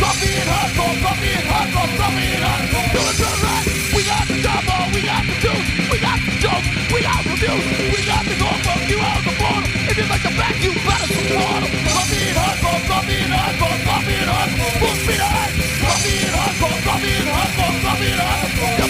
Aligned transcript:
Coffee 0.00 0.34
and 0.34 0.48
hardcore, 0.50 0.96
coffee 1.02 1.32
and 1.32 1.46
hardcore, 1.46 1.92
coffee 1.96 2.34
and 2.34 2.44
hardcore. 2.44 2.90
We 3.94 4.02
got 4.04 4.26
the 4.26 4.34
we 4.94 5.00
got 5.06 5.22
the 5.26 5.34
juice, 5.38 5.68
we 5.90 5.98
got 6.00 6.18
the 6.18 6.40
we 6.92 7.00
got 7.02 7.24
reviews, 7.24 7.64
we 7.94 8.02
got 8.06 8.24
the 8.24 8.34
you 8.90 8.98
out 8.98 9.22
the. 9.22 9.30
If 9.90 9.96
you 9.96 10.06
like 10.10 10.22
the 10.22 10.34
back, 10.34 10.56
you 10.62 10.72
better. 10.82 11.06
Coffee 11.94 12.26
and 12.26 12.38
hardcore, 12.38 12.82
coffee 12.90 13.22
and 13.22 13.32
hardcore, 13.32 13.78
coffee 13.84 14.18
and 14.18 14.30
hardcore. 14.30 14.70
Coffee 15.80 16.16
and 16.26 16.34
hardcore, 16.34 16.78
coffee 16.84 17.14
and 17.20 17.30
hardcore, 17.30 17.76
coffee 17.82 18.10
and 18.10 18.20
hardcore. 18.20 18.76
To 18.76 18.84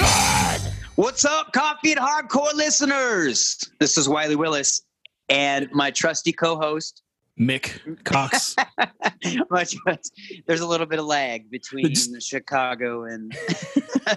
ride. 0.00 0.72
What's 0.96 1.24
up, 1.24 1.52
Coffee 1.52 1.92
and 1.92 2.00
Hardcore 2.00 2.54
listeners? 2.54 3.58
This 3.78 3.98
is 3.98 4.08
Wiley 4.08 4.36
Willis 4.36 4.82
and 5.28 5.68
my 5.72 5.90
trusty 5.90 6.32
co-host. 6.32 7.02
Mick 7.38 8.04
Cox. 8.04 8.54
my 9.50 9.64
trust, 9.64 10.12
there's 10.46 10.60
a 10.60 10.66
little 10.66 10.86
bit 10.86 10.98
of 10.98 11.06
lag 11.06 11.50
between 11.50 11.94
Chicago 12.20 13.04
and. 13.04 13.36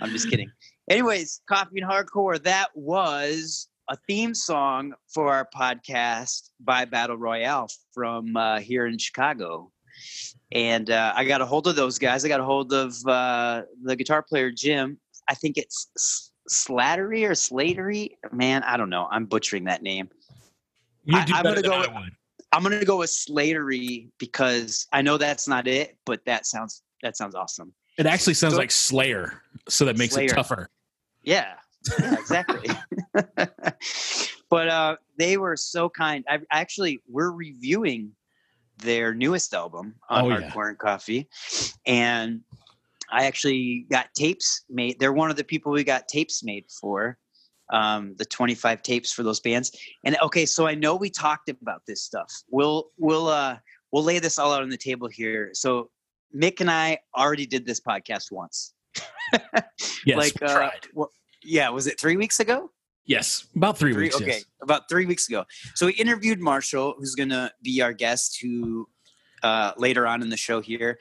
I'm 0.00 0.10
just 0.10 0.28
kidding. 0.30 0.50
Anyways, 0.90 1.40
Coffee 1.48 1.80
and 1.80 1.90
Hardcore. 1.90 2.42
That 2.42 2.68
was 2.74 3.68
a 3.88 3.96
theme 4.06 4.34
song 4.34 4.92
for 5.08 5.32
our 5.32 5.48
podcast 5.54 6.50
by 6.60 6.84
Battle 6.84 7.16
Royale 7.16 7.68
from 7.92 8.36
uh, 8.36 8.60
here 8.60 8.86
in 8.86 8.98
Chicago. 8.98 9.72
And 10.52 10.90
uh, 10.90 11.12
I 11.16 11.24
got 11.24 11.40
a 11.40 11.46
hold 11.46 11.66
of 11.66 11.76
those 11.76 11.98
guys. 11.98 12.24
I 12.24 12.28
got 12.28 12.40
a 12.40 12.44
hold 12.44 12.72
of 12.72 12.94
uh, 13.06 13.62
the 13.82 13.96
guitar 13.96 14.22
player 14.22 14.50
Jim. 14.50 14.98
I 15.28 15.34
think 15.34 15.56
it's 15.56 16.30
Slattery 16.50 17.28
or 17.28 17.34
Slatery. 17.34 18.16
Man, 18.32 18.62
I 18.62 18.76
don't 18.76 18.90
know. 18.90 19.08
I'm 19.10 19.26
butchering 19.26 19.64
that 19.64 19.82
name. 19.82 20.08
You 21.06 21.16
I- 21.18 21.24
do 21.24 21.34
I'm 21.34 21.42
gonna 21.44 21.62
go 21.62 21.72
I 21.72 22.00
would. 22.00 22.10
I'm 22.52 22.62
gonna 22.62 22.84
go 22.84 22.98
with 22.98 23.10
Slatery 23.10 24.08
because 24.18 24.86
I 24.92 25.02
know 25.02 25.16
that's 25.18 25.48
not 25.48 25.66
it, 25.66 25.96
but 26.04 26.24
that 26.26 26.46
sounds 26.46 26.82
that 27.02 27.16
sounds 27.16 27.34
awesome. 27.34 27.72
It 27.98 28.06
actually 28.06 28.34
sounds 28.34 28.54
So- 28.54 28.58
like 28.60 28.70
Slayer, 28.70 29.42
so 29.68 29.84
that 29.86 29.96
makes 29.96 30.14
Slayer. 30.14 30.26
it 30.26 30.34
tougher. 30.34 30.68
Yeah, 31.22 31.54
yeah 32.00 32.14
exactly. 32.14 32.68
but 34.50 34.68
uh, 34.68 34.96
they 35.18 35.36
were 35.36 35.56
so 35.56 35.88
kind. 35.88 36.24
I 36.28 36.40
actually 36.50 37.00
we're 37.08 37.30
reviewing 37.30 38.12
their 38.78 39.14
newest 39.14 39.54
album 39.54 39.94
on 40.10 40.24
Oh, 40.24 40.28
yeah. 40.38 40.50
Hardcore 40.50 40.68
and 40.68 40.78
Coffee, 40.78 41.28
and 41.86 42.40
I 43.10 43.26
actually 43.26 43.86
got 43.90 44.12
tapes 44.14 44.64
made. 44.68 44.98
They're 44.98 45.12
one 45.12 45.30
of 45.30 45.36
the 45.36 45.44
people 45.44 45.72
we 45.72 45.84
got 45.84 46.08
tapes 46.08 46.42
made 46.42 46.64
for. 46.68 47.16
Um, 47.70 48.14
the 48.16 48.24
25 48.24 48.82
tapes 48.82 49.12
for 49.12 49.24
those 49.24 49.40
bands. 49.40 49.72
And 50.04 50.16
okay, 50.22 50.46
so 50.46 50.68
I 50.68 50.74
know 50.76 50.94
we 50.94 51.10
talked 51.10 51.48
about 51.48 51.82
this 51.86 52.02
stuff. 52.02 52.32
We'll 52.48 52.90
we'll 52.96 53.26
uh 53.28 53.56
we'll 53.90 54.04
lay 54.04 54.20
this 54.20 54.38
all 54.38 54.52
out 54.52 54.62
on 54.62 54.68
the 54.68 54.76
table 54.76 55.08
here. 55.08 55.50
So 55.52 55.90
Mick 56.34 56.60
and 56.60 56.70
I 56.70 56.98
already 57.16 57.44
did 57.46 57.66
this 57.66 57.80
podcast 57.80 58.30
once. 58.30 58.72
Yes, 60.06 60.16
like 60.16 60.40
uh, 60.42 60.54
tried. 60.54 60.86
wha- 60.94 61.08
yeah, 61.42 61.68
was 61.70 61.86
it 61.88 61.98
three 62.00 62.16
weeks 62.16 62.38
ago? 62.40 62.70
Yes, 63.06 63.46
about 63.56 63.76
three, 63.78 63.92
Three, 63.92 64.04
weeks. 64.04 64.16
okay, 64.16 64.26
yes. 64.26 64.44
about 64.62 64.88
three 64.88 65.06
weeks 65.06 65.28
ago. 65.28 65.44
So 65.74 65.86
we 65.86 65.92
interviewed 65.94 66.40
Marshall, 66.40 66.94
who's 66.98 67.14
going 67.14 67.28
to 67.28 67.52
be 67.62 67.80
our 67.82 67.92
guest, 67.92 68.38
who 68.42 68.88
uh, 69.42 69.72
later 69.76 70.06
on 70.06 70.22
in 70.22 70.28
the 70.28 70.36
show 70.36 70.60
here, 70.60 70.98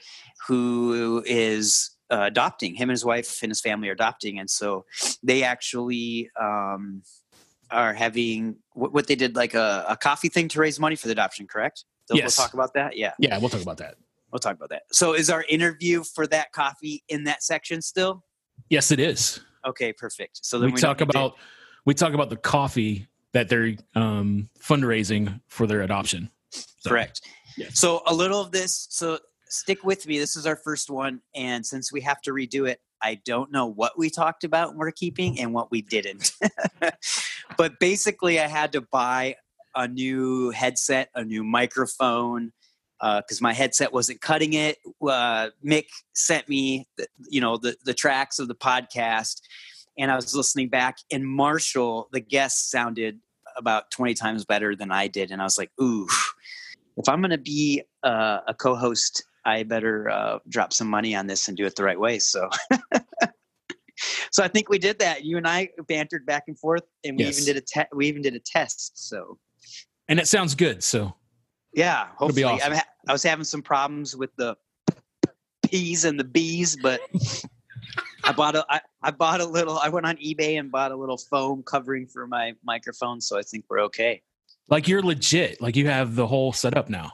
who 0.47 1.23
is 1.25 1.91
uh, 2.11 2.21
adopting. 2.23 2.75
Him 2.75 2.89
and 2.89 2.91
his 2.91 3.05
wife 3.05 3.41
and 3.43 3.49
his 3.51 3.61
family 3.61 3.89
are 3.89 3.93
adopting, 3.93 4.39
and 4.39 4.49
so 4.49 4.85
they 5.23 5.43
actually 5.43 6.29
um, 6.39 7.01
are 7.71 7.93
having 7.93 8.57
what, 8.73 8.93
what 8.93 9.07
they 9.07 9.15
did, 9.15 9.35
like 9.35 9.53
a, 9.53 9.85
a 9.89 9.97
coffee 9.97 10.29
thing 10.29 10.47
to 10.49 10.59
raise 10.59 10.79
money 10.79 10.95
for 10.95 11.07
the 11.07 11.11
adoption. 11.13 11.47
Correct? 11.47 11.85
They'll- 12.07 12.17
Yes. 12.17 12.37
We'll 12.37 12.45
talk 12.45 12.53
about 12.53 12.73
that. 12.75 12.95
Yeah, 12.97 13.13
Yeah, 13.19 13.37
we'll 13.39 13.49
talk 13.49 13.61
about 13.63 13.77
that. 13.77 13.95
we'll 14.31 14.39
talk 14.39 14.55
about 14.55 14.69
that. 14.69 14.83
So 14.91 15.13
is 15.13 15.29
our 15.31 15.43
interview 15.49 16.03
for 16.03 16.27
that 16.27 16.51
coffee 16.51 17.03
in 17.09 17.23
that 17.23 17.41
section 17.43 17.81
still? 17.81 18.23
Yes, 18.69 18.91
it 18.91 18.99
is. 18.99 19.39
Okay, 19.65 19.91
perfect. 19.91 20.39
So 20.45 20.59
then 20.59 20.67
we, 20.69 20.73
we 20.75 20.81
talk 20.81 20.99
don't 20.99 21.11
to- 21.11 21.17
about 21.17 21.35
we 21.85 21.93
talk 21.95 22.13
about 22.13 22.29
the 22.29 22.37
coffee 22.37 23.07
that 23.33 23.49
they're 23.49 23.73
um, 23.95 24.49
fundraising 24.59 25.41
for 25.47 25.67
their 25.67 25.81
adoption. 25.81 26.29
So, 26.51 26.89
Correct. 26.89 27.21
Yes. 27.57 27.79
So 27.79 28.01
a 28.07 28.13
little 28.13 28.39
of 28.41 28.51
this. 28.51 28.87
So 28.91 29.19
stick 29.55 29.83
with 29.83 30.07
me. 30.07 30.19
This 30.19 30.35
is 30.35 30.45
our 30.45 30.55
first 30.55 30.89
one, 30.89 31.21
and 31.33 31.65
since 31.65 31.91
we 31.91 32.01
have 32.01 32.21
to 32.21 32.31
redo 32.31 32.69
it, 32.69 32.79
I 33.01 33.15
don't 33.25 33.51
know 33.51 33.65
what 33.65 33.97
we 33.97 34.09
talked 34.09 34.43
about 34.43 34.69
and 34.69 34.79
we're 34.79 34.91
keeping 34.91 35.39
and 35.39 35.53
what 35.53 35.69
we 35.71 35.81
didn't. 35.81 36.31
but 37.57 37.79
basically, 37.79 38.39
I 38.39 38.47
had 38.47 38.71
to 38.73 38.81
buy 38.81 39.35
a 39.75 39.87
new 39.87 40.51
headset, 40.51 41.09
a 41.15 41.23
new 41.23 41.43
microphone, 41.43 42.51
because 42.99 43.41
my 43.41 43.53
headset 43.53 43.93
wasn't 43.93 44.21
cutting 44.21 44.53
it. 44.53 44.77
Uh, 45.01 45.49
Mick 45.63 45.87
sent 46.13 46.47
me, 46.49 46.87
the, 46.97 47.07
you 47.29 47.41
know, 47.41 47.57
the 47.57 47.75
the 47.85 47.93
tracks 47.93 48.39
of 48.39 48.47
the 48.47 48.55
podcast, 48.55 49.41
and 49.97 50.11
I 50.11 50.15
was 50.15 50.35
listening 50.35 50.69
back. 50.69 50.97
And 51.11 51.27
Marshall, 51.27 52.09
the 52.11 52.21
guest, 52.21 52.71
sounded 52.71 53.19
about 53.57 53.91
twenty 53.91 54.13
times 54.13 54.45
better 54.45 54.75
than 54.75 54.91
I 54.91 55.07
did, 55.07 55.31
and 55.31 55.41
I 55.41 55.45
was 55.45 55.57
like, 55.57 55.71
ooh 55.81 56.07
if 56.97 57.09
I'm 57.09 57.21
going 57.21 57.31
to 57.31 57.37
be 57.37 57.83
uh, 58.03 58.39
a 58.47 58.53
co-host, 58.53 59.23
I 59.45 59.63
better 59.63 60.09
uh, 60.09 60.39
drop 60.49 60.73
some 60.73 60.87
money 60.87 61.15
on 61.15 61.27
this 61.27 61.47
and 61.47 61.55
do 61.55 61.65
it 61.65 61.75
the 61.75 61.83
right 61.83 61.99
way. 61.99 62.19
So, 62.19 62.49
so 64.31 64.43
I 64.43 64.47
think 64.47 64.69
we 64.69 64.79
did 64.79 64.99
that. 64.99 65.23
You 65.23 65.37
and 65.37 65.47
I 65.47 65.69
bantered 65.87 66.25
back 66.25 66.43
and 66.47 66.57
forth, 66.57 66.83
and 67.03 67.17
we 67.17 67.25
Yes. 67.25 67.41
even 67.41 67.53
did 67.53 67.63
a 67.63 67.65
te- 67.65 67.89
we 67.95 68.07
even 68.07 68.21
did 68.21 68.35
a 68.35 68.39
test. 68.39 69.07
So, 69.07 69.37
and 70.07 70.19
it 70.19 70.27
sounds 70.27 70.55
good. 70.55 70.83
So 70.83 71.13
yeah, 71.73 72.07
hopefully, 72.17 72.43
awesome. 72.43 72.73
Ha- 72.73 72.85
I 73.07 73.11
was 73.11 73.23
having 73.23 73.45
some 73.45 73.61
problems 73.61 74.15
with 74.15 74.35
the 74.35 74.55
P's 75.67 76.05
and 76.05 76.19
the 76.19 76.23
B's, 76.23 76.75
but 76.81 77.01
I 78.23 78.31
bought 78.31 78.55
a 78.55 78.65
I, 78.69 78.81
I 79.03 79.11
bought 79.11 79.41
a 79.41 79.45
little. 79.45 79.77
I 79.77 79.89
went 79.89 80.05
on 80.05 80.17
eBay 80.17 80.59
and 80.59 80.71
bought 80.71 80.91
a 80.91 80.95
little 80.95 81.17
foam 81.17 81.63
covering 81.63 82.07
for 82.07 82.25
my 82.27 82.53
microphone, 82.63 83.21
so 83.21 83.37
I 83.37 83.41
think 83.43 83.65
we're 83.69 83.81
okay. 83.81 84.21
like 84.69 84.87
you're 84.87 85.03
legit. 85.03 85.61
Like 85.61 85.75
you 85.75 85.87
have 85.87 86.15
the 86.15 86.25
whole 86.27 86.51
setup 86.51 86.89
now. 86.89 87.13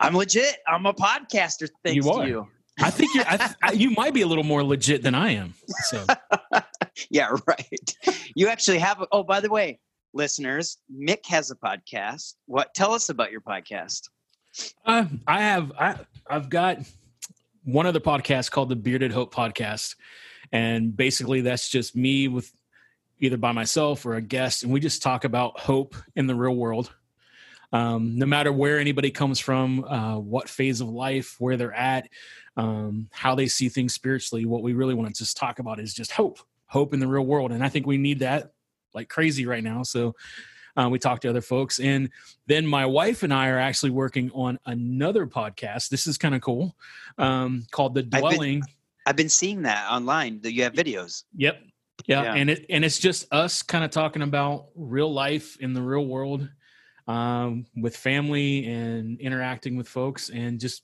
I'm 0.00 0.16
legit. 0.16 0.56
I'm 0.66 0.86
a 0.86 0.94
podcaster. 0.94 1.68
Thanks 1.84 2.04
You 2.04 2.12
to 2.12 2.26
you. 2.26 2.48
I 2.82 2.90
think 2.90 3.14
you're. 3.14 3.24
I, 3.28 3.36
th- 3.36 3.50
I, 3.62 3.72
you 3.72 3.90
might 3.90 4.14
be 4.14 4.22
a 4.22 4.26
little 4.26 4.44
more 4.44 4.64
legit 4.64 5.02
than 5.02 5.14
I 5.14 5.32
am. 5.32 5.54
So 5.84 6.04
yeah, 7.10 7.36
right. 7.46 7.96
You 8.34 8.48
actually 8.48 8.78
have. 8.78 9.02
A, 9.02 9.06
oh, 9.12 9.22
by 9.22 9.40
the 9.40 9.50
way, 9.50 9.78
listeners, 10.14 10.78
Mick 10.90 11.26
has 11.26 11.50
a 11.50 11.56
podcast. 11.56 12.34
What? 12.46 12.72
Tell 12.74 12.94
us 12.94 13.10
about 13.10 13.30
your 13.30 13.42
podcast. 13.42 14.08
uh, 14.86 15.04
I 15.26 15.42
have. 15.42 15.72
I 15.78 15.96
I've 16.28 16.48
got 16.48 16.78
one 17.64 17.86
other 17.86 18.00
podcast 18.00 18.50
called 18.50 18.70
the 18.70 18.76
Bearded 18.76 19.12
Hope 19.12 19.34
Podcast, 19.34 19.96
and 20.50 20.96
basically 20.96 21.42
that's 21.42 21.68
just 21.68 21.94
me 21.94 22.28
with 22.28 22.50
either 23.18 23.36
by 23.36 23.52
myself 23.52 24.06
or 24.06 24.14
a 24.14 24.22
guest, 24.22 24.62
and 24.62 24.72
we 24.72 24.80
just 24.80 25.02
talk 25.02 25.24
about 25.24 25.60
hope 25.60 25.94
in 26.16 26.26
the 26.26 26.34
real 26.34 26.56
world. 26.56 26.94
Um, 27.72 28.18
no 28.18 28.26
matter 28.26 28.52
where 28.52 28.80
anybody 28.80 29.10
comes 29.10 29.38
from, 29.38 29.84
uh, 29.84 30.18
what 30.18 30.48
phase 30.48 30.80
of 30.80 30.88
life, 30.88 31.36
where 31.38 31.56
they're 31.56 31.72
at, 31.72 32.08
um, 32.56 33.08
how 33.12 33.34
they 33.34 33.46
see 33.46 33.68
things 33.68 33.94
spiritually, 33.94 34.44
what 34.44 34.62
we 34.62 34.72
really 34.72 34.94
want 34.94 35.14
to 35.14 35.18
just 35.18 35.36
talk 35.36 35.60
about 35.60 35.78
is 35.78 35.94
just 35.94 36.10
hope, 36.10 36.40
hope 36.66 36.92
in 36.94 37.00
the 37.00 37.06
real 37.06 37.24
world, 37.24 37.52
and 37.52 37.64
I 37.64 37.68
think 37.68 37.86
we 37.86 37.96
need 37.96 38.20
that 38.20 38.52
like 38.92 39.08
crazy 39.08 39.46
right 39.46 39.62
now. 39.62 39.84
So 39.84 40.16
uh, 40.76 40.88
we 40.90 40.98
talk 40.98 41.20
to 41.20 41.30
other 41.30 41.40
folks, 41.40 41.78
and 41.78 42.10
then 42.46 42.66
my 42.66 42.86
wife 42.86 43.22
and 43.22 43.32
I 43.32 43.48
are 43.48 43.58
actually 43.58 43.90
working 43.90 44.30
on 44.34 44.58
another 44.66 45.26
podcast. 45.26 45.90
This 45.90 46.06
is 46.06 46.18
kind 46.18 46.34
of 46.34 46.40
cool, 46.40 46.74
um, 47.18 47.66
called 47.70 47.94
the 47.94 48.02
been- 48.02 48.20
Dwelling. 48.20 48.62
I've 49.06 49.16
been 49.16 49.28
seeing 49.28 49.62
that 49.62 49.90
online. 49.90 50.40
That 50.42 50.52
you 50.52 50.64
have 50.64 50.74
videos. 50.74 51.24
Yep. 51.36 51.62
Yeah. 52.06 52.22
Yeah. 52.22 52.34
And 52.34 52.50
it 52.50 52.66
and 52.68 52.84
it's 52.84 52.98
just 52.98 53.32
us 53.32 53.62
kind 53.62 53.84
of 53.84 53.90
talking 53.90 54.22
about 54.22 54.66
real 54.74 55.12
life 55.12 55.56
in 55.58 55.72
the 55.72 55.82
real 55.82 56.06
world 56.06 56.48
um, 57.10 57.66
with 57.76 57.96
family 57.96 58.66
and 58.66 59.20
interacting 59.20 59.76
with 59.76 59.88
folks 59.88 60.30
and 60.30 60.60
just 60.60 60.82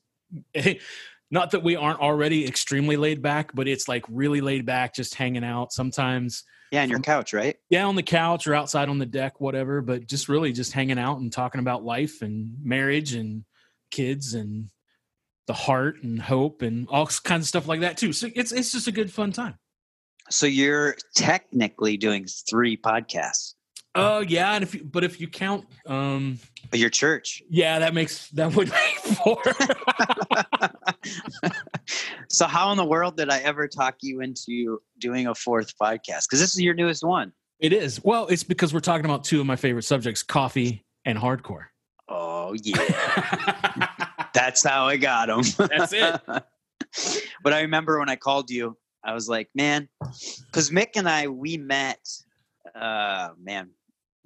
not 1.30 1.52
that 1.52 1.62
we 1.62 1.76
aren't 1.76 2.00
already 2.00 2.46
extremely 2.46 2.96
laid 2.96 3.22
back, 3.22 3.54
but 3.54 3.68
it's 3.68 3.88
like 3.88 4.04
really 4.08 4.40
laid 4.40 4.66
back, 4.66 4.94
just 4.94 5.14
hanging 5.14 5.44
out. 5.44 5.72
Sometimes, 5.72 6.42
Yeah, 6.72 6.82
on 6.82 6.90
your 6.90 7.00
couch, 7.00 7.32
right? 7.32 7.56
yeah, 7.70 7.84
on 7.84 7.94
the 7.96 8.02
couch 8.02 8.46
or 8.46 8.54
outside 8.54 8.88
on 8.88 8.98
the 8.98 9.06
deck, 9.06 9.40
whatever. 9.40 9.80
But 9.80 10.06
just 10.06 10.28
really 10.28 10.52
just 10.52 10.72
hanging 10.72 10.98
out 10.98 11.18
and 11.18 11.32
talking 11.32 11.60
about 11.60 11.84
life 11.84 12.22
and 12.22 12.56
marriage 12.62 13.14
and 13.14 13.44
kids 13.90 14.34
and 14.34 14.70
the 15.46 15.52
heart 15.54 16.02
and 16.02 16.20
hope 16.20 16.62
and 16.62 16.88
all 16.88 17.06
kinds 17.06 17.44
of 17.44 17.48
stuff 17.48 17.68
like 17.68 17.80
that 17.80 17.96
too. 17.96 18.12
So 18.12 18.28
it's 18.34 18.50
it's 18.50 18.72
just 18.72 18.88
a 18.88 18.92
good 18.92 19.12
fun 19.12 19.30
time. 19.32 19.54
So 20.28 20.46
you're 20.46 20.96
technically 21.14 21.96
doing 21.96 22.26
three 22.50 22.76
podcasts. 22.76 23.54
Oh 23.96 24.20
yeah, 24.20 24.52
and 24.54 24.62
if 24.62 24.74
you, 24.74 24.84
but 24.84 25.04
if 25.04 25.20
you 25.20 25.28
count, 25.28 25.66
um, 25.86 26.38
Your 26.72 26.90
church. 26.90 27.42
yeah, 27.48 27.78
that 27.78 27.94
makes 27.94 28.28
that 28.30 28.54
would 28.54 28.70
make 28.70 28.96
four. 29.16 29.42
so 32.28 32.46
how 32.46 32.70
in 32.72 32.76
the 32.76 32.84
world 32.84 33.16
did 33.16 33.30
I 33.30 33.38
ever 33.40 33.68
talk 33.68 33.96
you 34.02 34.20
into 34.20 34.80
doing 34.98 35.26
a 35.26 35.34
fourth 35.34 35.76
podcast? 35.78 36.24
Because 36.28 36.40
this 36.40 36.54
is 36.54 36.60
your 36.60 36.74
newest 36.74 37.04
one. 37.04 37.32
it 37.60 37.72
is 37.72 38.02
well, 38.04 38.26
it's 38.26 38.42
because 38.44 38.74
we're 38.74 38.80
talking 38.80 39.04
about 39.04 39.24
two 39.24 39.40
of 39.40 39.46
my 39.46 39.56
favorite 39.56 39.84
subjects: 39.84 40.22
coffee 40.22 40.84
and 41.04 41.18
hardcore. 41.18 41.66
Oh 42.08 42.54
yeah, 42.62 43.88
that's 44.34 44.64
how 44.64 44.86
I 44.86 44.96
got 44.96 45.28
them. 45.28 45.68
That's 45.68 45.92
it. 45.92 46.20
but 47.42 47.52
I 47.52 47.62
remember 47.62 47.98
when 47.98 48.08
I 48.08 48.16
called 48.16 48.50
you, 48.50 48.76
I 49.04 49.14
was 49.14 49.28
like, 49.28 49.48
man, 49.54 49.88
because 50.46 50.70
Mick 50.70 50.90
and 50.96 51.08
I 51.08 51.28
we 51.28 51.56
met. 51.56 52.06
Uh, 52.74 53.30
man, 53.40 53.70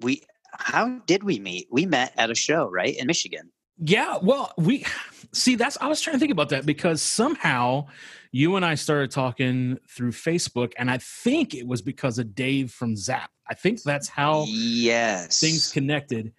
we 0.01 0.23
how 0.53 0.99
did 1.05 1.23
we 1.23 1.39
meet? 1.39 1.67
We 1.71 1.85
met 1.85 2.13
at 2.17 2.29
a 2.29 2.35
show, 2.35 2.69
right 2.69 2.95
in 2.95 3.07
Michigan. 3.07 3.51
Yeah, 3.83 4.17
well, 4.21 4.53
we 4.57 4.85
see 5.31 5.55
that's 5.55 5.77
I 5.81 5.87
was 5.87 6.01
trying 6.01 6.15
to 6.15 6.19
think 6.19 6.31
about 6.31 6.49
that 6.49 6.65
because 6.65 7.01
somehow 7.01 7.87
you 8.31 8.55
and 8.55 8.65
I 8.65 8.75
started 8.75 9.11
talking 9.11 9.79
through 9.89 10.11
Facebook, 10.11 10.73
and 10.77 10.89
I 10.89 10.99
think 10.99 11.53
it 11.53 11.65
was 11.65 11.81
because 11.81 12.19
of 12.19 12.35
Dave 12.35 12.71
from 12.71 12.95
Zap. 12.95 13.31
I 13.49 13.53
think 13.53 13.81
that's 13.83 14.07
how 14.07 14.45
yes. 14.47 15.39
things 15.39 15.71
connected. 15.71 16.33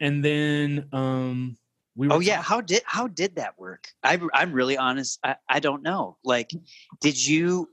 And 0.00 0.24
then 0.24 0.88
um 0.92 1.56
we 1.96 2.08
were 2.08 2.14
Oh 2.14 2.20
yeah, 2.20 2.36
talk- 2.36 2.44
how 2.44 2.60
did 2.60 2.82
how 2.84 3.08
did 3.08 3.36
that 3.36 3.58
work? 3.58 3.88
I, 4.02 4.20
I'm 4.34 4.52
really 4.52 4.76
honest. 4.76 5.18
I, 5.24 5.36
I 5.48 5.60
don't 5.60 5.82
know. 5.82 6.18
Like, 6.24 6.50
did 7.00 7.24
you 7.24 7.70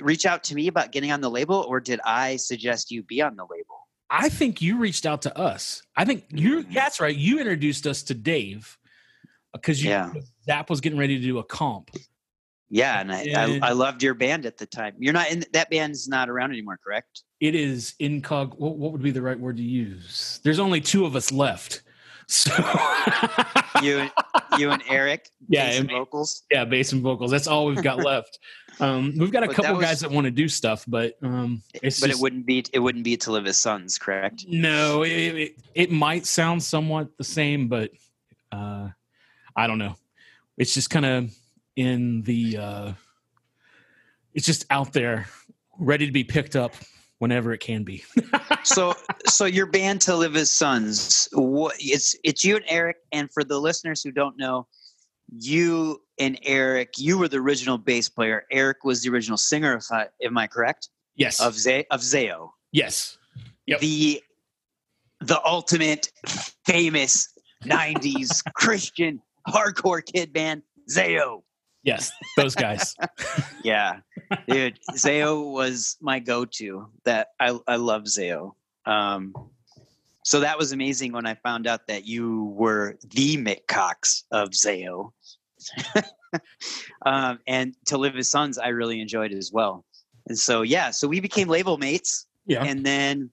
reach 0.00 0.26
out 0.26 0.44
to 0.44 0.54
me 0.54 0.66
about 0.66 0.92
getting 0.92 1.12
on 1.12 1.20
the 1.20 1.30
label, 1.30 1.64
or 1.68 1.78
did 1.78 2.00
I 2.04 2.36
suggest 2.36 2.90
you 2.90 3.02
be 3.02 3.22
on 3.22 3.36
the 3.36 3.44
label? 3.44 3.83
I 4.10 4.28
think 4.28 4.60
you 4.62 4.78
reached 4.78 5.06
out 5.06 5.22
to 5.22 5.36
us. 5.38 5.82
I 5.96 6.04
think 6.04 6.24
you 6.30 6.62
Mhm. 6.64 6.72
that's 6.74 7.00
right. 7.00 7.14
You 7.16 7.38
introduced 7.40 7.86
us 7.86 8.02
to 8.04 8.14
Dave 8.14 8.76
because 9.52 9.82
you 9.82 9.90
Yeah. 9.90 10.12
Zap 10.44 10.70
was 10.70 10.80
getting 10.80 10.98
ready 10.98 11.16
to 11.18 11.22
do 11.24 11.38
a 11.38 11.44
comp. 11.44 11.90
Yeah, 12.70 13.00
and 13.00 13.12
I, 13.12 13.26
I 13.36 13.60
I 13.62 13.72
loved 13.72 14.02
your 14.02 14.14
band 14.14 14.46
at 14.46 14.56
the 14.58 14.66
time. 14.66 14.94
You're 14.98 15.12
not 15.12 15.30
in 15.30 15.44
that 15.52 15.70
band's 15.70 16.08
not 16.08 16.28
around 16.28 16.50
anymore, 16.52 16.78
correct? 16.82 17.22
It 17.40 17.54
is 17.54 17.94
incog. 18.00 18.58
What, 18.58 18.76
what 18.76 18.90
would 18.92 19.02
be 19.02 19.10
the 19.12 19.22
right 19.22 19.38
word 19.38 19.56
to 19.58 19.62
use? 19.62 20.40
There's 20.42 20.58
only 20.58 20.80
two 20.80 21.04
of 21.06 21.14
us 21.14 21.30
left. 21.30 21.82
So 22.26 22.50
You 23.82 24.08
you 24.58 24.70
and 24.70 24.82
Eric, 24.88 25.28
Yeah, 25.48 25.66
bass 25.70 25.80
and 25.80 25.90
vocals. 25.90 26.42
yeah, 26.50 26.64
bass 26.64 26.92
and 26.92 27.02
vocals. 27.02 27.30
That's 27.30 27.46
all 27.46 27.66
we've 27.66 27.82
got 27.82 27.98
left. 28.04 28.38
Um, 28.80 29.14
we've 29.18 29.30
got 29.30 29.44
a 29.44 29.46
But 29.46 29.56
that 29.56 29.62
couple 29.62 29.76
was- 29.78 29.84
guys 29.86 30.00
that 30.00 30.10
want 30.10 30.24
to 30.24 30.30
do 30.30 30.48
stuff, 30.48 30.84
but 30.88 31.14
um, 31.22 31.62
it's 31.74 32.00
but 32.00 32.08
just, 32.08 32.18
it 32.18 32.22
wouldn't 32.22 32.46
be 32.46 32.64
it 32.72 32.78
wouldn't 32.80 33.04
be 33.04 33.16
to 33.18 33.30
live 33.32 33.46
as 33.46 33.56
sons, 33.58 33.98
correct? 33.98 34.44
no. 34.48 35.02
It, 35.02 35.10
it, 35.10 35.52
it 35.74 35.90
might 35.90 36.26
sound 36.26 36.62
somewhat 36.62 37.16
the 37.18 37.24
same, 37.24 37.68
but 37.68 37.90
uh, 38.52 38.88
I 39.56 39.66
don't 39.66 39.78
know. 39.78 39.94
It's 40.56 40.74
just 40.74 40.90
kind 40.90 41.04
of 41.06 41.34
in 41.76 42.22
the. 42.22 42.56
Uh, 42.58 42.92
it's 44.34 44.46
just 44.46 44.66
out 44.70 44.92
there, 44.92 45.28
ready 45.78 46.06
to 46.06 46.12
be 46.12 46.24
picked 46.24 46.56
up 46.56 46.74
whenever 47.18 47.52
it 47.52 47.58
can 47.58 47.84
be. 47.84 48.04
so 48.64 48.94
so 49.26 49.44
your 49.44 49.66
band 49.66 50.00
to 50.02 50.16
live 50.16 50.36
as 50.36 50.50
sons 50.50 51.28
what 51.32 51.74
it's 51.78 52.16
it's 52.24 52.44
you 52.44 52.56
and 52.56 52.64
eric 52.68 52.96
and 53.12 53.30
for 53.32 53.44
the 53.44 53.58
listeners 53.58 54.02
who 54.02 54.10
don't 54.10 54.36
know 54.38 54.66
you 55.30 56.00
and 56.18 56.38
eric 56.42 56.94
you 56.98 57.18
were 57.18 57.28
the 57.28 57.38
original 57.38 57.78
bass 57.78 58.08
player 58.08 58.44
eric 58.50 58.84
was 58.84 59.02
the 59.02 59.10
original 59.10 59.36
singer 59.36 59.74
if 59.76 59.84
i 59.90 60.06
am 60.22 60.36
i 60.38 60.46
correct 60.46 60.88
yes. 61.16 61.40
of 61.40 61.54
Z- 61.54 61.86
of 61.90 62.00
zao 62.00 62.50
yes. 62.72 63.18
Yep. 63.66 63.80
the 63.80 64.22
the 65.20 65.40
ultimate 65.44 66.10
famous 66.66 67.28
90s 67.64 68.42
christian 68.54 69.20
hardcore 69.48 70.04
kid 70.04 70.32
band 70.32 70.62
zao 70.90 71.42
Yes. 71.84 72.10
Those 72.36 72.54
guys. 72.54 72.96
yeah 73.64 73.98
dude 74.48 74.78
zao 74.92 75.52
was 75.52 75.96
my 76.00 76.18
go-to 76.18 76.86
that 77.04 77.28
i 77.40 77.56
i 77.66 77.76
love 77.76 78.02
zao 78.04 78.52
um 78.86 79.34
so 80.24 80.40
that 80.40 80.58
was 80.58 80.72
amazing 80.72 81.12
when 81.12 81.26
i 81.26 81.34
found 81.34 81.66
out 81.66 81.86
that 81.86 82.06
you 82.06 82.44
were 82.56 82.96
the 83.10 83.36
mick 83.36 83.66
cox 83.68 84.24
of 84.32 84.50
zao 84.50 85.10
um 87.06 87.38
and 87.46 87.74
to 87.86 87.96
live 87.98 88.16
as 88.16 88.30
sons 88.30 88.58
i 88.58 88.68
really 88.68 89.00
enjoyed 89.00 89.32
it 89.32 89.38
as 89.38 89.50
well 89.52 89.84
and 90.28 90.38
so 90.38 90.62
yeah 90.62 90.90
so 90.90 91.06
we 91.06 91.20
became 91.20 91.48
label 91.48 91.76
mates 91.78 92.26
Yeah. 92.46 92.64
and 92.64 92.84
then 92.84 93.30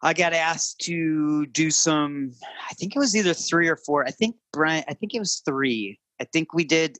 I 0.00 0.14
got 0.14 0.32
asked 0.32 0.78
to 0.82 1.44
do 1.46 1.72
some. 1.72 2.32
I 2.70 2.74
think 2.74 2.94
it 2.94 3.00
was 3.00 3.16
either 3.16 3.34
three 3.34 3.66
or 3.68 3.74
four. 3.74 4.06
I 4.06 4.12
think 4.12 4.36
Brian. 4.52 4.84
I 4.86 4.94
think 4.94 5.12
it 5.12 5.18
was 5.18 5.42
three. 5.44 5.98
I 6.20 6.24
think 6.24 6.54
we 6.54 6.62
did. 6.62 6.98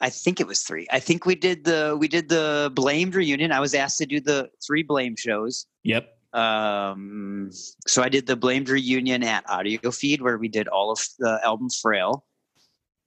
I 0.00 0.10
think 0.10 0.40
it 0.40 0.46
was 0.46 0.62
three. 0.62 0.86
I 0.90 1.00
think 1.00 1.24
we 1.24 1.34
did 1.34 1.64
the 1.64 1.96
we 1.98 2.08
did 2.08 2.28
the 2.28 2.70
blamed 2.74 3.14
reunion. 3.14 3.50
I 3.52 3.60
was 3.60 3.74
asked 3.74 3.98
to 3.98 4.06
do 4.06 4.20
the 4.20 4.50
three 4.66 4.82
blame 4.82 5.16
shows. 5.16 5.66
Yep. 5.84 6.08
Um, 6.34 7.50
so 7.86 8.02
I 8.02 8.10
did 8.10 8.26
the 8.26 8.36
blamed 8.36 8.68
reunion 8.68 9.22
at 9.22 9.46
AudioFeed 9.46 10.20
where 10.20 10.36
we 10.36 10.48
did 10.48 10.68
all 10.68 10.90
of 10.92 11.00
the 11.18 11.40
album 11.42 11.68
Frail, 11.80 12.26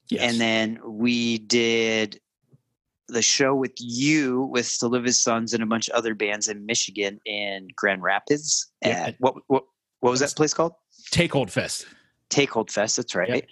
Yes. 0.09 0.31
and 0.31 0.41
then 0.41 0.80
we 0.83 1.38
did 1.38 2.19
the 3.07 3.21
show 3.21 3.53
with 3.53 3.74
you 3.77 4.42
with 4.44 4.75
To 4.80 4.88
Live 4.88 5.06
As 5.06 5.21
Sons 5.21 5.53
and 5.53 5.62
a 5.62 5.65
bunch 5.68 5.89
of 5.89 5.95
other 5.95 6.15
bands 6.15 6.47
in 6.47 6.65
Michigan 6.65 7.19
in 7.25 7.68
Grand 7.75 8.01
Rapids. 8.01 8.71
Yeah. 8.83 9.07
At, 9.07 9.15
what 9.19 9.35
what 9.47 9.63
what 10.00 10.09
was 10.09 10.21
that 10.21 10.33
place 10.35 10.53
called? 10.56 10.74
Take 11.12 11.33
Hold 11.33 11.51
Fest. 11.51 11.85
Take 12.30 12.50
Hold 12.51 12.71
Fest. 12.71 12.97
That's 12.97 13.13
right. 13.13 13.30
Yep. 13.30 13.45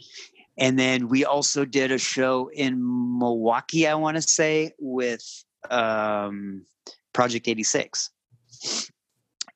And 0.58 0.78
then 0.80 1.08
we 1.08 1.24
also 1.26 1.66
did 1.66 1.92
a 1.92 1.98
show 1.98 2.50
in 2.54 2.80
Milwaukee. 3.20 3.88
I 3.88 3.94
want 3.96 4.18
to 4.18 4.22
say 4.22 4.74
with 4.80 5.24
um, 5.70 6.66
Project 7.14 7.48
Eighty 7.48 7.64
Six. 7.64 8.10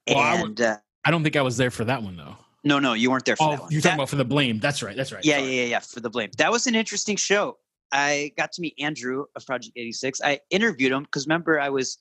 Well, 0.07 0.17
I 0.17 0.35
And 0.41 0.59
uh, 0.61 0.77
I 1.05 1.11
don't 1.11 1.23
think 1.23 1.35
I 1.35 1.41
was 1.41 1.57
there 1.57 1.71
for 1.71 1.85
that 1.85 2.03
one 2.03 2.17
though. 2.17 2.35
no, 2.63 2.79
no, 2.79 2.93
you 2.93 3.09
weren't 3.11 3.25
there 3.25 3.35
for 3.35 3.47
Oh, 3.47 3.51
that 3.51 3.61
one. 3.61 3.71
you're 3.71 3.81
That- 3.81 3.89
talking 3.89 3.99
about 3.99 4.09
for 4.09 4.15
the 4.17 4.25
blame. 4.25 4.59
That's 4.59 4.83
right. 4.83 4.95
That's 4.95 5.11
right. 5.11 5.23
yeah, 5.25 5.37
Sorry. 5.39 5.47
yeah, 5.55 5.61
yeah, 5.63 5.67
yeah, 5.69 5.79
for 5.79 5.99
the 5.99 6.09
blame. 6.09 6.29
That 6.37 6.51
was 6.51 6.67
an 6.67 6.75
interesting 6.75 7.15
show. 7.15 7.57
I 7.91 8.31
got 8.37 8.51
to 8.53 8.61
meet 8.61 8.75
Andrew 8.79 9.25
of 9.35 9.45
Project 9.45 9.73
86. 9.75 10.21
I 10.23 10.39
interviewed 10.49 10.91
him 10.91 11.03
because 11.03 11.25
remember 11.25 11.59
I 11.59 11.69
was 11.69 11.97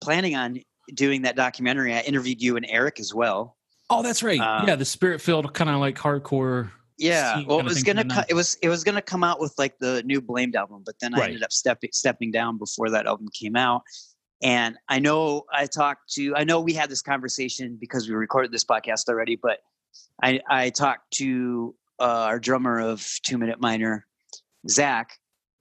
planning 0.00 0.34
on 0.34 0.60
doing 0.94 1.22
that 1.22 1.36
documentary. 1.36 1.94
I 1.94 2.00
interviewed 2.00 2.40
you 2.42 2.56
and 2.56 2.66
Eric 2.68 2.98
as 2.98 3.14
well. 3.14 3.56
Oh, 3.88 4.02
that's 4.02 4.22
right. 4.22 4.40
Um, 4.40 4.66
yeah, 4.66 4.74
the 4.76 4.84
spirit 4.84 5.20
filled 5.20 5.52
kind 5.54 5.70
of 5.70 5.78
like 5.80 5.96
hardcore. 5.96 6.70
Yeah, 6.98 7.42
well, 7.46 7.58
it 7.60 7.64
was 7.64 7.82
gonna 7.82 8.04
co- 8.04 8.22
it 8.28 8.34
was 8.34 8.56
it 8.62 8.68
was 8.68 8.84
gonna 8.84 9.02
come 9.02 9.24
out 9.24 9.40
with 9.40 9.54
like 9.58 9.78
the 9.78 10.02
new 10.04 10.20
Blamed 10.20 10.56
album, 10.56 10.82
but 10.84 10.94
then 11.00 11.14
I 11.14 11.18
Right. 11.18 11.26
ended 11.28 11.42
up 11.42 11.52
stepping 11.52 11.90
stepping 11.92 12.30
down 12.30 12.58
before 12.58 12.90
that 12.90 13.06
album 13.06 13.28
came 13.32 13.56
out. 13.56 13.82
And 14.42 14.76
I 14.88 14.98
know 14.98 15.44
I 15.52 15.66
talked 15.66 16.12
to 16.14 16.34
I 16.36 16.44
know 16.44 16.60
we 16.60 16.72
had 16.74 16.90
this 16.90 17.02
conversation 17.02 17.76
because 17.80 18.08
we 18.08 18.14
recorded 18.14 18.50
this 18.52 18.64
podcast 18.64 19.08
already, 19.08 19.36
but 19.36 19.60
I 20.22 20.40
I 20.48 20.70
talked 20.70 21.10
to 21.14 21.74
uh, 22.00 22.04
our 22.26 22.38
drummer 22.40 22.80
of 22.80 23.06
Two 23.22 23.38
Minute 23.38 23.60
Minor, 23.60 24.06
Zach, 24.68 25.18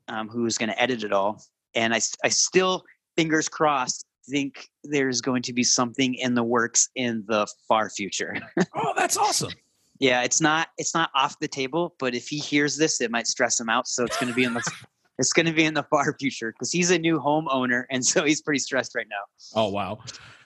um, 0.08 0.28
who's 0.30 0.58
going 0.58 0.70
to 0.70 0.82
edit 0.82 1.04
it 1.04 1.14
all, 1.14 1.44
and 1.76 1.94
i 1.94 2.00
i 2.24 2.30
still 2.30 2.84
fingers 3.16 3.48
crossed 3.50 4.06
think 4.30 4.70
there's 4.84 5.20
going 5.22 5.42
to 5.42 5.52
be 5.54 5.64
something 5.64 6.14
in 6.16 6.36
the 6.36 6.44
works 6.44 6.90
in 6.96 7.24
the 7.28 7.48
far 7.68 7.90
future. 7.90 8.36
Oh, 8.76 8.94
that's 8.96 9.18
awesome. 9.18 9.52
Yeah, 10.02 10.24
it's 10.24 10.42
not 10.42 10.70
it's 10.80 10.96
not 10.96 11.12
off 11.14 11.38
the 11.40 11.48
table, 11.48 11.94
but 12.00 12.16
if 12.16 12.28
he 12.28 12.40
hears 12.40 12.76
this, 12.76 13.00
it 13.02 13.12
might 13.12 13.28
stress 13.28 13.60
him 13.60 13.70
out. 13.70 13.88
So 13.88 14.04
it's 14.04 14.18
going 14.18 14.30
to 14.30 14.36
be 14.36 14.44
in 14.44 14.56
the 14.56 14.64
it's 15.20 15.32
going 15.32 15.46
to 15.46 15.52
be 15.52 15.64
in 15.64 15.76
the 15.76 15.84
far 15.84 16.16
future 16.20 16.52
because 16.52 16.72
he's 16.72 16.90
a 16.90 16.98
new 16.98 17.20
homeowner, 17.20 17.84
and 17.92 18.04
so 18.04 18.24
he's 18.24 18.42
pretty 18.42 18.58
stressed 18.58 18.96
right 18.96 19.06
now. 19.08 19.62
Oh, 19.62 19.70
wow. 19.70 20.00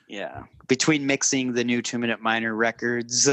Yeah, 0.10 0.44
between 0.68 1.06
mixing 1.06 1.54
the 1.54 1.64
new 1.64 1.82
two 1.82 1.98
minute 1.98 2.22
minor 2.22 2.54
records, 2.54 3.30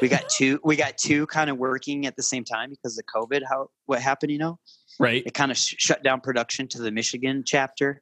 we 0.00 0.06
got 0.06 0.28
two 0.36 0.60
we 0.62 0.76
got 0.76 0.96
two 0.96 1.26
kind 1.26 1.50
of 1.50 1.58
working 1.58 2.06
at 2.06 2.14
the 2.14 2.22
same 2.22 2.44
time 2.44 2.70
because 2.70 2.96
of 2.96 3.04
COVID. 3.12 3.42
How 3.50 3.68
what 3.86 4.00
happened? 4.00 4.30
You 4.30 4.38
know, 4.38 4.60
Right. 5.00 5.24
it 5.26 5.34
kind 5.34 5.50
of 5.50 5.58
sh- 5.58 5.74
shut 5.76 6.04
down 6.04 6.20
production 6.20 6.68
to 6.68 6.78
the 6.80 6.92
Michigan 6.92 7.42
chapter, 7.44 8.00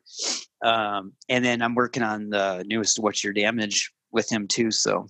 um, 0.62 1.14
and 1.30 1.42
then 1.42 1.62
I'm 1.62 1.74
working 1.74 2.02
on 2.02 2.28
the 2.28 2.64
newest 2.66 2.98
"What's 2.98 3.24
Your 3.24 3.32
Damage" 3.32 3.92
with 4.12 4.28
him 4.28 4.46
too. 4.46 4.70
So 4.70 5.08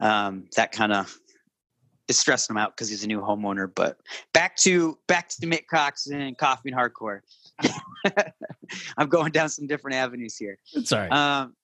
um, 0.00 0.44
that 0.56 0.72
kind 0.72 0.92
of 0.92 1.16
is 2.08 2.18
stressing 2.18 2.54
him 2.54 2.58
out 2.58 2.76
because 2.76 2.88
he's 2.88 3.04
a 3.04 3.06
new 3.06 3.20
homeowner. 3.20 3.70
But 3.74 3.98
back 4.32 4.56
to 4.58 4.98
back 5.06 5.28
to 5.28 5.46
Mick 5.46 5.66
Cox 5.70 6.06
and 6.08 6.36
coffee 6.38 6.70
and 6.70 6.78
hardcore. 6.78 7.20
I'm 8.96 9.08
going 9.08 9.32
down 9.32 9.48
some 9.48 9.66
different 9.66 9.96
avenues 9.96 10.36
here. 10.36 10.58
Sorry. 10.84 11.08
right. 11.08 11.40
Um, 11.42 11.54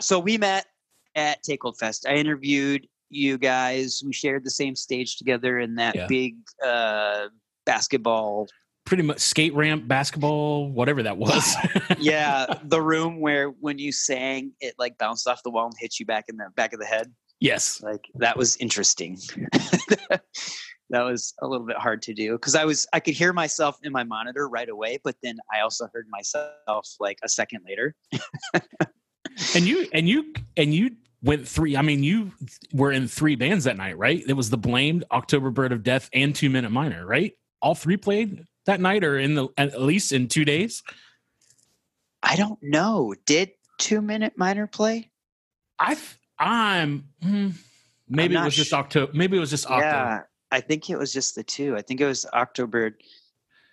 so 0.00 0.18
we 0.18 0.38
met 0.38 0.66
at 1.14 1.42
Take 1.42 1.62
Hold 1.62 1.78
Fest. 1.78 2.06
I 2.08 2.14
interviewed 2.14 2.86
you 3.10 3.38
guys. 3.38 4.02
We 4.04 4.12
shared 4.12 4.44
the 4.44 4.50
same 4.50 4.76
stage 4.76 5.16
together 5.16 5.58
in 5.58 5.74
that 5.76 5.94
Yeah. 5.96 6.06
big 6.06 6.36
uh, 6.64 7.26
basketball. 7.66 8.48
Pretty 8.86 9.02
much 9.02 9.18
skate 9.20 9.54
ramp, 9.54 9.86
basketball, 9.86 10.70
whatever 10.70 11.02
that 11.02 11.16
was. 11.16 11.54
Yeah, 11.98 12.46
the 12.64 12.80
room 12.80 13.20
where 13.20 13.48
when 13.50 13.78
you 13.78 13.92
sang, 13.92 14.52
it 14.60 14.74
like 14.78 14.96
bounced 14.96 15.28
off 15.28 15.42
the 15.42 15.50
wall 15.50 15.66
and 15.66 15.74
hit 15.78 15.98
you 16.00 16.06
back 16.06 16.26
in 16.28 16.36
the 16.38 16.46
back 16.56 16.72
of 16.72 16.78
the 16.80 16.86
head. 16.86 17.12
Yes. 17.40 17.82
Like 17.82 18.06
that 18.16 18.36
was 18.36 18.56
interesting. 18.56 19.18
that 20.90 21.02
was 21.02 21.34
a 21.40 21.46
little 21.46 21.66
bit 21.66 21.76
hard 21.76 22.02
to 22.02 22.14
do 22.14 22.32
because 22.32 22.54
I 22.54 22.64
was 22.64 22.86
I 22.92 23.00
could 23.00 23.14
hear 23.14 23.32
myself 23.32 23.78
in 23.82 23.92
my 23.92 24.04
monitor 24.04 24.48
right 24.48 24.68
away, 24.68 24.98
but 25.02 25.16
then 25.22 25.38
I 25.54 25.60
also 25.60 25.88
heard 25.92 26.06
myself 26.10 26.88
like 27.00 27.18
a 27.22 27.28
second 27.28 27.64
later. 27.66 27.94
And 29.54 29.64
you 29.64 29.88
and 29.92 30.08
you 30.08 30.34
and 30.56 30.74
you 30.74 30.96
went 31.22 31.46
three. 31.46 31.76
I 31.76 31.82
mean, 31.82 32.02
you 32.02 32.32
were 32.72 32.92
in 32.92 33.08
three 33.08 33.36
bands 33.36 33.64
that 33.64 33.76
night, 33.76 33.96
right? 33.96 34.22
It 34.26 34.34
was 34.34 34.50
the 34.50 34.58
Blamed, 34.58 35.04
October 35.10 35.50
Bird 35.50 35.72
of 35.72 35.82
Death, 35.82 36.08
and 36.12 36.34
Two 36.34 36.50
Minute 36.50 36.70
Minor, 36.70 37.06
right? 37.06 37.32
All 37.62 37.74
three 37.74 37.96
played 37.96 38.44
that 38.66 38.80
night, 38.80 39.04
or 39.04 39.18
in 39.18 39.34
the 39.34 39.48
at 39.56 39.80
least 39.80 40.12
in 40.12 40.28
two 40.28 40.44
days. 40.44 40.82
I 42.22 42.36
don't 42.36 42.58
know. 42.62 43.14
Did 43.24 43.52
two 43.78 44.02
minute 44.02 44.34
minor 44.36 44.66
play? 44.66 45.10
I 45.78 45.96
I'm 46.40 47.04
hmm, 47.22 47.50
maybe 48.08 48.34
it 48.34 48.42
was 48.42 48.56
just 48.56 48.72
October. 48.72 49.12
Maybe 49.14 49.36
it 49.36 49.40
was 49.40 49.50
just 49.50 49.66
October. 49.66 49.82
Yeah, 49.82 50.20
I 50.50 50.60
think 50.60 50.88
it 50.90 50.96
was 50.98 51.12
just 51.12 51.34
the 51.34 51.42
two. 51.44 51.76
I 51.76 51.82
think 51.82 52.00
it 52.00 52.06
was 52.06 52.26
Octobird 52.32 52.94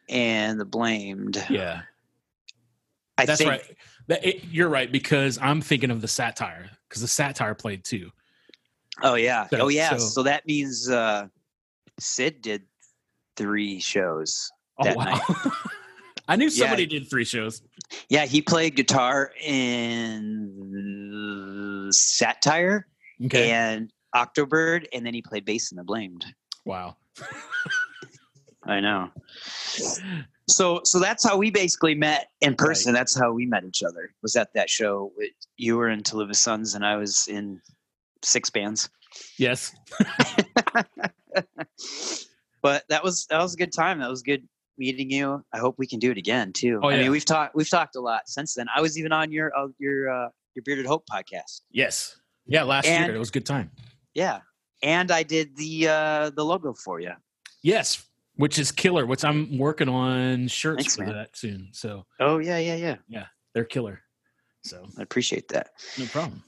and 0.09 0.59
the 0.59 0.65
Blamed. 0.65 1.43
Yeah, 1.49 1.81
I 3.17 3.25
that's 3.25 3.39
think, 3.39 3.49
right. 3.49 3.61
That, 4.07 4.25
it, 4.25 4.43
you're 4.45 4.69
right 4.69 4.91
because 4.91 5.39
I'm 5.41 5.61
thinking 5.61 5.91
of 5.91 6.01
the 6.01 6.07
Satire 6.07 6.69
because 6.87 7.01
the 7.01 7.07
Satire 7.07 7.55
played 7.55 7.83
too. 7.83 8.11
Oh 9.01 9.15
yeah. 9.15 9.47
So- 9.47 9.57
oh 9.59 9.67
yeah. 9.69 9.91
so- 9.91 9.99
So, 9.99 10.23
that 10.23 10.45
means 10.45 10.89
uh 10.89 11.27
Sid 11.99 12.41
did 12.41 12.63
three 13.37 13.79
shows. 13.79 14.51
Oh 14.79 14.83
That 14.83 14.95
wow! 14.97 15.03
night. 15.05 15.53
I 16.27 16.35
knew 16.35 16.45
Yeah. 16.45 16.65
somebody 16.65 16.85
did 16.85 17.09
three 17.09 17.23
shows. 17.25 17.61
Yeah, 18.09 18.25
he 18.25 18.41
played 18.41 18.75
guitar 18.75 19.31
in 19.41 20.51
Satire 21.93 22.87
Okay. 23.25 23.51
and 23.51 23.91
Octobird, 24.15 24.85
and 24.93 25.05
then 25.05 25.13
he 25.13 25.21
played 25.21 25.45
bass 25.45 25.71
in 25.71 25.77
the 25.77 25.83
Blamed. 25.83 26.25
wow. 26.65 26.95
I 28.63 28.79
know. 28.81 29.09
So 30.49 30.81
so 30.83 30.99
that's 30.99 31.23
how 31.23 31.37
we 31.37 31.51
basically 31.51 31.95
met 31.95 32.27
in 32.41 32.55
person. 32.55 32.93
That's 32.93 33.17
how 33.17 33.31
we 33.31 33.45
met 33.45 33.63
each 33.63 33.81
other. 33.81 34.13
Was 34.21 34.35
at 34.35 34.53
that 34.55 34.69
show. 34.69 35.11
With, 35.15 35.31
you 35.55 35.77
were 35.77 35.89
in 35.89 36.03
To 36.03 36.17
Live 36.17 36.35
Sons, 36.35 36.75
and 36.75 36.85
I 36.85 36.97
was 36.97 37.27
in 37.29 37.61
six 38.23 38.49
bands. 38.49 38.89
Yes. 39.37 39.73
but 42.61 42.83
that 42.89 43.03
was 43.03 43.25
that 43.29 43.41
was 43.41 43.53
a 43.53 43.57
good 43.57 43.71
time. 43.71 43.99
That 43.99 44.09
was 44.09 44.21
good 44.21 44.47
meeting 44.77 45.09
you. 45.09 45.43
I 45.53 45.57
hope 45.59 45.75
we 45.77 45.87
can 45.87 45.99
do 45.99 46.11
it 46.11 46.17
again 46.17 46.53
too. 46.53 46.79
Oh, 46.83 46.89
I 46.89 46.97
mean, 46.97 47.11
we've 47.11 47.25
talked 47.25 47.55
we've 47.55 47.69
talked 47.69 47.95
a 47.95 48.01
lot 48.01 48.27
since 48.27 48.53
then. 48.53 48.67
I 48.75 48.81
was 48.81 48.97
even 48.99 49.11
on 49.11 49.31
your 49.31 49.55
uh, 49.57 49.67
your 49.79 50.09
uh, 50.09 50.29
your 50.57 50.63
Bearded 50.63 50.87
Hope 50.87 51.05
podcast. 51.07 51.61
Yes. 51.71 52.19
Yeah. 52.47 52.63
Last 52.63 52.85
And- 52.87 53.05
year 53.05 53.15
it 53.15 53.19
was 53.19 53.29
a 53.29 53.31
good 53.31 53.45
time. 53.45 53.71
Yeah, 54.13 54.39
and 54.81 55.11
I 55.11 55.21
did 55.21 55.55
the 55.55 55.87
uh, 55.87 56.29
the 56.31 56.43
logo 56.43 56.73
for 56.73 56.99
you. 56.99 57.11
Yes, 57.61 58.03
which 58.37 58.57
is 58.57 58.71
killer. 58.71 59.05
Which 59.05 59.23
I'm 59.23 59.59
working 59.59 59.87
on 59.87 60.47
shirts 60.47 60.81
Thanks, 60.81 60.95
for 60.95 61.03
man. 61.05 61.13
that 61.13 61.37
soon. 61.37 61.69
So 61.71 62.05
Oh 62.19 62.39
yeah, 62.39 62.57
yeah, 62.57 62.75
yeah. 62.75 62.95
Yeah, 63.07 63.25
they're 63.53 63.63
killer. 63.63 64.01
So 64.63 64.83
I 64.97 65.03
appreciate 65.03 65.47
that. 65.49 65.69
no 65.99 66.05
problem. 66.07 66.41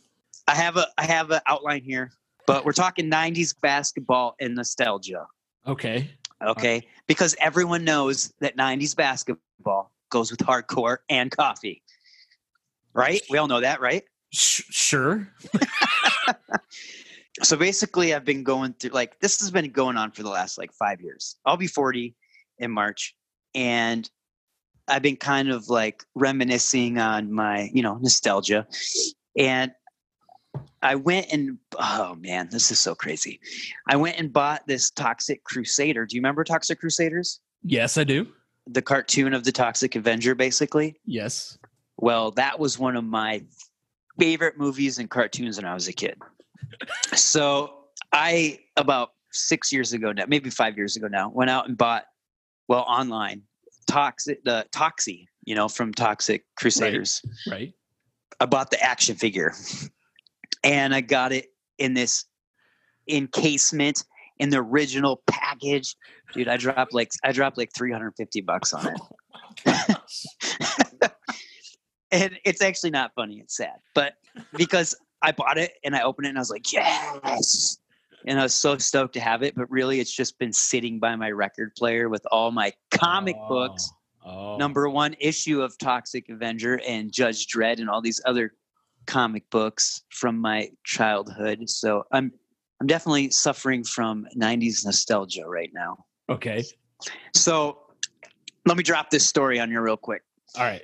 I 0.48 0.56
have 0.56 0.78
a 0.78 0.88
I 0.98 1.04
have 1.06 1.30
an 1.30 1.42
outline 1.46 1.84
here, 1.84 2.12
but 2.48 2.66
we're 2.66 2.74
talking 2.74 3.08
'90s 3.12 3.54
basketball 3.62 4.36
and 4.40 4.56
nostalgia. 4.56 5.28
Okay. 5.68 6.10
Okay, 6.42 6.88
because 7.06 7.36
everyone 7.40 7.84
knows 7.84 8.34
that 8.40 8.58
'90s 8.58 8.96
basketball 8.96 9.92
goes 10.10 10.32
with 10.32 10.40
hardcore 10.40 10.98
and 11.10 11.30
coffee. 11.30 11.84
Right? 13.00 13.22
We 13.30 13.38
all 13.38 13.48
know 13.48 13.62
that, 13.62 13.80
right? 13.82 14.04
Sh- 14.32 14.64
sure. 14.70 15.28
so 17.44 17.56
basically 17.56 18.14
i've 18.14 18.26
been 18.26 18.44
going 18.44 18.74
through 18.74 18.90
like 18.90 19.20
this 19.22 19.40
has 19.40 19.50
been 19.52 19.70
going 19.72 19.96
on 19.98 20.12
for 20.12 20.24
the 20.24 20.30
last 20.30 20.58
like 20.58 20.74
five 20.74 21.00
years 21.00 21.38
i'll 21.46 21.56
be 21.58 21.68
40 21.68 22.14
in 22.58 22.72
march 22.72 23.16
and 23.56 24.10
i've 24.88 25.02
been 25.02 25.16
kind 25.16 25.50
of 25.50 25.70
like 25.70 26.04
reminiscing 26.16 26.98
on 26.98 27.32
my 27.32 27.70
you 27.74 27.82
know 27.82 27.98
nostalgia 27.98 28.68
and 29.38 29.72
i 30.82 30.96
went 30.96 31.28
and 31.32 31.58
oh 31.80 32.16
man 32.20 32.50
this 32.52 32.72
is 32.72 32.80
so 32.80 32.94
crazy 32.94 33.40
i 33.88 33.96
went 33.96 34.18
and 34.20 34.34
bought 34.34 34.68
this 34.68 34.90
toxic 34.92 35.44
crusader 35.46 36.06
do 36.06 36.16
you 36.16 36.20
remember 36.22 36.44
toxic 36.44 36.80
crusaders 36.80 37.40
Yes, 37.64 37.98
I 37.98 38.04
do. 38.06 38.28
the 38.68 38.82
cartoon 38.82 39.34
of 39.34 39.44
the 39.44 39.52
toxic 39.52 39.96
avenger 39.96 40.36
basically 40.36 41.00
Yes. 41.06 41.58
Well, 42.02 42.32
that 42.32 42.60
was 42.60 42.80
one 42.80 42.96
of 42.96 43.04
my 43.04 43.44
favorite 44.20 44.58
movies 44.58 45.00
and 45.00 45.10
cartoons 45.10 45.58
when 45.58 45.66
I 45.66 45.74
was 45.74 45.88
a 45.88 45.94
kid. 45.94 46.18
So 47.14 47.74
I 48.14 48.60
about 48.78 49.12
six 49.32 49.72
years 49.72 49.94
ago 49.94 50.12
now, 50.12 50.26
maybe 50.28 50.50
five 50.50 50.78
years 50.78 50.96
ago 50.96 51.08
now, 51.08 51.30
went 51.30 51.50
out 51.50 51.68
and 51.68 51.78
bought 51.78 52.06
well 52.68 52.86
online 52.88 53.44
toxic 53.88 54.44
the 54.44 54.66
Toxie, 54.72 55.26
you 55.46 55.56
know, 55.56 55.68
from 55.68 55.94
Toxic 55.94 56.46
Crusaders. 56.56 57.22
Right. 57.50 57.74
I 58.40 58.46
bought 58.46 58.72
the 58.72 58.82
action 58.82 59.16
figure 59.16 59.54
and 60.64 60.96
I 60.96 61.02
got 61.02 61.32
it 61.32 61.48
in 61.78 61.94
this 61.94 62.26
encasement 63.10 64.04
in 64.38 64.50
the 64.50 64.58
original 64.58 65.22
package. 65.28 65.96
Dude, 66.34 66.48
I 66.48 66.58
dropped 66.58 66.94
like 66.94 67.12
I 67.24 67.32
dropped 67.32 67.58
like 67.58 67.72
350 67.76 68.42
bucks 68.42 68.74
on 68.74 68.88
it. 68.88 69.02
Oh 70.02 70.89
and 72.12 72.40
it's 72.46 72.62
actually 72.62 72.90
not 72.90 73.12
funny 73.16 73.40
it's 73.40 73.56
sad 73.58 73.76
but 73.94 74.14
because 74.56 74.96
i 75.22 75.32
bought 75.32 75.58
it 75.58 75.74
and 75.84 75.96
i 75.96 76.02
opened 76.02 76.26
it 76.26 76.30
and 76.30 76.38
i 76.38 76.42
was 76.42 76.50
like 76.50 76.72
yes 76.74 77.78
and 78.26 78.40
i 78.40 78.44
was 78.44 78.54
so 78.54 78.78
stoked 78.78 79.14
to 79.14 79.20
have 79.20 79.44
it 79.44 79.56
but 79.56 79.70
really 79.70 80.00
it's 80.00 80.14
just 80.14 80.38
been 80.40 80.54
sitting 80.54 81.00
by 81.00 81.16
my 81.16 81.30
record 81.32 81.74
player 81.78 82.10
with 82.10 82.26
all 82.32 82.52
my 82.52 82.72
comic 82.92 83.36
oh. 83.40 83.48
books 83.48 83.92
Oh. 84.26 84.58
number 84.58 84.90
one 84.90 85.16
issue 85.20 85.62
of 85.62 85.78
toxic 85.78 86.28
avenger 86.28 86.82
and 86.86 87.12
judge 87.12 87.48
dredd 87.48 87.80
and 87.80 87.90
all 87.90 88.02
these 88.02 88.20
other 88.26 88.54
comic 89.08 89.50
books 89.50 90.02
from 90.10 90.38
my 90.38 90.70
childhood 90.84 91.70
so 91.70 92.04
i'm 92.12 92.30
i'm 92.82 92.86
definitely 92.86 93.32
suffering 93.32 93.82
from 93.84 94.28
90s 94.38 94.86
nostalgia 94.86 95.48
right 95.48 95.72
now 95.74 96.04
Okay. 96.30 96.64
so 97.34 97.78
let 98.66 98.76
me 98.76 98.84
drop 98.84 99.10
this 99.10 99.26
story 99.26 99.58
on 99.60 99.72
you 99.72 99.80
real 99.80 99.98
quick 99.98 100.22
All 100.58 100.64
right. 100.66 100.82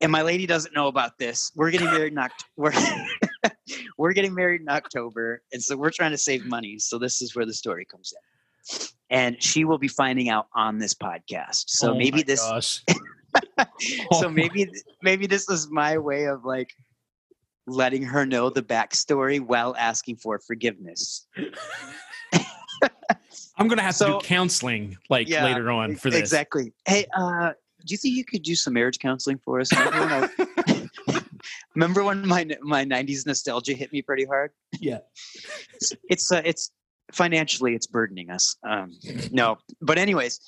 And 0.00 0.12
my 0.12 0.22
lady 0.22 0.46
doesn't 0.46 0.74
know 0.74 0.88
about 0.88 1.18
this. 1.18 1.52
We're 1.54 1.70
getting 1.70 1.90
married 1.90 2.12
in 2.12 2.18
October. 2.18 2.50
We're, 2.56 3.50
we're 3.98 4.12
getting 4.12 4.34
married 4.34 4.60
in 4.60 4.68
October, 4.68 5.42
and 5.52 5.62
so 5.62 5.76
we're 5.76 5.90
trying 5.90 6.10
to 6.12 6.18
save 6.18 6.44
money. 6.44 6.78
So 6.78 6.98
this 6.98 7.22
is 7.22 7.34
where 7.34 7.46
the 7.46 7.54
story 7.54 7.84
comes 7.84 8.12
in, 8.12 8.86
and 9.10 9.42
she 9.42 9.64
will 9.64 9.78
be 9.78 9.88
finding 9.88 10.28
out 10.28 10.48
on 10.54 10.78
this 10.78 10.94
podcast. 10.94 11.64
So 11.68 11.92
Oh 11.92 11.94
maybe 11.96 12.22
this, 12.22 12.40
so 14.12 14.28
maybe 14.28 14.70
maybe 15.02 15.26
this 15.26 15.48
is 15.48 15.70
my 15.70 15.98
way 15.98 16.24
of 16.24 16.44
like 16.44 16.74
letting 17.66 18.02
her 18.02 18.24
know 18.24 18.50
the 18.50 18.62
backstory 18.62 19.40
while 19.40 19.74
asking 19.76 20.16
for 20.16 20.38
forgiveness. 20.38 21.26
I'm 23.58 23.68
gonna 23.68 23.82
have 23.82 23.96
to 23.98 24.04
do 24.04 24.20
counseling 24.22 24.98
like 25.08 25.28
Yeah, 25.28 25.44
later 25.44 25.70
on 25.70 25.96
for 25.96 26.10
this. 26.10 26.20
Exactly. 26.20 26.72
Hey, 26.84 27.06
uh, 27.16 27.52
do 27.86 27.94
you 27.94 27.98
think 27.98 28.16
you 28.16 28.24
could 28.24 28.42
do 28.42 28.54
some 28.54 28.74
marriage 28.74 28.98
counseling 28.98 29.38
for 29.44 29.60
us? 29.60 29.70
Remember 29.72 30.00
when, 30.00 30.30
I- 31.08 31.20
remember 31.74 32.04
when 32.04 32.26
my 32.26 32.46
my 32.62 32.84
'90s 32.84 33.26
nostalgia 33.26 33.74
hit 33.74 33.92
me 33.92 34.02
pretty 34.02 34.24
hard? 34.24 34.50
Yeah. 34.80 34.98
it's 36.08 36.30
uh, 36.32 36.42
it's 36.44 36.70
financially 37.12 37.74
it's 37.74 37.86
burdening 37.86 38.30
us. 38.30 38.56
Um, 38.68 38.92
no, 39.30 39.58
but 39.80 39.98
anyways, 39.98 40.40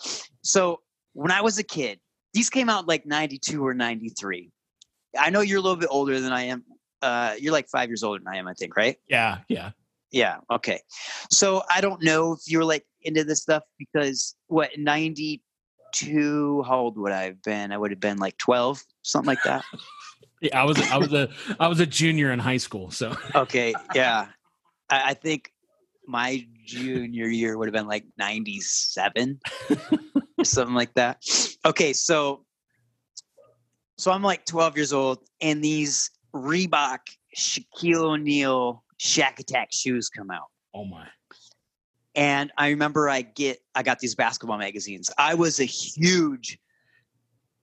so 0.42 0.80
when 1.14 1.30
I 1.32 1.40
was 1.40 1.58
a 1.58 1.64
kid, 1.64 2.00
these 2.34 2.50
came 2.50 2.68
out 2.68 2.86
like 2.88 3.06
'92 3.06 3.64
or 3.64 3.74
'93. 3.74 4.50
I 5.18 5.30
know 5.30 5.40
you're 5.40 5.58
a 5.58 5.62
little 5.62 5.76
bit 5.78 5.88
older 5.90 6.20
than 6.20 6.32
I 6.32 6.42
am. 6.44 6.64
Uh, 7.00 7.34
you're 7.38 7.52
like 7.52 7.68
five 7.68 7.88
years 7.88 8.02
older 8.02 8.18
than 8.22 8.32
I 8.32 8.38
am, 8.38 8.48
I 8.48 8.54
think, 8.54 8.76
right? 8.76 8.96
Yeah. 9.08 9.38
Yeah. 9.48 9.70
Yeah. 10.10 10.38
Okay. 10.50 10.80
So 11.30 11.62
I 11.72 11.80
don't 11.80 12.02
know 12.02 12.32
if 12.32 12.40
you 12.46 12.58
were 12.58 12.64
like 12.64 12.84
into 13.02 13.24
this 13.24 13.40
stuff 13.42 13.62
because 13.78 14.34
what 14.48 14.70
'92? 15.94 16.62
How 16.64 16.78
old 16.78 16.98
would 16.98 17.12
I 17.12 17.24
have 17.24 17.42
been? 17.42 17.72
I 17.72 17.78
would 17.78 17.90
have 17.90 18.00
been 18.00 18.18
like 18.18 18.36
12, 18.38 18.82
something 19.02 19.26
like 19.26 19.42
that. 19.44 19.64
Yeah. 20.40 20.62
I 20.62 20.64
was 20.66 20.78
I 20.78 20.96
was 20.98 21.12
a 21.12 21.28
I 21.58 21.66
was 21.66 21.80
a 21.80 21.86
junior 21.86 22.30
in 22.30 22.38
high 22.38 22.58
school. 22.58 22.92
So 22.92 23.16
Okay. 23.34 23.74
Yeah. 23.92 24.28
I, 24.88 25.10
I 25.10 25.14
think 25.14 25.52
my 26.06 26.46
junior 26.64 27.26
year 27.26 27.58
would 27.58 27.66
have 27.66 27.72
been 27.72 27.88
like 27.88 28.04
97 28.18 29.40
something 30.44 30.76
like 30.76 30.94
that. 30.94 31.24
Okay, 31.66 31.92
so 31.92 32.44
so 33.98 34.12
I'm 34.12 34.22
like 34.22 34.46
12 34.46 34.76
years 34.76 34.92
old, 34.92 35.18
and 35.40 35.62
these 35.62 36.10
Reebok 36.32 37.00
Shaquille 37.36 37.96
O'Neal 37.96 38.84
Shaq 39.00 39.38
Attaq 39.42 39.66
shoes 39.72 40.08
come 40.08 40.30
out. 40.30 40.46
Oh 40.72 40.84
my. 40.84 41.08
And 42.18 42.50
I 42.58 42.70
remember 42.70 43.08
I 43.08 43.22
get 43.22 43.60
I 43.76 43.84
got 43.84 44.00
these 44.00 44.16
basketball 44.16 44.58
magazines. 44.58 45.08
I 45.16 45.34
was 45.34 45.60
a 45.60 45.64
huge 45.64 46.58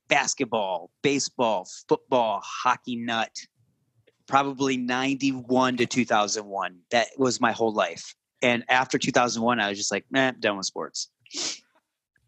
basketball, 0.08 0.92
baseball, 1.02 1.68
football, 1.90 2.42
hockey 2.42 2.96
nut. 2.96 3.36
Probably 4.28 4.78
91 4.78 5.76
to 5.78 5.86
2001. 5.86 6.78
That 6.92 7.08
was 7.18 7.42
my 7.42 7.52
whole 7.52 7.74
life. 7.74 8.16
And 8.42 8.64
after 8.70 8.98
2001, 8.98 9.60
I 9.60 9.68
was 9.68 9.78
just 9.78 9.92
like, 9.92 10.06
man, 10.10 10.38
done 10.40 10.56
with 10.56 10.66
sports. 10.66 11.10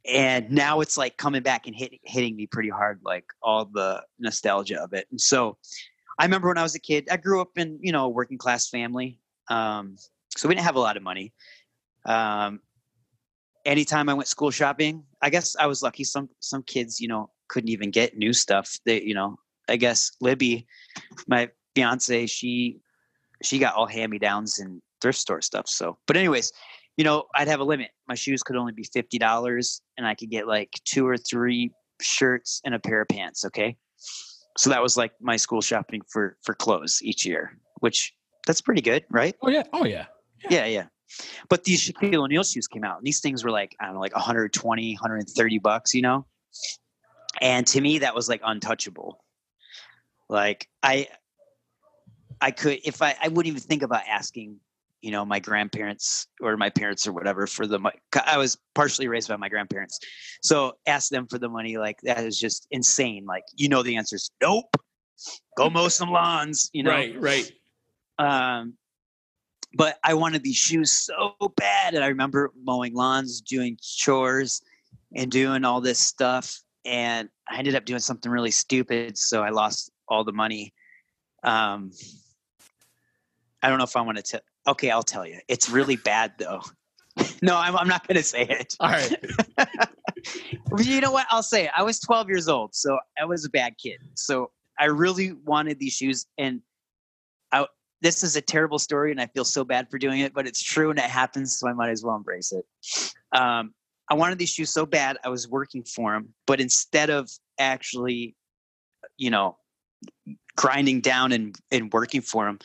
And 0.06 0.52
now 0.52 0.82
it's 0.82 0.98
like 0.98 1.16
coming 1.16 1.44
back 1.44 1.66
and 1.66 1.76
hit, 1.76 1.94
hitting 2.04 2.36
me 2.36 2.46
pretty 2.46 2.70
hard, 2.70 3.00
like 3.04 3.26
all 3.42 3.66
the 3.66 4.04
nostalgia 4.20 4.82
of 4.82 4.92
it. 4.92 5.08
And 5.12 5.20
so 5.20 5.58
I 6.20 6.26
remember 6.26 6.50
when 6.50 6.58
I 6.58 6.64
was 6.64 6.76
a 6.76 6.80
kid, 6.80 7.08
I 7.10 7.16
grew 7.16 7.40
up 7.40 7.58
in, 7.58 7.80
you 7.82 7.94
know, 7.94 8.06
a 8.06 8.10
working 8.10 8.38
class 8.38 8.70
family. 8.70 9.20
Um, 9.50 9.96
so 10.36 10.48
we 10.50 10.56
didn't 10.56 10.66
have 10.66 10.76
a 10.76 10.82
lot 10.82 10.98
of 10.98 11.04
money. 11.04 11.34
Um, 12.08 12.62
anytime 13.66 14.10
I 14.10 14.14
went 14.14 14.28
school 14.28 14.50
shopping, 14.50 15.04
I 15.22 15.30
guess 15.30 15.56
I 15.58 15.68
was 15.68 15.84
lucky. 15.84 16.04
Some 16.04 16.30
some 16.40 16.64
kids, 16.64 17.00
you 17.00 17.08
know, 17.08 17.30
couldn't 17.50 17.70
even 17.70 17.92
get 17.92 18.18
new 18.18 18.34
stuff. 18.34 18.80
They, 18.86 19.02
you 19.02 19.14
know, 19.14 19.38
I 19.70 19.76
guess 19.76 20.12
Libby, 20.22 20.66
my 21.28 21.50
fiance, 21.76 22.26
she 22.28 22.80
she 23.44 23.60
got 23.60 23.76
all 23.76 23.86
hand 23.86 24.12
me 24.12 24.18
downs 24.18 24.58
and 24.60 24.82
thrift 25.02 25.20
store 25.20 25.42
stuff. 25.42 25.68
So, 25.68 25.98
but 26.08 26.18
anyways, 26.18 26.52
you 26.96 27.04
know, 27.04 27.26
I'd 27.36 27.48
have 27.48 27.60
a 27.60 27.64
limit. 27.64 27.92
My 28.08 28.16
shoes 28.16 28.42
could 28.42 28.56
only 28.56 28.74
be 28.74 28.88
fifty 28.92 29.20
dollars, 29.20 29.82
and 29.98 30.08
I 30.08 30.16
could 30.16 30.32
get 30.32 30.48
like 30.48 30.72
two 30.86 31.06
or 31.06 31.18
three 31.18 31.72
shirts 32.02 32.62
and 32.66 32.74
a 32.74 32.80
pair 32.80 33.02
of 33.02 33.10
pants. 33.10 33.46
Okay, 33.46 33.78
so 34.58 34.70
that 34.70 34.82
was 34.82 34.98
like 34.98 35.12
my 35.22 35.36
school 35.36 35.62
shopping 35.62 36.02
for 36.10 36.38
for 36.44 36.56
clothes 36.56 37.00
each 37.04 37.26
year, 37.26 37.60
which 37.82 38.14
that's 38.46 38.62
pretty 38.62 38.82
good, 38.82 39.04
right? 39.12 39.36
Oh 39.42 39.50
yeah. 39.50 39.64
Oh 39.74 39.86
yeah. 39.86 40.06
Yeah, 40.50 40.66
yeah. 40.66 40.86
But 41.50 41.64
these 41.64 41.82
Shaquille 41.88 42.24
O'Neal 42.24 42.44
shoes 42.44 42.68
came 42.68 42.84
out, 42.84 42.98
and 42.98 43.06
these 43.06 43.20
things 43.20 43.44
were 43.44 43.52
like 43.52 43.76
I 43.80 43.86
don't 43.86 43.96
know, 43.96 44.02
like 44.02 44.16
120, 44.16 44.94
130 44.94 45.60
bucks, 45.60 45.94
you 45.94 46.02
know. 46.02 46.26
And 47.42 47.66
to 47.68 47.82
me, 47.82 48.00
that 48.00 48.16
was 48.16 48.28
like 48.30 48.42
untouchable. 48.44 49.24
Like 50.30 50.68
I, 50.84 51.08
I 52.42 52.52
could 52.52 52.80
if 52.84 53.02
I 53.02 53.16
I 53.22 53.28
wouldn't 53.30 53.48
even 53.48 53.62
think 53.62 53.84
about 53.84 54.02
asking, 54.08 54.60
you 55.02 55.12
know, 55.12 55.24
my 55.24 55.40
grandparents 55.40 56.28
or 56.42 56.58
my 56.58 56.70
parents 56.70 57.08
or 57.08 57.14
whatever 57.14 57.48
for 57.48 57.66
the 57.66 57.80
money. 57.80 57.98
I 58.26 58.38
was 58.38 58.58
partially 58.76 59.08
raised 59.08 59.30
by 59.30 59.38
my 59.38 59.50
grandparents, 59.50 60.00
so 60.42 60.74
ask 60.86 61.10
them 61.10 61.28
for 61.28 61.40
the 61.40 61.50
money. 61.50 61.78
Like 61.78 61.98
that 62.04 62.24
is 62.26 62.40
just 62.40 62.68
insane. 62.72 63.26
Like 63.26 63.44
you 63.56 63.70
know, 63.70 63.84
the 63.84 63.96
answer 63.96 64.18
is 64.18 64.32
nope. 64.42 64.76
Go 65.58 65.70
mow 65.70 65.88
some 65.88 66.10
lawns. 66.10 66.70
You 66.74 66.84
know, 66.84 66.92
Right. 66.92 67.20
Right. 67.20 67.52
um, 68.20 68.74
but 69.74 69.98
I 70.04 70.14
wanted 70.14 70.44
these 70.44 70.56
shoes 70.56 70.92
so 70.92 71.36
bad. 71.56 71.94
And 71.94 72.04
I 72.04 72.08
remember 72.08 72.52
mowing 72.64 72.94
lawns, 72.94 73.42
doing 73.42 73.78
chores, 73.82 74.62
and 75.16 75.32
doing 75.32 75.66
all 75.66 75.82
this 75.82 76.00
stuff. 76.00 76.60
And 76.86 77.30
I 77.50 77.58
ended 77.58 77.76
up 77.76 77.86
doing 77.86 78.00
something 78.00 78.32
really 78.32 78.52
stupid. 78.52 79.18
So 79.18 79.44
I 79.44 79.50
lost 79.50 79.92
all 80.08 80.24
the 80.24 80.32
money. 80.32 80.74
Um, 81.44 81.92
I 83.62 83.70
don't 83.70 83.78
know 83.78 83.84
if 83.84 83.96
I 83.96 84.02
want 84.02 84.18
to 84.18 84.24
tell. 84.24 84.42
Okay, 84.68 84.90
I'll 84.90 85.04
tell 85.04 85.26
you. 85.26 85.40
It's 85.48 85.70
really 85.70 85.96
bad 85.96 86.34
though. 86.38 86.62
no, 87.42 87.58
I'm, 87.58 87.76
I'm 87.76 87.88
not 87.88 88.08
going 88.08 88.18
to 88.18 88.24
say 88.24 88.44
it. 88.44 88.76
All 88.80 88.90
right. 88.90 89.16
You 90.80 91.00
know 91.00 91.12
what? 91.12 91.26
I'll 91.30 91.44
say 91.44 91.66
it. 91.66 91.72
I 91.76 91.84
was 91.84 92.00
12 92.00 92.28
years 92.28 92.48
old, 92.48 92.76
so 92.76 93.00
I 93.20 93.26
was 93.26 93.46
a 93.46 93.50
bad 93.50 93.78
kid. 93.78 94.00
So 94.16 94.52
I 94.80 94.86
really 94.86 95.34
wanted 95.46 95.80
these 95.80 95.94
shoes, 95.94 96.26
and 96.38 96.62
this 98.02 98.24
is 98.24 98.36
a 98.36 98.42
terrible 98.42 98.80
story, 98.80 99.12
and 99.12 99.20
I 99.20 99.28
feel 99.28 99.46
so 99.46 99.64
bad 99.64 99.90
for 99.90 99.98
doing 99.98 100.20
it, 100.20 100.34
but 100.34 100.48
it's 100.48 100.62
true 100.62 100.90
and 100.90 101.00
it 101.00 101.06
happens, 101.06 101.58
so 101.58 101.68
I 101.68 101.74
might 101.74 101.90
as 101.90 102.04
well 102.04 102.16
embrace 102.16 102.52
it. 102.52 102.66
Um, 103.32 103.74
I 104.10 104.14
wanted 104.14 104.38
these 104.38 104.50
shoes 104.50 104.72
so 104.72 104.86
bad. 104.86 105.18
I 105.24 105.30
was 105.30 105.48
working 105.48 105.84
for 105.84 106.14
them, 106.14 106.30
but 106.46 106.62
instead 106.62 107.10
of 107.10 107.30
actually, 107.60 108.36
you 109.18 109.30
know, 109.30 109.58
grinding 110.56 111.02
down 111.02 111.32
and, 111.32 111.56
and 111.72 111.92
working 111.92 112.22
for 112.22 112.46
them, 112.46 112.60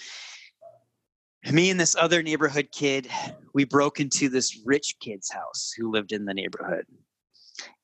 me 1.50 1.70
and 1.70 1.80
this 1.80 1.96
other 1.96 2.22
neighborhood 2.22 2.68
kid, 2.70 3.08
we 3.54 3.64
broke 3.64 3.98
into 3.98 4.28
this 4.28 4.60
rich 4.64 4.96
kid's 5.00 5.30
house 5.30 5.72
who 5.76 5.90
lived 5.90 6.12
in 6.12 6.24
the 6.24 6.34
neighborhood 6.34 6.86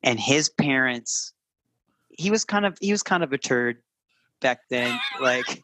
and 0.03 0.19
his 0.19 0.49
parents 0.49 1.33
he 2.11 2.31
was 2.31 2.45
kind 2.45 2.67
of 2.67 2.77
he 2.81 2.91
was 2.91 3.03
kind 3.03 3.23
of 3.23 3.33
a 3.33 3.39
turd 3.39 3.79
back 4.41 4.61
then 4.71 4.99
like 5.21 5.63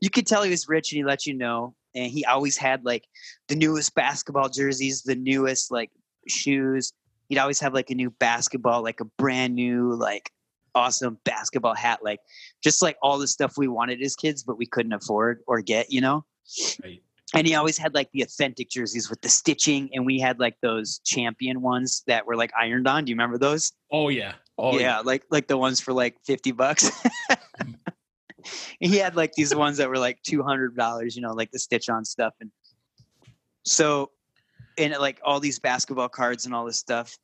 you 0.00 0.10
could 0.10 0.26
tell 0.26 0.42
he 0.42 0.50
was 0.50 0.68
rich 0.68 0.92
and 0.92 0.98
he 0.98 1.04
let 1.04 1.26
you 1.26 1.34
know 1.34 1.74
and 1.94 2.10
he 2.10 2.24
always 2.24 2.56
had 2.56 2.84
like 2.84 3.04
the 3.48 3.56
newest 3.56 3.94
basketball 3.94 4.48
jerseys 4.48 5.02
the 5.02 5.14
newest 5.16 5.70
like 5.70 5.90
shoes 6.28 6.92
he'd 7.28 7.38
always 7.38 7.60
have 7.60 7.74
like 7.74 7.90
a 7.90 7.94
new 7.94 8.10
basketball 8.10 8.82
like 8.82 9.00
a 9.00 9.04
brand 9.04 9.54
new 9.54 9.94
like 9.94 10.30
awesome 10.74 11.18
basketball 11.24 11.74
hat 11.74 12.00
like 12.02 12.20
just 12.62 12.82
like 12.82 12.96
all 13.00 13.18
the 13.18 13.26
stuff 13.26 13.54
we 13.56 13.66
wanted 13.68 14.00
as 14.02 14.14
kids 14.14 14.42
but 14.42 14.58
we 14.58 14.66
couldn't 14.66 14.92
afford 14.92 15.40
or 15.46 15.60
get 15.60 15.90
you 15.90 16.00
know 16.00 16.24
Right. 16.84 17.02
and 17.34 17.46
he 17.46 17.54
always 17.54 17.76
had 17.78 17.94
like 17.94 18.10
the 18.12 18.22
authentic 18.22 18.68
jerseys 18.70 19.08
with 19.10 19.20
the 19.22 19.28
stitching 19.28 19.88
and 19.94 20.04
we 20.04 20.20
had 20.20 20.38
like 20.38 20.56
those 20.62 21.00
champion 21.04 21.62
ones 21.62 22.02
that 22.06 22.26
were 22.26 22.36
like 22.36 22.52
ironed 22.60 22.86
on 22.86 23.04
do 23.04 23.10
you 23.10 23.14
remember 23.16 23.38
those 23.38 23.72
Oh 23.90 24.10
yeah. 24.10 24.34
Oh 24.58 24.78
yeah, 24.78 25.00
like 25.00 25.24
like 25.30 25.48
the 25.48 25.56
ones 25.56 25.80
for 25.80 25.92
like 25.92 26.16
50 26.24 26.52
bucks. 26.52 26.90
He 28.78 28.98
had 28.98 29.16
like 29.16 29.32
these 29.32 29.54
ones 29.54 29.78
that 29.78 29.88
were 29.88 29.98
like 29.98 30.22
$200 30.22 31.16
you 31.16 31.22
know 31.22 31.32
like 31.32 31.50
the 31.50 31.58
stitch 31.58 31.88
on 31.88 32.04
stuff 32.04 32.34
and 32.40 32.50
so 33.64 34.10
and 34.78 34.94
like 35.00 35.20
all 35.24 35.40
these 35.40 35.58
basketball 35.58 36.08
cards 36.08 36.46
and 36.46 36.54
all 36.54 36.64
this 36.64 36.78
stuff. 36.78 37.16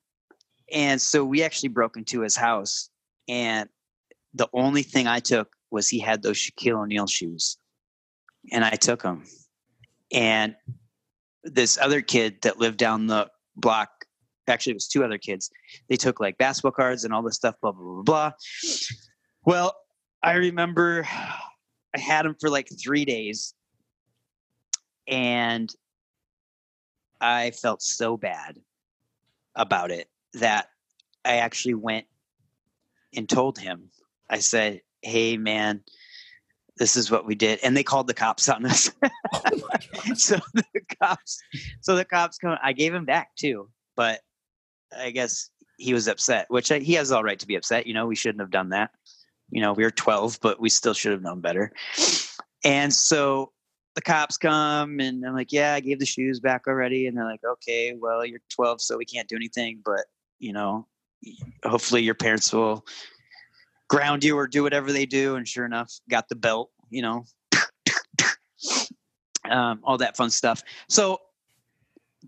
And 0.73 1.01
so 1.01 1.25
we 1.25 1.43
actually 1.43 1.69
broke 1.69 1.97
into 1.97 2.23
his 2.23 2.35
house 2.35 2.91
and 3.29 3.69
the 4.35 4.49
only 4.55 4.83
thing 4.83 5.07
i 5.07 5.21
took 5.21 5.53
was 5.71 5.89
he 5.89 5.99
had 6.01 6.23
those 6.23 6.39
shaquille 6.39 6.83
o'neal 6.83 7.07
shoes. 7.07 7.57
And 8.51 8.65
i 8.65 8.71
took 8.71 9.03
them 9.03 9.25
and 10.11 10.57
this 11.45 11.79
other 11.79 12.03
kid 12.03 12.43
that 12.43 12.59
lived 12.59 12.79
down 12.79 13.07
the 13.07 13.31
block 13.57 14.02
actually 14.49 14.73
it 14.73 14.77
was 14.77 14.89
two 14.89 15.05
other 15.05 15.19
kids. 15.19 15.51
They 15.89 15.97
took 15.97 16.21
like 16.21 16.39
basketball 16.39 16.73
cards 16.73 17.05
and 17.05 17.13
all 17.13 17.23
this 17.23 17.37
stuff 17.37 17.55
blah 17.61 17.73
blah 17.73 17.85
blah 17.85 18.03
blah. 18.03 18.33
Well 19.45 19.77
i 20.23 20.35
remember 20.35 21.05
i 21.95 21.99
had 21.99 22.25
them 22.25 22.37
for 22.41 22.51
like 22.51 22.69
three 22.83 23.05
days. 23.05 23.55
And 25.09 25.73
i 27.21 27.51
felt 27.51 27.83
so 27.83 28.17
bad 28.17 28.59
about 29.55 29.91
it 29.91 30.09
that 30.35 30.69
i 31.25 31.37
actually 31.37 31.75
went 31.75 32.07
and 33.15 33.29
told 33.29 33.59
him. 33.59 33.91
I 34.29 34.39
said 34.39 34.81
hey 35.03 35.37
man 35.37 35.83
this 36.79 36.97
is 36.97 37.11
what 37.11 37.27
we 37.27 37.35
did. 37.35 37.61
And 37.63 37.77
they 37.77 37.83
called 37.83 38.07
the 38.07 38.15
cops 38.15 38.49
on 38.49 38.65
us. 38.65 38.91
Oh 39.35 39.51
so 40.15 40.39
the 40.55 40.65
cops 41.01 41.41
so 41.81 41.97
the 41.97 42.05
cops 42.05 42.39
come 42.39 42.57
i 42.63 42.73
gave 42.73 42.95
him 42.95 43.05
back 43.05 43.35
too 43.37 43.69
but 43.97 44.21
i 44.99 45.11
guess 45.11 45.51
he 45.83 45.95
was 45.95 46.07
upset 46.09 46.47
which 46.49 46.71
I, 46.71 46.79
he 46.79 46.95
has 46.95 47.11
all 47.11 47.25
right 47.25 47.39
to 47.39 47.47
be 47.47 47.57
upset 47.57 47.87
you 47.87 47.95
know 47.95 48.07
we 48.07 48.15
shouldn't 48.15 48.41
have 48.41 48.51
done 48.51 48.71
that. 48.71 48.91
You 49.51 49.61
know 49.61 49.73
we 49.73 49.83
were 49.83 49.91
12 49.91 50.39
but 50.41 50.61
we 50.61 50.71
still 50.71 50.95
should 50.95 51.13
have 51.13 51.23
known 51.23 51.41
better. 51.41 51.73
And 52.65 52.93
so 52.93 53.53
the 53.95 54.01
cops 54.01 54.39
come 54.39 55.01
and 55.01 55.27
i'm 55.27 55.35
like 55.35 55.53
yeah 55.53 55.75
i 55.75 55.81
gave 55.81 55.99
the 55.99 56.07
shoes 56.07 56.41
back 56.41 56.63
already. 56.67 57.07
And 57.07 57.17
they're 57.17 57.25
like 57.25 57.45
okay 57.45 57.95
well 57.99 58.25
you're 58.25 58.41
12 58.51 58.81
so 58.81 58.97
we 58.97 59.05
can't 59.05 59.29
do 59.29 59.37
anything 59.37 59.83
but 59.85 60.05
you 60.39 60.53
know 60.53 60.87
hopefully 61.65 62.03
your 62.03 62.15
parents 62.15 62.53
will 62.53 62.85
ground 63.89 64.25
you 64.25 64.37
or 64.37 64.47
do 64.47 64.63
whatever 64.63 64.93
they 64.93 65.07
do. 65.07 65.37
And 65.37 65.47
sure 65.47 65.67
enough 65.67 65.93
got 66.09 66.29
the 66.29 66.37
belt 66.37 66.71
you 66.91 67.03
know 67.03 67.25
um, 69.51 69.81
all 69.83 69.99
that 69.99 70.17
fun 70.17 70.31
stuff. 70.31 70.63
So 70.89 71.19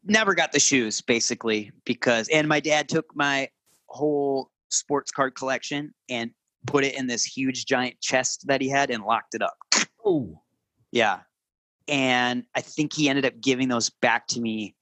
never 0.07 0.35
got 0.35 0.53
the 0.53 0.61
shoes 0.61 1.01
basically 1.01 1.71
because 1.85 2.29
and 2.29 2.49
my 2.49 2.61
dad 2.61 2.89
took 2.89 3.07
my 3.15 3.49
whole 3.87 4.51
sports 4.71 5.11
card 5.11 5.35
collection 5.35 5.93
and 6.09 6.31
put 6.67 6.85
it 6.85 6.95
in 6.95 7.07
this 7.07 7.25
huge 7.25 7.67
giant 7.67 7.99
chest 8.01 8.45
that 8.47 8.61
he 8.61 8.69
had 8.69 8.91
and 8.91 9.05
locked 9.05 9.35
it 9.35 9.43
up 9.43 9.57
Oh. 10.05 10.41
yeah 10.93 11.21
and 11.89 12.45
i 12.55 12.61
think 12.61 12.93
he 12.93 13.09
ended 13.09 13.25
up 13.25 13.41
giving 13.41 13.69
those 13.69 13.91
back 13.91 14.27
to 14.29 14.41
me 14.41 14.75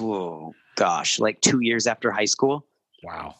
oh 0.00 0.52
gosh 0.76 1.18
like 1.18 1.40
two 1.40 1.60
years 1.60 1.86
after 1.86 2.10
high 2.10 2.24
school 2.26 2.66
Wow. 3.02 3.34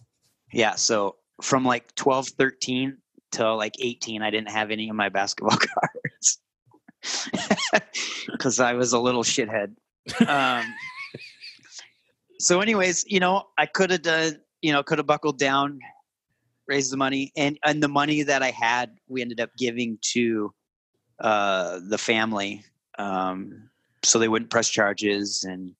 yeah 0.52 0.74
so 0.74 1.16
from 1.40 1.64
like 1.64 1.94
12 1.94 2.28
13 2.28 2.96
till 3.30 3.56
like 3.56 3.74
18 3.80 4.22
i 4.22 4.30
didn't 4.30 4.50
have 4.50 4.70
any 4.70 4.88
of 4.88 4.96
my 4.96 5.08
basketball 5.08 5.56
cards 5.74 6.38
because 8.30 8.60
I 8.60 8.74
was 8.74 8.92
a 8.92 8.98
little 8.98 9.24
shithead. 9.24 9.74
Um, 10.26 10.64
so, 12.38 12.60
anyways, 12.60 13.04
you 13.06 13.20
know, 13.20 13.44
I 13.58 13.66
could 13.66 13.90
have 13.90 14.02
done, 14.02 14.40
you 14.62 14.72
know, 14.72 14.82
could 14.82 14.98
have 14.98 15.06
buckled 15.06 15.38
down, 15.38 15.78
raised 16.66 16.92
the 16.92 16.96
money, 16.96 17.32
and 17.36 17.58
and 17.64 17.82
the 17.82 17.88
money 17.88 18.22
that 18.22 18.42
I 18.42 18.50
had, 18.50 18.96
we 19.08 19.22
ended 19.22 19.40
up 19.40 19.50
giving 19.56 19.98
to 20.12 20.52
uh, 21.20 21.78
the 21.88 21.98
family, 21.98 22.64
um, 22.98 23.70
so 24.02 24.18
they 24.18 24.28
wouldn't 24.28 24.50
press 24.50 24.68
charges, 24.68 25.44
and 25.44 25.72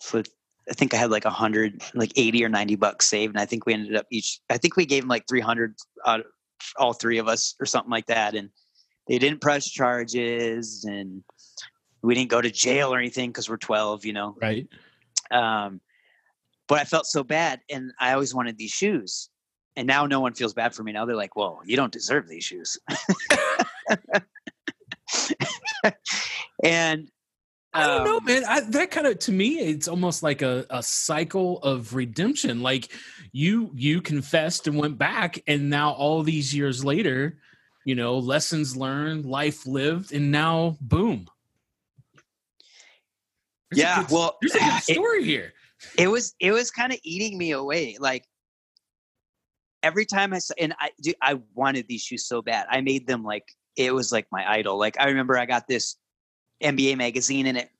so 0.00 0.22
I 0.70 0.74
think 0.74 0.94
I 0.94 0.96
had 0.96 1.10
like 1.10 1.24
a 1.24 1.30
hundred, 1.30 1.82
like 1.94 2.12
eighty 2.16 2.44
or 2.44 2.48
ninety 2.48 2.76
bucks 2.76 3.06
saved, 3.06 3.34
and 3.34 3.40
I 3.40 3.46
think 3.46 3.66
we 3.66 3.74
ended 3.74 3.96
up 3.96 4.06
each. 4.12 4.40
I 4.48 4.58
think 4.58 4.76
we 4.76 4.86
gave 4.86 5.02
them 5.02 5.08
like 5.08 5.26
three 5.28 5.40
hundred, 5.40 5.74
uh, 6.04 6.20
all 6.76 6.92
three 6.92 7.18
of 7.18 7.26
us, 7.26 7.56
or 7.58 7.66
something 7.66 7.90
like 7.90 8.06
that, 8.06 8.34
and 8.34 8.50
they 9.08 9.18
didn't 9.18 9.40
press 9.40 9.68
charges, 9.68 10.84
and 10.84 11.24
we 12.02 12.14
didn't 12.14 12.30
go 12.30 12.40
to 12.40 12.50
jail 12.50 12.92
or 12.92 12.98
anything 12.98 13.30
because 13.30 13.48
we're 13.48 13.56
twelve, 13.56 14.04
you 14.04 14.12
know. 14.12 14.36
Right. 14.40 14.66
Um, 15.30 15.80
but 16.68 16.78
I 16.78 16.84
felt 16.84 17.06
so 17.06 17.24
bad, 17.24 17.60
and 17.68 17.92
I 17.98 18.12
always 18.12 18.34
wanted 18.34 18.56
these 18.56 18.70
shoes, 18.70 19.28
and 19.76 19.86
now 19.86 20.06
no 20.06 20.20
one 20.20 20.34
feels 20.34 20.54
bad 20.54 20.74
for 20.74 20.82
me. 20.82 20.92
Now 20.92 21.04
they're 21.04 21.16
like, 21.16 21.36
"Well, 21.36 21.60
you 21.64 21.76
don't 21.76 21.92
deserve 21.92 22.28
these 22.28 22.44
shoes," 22.44 22.78
and 26.62 27.10
I 27.72 27.86
don't 27.86 28.04
know, 28.04 28.18
um, 28.18 28.24
man. 28.24 28.44
I, 28.48 28.60
that 28.60 28.90
kind 28.90 29.06
of 29.06 29.18
to 29.20 29.32
me, 29.32 29.58
it's 29.60 29.86
almost 29.86 30.22
like 30.22 30.42
a, 30.42 30.66
a 30.70 30.82
cycle 30.82 31.58
of 31.58 31.94
redemption. 31.94 32.62
Like 32.62 32.90
you 33.32 33.70
you 33.74 34.00
confessed 34.00 34.66
and 34.66 34.76
went 34.76 34.98
back, 34.98 35.40
and 35.46 35.70
now 35.70 35.92
all 35.92 36.22
these 36.22 36.54
years 36.54 36.84
later, 36.84 37.38
you 37.84 37.94
know, 37.94 38.18
lessons 38.18 38.76
learned, 38.76 39.24
life 39.24 39.66
lived, 39.66 40.12
and 40.12 40.32
now 40.32 40.76
boom. 40.80 41.28
There's 43.70 43.82
Yeah, 43.82 44.02
good- 44.02 44.10
well, 44.12 44.36
there's 44.40 44.54
a 44.54 44.58
good 44.58 44.82
it- 44.88 44.94
story 44.94 45.24
here. 45.24 45.52
it 45.98 46.08
was 46.08 46.34
it 46.40 46.52
was 46.52 46.70
kind 46.70 46.92
of 46.92 46.98
eating 47.04 47.38
me 47.38 47.52
away 47.52 47.96
like 48.00 48.26
every 49.82 50.04
time 50.04 50.34
i 50.34 50.38
saw 50.38 50.52
and 50.58 50.74
i 50.78 50.90
do 51.00 51.12
i 51.22 51.40
wanted 51.54 51.86
these 51.88 52.02
shoes 52.02 52.26
so 52.26 52.42
bad. 52.42 52.66
I 52.70 52.80
made 52.82 53.06
them 53.06 53.24
like 53.24 53.44
it 53.76 53.94
was 53.94 54.12
like 54.12 54.26
my 54.30 54.44
idol. 54.50 54.78
Like 54.78 54.96
i 55.00 55.06
remember 55.08 55.38
i 55.38 55.46
got 55.46 55.66
this 55.68 55.96
nba 56.62 56.96
magazine 56.98 57.46
and 57.46 57.56
it 57.56 57.70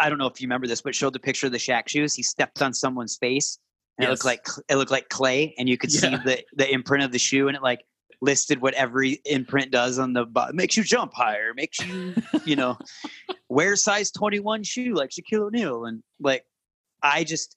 i 0.00 0.08
don't 0.08 0.18
know 0.18 0.26
if 0.26 0.40
you 0.40 0.46
remember 0.46 0.66
this 0.66 0.80
but 0.82 0.94
showed 0.94 1.12
the 1.12 1.20
picture 1.20 1.46
of 1.46 1.52
the 1.52 1.58
Shaq 1.58 1.88
shoes. 1.88 2.14
He 2.14 2.22
stepped 2.24 2.60
on 2.60 2.74
someone's 2.74 3.16
face 3.16 3.58
and 3.98 4.06
it 4.06 4.10
looked 4.10 4.24
like 4.24 4.44
it 4.68 4.76
looked 4.76 4.90
like 4.90 5.08
clay 5.10 5.54
and 5.58 5.68
you 5.68 5.78
could 5.78 5.92
see 5.92 6.08
the 6.10 6.42
the 6.54 6.68
imprint 6.72 7.04
of 7.04 7.12
the 7.12 7.18
shoe 7.20 7.46
and 7.48 7.56
it 7.56 7.62
like 7.62 7.84
listed 8.22 8.62
what 8.62 8.72
every 8.74 9.20
imprint 9.26 9.70
does 9.70 9.98
on 9.98 10.14
the 10.14 10.24
bottom 10.24 10.56
makes 10.56 10.76
you 10.76 10.82
jump 10.82 11.12
higher 11.12 11.52
makes 11.54 11.78
you 11.84 12.14
you 12.46 12.56
know 12.56 12.78
wear 13.50 13.76
size 13.76 14.10
21 14.12 14.62
shoe 14.62 14.94
like 14.94 15.10
Shaquille 15.10 15.48
O'Neal 15.48 15.84
and 15.84 16.02
like 16.20 16.46
I 17.02 17.24
just 17.24 17.56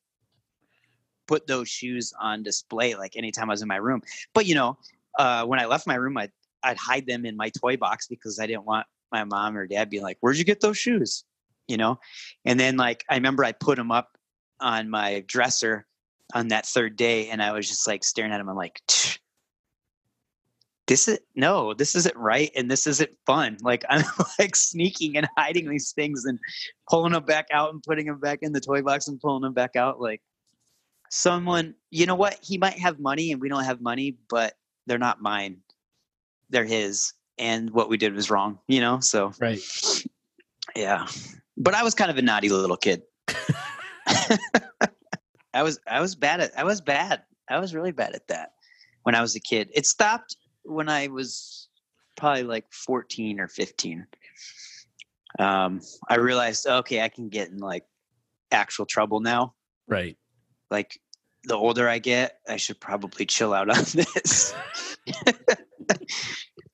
put 1.28 1.48
those 1.48 1.70
shoes 1.70 2.14
on 2.20 2.44
display 2.44 2.96
like 2.96 3.16
anytime 3.16 3.50
I 3.50 3.54
was 3.54 3.62
in 3.62 3.68
my 3.68 3.78
room. 3.78 4.02
But 4.34 4.46
you 4.46 4.56
know, 4.56 4.78
uh, 5.18 5.46
when 5.46 5.60
I 5.60 5.66
left 5.66 5.88
my 5.88 5.96
room, 5.96 6.18
I'd 6.18 6.32
I'd 6.64 6.78
hide 6.78 7.06
them 7.06 7.26
in 7.26 7.38
my 7.38 7.50
toy 7.50 7.78
box 7.78 8.08
because 8.08 8.40
I 8.40 8.48
didn't 8.48 8.66
want 8.66 8.88
my 9.12 9.24
mom 9.24 9.58
or 9.58 9.68
dad 9.68 9.90
being 9.90 10.04
like, 10.04 10.18
"Where'd 10.20 10.38
you 10.38 10.44
get 10.44 10.62
those 10.62 10.78
shoes?" 10.78 11.24
You 11.68 11.78
know. 11.78 12.00
And 12.44 12.60
then 12.60 12.78
like 12.78 13.06
I 13.10 13.16
remember 13.16 13.44
I 13.44 13.52
put 13.52 13.78
them 13.78 13.92
up 13.92 14.18
on 14.60 14.90
my 14.90 15.24
dresser 15.28 15.86
on 16.34 16.50
that 16.50 16.66
third 16.66 16.96
day, 16.96 17.30
and 17.30 17.42
I 17.42 17.52
was 17.52 17.68
just 17.68 17.88
like 17.88 18.04
staring 18.04 18.32
at 18.32 18.38
them. 18.38 18.50
I'm 18.50 18.56
like. 18.56 18.82
"Tch, 18.88 19.20
This 20.88 21.08
is 21.08 21.18
no, 21.36 21.74
this 21.74 21.96
isn't 21.96 22.16
right, 22.16 22.52
and 22.56 22.70
this 22.70 22.86
isn't 22.86 23.10
fun. 23.26 23.58
Like 23.62 23.84
I'm 23.90 24.04
like 24.40 24.56
sneaking 24.56 25.18
and 25.18 25.28
hiding 25.36 25.68
these 25.70 25.92
things 25.94 26.26
and 26.26 26.38
pulling 26.90 27.14
them 27.14 27.26
back 27.26 27.48
out 27.52 27.74
and 27.74 27.82
putting 27.82 28.06
them 28.06 28.20
back 28.20 28.40
in 28.44 28.52
the 28.52 28.62
toy 28.62 28.82
box 28.84 29.08
and 29.08 29.20
pulling 29.20 29.42
them 29.42 29.54
back 29.54 29.76
out 29.76 30.00
like 30.00 30.22
someone 31.10 31.74
you 31.92 32.06
know 32.06 32.16
what? 32.16 32.38
He 32.42 32.58
might 32.58 32.78
have 32.78 33.00
money 33.00 33.32
and 33.32 33.42
we 33.42 33.50
don't 33.50 33.64
have 33.64 33.82
money 33.82 34.18
but 34.30 34.54
they're 34.86 35.00
not 35.00 35.22
mine. 35.22 35.58
They're 36.50 36.66
his 36.66 37.14
and 37.38 37.72
what 37.72 37.90
we 37.90 37.98
did 37.98 38.14
was 38.14 38.30
wrong 38.30 38.60
you 38.68 38.80
know? 38.80 39.00
So 39.00 39.32
Right. 39.40 39.60
yeah. 40.76 41.08
But 41.58 41.74
i 41.74 41.84
was 41.84 41.96
kind 41.96 42.12
of 42.12 42.18
a 42.18 42.22
naughty 42.22 42.50
little 42.50 42.78
kid. 42.78 43.02
I 45.54 45.64
was 45.64 45.80
i 45.88 46.00
was 46.02 46.16
bad 46.16 46.42
at 46.42 46.52
i 46.58 46.64
was 46.64 46.82
bad. 46.82 47.24
I 47.50 47.60
was 47.60 47.74
really 47.74 47.92
bad 47.92 48.14
at 48.14 48.28
that 48.28 48.52
when 49.04 49.16
i 49.16 49.22
was 49.22 49.36
a 49.36 49.40
kid. 49.40 49.70
It 49.74 49.86
stopped 49.88 50.36
when 50.66 50.90
i 50.90 51.08
was 51.08 51.70
probably 52.16 52.44
like 52.44 52.66
14 52.72 53.40
or 53.40 53.48
15 53.48 54.06
um 55.40 55.82
i 56.10 56.16
realized 56.16 56.66
okay 56.68 57.02
i 57.02 57.10
can 57.10 57.30
get 57.30 57.50
in 57.50 57.58
like 57.58 57.86
actual 58.52 58.86
trouble 58.86 59.20
now 59.20 59.54
Right. 59.88 60.18
like 60.72 61.00
the 61.48 61.56
older 61.56 61.88
I 61.88 62.00
get, 62.00 62.40
I 62.50 62.58
should 62.58 62.80
probably 62.80 63.26
chill 63.26 63.54
out 63.54 63.70
on 63.78 63.84
this. 63.94 64.54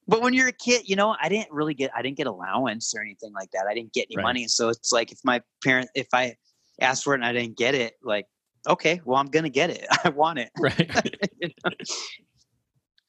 but 0.07 0.21
when 0.21 0.33
you're 0.33 0.47
a 0.47 0.53
kid, 0.53 0.87
you 0.87 0.95
know, 0.95 1.15
I 1.21 1.29
didn't 1.29 1.51
really 1.51 1.73
get 1.73 1.91
I 1.95 2.01
didn't 2.01 2.17
get 2.17 2.27
allowance 2.27 2.93
or 2.95 3.01
anything 3.01 3.33
like 3.33 3.51
that. 3.51 3.65
I 3.69 3.73
didn't 3.73 3.93
get 3.93 4.07
any 4.09 4.17
Right. 4.17 4.23
money. 4.23 4.47
So 4.47 4.69
it's 4.69 4.91
like 4.91 5.11
if 5.11 5.19
my 5.23 5.41
parent 5.63 5.89
if 5.93 6.07
I 6.13 6.35
asked 6.79 7.03
for 7.03 7.13
it 7.13 7.17
and 7.17 7.25
I 7.25 7.33
didn't 7.33 7.57
get 7.57 7.75
it, 7.75 7.95
like, 8.01 8.27
okay, 8.67 9.01
well 9.05 9.17
I'm 9.19 9.27
gonna 9.27 9.49
get 9.49 9.69
it. 9.69 9.85
I 10.03 10.09
want 10.09 10.39
it. 10.39 10.51
Right. 10.57 10.89
You 11.41 11.49
know? 11.65 11.71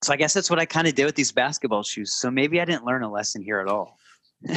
So 0.02 0.12
I 0.12 0.16
guess 0.16 0.34
that's 0.34 0.50
what 0.50 0.58
I 0.58 0.64
kind 0.64 0.88
of 0.88 0.94
did 0.94 1.04
with 1.04 1.14
these 1.14 1.30
basketball 1.32 1.82
shoes. 1.84 2.12
So 2.14 2.30
maybe 2.30 2.60
I 2.60 2.64
didn't 2.64 2.84
learn 2.84 3.02
a 3.02 3.10
lesson 3.10 3.40
here 3.42 3.60
at 3.60 3.68
all. 3.68 3.98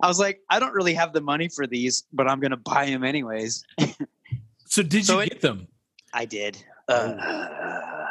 I 0.00 0.06
was 0.06 0.18
like, 0.20 0.40
I 0.50 0.58
don't 0.60 0.72
really 0.74 0.94
have 0.94 1.12
the 1.12 1.20
money 1.20 1.48
for 1.48 1.66
these, 1.66 2.04
but 2.12 2.28
I'm 2.28 2.40
gonna 2.40 2.56
buy 2.56 2.86
them 2.86 3.04
anyways. 3.04 3.64
so 4.66 4.82
did 4.82 5.04
So 5.06 5.14
you 5.14 5.20
it- 5.20 5.28
get 5.30 5.40
them? 5.40 5.66
I 6.14 6.24
did. 6.24 6.62
Uh, 6.88 8.06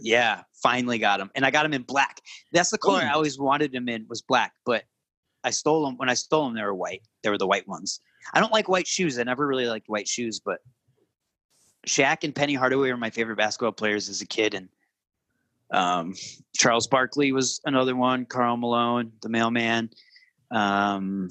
yeah, 0.00 0.42
finally 0.62 0.98
got 0.98 1.18
them, 1.18 1.30
and 1.36 1.44
I 1.46 1.50
got 1.52 1.62
them 1.62 1.72
in 1.74 1.82
black. 1.82 2.20
That's 2.52 2.70
the 2.70 2.78
color 2.78 3.00
I 3.00 3.12
always 3.12 3.38
wanted 3.38 3.70
them 3.72 3.88
in 3.88 4.04
was 4.08 4.20
black, 4.20 4.52
but 4.64 4.82
I 5.44 5.50
stole 5.50 5.84
them 5.86 5.96
when 5.96 6.08
I 6.08 6.14
stole 6.14 6.44
them. 6.46 6.54
They 6.54 6.62
were 6.62 6.74
white. 6.74 7.02
They 7.22 7.30
were 7.30 7.38
the 7.38 7.46
white 7.46 7.68
ones. 7.68 8.00
I 8.34 8.40
don't 8.40 8.52
like 8.52 8.68
white 8.68 8.88
shoes. 8.88 9.16
I 9.18 9.22
never 9.22 9.46
really 9.46 9.66
liked 9.66 9.88
white 9.88 10.08
shoes, 10.08 10.40
but 10.44 10.58
Shaq 11.88 12.24
and 12.24 12.34
Penny 12.34 12.54
Hardaway 12.54 12.90
were 12.90 12.96
my 12.96 13.10
favorite 13.10 13.36
basketball 13.36 13.72
players 13.72 14.08
as 14.08 14.20
a 14.20 14.26
kid, 14.26 14.54
and 14.54 14.68
um, 15.70 16.14
Charles 16.56 16.86
Barkley 16.86 17.32
was 17.32 17.60
another 17.64 17.94
one. 17.96 18.26
Karl 18.26 18.56
Malone, 18.56 19.12
the 19.22 19.28
mailman. 19.28 19.90
Um, 20.50 21.28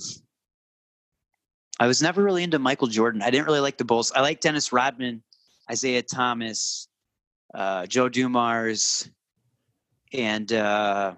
I 1.79 1.87
was 1.87 2.01
never 2.01 2.23
really 2.23 2.43
into 2.43 2.59
Michael 2.59 2.87
Jordan. 2.87 3.21
I 3.21 3.29
didn't 3.29 3.47
really 3.47 3.59
like 3.59 3.77
the 3.77 3.85
Bulls. 3.85 4.11
I 4.13 4.21
like 4.21 4.39
Dennis 4.39 4.71
Rodman, 4.71 5.21
Isiah 5.69 6.03
Thomas, 6.03 6.87
uh, 7.53 7.85
Joe 7.85 8.07
Dumars, 8.07 9.09
and 10.13 10.51
uh, 10.53 11.15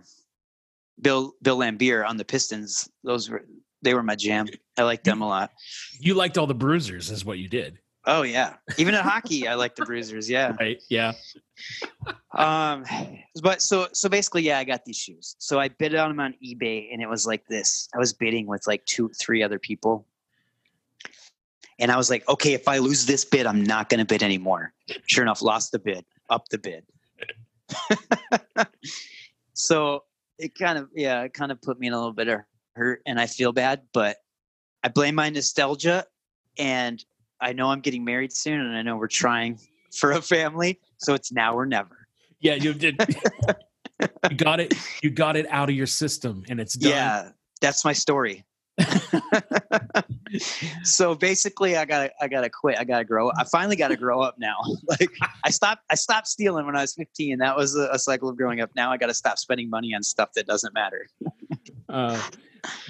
Bill 1.00 1.34
Bill 1.44 1.58
Laimbeer 1.60 2.08
on 2.08 2.18
the 2.18 2.26
Pistons. 2.26 2.90
Those 3.04 3.30
were 3.30 3.46
they 3.84 3.94
were 3.94 4.04
my 4.04 4.16
jam. 4.16 4.48
I 4.78 4.84
liked 4.84 5.04
them 5.04 5.22
a 5.22 5.28
lot. 5.28 5.52
You 6.00 6.16
liked 6.16 6.38
all 6.38 6.48
the 6.48 6.56
bruisers, 6.56 7.12
is 7.12 7.24
what 7.24 7.38
you 7.38 7.48
did. 7.48 7.78
Oh 8.10 8.22
yeah, 8.22 8.54
even 8.78 8.96
in 8.96 9.02
hockey, 9.02 9.50
I 9.50 9.56
like 9.56 9.76
the 9.76 9.86
Bruisers. 9.86 10.30
Yeah. 10.30 10.56
Right. 10.58 10.82
Yeah. 10.90 11.12
Um, 12.32 12.86
but 13.44 13.62
so 13.62 13.90
so 13.92 14.08
basically, 14.08 14.44
yeah, 14.44 14.60
I 14.60 14.64
got 14.64 14.86
these 14.86 14.96
shoes. 14.96 15.36
So 15.40 15.60
I 15.60 15.68
bid 15.68 15.94
on 15.94 16.10
them 16.10 16.22
on 16.22 16.34
eBay, 16.44 16.88
and 16.92 17.02
it 17.02 17.10
was 17.10 17.28
like 17.28 17.46
this. 17.48 17.90
I 17.94 17.98
was 17.98 18.14
bidding 18.14 18.48
with 18.48 18.66
like 18.66 18.86
two, 18.86 19.10
three 19.10 19.44
other 19.44 19.60
people, 19.60 20.08
and 21.80 21.92
I 21.92 21.98
was 21.98 22.10
like, 22.10 22.28
okay, 22.30 22.54
if 22.54 22.70
I 22.70 22.78
lose 22.78 23.06
this 23.06 23.26
bid, 23.26 23.46
I'm 23.46 23.62
not 23.62 23.90
going 23.90 24.00
to 24.00 24.06
bid 24.06 24.24
anymore. 24.24 24.74
Sure 25.08 25.24
enough, 25.24 25.42
lost 25.42 25.74
the 25.74 25.80
bid, 25.80 26.06
up 26.30 26.48
the 26.48 26.60
bid. 26.60 26.86
so 29.54 30.06
it 30.40 30.56
kind 30.56 30.78
of 30.78 30.88
yeah, 30.96 31.24
it 31.24 31.34
kind 31.34 31.52
of 31.52 31.62
put 31.62 31.78
me 31.78 31.88
in 31.88 31.94
a 31.94 31.98
little 31.98 32.14
bit 32.14 32.30
of 32.30 32.40
hurt, 32.74 33.02
and 33.06 33.20
I 33.20 33.28
feel 33.28 33.52
bad, 33.52 33.82
but 33.94 34.16
I 34.82 34.88
blame 34.88 35.16
my 35.16 35.30
nostalgia, 35.30 36.06
and 36.58 37.04
I 37.40 37.54
know 37.54 37.70
I'm 37.70 37.82
getting 37.82 38.04
married 38.04 38.34
soon, 38.34 38.60
and 38.60 38.76
I 38.76 38.82
know 38.82 38.98
we're 38.98 39.08
trying 39.08 39.60
for 39.96 40.12
a 40.12 40.22
family, 40.22 40.80
so 40.98 41.14
it's 41.14 41.32
now 41.32 41.56
or 41.56 41.66
never. 41.66 42.08
Yeah. 42.40 42.56
You 42.56 42.74
did. 42.74 43.00
you 44.30 44.38
got 44.38 44.60
it. 44.60 44.74
You 45.02 45.10
got 45.10 45.38
it 45.38 45.46
out 45.50 45.70
of 45.70 45.76
your 45.76 45.88
system, 45.88 46.44
and 46.50 46.60
it's 46.60 46.74
done. 46.74 46.92
Yeah, 46.92 47.30
that's 47.62 47.84
my 47.84 47.94
story. 47.94 48.46
so 50.84 51.16
basically, 51.16 51.78
I 51.78 51.86
gotta 51.86 52.12
I 52.22 52.28
gotta 52.28 52.50
quit. 52.50 52.78
I 52.78 52.84
gotta 52.84 53.06
grow. 53.06 53.32
I 53.32 53.44
finally 53.44 53.76
got 53.76 53.88
to 53.88 53.98
grow 53.98 54.22
up 54.22 54.36
now. 54.38 54.58
Like 54.88 55.10
I 55.44 55.50
stopped 55.50 55.84
I 55.92 55.96
stopped 55.96 56.28
stealing 56.28 56.66
when 56.66 56.76
I 56.76 56.82
was 56.82 56.94
15. 56.94 57.40
That 57.40 57.58
was 57.58 57.76
a, 57.76 57.90
a 57.92 58.00
cycle 58.00 58.30
of 58.30 58.38
growing 58.38 58.62
up. 58.62 58.70
Now 58.76 58.92
I 58.92 58.98
got 58.98 59.08
to 59.08 59.14
stop 59.14 59.38
spending 59.38 59.70
money 59.70 59.94
on 59.94 60.04
stuff 60.04 60.34
that 60.34 60.48
doesn't 60.48 60.74
matter. 60.74 61.08
Uh, 61.90 62.22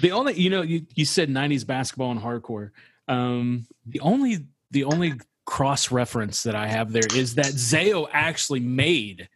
the 0.00 0.12
only 0.12 0.34
you 0.34 0.50
know 0.50 0.62
you, 0.62 0.86
you 0.94 1.04
said 1.04 1.28
90s 1.28 1.66
basketball 1.66 2.10
and 2.10 2.20
hardcore 2.20 2.70
um 3.08 3.66
the 3.86 4.00
only 4.00 4.38
the 4.70 4.84
only 4.84 5.14
cross 5.46 5.90
reference 5.90 6.42
that 6.42 6.54
i 6.54 6.66
have 6.66 6.92
there 6.92 7.06
is 7.14 7.34
that 7.36 7.46
Zao 7.46 8.06
actually 8.12 8.60
made 8.60 9.28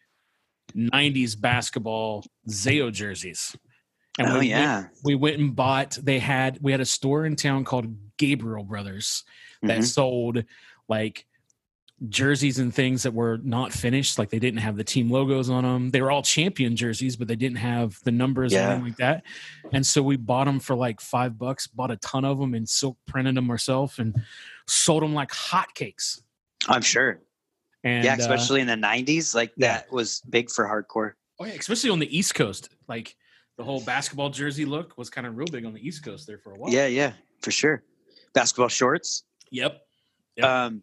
90s 0.76 1.38
basketball 1.40 2.24
Zao 2.48 2.92
jerseys 2.92 3.56
And 4.18 4.28
oh 4.28 4.32
we 4.32 4.36
went- 4.38 4.46
yeah. 4.48 4.84
we 5.04 5.14
went 5.14 5.38
and 5.38 5.56
bought. 5.56 5.98
They 6.02 6.18
had 6.18 6.58
we 6.60 6.70
had 6.72 6.80
a 6.82 6.86
store 6.86 7.24
in 7.26 7.34
town 7.36 7.64
called 7.64 7.86
Gabriel 8.18 8.64
Brothers 8.64 9.24
that 9.62 9.80
Mhm. 9.80 9.84
sold 9.84 10.44
like 10.88 11.26
jerseys 12.08 12.58
and 12.58 12.74
things 12.74 13.02
that 13.02 13.14
were 13.14 13.38
not 13.42 13.72
finished. 13.72 14.18
Like 14.18 14.30
they 14.30 14.38
didn't 14.38 14.60
have 14.60 14.76
the 14.76 14.84
team 14.84 15.10
logos 15.10 15.50
on 15.50 15.64
them. 15.64 15.90
They 15.90 16.00
were 16.00 16.10
all 16.10 16.22
champion 16.22 16.76
jerseys, 16.76 17.16
but 17.16 17.28
they 17.28 17.36
didn't 17.36 17.58
have 17.58 17.98
the 18.04 18.10
numbers 18.10 18.54
or 18.54 18.58
anything 18.58 18.84
like 18.84 18.96
that. 18.96 19.24
And 19.72 19.86
so 19.86 20.02
we 20.02 20.16
bought 20.16 20.44
them 20.44 20.60
for 20.60 20.74
like 20.74 21.00
five 21.00 21.38
bucks. 21.38 21.66
Bought 21.66 21.90
a 21.90 21.96
ton 21.96 22.24
of 22.24 22.38
them 22.38 22.54
and 22.54 22.68
silk 22.68 22.96
printed 23.06 23.36
them 23.36 23.50
ourselves 23.50 23.98
and 23.98 24.20
sold 24.66 25.02
them 25.02 25.14
like 25.14 25.30
hotcakes. 25.30 26.22
I'm 26.68 26.82
sure. 26.82 27.20
And 27.84 28.04
yeah, 28.04 28.14
uh, 28.14 28.18
especially 28.18 28.60
in 28.60 28.66
the 28.68 28.74
'90s, 28.74 29.34
like 29.34 29.52
yeah. 29.56 29.74
that 29.74 29.92
was 29.92 30.20
big 30.28 30.50
for 30.50 30.64
hardcore. 30.64 31.12
oh 31.40 31.44
yeah, 31.44 31.54
especially 31.54 31.90
on 31.90 31.98
the 31.98 32.16
East 32.16 32.34
Coast. 32.34 32.68
Like 32.88 33.16
the 33.56 33.64
whole 33.64 33.80
basketball 33.80 34.30
jersey 34.30 34.64
look 34.64 34.96
was 34.96 35.10
kind 35.10 35.26
of 35.26 35.36
real 35.36 35.48
big 35.48 35.64
on 35.64 35.72
the 35.72 35.86
East 35.86 36.04
Coast 36.04 36.26
there 36.26 36.38
for 36.38 36.52
a 36.52 36.58
while. 36.58 36.72
Yeah, 36.72 36.86
yeah, 36.86 37.12
for 37.40 37.50
sure. 37.50 37.82
Basketball 38.34 38.68
shorts. 38.68 39.24
Yep. 39.50 39.80
Yep. 40.36 40.46
Um, 40.46 40.82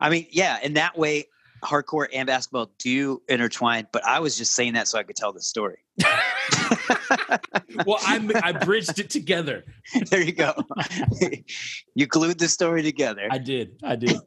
I 0.00 0.10
mean, 0.10 0.26
yeah, 0.30 0.58
in 0.62 0.74
that 0.74 0.98
way, 0.98 1.26
hardcore 1.62 2.06
and 2.12 2.26
basketball 2.26 2.70
do 2.78 3.22
intertwine. 3.28 3.86
But 3.92 4.04
I 4.04 4.20
was 4.20 4.36
just 4.36 4.54
saying 4.54 4.74
that 4.74 4.88
so 4.88 4.98
I 4.98 5.02
could 5.02 5.16
tell 5.16 5.32
the 5.32 5.40
story. 5.40 5.78
well, 7.86 7.98
I 8.02 8.40
I 8.42 8.52
bridged 8.52 8.98
it 8.98 9.10
together. 9.10 9.64
there 10.10 10.22
you 10.22 10.32
go. 10.32 10.54
you 11.94 12.06
glued 12.06 12.38
the 12.38 12.48
story 12.48 12.82
together. 12.82 13.28
I 13.30 13.38
did. 13.38 13.78
I 13.82 13.96
did. 13.96 14.18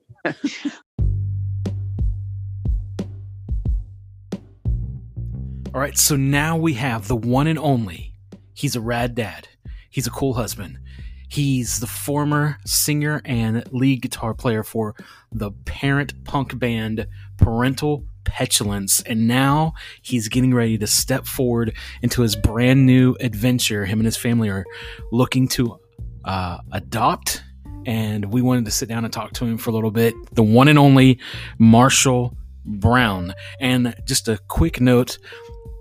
All 5.73 5.81
right, 5.81 5.97
so 5.97 6.15
now 6.15 6.57
we 6.57 6.73
have 6.73 7.07
the 7.07 7.15
one 7.15 7.45
and 7.45 7.59
only. 7.59 8.15
He's 8.53 8.75
a 8.75 8.81
rad 8.81 9.13
dad. 9.13 9.47
He's 9.89 10.07
a 10.07 10.09
cool 10.11 10.33
husband. 10.33 10.79
He's 11.27 11.79
the 11.79 11.87
former 11.87 12.57
singer 12.65 13.21
and 13.25 13.63
lead 13.71 14.01
guitar 14.01 14.33
player 14.33 14.63
for 14.63 14.95
the 15.31 15.51
parent 15.65 16.23
punk 16.23 16.57
band 16.57 17.07
Parental 17.37 18.05
Petulance. 18.23 19.01
And 19.01 19.27
now 19.27 19.73
he's 20.01 20.27
getting 20.29 20.53
ready 20.53 20.77
to 20.77 20.87
step 20.87 21.25
forward 21.25 21.75
into 22.01 22.21
his 22.21 22.35
brand 22.35 22.85
new 22.85 23.15
adventure. 23.19 23.85
Him 23.85 23.99
and 23.99 24.05
his 24.05 24.17
family 24.17 24.49
are 24.49 24.65
looking 25.11 25.47
to 25.49 25.79
uh, 26.25 26.59
adopt. 26.71 27.43
And 27.85 28.33
we 28.33 28.41
wanted 28.41 28.65
to 28.65 28.71
sit 28.71 28.89
down 28.89 29.05
and 29.05 29.13
talk 29.13 29.31
to 29.33 29.45
him 29.45 29.57
for 29.57 29.69
a 29.69 29.73
little 29.73 29.91
bit. 29.91 30.13
The 30.33 30.43
one 30.43 30.67
and 30.67 30.77
only 30.77 31.19
Marshall 31.57 32.35
Brown. 32.65 33.33
And 33.59 33.95
just 34.05 34.27
a 34.27 34.37
quick 34.49 34.81
note 34.81 35.17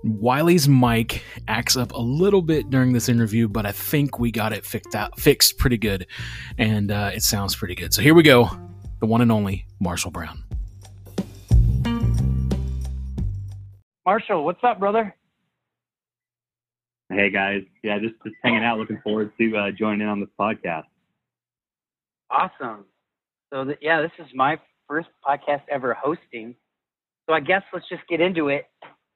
Wiley's 0.05 0.69
mic 0.69 1.23
acts 1.49 1.77
up 1.77 1.93
a 1.93 2.01
little 2.01 2.43
bit 2.43 2.71
during 2.71 2.93
this 2.93 3.09
interview, 3.09 3.49
but 3.49 3.67
I 3.67 3.73
think 3.73 4.19
we 4.19 4.31
got 4.31 4.53
it 4.53 4.65
fixed 4.65 4.95
out, 4.95 5.19
fixed 5.19 5.59
pretty 5.59 5.79
good, 5.79 6.07
and 6.59 6.91
uh, 6.91 7.11
it 7.15 7.23
sounds 7.23 7.57
pretty 7.57 7.75
good. 7.75 7.93
So 7.93 8.03
here 8.03 8.15
we 8.15 8.23
go, 8.23 8.49
the 9.01 9.07
one 9.07 9.21
and 9.21 9.33
only 9.33 9.67
Marshall 9.81 10.11
Brown. 10.11 10.43
Marshall, 14.05 14.45
what's 14.45 14.63
up, 14.63 14.79
brother? 14.79 15.15
Hey 17.09 17.31
guys, 17.31 17.63
yeah, 17.83 17.99
just 17.99 18.15
just 18.25 18.37
hanging 18.43 18.65
out. 18.65 18.79
Looking 18.79 19.01
forward 19.03 19.33
to 19.39 19.57
uh, 19.57 19.71
joining 19.71 20.03
in 20.03 20.09
on 20.09 20.21
this 20.21 20.29
podcast. 20.39 20.85
Awesome. 22.31 22.85
So, 23.53 23.65
th- 23.65 23.79
yeah, 23.81 24.03
this 24.03 24.11
is 24.19 24.27
my 24.35 24.59
first 24.89 25.09
podcast 25.25 25.63
ever 25.71 25.95
hosting. 25.95 26.55
So, 27.29 27.35
I 27.35 27.41
guess 27.41 27.63
let's 27.73 27.89
just 27.89 28.03
get 28.09 28.21
into 28.21 28.49
it. 28.49 28.67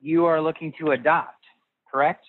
You 0.01 0.25
are 0.25 0.41
looking 0.41 0.73
to 0.81 0.93
adopt, 0.93 1.45
correct? 1.91 2.25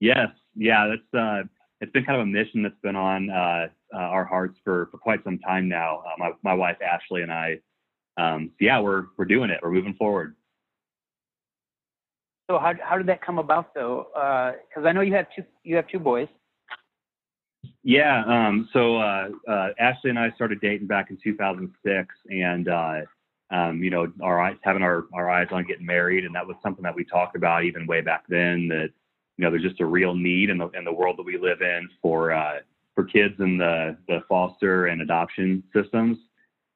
Yes, 0.00 0.28
yeah, 0.54 0.88
that's 0.88 1.22
uh, 1.22 1.42
it's 1.80 1.92
been 1.92 2.04
kind 2.04 2.20
of 2.20 2.26
a 2.26 2.30
mission 2.30 2.62
that's 2.62 2.80
been 2.82 2.96
on 2.96 3.30
uh, 3.30 3.66
uh, 3.94 3.98
our 3.98 4.24
hearts 4.24 4.58
for, 4.64 4.88
for 4.90 4.98
quite 4.98 5.22
some 5.24 5.38
time 5.38 5.68
now. 5.68 5.98
Uh, 6.06 6.14
my 6.18 6.30
my 6.42 6.54
wife 6.54 6.76
Ashley 6.82 7.22
and 7.22 7.32
I, 7.32 7.58
um, 8.16 8.50
so 8.52 8.64
yeah, 8.64 8.80
we're 8.80 9.06
we're 9.16 9.26
doing 9.26 9.50
it. 9.50 9.60
We're 9.62 9.70
moving 9.72 9.94
forward. 9.94 10.34
So, 12.48 12.58
how, 12.58 12.74
how 12.80 12.96
did 12.96 13.08
that 13.08 13.24
come 13.24 13.38
about, 13.38 13.74
though? 13.74 14.06
Because 14.68 14.86
I 14.86 14.92
know 14.92 15.00
you 15.00 15.14
have 15.14 15.26
two 15.34 15.44
you 15.64 15.76
have 15.76 15.88
two 15.88 15.98
boys. 15.98 16.28
Yeah, 17.82 18.24
um, 18.26 18.68
so 18.72 18.96
uh, 18.96 19.28
uh, 19.48 19.68
Ashley 19.78 20.10
and 20.10 20.18
I 20.18 20.30
started 20.32 20.60
dating 20.60 20.86
back 20.86 21.10
in 21.10 21.18
2006, 21.22 22.14
and 22.30 22.68
uh, 22.68 23.00
um, 23.50 23.82
you 23.82 23.90
know, 23.90 24.12
our 24.22 24.40
eyes 24.40 24.56
having 24.62 24.82
our, 24.82 25.04
our 25.14 25.30
eyes 25.30 25.48
on 25.50 25.64
getting 25.64 25.86
married, 25.86 26.24
and 26.24 26.34
that 26.34 26.46
was 26.46 26.56
something 26.62 26.82
that 26.82 26.94
we 26.94 27.04
talked 27.04 27.36
about 27.36 27.64
even 27.64 27.86
way 27.86 28.00
back 28.00 28.24
then. 28.28 28.68
That 28.68 28.90
you 29.36 29.44
know, 29.44 29.50
there's 29.50 29.62
just 29.62 29.80
a 29.80 29.86
real 29.86 30.14
need 30.14 30.50
in 30.50 30.58
the 30.58 30.68
in 30.70 30.84
the 30.84 30.92
world 30.92 31.18
that 31.18 31.24
we 31.24 31.38
live 31.38 31.60
in 31.62 31.88
for 32.02 32.32
uh, 32.32 32.60
for 32.94 33.04
kids 33.04 33.34
in 33.38 33.58
the 33.58 33.96
the 34.08 34.20
foster 34.28 34.86
and 34.86 35.00
adoption 35.00 35.62
systems, 35.72 36.18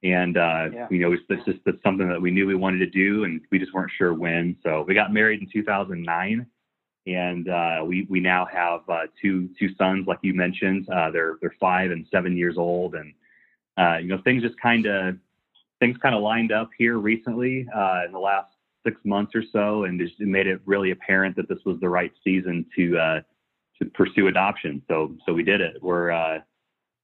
and 0.02 0.36
uh, 0.36 0.68
Yeah. 0.72 0.86
you 0.90 0.98
know, 1.00 1.12
it's, 1.12 1.22
it's 1.28 1.44
just 1.44 1.58
it's 1.66 1.82
something 1.82 2.08
that 2.08 2.20
we 2.20 2.30
knew 2.30 2.46
we 2.46 2.54
wanted 2.54 2.78
to 2.78 2.86
do, 2.86 3.24
and 3.24 3.40
we 3.50 3.58
just 3.58 3.74
weren't 3.74 3.92
sure 3.98 4.14
when. 4.14 4.56
So 4.62 4.84
we 4.86 4.94
got 4.94 5.12
married 5.12 5.40
in 5.40 5.48
2009 5.52 6.46
and 7.06 7.48
uh, 7.48 7.82
we 7.86 8.06
we 8.10 8.20
now 8.20 8.46
have 8.46 8.80
uh, 8.88 9.06
two 9.20 9.48
two 9.58 9.74
sons, 9.76 10.06
like 10.06 10.18
you 10.22 10.34
mentioned. 10.34 10.88
Uh, 10.88 11.10
they're 11.10 11.36
they're 11.40 11.54
five 11.58 11.90
and 11.90 12.06
seven 12.10 12.36
years 12.36 12.56
old, 12.58 12.94
and 12.94 13.14
uh, 13.78 13.98
you 13.98 14.08
know 14.08 14.20
things 14.22 14.42
just 14.42 14.60
kind 14.60 14.86
of 14.86 15.16
things 15.80 15.96
kind 16.00 16.14
of 16.14 16.22
lined 16.22 16.52
up 16.52 16.70
here 16.78 16.98
recently 16.98 17.66
uh, 17.74 18.02
in 18.06 18.12
the 18.12 18.18
last 18.18 18.52
six 18.84 18.96
months 19.04 19.32
or 19.34 19.42
so, 19.52 19.84
and 19.84 20.00
just 20.00 20.20
made 20.20 20.46
it 20.46 20.60
really 20.64 20.92
apparent 20.92 21.36
that 21.36 21.48
this 21.48 21.58
was 21.64 21.78
the 21.80 21.88
right 21.88 22.12
season 22.22 22.64
to 22.76 22.96
uh, 22.96 23.20
to 23.80 23.90
pursue 23.90 24.28
adoption. 24.28 24.82
So 24.88 25.14
so 25.26 25.32
we 25.32 25.42
did 25.42 25.60
it. 25.60 25.82
We're 25.82 26.10
uh, 26.10 26.38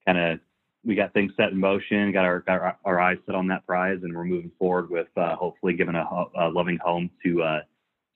kind 0.07 0.19
of 0.19 0.41
we 0.85 0.95
got 0.95 1.12
things 1.12 1.33
set 1.37 1.51
in 1.51 1.59
motion, 1.59 2.12
got 2.12 2.25
our 2.25 2.41
got 2.41 2.61
our, 2.61 2.79
our 2.85 3.01
eyes 3.01 3.19
set 3.27 3.35
on 3.35 3.49
that 3.49 3.67
prize, 3.67 3.99
and 4.03 4.15
we're 4.15 4.25
moving 4.25 4.53
forward 4.59 4.89
with 4.89 5.09
uh, 5.17 5.35
hopefully 5.37 5.75
giving 5.75 5.97
a, 5.97 6.25
a 6.39 6.49
loving 6.49 6.79
home 6.83 7.11
to 7.25 7.43
uh, 7.43 7.61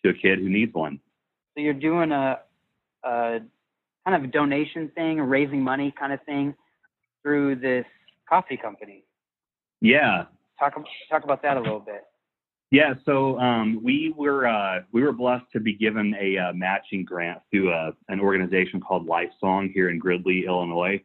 to 0.04 0.10
a 0.10 0.14
kid 0.14 0.38
who 0.38 0.48
needs 0.48 0.72
one. 0.72 1.00
So, 1.54 1.62
you're 1.62 1.74
doing 1.74 2.12
a, 2.12 2.38
a 3.04 3.40
kind 4.06 4.16
of 4.16 4.22
a 4.24 4.28
donation 4.28 4.90
thing, 4.94 5.18
a 5.18 5.24
raising 5.24 5.60
money 5.60 5.92
kind 5.98 6.12
of 6.12 6.22
thing 6.24 6.54
through 7.22 7.56
this 7.56 7.84
coffee 8.28 8.56
company. 8.56 9.02
Yeah, 9.80 10.26
Talk, 10.60 10.74
talk 11.10 11.24
about 11.24 11.42
that 11.42 11.56
a 11.56 11.60
little 11.60 11.80
bit. 11.80 12.04
Yeah, 12.70 12.94
so 13.04 13.36
um, 13.40 13.80
we 13.82 14.14
were 14.16 14.46
uh, 14.46 14.82
we 14.92 15.02
were 15.02 15.12
blessed 15.12 15.46
to 15.54 15.60
be 15.60 15.74
given 15.74 16.14
a 16.20 16.38
uh, 16.38 16.52
matching 16.52 17.04
grant 17.04 17.40
through 17.50 17.72
uh, 17.72 17.90
an 18.08 18.20
organization 18.20 18.80
called 18.80 19.08
LifeSong 19.08 19.72
here 19.72 19.88
in 19.88 19.98
Gridley, 19.98 20.44
Illinois. 20.46 21.02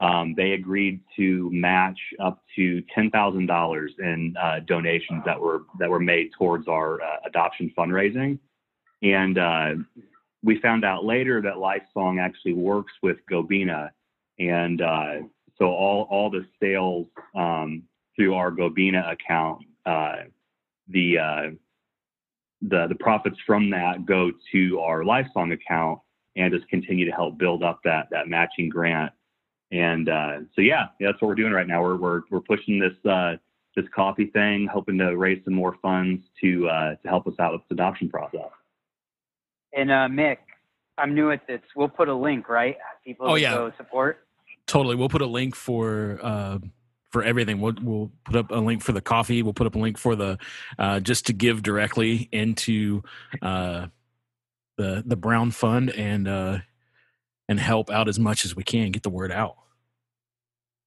Um, 0.00 0.34
they 0.36 0.52
agreed 0.52 1.00
to 1.16 1.48
match 1.52 1.98
up 2.20 2.42
to 2.56 2.82
ten 2.94 3.10
thousand 3.10 3.46
dollars 3.46 3.92
in 3.98 4.34
uh, 4.38 4.60
donations 4.66 5.22
that 5.24 5.40
were 5.40 5.62
that 5.78 5.88
were 5.88 6.00
made 6.00 6.32
towards 6.36 6.68
our 6.68 7.00
uh, 7.00 7.16
adoption 7.24 7.72
fundraising, 7.78 8.38
and 9.02 9.86
we 10.42 10.60
found 10.60 10.84
out 10.84 11.06
later 11.06 11.40
that 11.40 11.54
LifeSong 11.54 12.20
actually 12.20 12.52
works 12.52 12.92
with 13.02 13.16
Gobina, 13.30 13.88
and 14.38 14.80
so 15.58 15.64
all 15.64 16.06
all 16.10 16.28
the 16.28 16.44
sales 16.60 17.06
um, 17.34 17.84
through 18.16 18.34
our 18.34 18.50
Gobina 18.50 19.10
account. 19.12 19.62
Uh, 19.84 20.16
the 20.88 21.18
uh, 21.18 21.42
the 22.62 22.86
the 22.88 22.94
profits 22.98 23.36
from 23.46 23.70
that 23.70 24.06
go 24.06 24.30
to 24.52 24.80
our 24.80 25.00
LifeSong 25.02 25.52
account 25.52 26.00
and 26.36 26.52
just 26.52 26.68
continue 26.68 27.04
to 27.04 27.12
help 27.12 27.38
build 27.38 27.62
up 27.62 27.80
that 27.84 28.08
that 28.10 28.28
matching 28.28 28.68
grant. 28.68 29.12
And 29.72 30.08
uh, 30.08 30.38
so 30.54 30.60
yeah, 30.62 30.86
yeah, 31.00 31.08
that's 31.08 31.20
what 31.20 31.28
we're 31.28 31.34
doing 31.34 31.52
right 31.52 31.66
now. 31.66 31.82
We're 31.82 31.96
we're 31.96 32.22
we're 32.30 32.40
pushing 32.40 32.78
this 32.78 32.94
uh, 33.10 33.36
this 33.74 33.84
coffee 33.94 34.26
thing, 34.26 34.68
hoping 34.72 34.96
to 34.98 35.16
raise 35.16 35.42
some 35.44 35.54
more 35.54 35.76
funds 35.82 36.22
to 36.42 36.68
uh, 36.68 36.94
to 36.94 37.08
help 37.08 37.26
us 37.26 37.34
out 37.40 37.52
with 37.52 37.62
this 37.62 37.74
adoption 37.74 38.08
process. 38.08 38.50
And 39.76 39.90
uh, 39.90 40.08
Mick, 40.08 40.38
I'm 40.98 41.14
new 41.14 41.30
at 41.32 41.46
this. 41.46 41.60
We'll 41.74 41.88
put 41.88 42.08
a 42.08 42.14
link, 42.14 42.48
right? 42.48 42.76
People 43.04 43.28
Oh, 43.28 43.34
yeah. 43.34 43.54
go 43.54 43.72
support. 43.76 44.26
Totally. 44.66 44.96
We'll 44.96 45.08
put 45.08 45.20
a 45.22 45.26
link 45.26 45.54
for 45.54 46.18
uh, 46.22 46.58
for 47.10 47.22
everything. 47.22 47.60
We'll 47.60 47.74
we'll 47.80 48.10
put 48.24 48.36
up 48.36 48.50
a 48.50 48.56
link 48.56 48.82
for 48.82 48.92
the 48.92 49.00
coffee. 49.00 49.42
We'll 49.42 49.54
put 49.54 49.66
up 49.66 49.74
a 49.74 49.78
link 49.78 49.98
for 49.98 50.16
the 50.16 50.38
uh, 50.78 51.00
just 51.00 51.26
to 51.26 51.32
give 51.32 51.62
directly 51.62 52.28
into 52.32 53.02
uh, 53.42 53.86
the 54.76 55.02
the 55.06 55.16
Brown 55.16 55.50
Fund 55.50 55.90
and 55.90 56.28
uh, 56.28 56.58
and 57.48 57.60
help 57.60 57.90
out 57.90 58.08
as 58.08 58.18
much 58.18 58.44
as 58.44 58.54
we 58.56 58.62
can. 58.64 58.90
Get 58.90 59.02
the 59.02 59.10
word 59.10 59.32
out. 59.32 59.56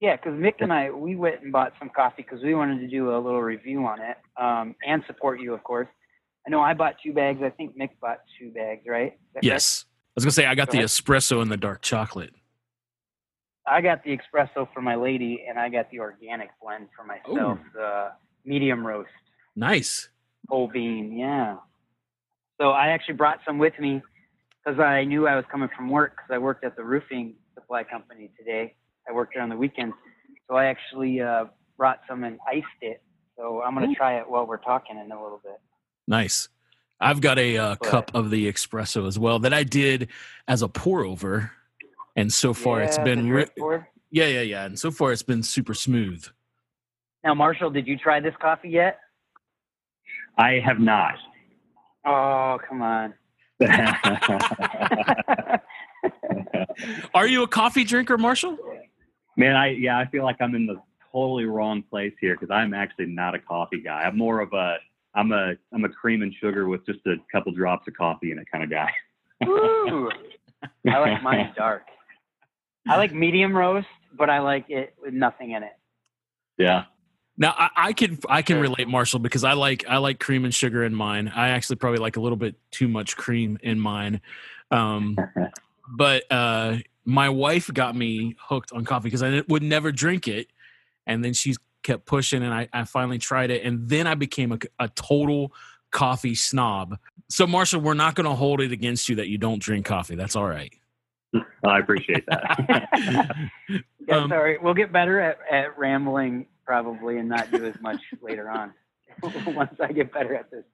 Yeah, 0.00 0.16
because 0.16 0.32
Mick 0.32 0.54
and 0.60 0.72
I, 0.72 0.90
we 0.90 1.14
went 1.14 1.42
and 1.42 1.52
bought 1.52 1.74
some 1.78 1.90
coffee 1.94 2.22
because 2.22 2.42
we 2.42 2.54
wanted 2.54 2.80
to 2.80 2.88
do 2.88 3.14
a 3.14 3.18
little 3.18 3.42
review 3.42 3.84
on 3.84 4.00
it 4.00 4.16
um, 4.40 4.74
and 4.86 5.02
support 5.06 5.40
you, 5.40 5.52
of 5.52 5.62
course. 5.62 5.88
I 6.46 6.50
know 6.50 6.62
I 6.62 6.72
bought 6.72 6.94
two 7.04 7.12
bags. 7.12 7.40
I 7.44 7.50
think 7.50 7.76
Mick 7.76 7.90
bought 8.00 8.20
two 8.38 8.50
bags, 8.50 8.80
right? 8.88 9.12
Is 9.12 9.18
that 9.34 9.40
correct? 9.40 9.44
Yes. 9.44 9.84
I 9.86 10.12
was 10.16 10.24
gonna 10.24 10.32
say 10.32 10.46
I 10.46 10.54
got 10.54 10.68
Go 10.68 10.72
the 10.72 10.78
ahead. 10.78 10.88
espresso 10.88 11.42
and 11.42 11.50
the 11.50 11.58
dark 11.58 11.82
chocolate. 11.82 12.32
I 13.66 13.80
got 13.80 14.02
the 14.04 14.16
espresso 14.16 14.68
for 14.72 14.80
my 14.80 14.96
lady, 14.96 15.44
and 15.48 15.58
I 15.58 15.68
got 15.68 15.90
the 15.90 16.00
organic 16.00 16.50
blend 16.62 16.88
for 16.96 17.04
myself, 17.04 17.58
the 17.74 18.12
medium 18.44 18.86
roast. 18.86 19.10
Nice. 19.56 20.08
whole 20.48 20.68
bean, 20.68 21.16
yeah. 21.16 21.56
So 22.60 22.70
I 22.70 22.88
actually 22.88 23.14
brought 23.14 23.40
some 23.46 23.58
with 23.58 23.78
me 23.78 24.02
because 24.64 24.78
because 24.78 24.80
I 24.80 25.04
knew 25.04 25.26
I 25.26 25.36
was 25.36 25.44
coming 25.50 25.68
from 25.76 25.88
work 25.88 26.16
because 26.16 26.34
I 26.34 26.38
worked 26.38 26.64
at 26.64 26.76
the 26.76 26.84
roofing 26.84 27.34
supply 27.54 27.84
company 27.84 28.30
today. 28.38 28.74
I 29.08 29.12
worked 29.12 29.34
there 29.34 29.42
on 29.42 29.48
the 29.48 29.56
weekends, 29.56 29.94
so 30.48 30.56
I 30.56 30.66
actually 30.66 31.20
uh, 31.20 31.46
brought 31.76 32.00
some 32.08 32.24
and 32.24 32.38
iced 32.48 32.66
it. 32.82 33.02
So 33.36 33.62
I'm 33.62 33.74
gonna 33.74 33.88
Ooh. 33.88 33.94
try 33.94 34.18
it 34.18 34.28
while 34.28 34.46
we're 34.46 34.58
talking 34.58 34.98
in 34.98 35.10
a 35.10 35.22
little 35.22 35.40
bit. 35.42 35.58
Nice. 36.06 36.48
I've 37.00 37.22
got 37.22 37.38
a 37.38 37.56
uh, 37.56 37.76
cup 37.76 38.10
of 38.14 38.30
the 38.30 38.52
espresso 38.52 39.06
as 39.06 39.18
well 39.18 39.38
that 39.38 39.54
I 39.54 39.62
did 39.62 40.08
as 40.46 40.60
a 40.60 40.68
pour 40.68 41.02
over, 41.02 41.50
and 42.20 42.32
so 42.32 42.54
far 42.54 42.82
it's 42.82 42.98
been 42.98 43.30
re- 43.30 43.46
yeah, 44.10 44.26
yeah, 44.26 44.40
yeah, 44.40 44.64
and 44.66 44.78
so 44.78 44.90
far 44.90 45.12
it's 45.12 45.22
been 45.22 45.42
super 45.42 45.74
smooth. 45.74 46.26
Now, 47.24 47.34
Marshall, 47.34 47.70
did 47.70 47.86
you 47.86 47.96
try 47.96 48.20
this 48.20 48.34
coffee 48.40 48.70
yet? 48.70 48.98
I 50.38 50.60
have 50.64 50.78
not. 50.78 51.14
Oh, 52.04 52.58
come 52.66 52.82
on. 52.82 53.14
Are 57.14 57.26
you 57.26 57.42
a 57.42 57.48
coffee 57.48 57.84
drinker, 57.84 58.16
Marshall? 58.16 58.56
Man, 59.36 59.54
I 59.54 59.68
yeah, 59.68 59.98
I 59.98 60.06
feel 60.06 60.24
like 60.24 60.36
I'm 60.40 60.54
in 60.54 60.66
the 60.66 60.80
totally 61.12 61.44
wrong 61.44 61.82
place 61.82 62.14
here 62.20 62.34
because 62.34 62.50
I'm 62.50 62.72
actually 62.72 63.06
not 63.06 63.34
a 63.34 63.38
coffee 63.38 63.82
guy. 63.82 64.02
I'm 64.02 64.16
more 64.16 64.40
of 64.40 64.52
a 64.54 64.76
I'm 65.14 65.32
a 65.32 65.54
I'm 65.74 65.84
a 65.84 65.88
cream 65.88 66.22
and 66.22 66.34
sugar 66.40 66.68
with 66.68 66.86
just 66.86 67.00
a 67.06 67.16
couple 67.30 67.52
drops 67.52 67.86
of 67.86 67.94
coffee 67.94 68.32
in 68.32 68.38
it 68.38 68.46
kind 68.50 68.64
of 68.64 68.70
guy. 68.70 68.90
Woo! 69.44 70.10
I 70.88 70.98
like 70.98 71.22
mine 71.22 71.52
dark. 71.56 71.82
I 72.88 72.96
like 72.96 73.12
medium 73.12 73.56
roast, 73.56 73.86
but 74.16 74.30
I 74.30 74.40
like 74.40 74.68
it 74.68 74.94
with 75.00 75.14
nothing 75.14 75.52
in 75.52 75.62
it. 75.62 75.72
Yeah. 76.58 76.84
Now 77.36 77.54
I, 77.56 77.70
I 77.76 77.92
can 77.92 78.18
I 78.28 78.42
can 78.42 78.60
relate 78.60 78.86
Marshall 78.88 79.18
because 79.18 79.44
I 79.44 79.54
like 79.54 79.84
I 79.88 79.96
like 79.96 80.20
cream 80.20 80.44
and 80.44 80.54
sugar 80.54 80.84
in 80.84 80.94
mine. 80.94 81.32
I 81.34 81.48
actually 81.50 81.76
probably 81.76 81.98
like 81.98 82.16
a 82.16 82.20
little 82.20 82.36
bit 82.36 82.56
too 82.70 82.88
much 82.88 83.16
cream 83.16 83.58
in 83.62 83.80
mine. 83.80 84.20
Um, 84.70 85.16
but 85.96 86.24
uh, 86.30 86.76
my 87.04 87.28
wife 87.30 87.72
got 87.72 87.96
me 87.96 88.36
hooked 88.38 88.72
on 88.72 88.84
coffee 88.84 89.04
because 89.04 89.22
I 89.22 89.42
would 89.48 89.62
never 89.62 89.90
drink 89.90 90.28
it, 90.28 90.48
and 91.06 91.24
then 91.24 91.32
she 91.32 91.54
kept 91.82 92.04
pushing, 92.04 92.42
and 92.42 92.52
I, 92.52 92.68
I 92.72 92.84
finally 92.84 93.18
tried 93.18 93.50
it, 93.50 93.64
and 93.64 93.88
then 93.88 94.06
I 94.06 94.14
became 94.14 94.52
a, 94.52 94.58
a 94.78 94.88
total 94.88 95.52
coffee 95.90 96.34
snob. 96.34 96.98
So 97.28 97.46
Marshall, 97.46 97.80
we're 97.80 97.94
not 97.94 98.14
going 98.14 98.28
to 98.28 98.34
hold 98.34 98.60
it 98.60 98.72
against 98.72 99.08
you 99.08 99.16
that 99.16 99.28
you 99.28 99.38
don't 99.38 99.62
drink 99.62 99.86
coffee. 99.86 100.14
That's 100.14 100.36
all 100.36 100.46
right. 100.46 100.72
I 101.64 101.78
appreciate 101.78 102.24
that. 102.26 103.36
Yeah, 104.08 104.16
Um, 104.16 104.30
sorry. 104.30 104.58
We'll 104.60 104.74
get 104.74 104.92
better 104.92 105.20
at, 105.20 105.38
at 105.52 105.78
rambling 105.78 106.46
probably 106.64 107.18
and 107.18 107.28
not 107.28 107.52
do 107.52 107.64
as 107.64 107.80
much 107.80 108.00
later 108.22 108.50
on 108.50 108.72
once 109.46 109.74
I 109.78 109.92
get 109.92 110.12
better 110.12 110.34
at 110.34 110.50
this. 110.50 110.64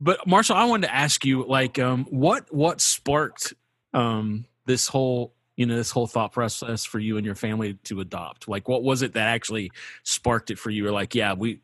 But 0.00 0.26
Marshall, 0.26 0.56
I 0.56 0.64
wanted 0.64 0.86
to 0.86 0.94
ask 0.94 1.24
you, 1.26 1.44
like, 1.46 1.78
um, 1.78 2.06
what 2.08 2.46
what 2.54 2.80
sparked 2.80 3.52
um, 3.92 4.46
this 4.64 4.88
whole 4.88 5.34
you 5.56 5.66
know 5.66 5.76
this 5.76 5.90
whole 5.90 6.06
thought 6.06 6.32
process 6.32 6.86
for 6.86 6.98
you 6.98 7.18
and 7.18 7.26
your 7.26 7.34
family 7.34 7.74
to 7.84 8.00
adopt? 8.00 8.48
Like, 8.48 8.66
what 8.66 8.82
was 8.82 9.02
it 9.02 9.12
that 9.12 9.28
actually 9.28 9.70
sparked 10.02 10.50
it 10.50 10.58
for 10.58 10.70
you? 10.70 10.86
Or 10.86 10.90
like, 10.90 11.14
yeah, 11.14 11.34
we, 11.34 11.60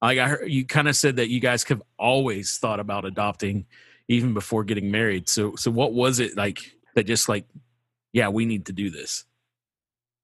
like 0.00 0.18
I 0.18 0.28
heard 0.28 0.50
you 0.50 0.64
kind 0.64 0.88
of 0.88 0.96
said 0.96 1.16
that 1.16 1.28
you 1.28 1.40
guys 1.40 1.62
have 1.64 1.82
always 1.98 2.56
thought 2.56 2.80
about 2.80 3.04
adopting, 3.04 3.66
even 4.08 4.32
before 4.32 4.64
getting 4.64 4.90
married. 4.90 5.28
So, 5.28 5.56
so 5.56 5.70
what 5.70 5.92
was 5.92 6.20
it 6.20 6.38
like 6.38 6.74
that 6.94 7.04
just 7.04 7.28
like, 7.28 7.44
yeah, 8.14 8.28
we 8.28 8.46
need 8.46 8.64
to 8.66 8.72
do 8.72 8.90
this? 8.90 9.24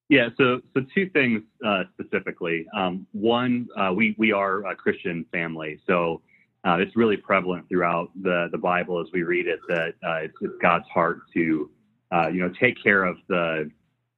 Yeah, 0.08 0.28
so 0.38 0.60
so 0.74 0.82
two 0.94 1.10
things 1.10 1.42
uh, 1.64 1.84
specifically. 1.92 2.66
Um, 2.74 3.06
one, 3.12 3.68
uh, 3.76 3.92
we 3.94 4.14
we 4.16 4.32
are 4.32 4.64
a 4.66 4.74
Christian 4.74 5.26
family, 5.32 5.78
so 5.86 6.22
uh, 6.64 6.78
it's 6.78 6.96
really 6.96 7.16
prevalent 7.16 7.68
throughout 7.68 8.10
the 8.22 8.48
the 8.52 8.58
Bible 8.58 9.00
as 9.00 9.08
we 9.12 9.24
read 9.24 9.46
it 9.46 9.58
that 9.68 9.94
uh, 10.06 10.16
it's, 10.22 10.34
it's 10.40 10.54
God's 10.62 10.86
heart 10.88 11.22
to 11.34 11.70
uh, 12.12 12.28
you 12.28 12.40
know 12.40 12.52
take 12.60 12.82
care 12.82 13.04
of 13.04 13.16
the 13.28 13.70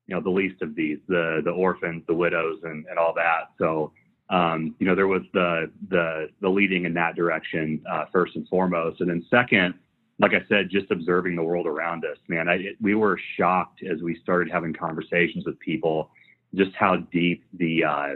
you 0.07 0.15
know 0.15 0.21
the 0.21 0.31
least 0.31 0.61
of 0.61 0.75
these, 0.75 0.99
the 1.09 1.41
the 1.45 1.51
orphans, 1.51 2.03
the 2.07 2.15
widows, 2.15 2.61
and 2.65 2.85
and 2.91 2.99
all 2.99 3.15
that. 3.15 3.51
So 3.59 3.93
um, 4.29 4.75
you 4.79 4.87
know 4.87 4.95
there 4.95 5.09
was 5.09 5.23
the 5.33 5.71
the 5.89 6.29
the 6.43 6.49
leading 6.49 6.85
in 6.85 6.93
that 6.95 7.17
direction 7.17 7.83
uh, 7.91 8.05
first 8.13 8.37
and 8.37 8.47
foremost, 8.49 9.01
and 9.01 9.09
then 9.09 9.25
second 9.31 9.75
like 10.23 10.35
I 10.35 10.47
said, 10.49 10.71
just 10.71 10.91
observing 10.93 11.35
the 11.35 11.43
world 11.43 11.67
around 11.67 12.05
us, 12.05 12.17
man, 12.29 12.49
I, 12.49 12.55
it, 12.55 12.77
we 12.81 12.95
were 12.95 13.19
shocked 13.37 13.83
as 13.83 14.01
we 14.03 14.17
started 14.23 14.53
having 14.53 14.73
conversations 14.73 15.45
with 15.45 15.59
people, 15.59 16.11
just 16.55 16.71
how 16.77 16.97
deep 17.13 17.45
the 17.55 17.85
uh, 17.85 18.15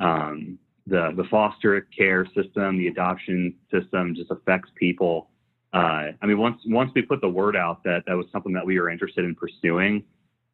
um, 0.00 0.58
the 0.86 1.12
the 1.16 1.24
foster 1.30 1.82
care 1.96 2.26
system, 2.34 2.78
the 2.78 2.88
adoption 2.88 3.54
system, 3.70 4.14
just 4.14 4.30
affects 4.30 4.70
people. 4.76 5.28
Uh, 5.74 6.12
I 6.22 6.26
mean, 6.26 6.38
once 6.38 6.58
once 6.64 6.90
we 6.94 7.02
put 7.02 7.20
the 7.20 7.28
word 7.28 7.54
out 7.54 7.84
that 7.84 8.04
that 8.06 8.16
was 8.16 8.26
something 8.32 8.54
that 8.54 8.64
we 8.64 8.80
were 8.80 8.88
interested 8.88 9.26
in 9.26 9.34
pursuing, 9.34 10.02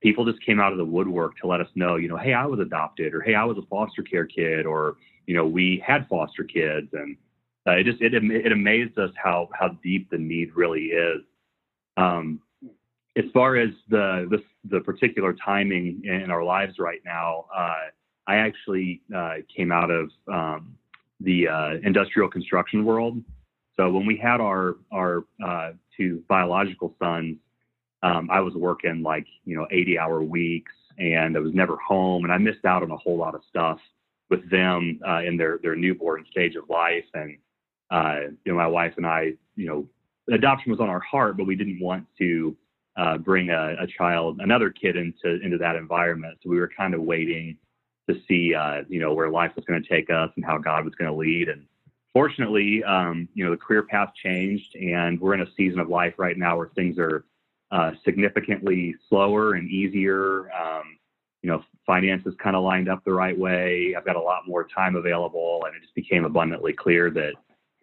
people 0.00 0.24
just 0.24 0.44
came 0.44 0.58
out 0.58 0.72
of 0.72 0.78
the 0.78 0.84
woodwork 0.84 1.38
to 1.38 1.46
let 1.46 1.60
us 1.60 1.68
know, 1.76 1.94
you 1.94 2.08
know, 2.08 2.16
hey, 2.16 2.32
I 2.32 2.44
was 2.44 2.58
adopted, 2.58 3.14
or 3.14 3.20
hey, 3.20 3.36
I 3.36 3.44
was 3.44 3.56
a 3.56 3.66
foster 3.70 4.02
care 4.02 4.26
kid, 4.26 4.66
or 4.66 4.96
you 5.28 5.36
know, 5.36 5.46
we 5.46 5.80
had 5.86 6.08
foster 6.08 6.42
kids, 6.42 6.88
and 6.92 7.16
uh, 7.66 7.72
it 7.72 7.84
just 7.84 8.00
it 8.00 8.14
it 8.14 8.52
amazed 8.52 8.98
us 8.98 9.10
how 9.22 9.48
how 9.52 9.68
deep 9.82 10.08
the 10.10 10.18
need 10.18 10.54
really 10.54 10.86
is. 10.86 11.22
Um, 11.96 12.40
as 13.16 13.24
far 13.32 13.56
as 13.56 13.70
the, 13.88 14.26
the 14.30 14.42
the 14.68 14.80
particular 14.80 15.34
timing 15.44 16.02
in 16.04 16.30
our 16.30 16.44
lives 16.44 16.78
right 16.78 17.00
now, 17.04 17.46
uh, 17.54 17.86
I 18.26 18.36
actually 18.36 19.00
uh, 19.14 19.36
came 19.54 19.72
out 19.72 19.90
of 19.90 20.10
um, 20.32 20.76
the 21.20 21.48
uh, 21.48 21.70
industrial 21.82 22.28
construction 22.28 22.84
world. 22.84 23.22
So 23.76 23.90
when 23.90 24.06
we 24.06 24.16
had 24.16 24.40
our 24.40 24.76
our 24.92 25.24
uh, 25.44 25.72
two 25.96 26.22
biological 26.28 26.94
sons, 26.98 27.36
um, 28.02 28.28
I 28.30 28.40
was 28.40 28.54
working 28.54 29.02
like 29.02 29.26
you 29.44 29.56
know 29.56 29.66
80 29.70 29.98
hour 29.98 30.22
weeks, 30.22 30.72
and 30.98 31.36
I 31.36 31.40
was 31.40 31.54
never 31.54 31.76
home, 31.76 32.24
and 32.24 32.32
I 32.32 32.38
missed 32.38 32.64
out 32.64 32.82
on 32.82 32.90
a 32.90 32.96
whole 32.96 33.16
lot 33.16 33.34
of 33.34 33.40
stuff 33.48 33.78
with 34.28 34.48
them 34.50 35.00
uh, 35.06 35.22
in 35.22 35.36
their 35.36 35.58
their 35.62 35.74
newborn 35.74 36.26
stage 36.30 36.54
of 36.54 36.68
life, 36.68 37.04
and 37.14 37.38
uh, 37.90 38.20
you 38.44 38.52
know, 38.52 38.54
my 38.54 38.66
wife 38.66 38.94
and 38.96 39.06
I, 39.06 39.32
you 39.54 39.66
know, 39.66 39.88
adoption 40.34 40.70
was 40.70 40.80
on 40.80 40.88
our 40.88 41.00
heart, 41.00 41.36
but 41.36 41.46
we 41.46 41.56
didn't 41.56 41.80
want 41.80 42.06
to 42.18 42.56
uh, 42.96 43.18
bring 43.18 43.50
a, 43.50 43.76
a, 43.80 43.86
child, 43.86 44.40
another 44.40 44.70
kid 44.70 44.96
into 44.96 45.40
into 45.42 45.58
that 45.58 45.76
environment. 45.76 46.38
So 46.42 46.50
we 46.50 46.58
were 46.58 46.70
kind 46.74 46.94
of 46.94 47.02
waiting 47.02 47.58
to 48.08 48.16
see, 48.26 48.54
uh, 48.54 48.82
you 48.88 49.00
know, 49.00 49.12
where 49.14 49.30
life 49.30 49.52
was 49.56 49.64
going 49.64 49.82
to 49.82 49.88
take 49.88 50.10
us 50.10 50.30
and 50.36 50.44
how 50.44 50.58
God 50.58 50.84
was 50.84 50.94
going 50.94 51.10
to 51.10 51.16
lead. 51.16 51.48
And 51.48 51.66
fortunately, 52.12 52.82
um, 52.84 53.28
you 53.34 53.44
know, 53.44 53.50
the 53.50 53.56
career 53.56 53.82
path 53.82 54.12
changed, 54.14 54.74
and 54.76 55.20
we're 55.20 55.34
in 55.34 55.42
a 55.42 55.52
season 55.56 55.80
of 55.80 55.88
life 55.88 56.14
right 56.18 56.38
now 56.38 56.56
where 56.56 56.68
things 56.68 56.98
are 56.98 57.24
uh, 57.70 57.92
significantly 58.04 58.94
slower 59.08 59.54
and 59.54 59.68
easier. 59.70 60.50
Um, 60.52 60.98
you 61.42 61.50
know, 61.50 61.62
finances 61.86 62.34
kind 62.42 62.56
of 62.56 62.64
lined 62.64 62.88
up 62.88 63.04
the 63.04 63.12
right 63.12 63.38
way. 63.38 63.94
I've 63.96 64.06
got 64.06 64.16
a 64.16 64.20
lot 64.20 64.48
more 64.48 64.66
time 64.66 64.96
available, 64.96 65.62
and 65.66 65.76
it 65.76 65.82
just 65.82 65.94
became 65.94 66.24
abundantly 66.24 66.72
clear 66.72 67.10
that 67.10 67.34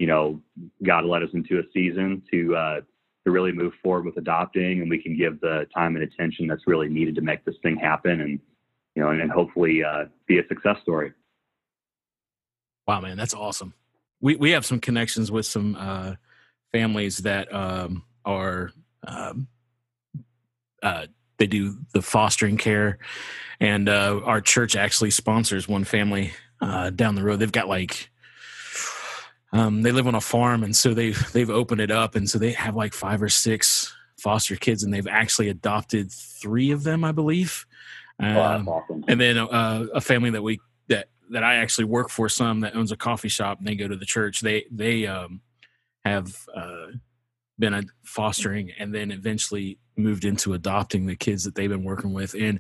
you 0.03 0.07
know, 0.07 0.41
God 0.85 1.05
led 1.05 1.23
us 1.23 1.29
into 1.31 1.59
a 1.59 1.63
season 1.73 2.21
to 2.29 2.53
uh, 2.57 2.81
to 3.23 3.31
really 3.31 3.53
move 3.53 3.71
forward 3.81 4.03
with 4.03 4.17
adopting, 4.17 4.81
and 4.81 4.89
we 4.89 5.01
can 5.01 5.17
give 5.17 5.39
the 5.39 5.65
time 5.73 5.95
and 5.95 6.03
attention 6.03 6.45
that's 6.45 6.67
really 6.67 6.89
needed 6.89 7.15
to 7.15 7.21
make 7.21 7.45
this 7.45 7.55
thing 7.63 7.77
happen, 7.77 8.19
and 8.19 8.37
you 8.95 9.01
know, 9.01 9.11
and, 9.11 9.21
and 9.21 9.31
hopefully 9.31 9.81
uh, 9.81 10.03
be 10.27 10.39
a 10.39 10.47
success 10.49 10.75
story. 10.81 11.13
Wow, 12.85 12.99
man, 12.99 13.15
that's 13.15 13.33
awesome. 13.33 13.73
We 14.19 14.35
we 14.35 14.51
have 14.51 14.65
some 14.65 14.81
connections 14.81 15.31
with 15.31 15.45
some 15.45 15.77
uh, 15.79 16.15
families 16.73 17.19
that 17.19 17.53
um, 17.55 18.03
are 18.25 18.71
um, 19.07 19.47
uh, 20.81 21.07
they 21.37 21.47
do 21.47 21.77
the 21.93 22.01
fostering 22.01 22.57
care, 22.57 22.97
and 23.61 23.87
uh, 23.87 24.19
our 24.25 24.41
church 24.41 24.75
actually 24.75 25.11
sponsors 25.11 25.69
one 25.69 25.85
family 25.85 26.33
uh, 26.59 26.89
down 26.89 27.15
the 27.15 27.23
road. 27.23 27.39
They've 27.39 27.49
got 27.49 27.69
like 27.69 28.09
um, 29.53 29.83
they 29.83 29.91
live 29.91 30.07
on 30.07 30.15
a 30.15 30.21
farm, 30.21 30.63
and 30.63 30.75
so 30.75 30.93
they've 30.93 31.31
they've 31.31 31.49
opened 31.49 31.79
it 31.79 31.91
up, 31.91 32.15
and 32.15 32.29
so 32.29 32.39
they 32.39 32.51
have 32.53 32.75
like 32.75 32.93
five 32.93 33.21
or 33.21 33.29
six 33.29 33.95
foster 34.17 34.55
kids, 34.55 34.83
and 34.83 34.93
they've 34.93 35.07
actually 35.07 35.49
adopted 35.49 36.11
three 36.11 36.71
of 36.71 36.83
them, 36.83 37.03
I 37.03 37.11
believe. 37.11 37.65
Oh, 38.21 38.41
Um, 38.41 38.67
awesome. 38.67 39.05
and 39.07 39.21
then 39.21 39.37
uh, 39.37 39.85
a 39.93 40.01
family 40.01 40.31
that 40.31 40.41
we 40.41 40.59
that 40.89 41.09
that 41.29 41.43
I 41.43 41.55
actually 41.55 41.85
work 41.85 42.09
for, 42.09 42.27
some 42.29 42.61
that 42.61 42.75
owns 42.75 42.91
a 42.91 42.97
coffee 42.97 43.29
shop, 43.29 43.60
and 43.60 43.67
they 43.67 43.75
go 43.75 43.87
to 43.87 43.95
the 43.95 44.06
church. 44.06 44.41
They 44.41 44.65
they 44.71 45.06
um, 45.08 45.41
have 46.04 46.35
uh, 46.56 46.87
been 47.60 47.89
fostering, 48.04 48.71
and 48.79 48.93
then 48.93 49.12
eventually 49.12 49.77
moved 49.95 50.25
into 50.25 50.54
adopting 50.54 51.06
the 51.06 51.15
kids 51.15 51.43
that 51.43 51.54
they've 51.54 51.69
been 51.69 51.83
working 51.83 52.13
with, 52.13 52.33
and 52.33 52.60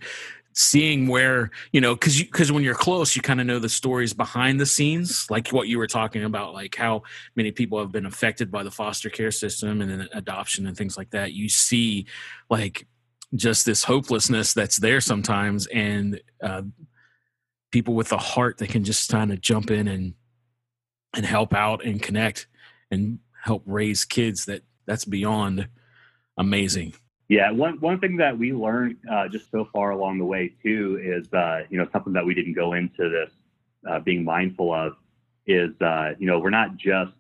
seeing 0.53 1.07
where 1.07 1.51
you 1.71 1.81
know 1.81 1.95
because 1.95 2.19
you 2.19 2.25
because 2.25 2.51
when 2.51 2.63
you're 2.63 2.75
close, 2.75 3.15
you 3.15 3.21
kind 3.21 3.41
of 3.41 3.47
know 3.47 3.59
the 3.59 3.69
stories 3.69 4.13
behind 4.13 4.59
the 4.59 4.65
scenes, 4.65 5.29
like 5.29 5.49
what 5.49 5.67
you 5.67 5.77
were 5.77 5.87
talking 5.87 6.23
about, 6.23 6.53
like 6.53 6.75
how 6.75 7.03
many 7.35 7.51
people 7.51 7.79
have 7.79 7.91
been 7.91 8.05
affected 8.05 8.51
by 8.51 8.63
the 8.63 8.71
foster 8.71 9.09
care 9.09 9.31
system 9.31 9.81
and 9.81 9.89
then 9.89 10.07
adoption 10.13 10.67
and 10.67 10.77
things 10.77 10.97
like 10.97 11.09
that. 11.11 11.33
You 11.33 11.49
see, 11.49 12.05
like 12.49 12.87
just 13.35 13.65
this 13.65 13.83
hopelessness 13.83 14.53
that's 14.53 14.77
there 14.77 15.01
sometimes 15.01 15.65
and 15.67 16.21
uh, 16.41 16.61
people 17.71 17.95
with 17.95 18.11
a 18.11 18.17
heart 18.17 18.59
that 18.59 18.69
can 18.69 18.83
just 18.83 19.09
kind 19.09 19.31
of 19.31 19.41
jump 19.41 19.71
in 19.71 19.87
and 19.87 20.13
and 21.15 21.25
help 21.25 21.53
out 21.53 21.83
and 21.83 22.01
connect 22.01 22.47
and 22.91 23.19
help 23.43 23.63
raise 23.65 24.05
kids 24.05 24.45
that 24.45 24.63
that's 24.85 25.05
beyond 25.05 25.67
amazing. 26.37 26.93
Yeah, 27.33 27.49
one 27.49 27.79
one 27.79 27.99
thing 27.99 28.17
that 28.17 28.37
we 28.37 28.53
learned 28.53 28.97
uh, 29.11 29.27
just 29.27 29.49
so 29.49 29.67
far 29.73 29.89
along 29.89 30.19
the 30.19 30.25
way 30.25 30.53
too 30.61 30.99
is 31.01 31.33
uh, 31.33 31.61
you 31.67 31.79
know 31.79 31.87
something 31.91 32.13
that 32.13 32.23
we 32.23 32.35
didn't 32.35 32.53
go 32.53 32.73
into 32.73 33.09
this 33.09 33.31
uh, 33.89 33.99
being 34.01 34.23
mindful 34.23 34.71
of 34.71 34.93
is 35.47 35.71
uh, 35.81 36.11
you 36.19 36.27
know 36.27 36.37
we're 36.37 36.51
not 36.51 36.77
just 36.77 37.13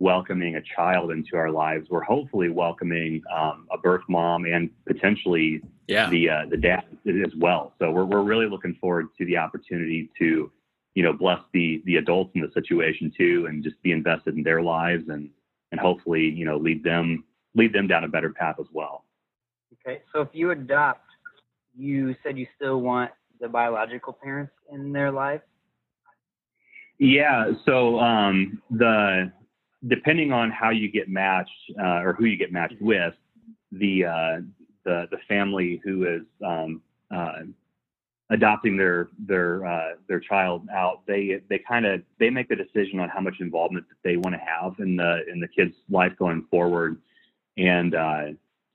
welcoming 0.00 0.56
a 0.56 0.60
child 0.60 1.12
into 1.12 1.36
our 1.36 1.52
lives. 1.52 1.88
We're 1.88 2.02
hopefully 2.02 2.48
welcoming 2.48 3.22
um, 3.32 3.68
a 3.70 3.78
birth 3.78 4.02
mom 4.08 4.44
and 4.44 4.70
potentially 4.84 5.62
Yeah. 5.86 6.10
the 6.10 6.30
uh, 6.30 6.46
the 6.50 6.56
dad 6.56 6.82
as 7.06 7.34
well. 7.36 7.74
So 7.78 7.92
we're 7.92 8.06
we're 8.06 8.22
really 8.22 8.48
looking 8.48 8.74
forward 8.80 9.06
to 9.18 9.24
the 9.24 9.36
opportunity 9.36 10.10
to 10.18 10.50
you 10.96 11.02
know 11.04 11.12
bless 11.12 11.42
the 11.52 11.80
the 11.84 11.98
adults 11.98 12.32
in 12.34 12.40
the 12.40 12.50
situation 12.50 13.12
too, 13.16 13.46
and 13.48 13.62
just 13.62 13.80
be 13.82 13.92
invested 13.92 14.34
in 14.34 14.42
their 14.42 14.62
lives 14.62 15.08
and 15.08 15.30
and 15.70 15.80
hopefully 15.80 16.24
you 16.28 16.44
know 16.44 16.56
lead 16.56 16.82
them 16.82 17.22
lead 17.54 17.72
them 17.72 17.86
down 17.86 18.02
a 18.02 18.08
better 18.08 18.30
path 18.30 18.56
as 18.58 18.66
well. 18.72 19.04
Okay, 19.88 20.02
so 20.12 20.20
if 20.20 20.28
you 20.32 20.50
adopt, 20.50 21.06
you 21.74 22.14
said 22.22 22.36
you 22.36 22.46
still 22.56 22.82
want 22.82 23.10
the 23.40 23.48
biological 23.48 24.12
parents 24.12 24.52
in 24.70 24.92
their 24.92 25.10
life. 25.10 25.40
Yeah. 26.98 27.52
So 27.64 27.98
um, 27.98 28.60
the 28.70 29.32
depending 29.86 30.30
on 30.30 30.50
how 30.50 30.70
you 30.70 30.90
get 30.90 31.08
matched 31.08 31.50
uh, 31.80 32.02
or 32.02 32.12
who 32.12 32.26
you 32.26 32.36
get 32.36 32.52
matched 32.52 32.80
with, 32.82 33.14
the 33.72 34.04
uh, 34.04 34.40
the 34.84 35.06
the 35.10 35.18
family 35.26 35.80
who 35.82 36.04
is 36.04 36.22
um, 36.44 36.82
uh, 37.10 37.44
adopting 38.28 38.76
their 38.76 39.08
their 39.18 39.64
uh, 39.64 39.94
their 40.06 40.20
child 40.20 40.68
out, 40.70 41.00
they 41.06 41.40
they 41.48 41.60
kind 41.66 41.86
of 41.86 42.02
they 42.18 42.28
make 42.28 42.48
the 42.50 42.56
decision 42.56 43.00
on 43.00 43.08
how 43.08 43.20
much 43.20 43.36
involvement 43.40 43.86
that 43.88 43.96
they 44.04 44.18
want 44.18 44.34
to 44.34 44.40
have 44.40 44.74
in 44.80 44.96
the 44.96 45.22
in 45.32 45.40
the 45.40 45.48
kid's 45.48 45.76
life 45.88 46.12
going 46.18 46.44
forward, 46.50 47.00
and 47.56 47.94
uh, 47.94 48.24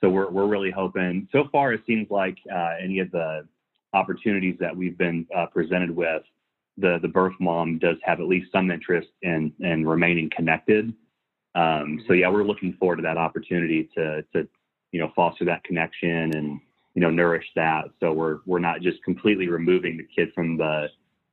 so 0.03 0.09
we're 0.09 0.29
we're 0.29 0.47
really 0.47 0.69
hoping. 0.69 1.29
So 1.31 1.45
far, 1.49 1.71
it 1.71 1.81
seems 1.87 2.07
like 2.11 2.37
uh, 2.53 2.71
any 2.83 2.99
of 2.99 3.09
the 3.11 3.47
opportunities 3.93 4.57
that 4.59 4.75
we've 4.75 4.97
been 4.97 5.25
uh, 5.35 5.45
presented 5.45 5.95
with 5.95 6.23
the 6.77 6.99
the 7.01 7.07
birth 7.07 7.35
mom 7.39 7.79
does 7.79 7.95
have 8.03 8.19
at 8.19 8.27
least 8.27 8.51
some 8.51 8.69
interest 8.69 9.07
in 9.21 9.53
in 9.59 9.87
remaining 9.87 10.29
connected. 10.35 10.93
Um, 11.55 12.03
so 12.05 12.13
yeah, 12.13 12.29
we're 12.29 12.43
looking 12.43 12.73
forward 12.73 12.97
to 12.97 13.01
that 13.03 13.17
opportunity 13.17 13.89
to 13.95 14.23
to 14.33 14.45
you 14.91 14.99
know 14.99 15.09
foster 15.15 15.45
that 15.45 15.63
connection 15.63 16.35
and 16.35 16.59
you 16.95 17.01
know 17.01 17.09
nourish 17.09 17.45
that. 17.55 17.85
So 18.01 18.11
we're 18.11 18.39
we're 18.45 18.59
not 18.59 18.81
just 18.81 19.01
completely 19.05 19.47
removing 19.47 19.95
the 19.95 20.07
kid 20.13 20.33
from 20.35 20.57
the, 20.57 20.87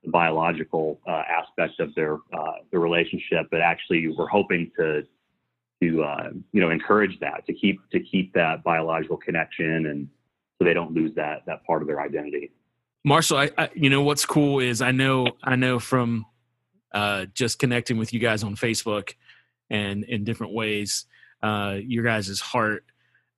the 0.05 0.11
biological 0.11 1.01
uh, 1.09 1.23
aspect 1.29 1.81
of 1.81 1.93
their 1.95 2.19
uh, 2.31 2.61
their 2.71 2.79
relationship, 2.79 3.47
but 3.51 3.59
actually 3.59 4.07
we're 4.17 4.29
hoping 4.29 4.71
to 4.77 5.03
to 5.81 6.03
uh, 6.03 6.29
you 6.51 6.61
know 6.61 6.69
encourage 6.69 7.19
that 7.19 7.45
to 7.47 7.53
keep 7.53 7.81
to 7.91 7.99
keep 7.99 8.33
that 8.33 8.63
biological 8.63 9.17
connection 9.17 9.87
and 9.87 10.07
so 10.57 10.65
they 10.65 10.73
don't 10.73 10.93
lose 10.93 11.13
that 11.15 11.43
that 11.47 11.65
part 11.65 11.81
of 11.81 11.87
their 11.87 12.01
identity. 12.01 12.51
Marshall, 13.03 13.37
I, 13.37 13.49
I 13.57 13.69
you 13.73 13.89
know 13.89 14.03
what's 14.03 14.25
cool 14.25 14.59
is 14.59 14.81
I 14.81 14.91
know 14.91 15.27
I 15.43 15.55
know 15.55 15.79
from 15.79 16.25
uh, 16.93 17.25
just 17.33 17.57
connecting 17.57 17.97
with 17.97 18.13
you 18.13 18.19
guys 18.19 18.43
on 18.43 18.55
Facebook 18.55 19.15
and 19.69 20.03
in 20.03 20.23
different 20.23 20.53
ways, 20.53 21.05
uh, 21.41 21.77
your 21.81 22.03
guys' 22.03 22.39
heart 22.41 22.85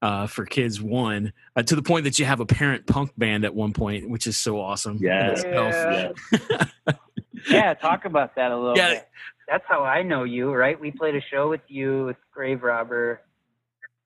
uh, 0.01 0.27
for 0.27 0.45
kids 0.45 0.81
one 0.81 1.31
uh, 1.55 1.63
to 1.63 1.75
the 1.75 1.81
point 1.81 2.03
that 2.03 2.19
you 2.19 2.25
have 2.25 2.41
a 2.41 2.45
parent 2.45 2.85
punk 2.87 3.11
band 3.17 3.45
at 3.45 3.55
one 3.55 3.71
point, 3.71 4.09
which 4.09 4.27
is 4.27 4.35
so 4.35 4.59
awesome. 4.59 4.97
in 4.97 5.03
Yeah. 5.03 6.11
Yeah. 6.33 6.93
yeah, 7.49 7.73
talk 7.73 8.03
about 8.05 8.35
that 8.35 8.51
a 8.51 8.57
little 8.57 8.75
Yeah. 8.75 8.95
bit. 8.95 9.07
That's 9.47 9.63
how 9.67 9.83
I 9.83 10.01
know 10.03 10.23
you, 10.23 10.53
right? 10.53 10.79
We 10.79 10.91
played 10.91 11.15
a 11.15 11.21
show 11.31 11.49
with 11.49 11.61
you 11.67 12.05
with 12.05 12.17
Grave 12.33 12.63
Robber. 12.63 13.21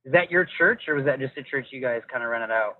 Is 0.06 0.12
that 0.14 0.32
your 0.32 0.48
church, 0.58 0.84
or 0.88 0.96
was 0.96 1.06
that 1.06 1.20
just 1.20 1.38
a 1.38 1.44
church 1.44 1.68
you 1.72 1.82
guys 1.82 2.02
kind 2.12 2.24
of 2.24 2.30
rented 2.30 2.52
out? 2.52 2.78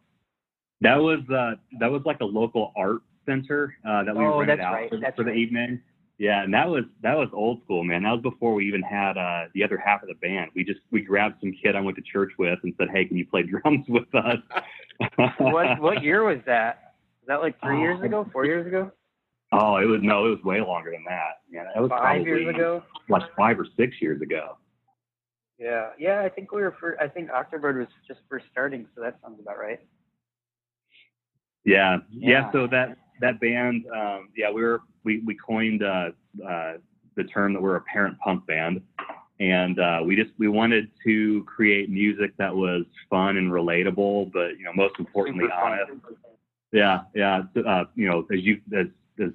That 0.82 0.96
was 0.96 1.20
uh, 1.30 1.56
that 1.80 1.92
was 1.92 2.02
like 2.06 2.20
a 2.22 2.26
local 2.26 2.72
art 2.76 3.02
center 3.26 3.76
uh, 3.88 4.04
that 4.04 4.16
we 4.16 4.24
Oh, 4.26 4.40
rented 4.40 4.60
out 4.60 4.74
right, 4.74 4.90
for, 4.90 5.00
for 5.16 5.24
the 5.24 5.32
right. 5.32 5.38
evening. 5.38 5.82
Yeah, 6.20 6.44
and 6.44 6.52
that 6.54 6.68
was 6.68 6.84
that 7.04 7.16
was 7.16 7.30
old 7.34 7.62
school, 7.64 7.84
man. 7.84 8.04
That 8.04 8.12
was 8.14 8.22
before 8.24 8.54
we 8.56 8.68
even 8.68 8.82
had 8.82 9.18
uh, 9.18 9.46
the 9.54 9.64
other 9.64 9.78
half 9.78 10.02
of 10.02 10.08
the 10.08 10.16
band. 10.16 10.50
We 10.56 10.64
just 10.64 10.80
we 10.92 11.02
grabbed 11.02 11.36
some 11.42 11.54
kid 11.62 11.76
I 11.76 11.82
went 11.82 11.96
to 11.98 12.04
church 12.12 12.32
with 12.40 12.58
and 12.64 12.74
said, 12.78 12.88
"Hey, 12.92 13.06
can 13.06 13.18
you 13.18 13.26
play 13.28 13.44
drums 13.44 13.86
with 13.88 14.08
us?" 14.16 14.38
what 15.38 15.80
what 15.80 16.02
year 16.04 16.24
was 16.24 16.40
that? 16.48 16.94
Was 17.22 17.28
that 17.28 17.42
like 17.42 17.60
three 17.62 17.80
years 17.82 18.00
Oh. 18.02 18.06
ago, 18.06 18.30
four 18.34 18.46
years 18.46 18.66
ago, 18.66 18.92
Oh, 19.52 19.78
it 19.78 19.86
was 19.86 20.02
no, 20.04 20.26
it 20.26 20.30
was 20.30 20.44
way 20.44 20.62
longer 20.62 20.92
than 20.92 21.06
that. 21.08 21.42
Yeah, 21.50 21.64
that 21.74 21.82
was 21.82 21.90
five 21.90 22.26
years 22.26 22.48
ago? 22.48 22.84
like 23.10 23.24
five 23.38 23.60
or 23.60 23.66
six 23.78 23.96
years 24.02 24.22
ago. 24.22 24.58
Yeah, 25.58 25.90
yeah. 25.98 26.22
I 26.22 26.30
think 26.30 26.52
we 26.52 26.62
were. 26.62 26.76
For, 26.80 27.02
I 27.02 27.08
think 27.08 27.30
Octobird 27.30 27.80
was 27.80 27.88
just 28.08 28.20
first 28.30 28.46
starting, 28.52 28.88
so 28.94 29.02
that 29.02 29.18
sounds 29.22 29.40
about 29.42 29.58
right. 29.58 29.80
Yeah, 31.64 31.98
yeah. 32.12 32.30
Yeah. 32.30 32.52
so 32.52 32.68
that 32.68 32.98
that 33.22 33.40
band, 33.40 33.86
um, 33.96 34.30
yeah, 34.36 34.52
we 34.52 34.62
were 34.62 34.82
we 35.04 35.20
we 35.26 35.36
coined 35.36 35.82
uh, 35.82 36.10
uh, 36.46 36.74
the 37.16 37.24
term 37.24 37.54
that 37.54 37.62
we're 37.62 37.78
a 37.78 37.82
parent 37.82 38.18
punk 38.20 38.46
band, 38.46 38.82
and 39.40 39.80
uh, 39.80 40.02
we 40.06 40.16
just 40.18 40.32
we 40.38 40.50
wanted 40.50 40.90
to 41.06 41.44
create 41.46 41.90
music 41.90 42.36
that 42.38 42.54
was 42.54 42.84
fun 43.10 43.38
and 43.38 43.50
relatable, 43.50 44.32
but 44.34 44.58
you 44.58 44.66
know 44.66 44.74
most 44.74 44.96
importantly 45.00 45.46
honest. 45.56 45.92
Yeah, 46.74 47.02
yeah. 47.16 47.44
Uh, 47.66 47.86
you 47.96 48.08
know, 48.10 48.28
as 48.32 48.42
you 48.42 48.60
as 48.78 48.88
as 49.20 49.32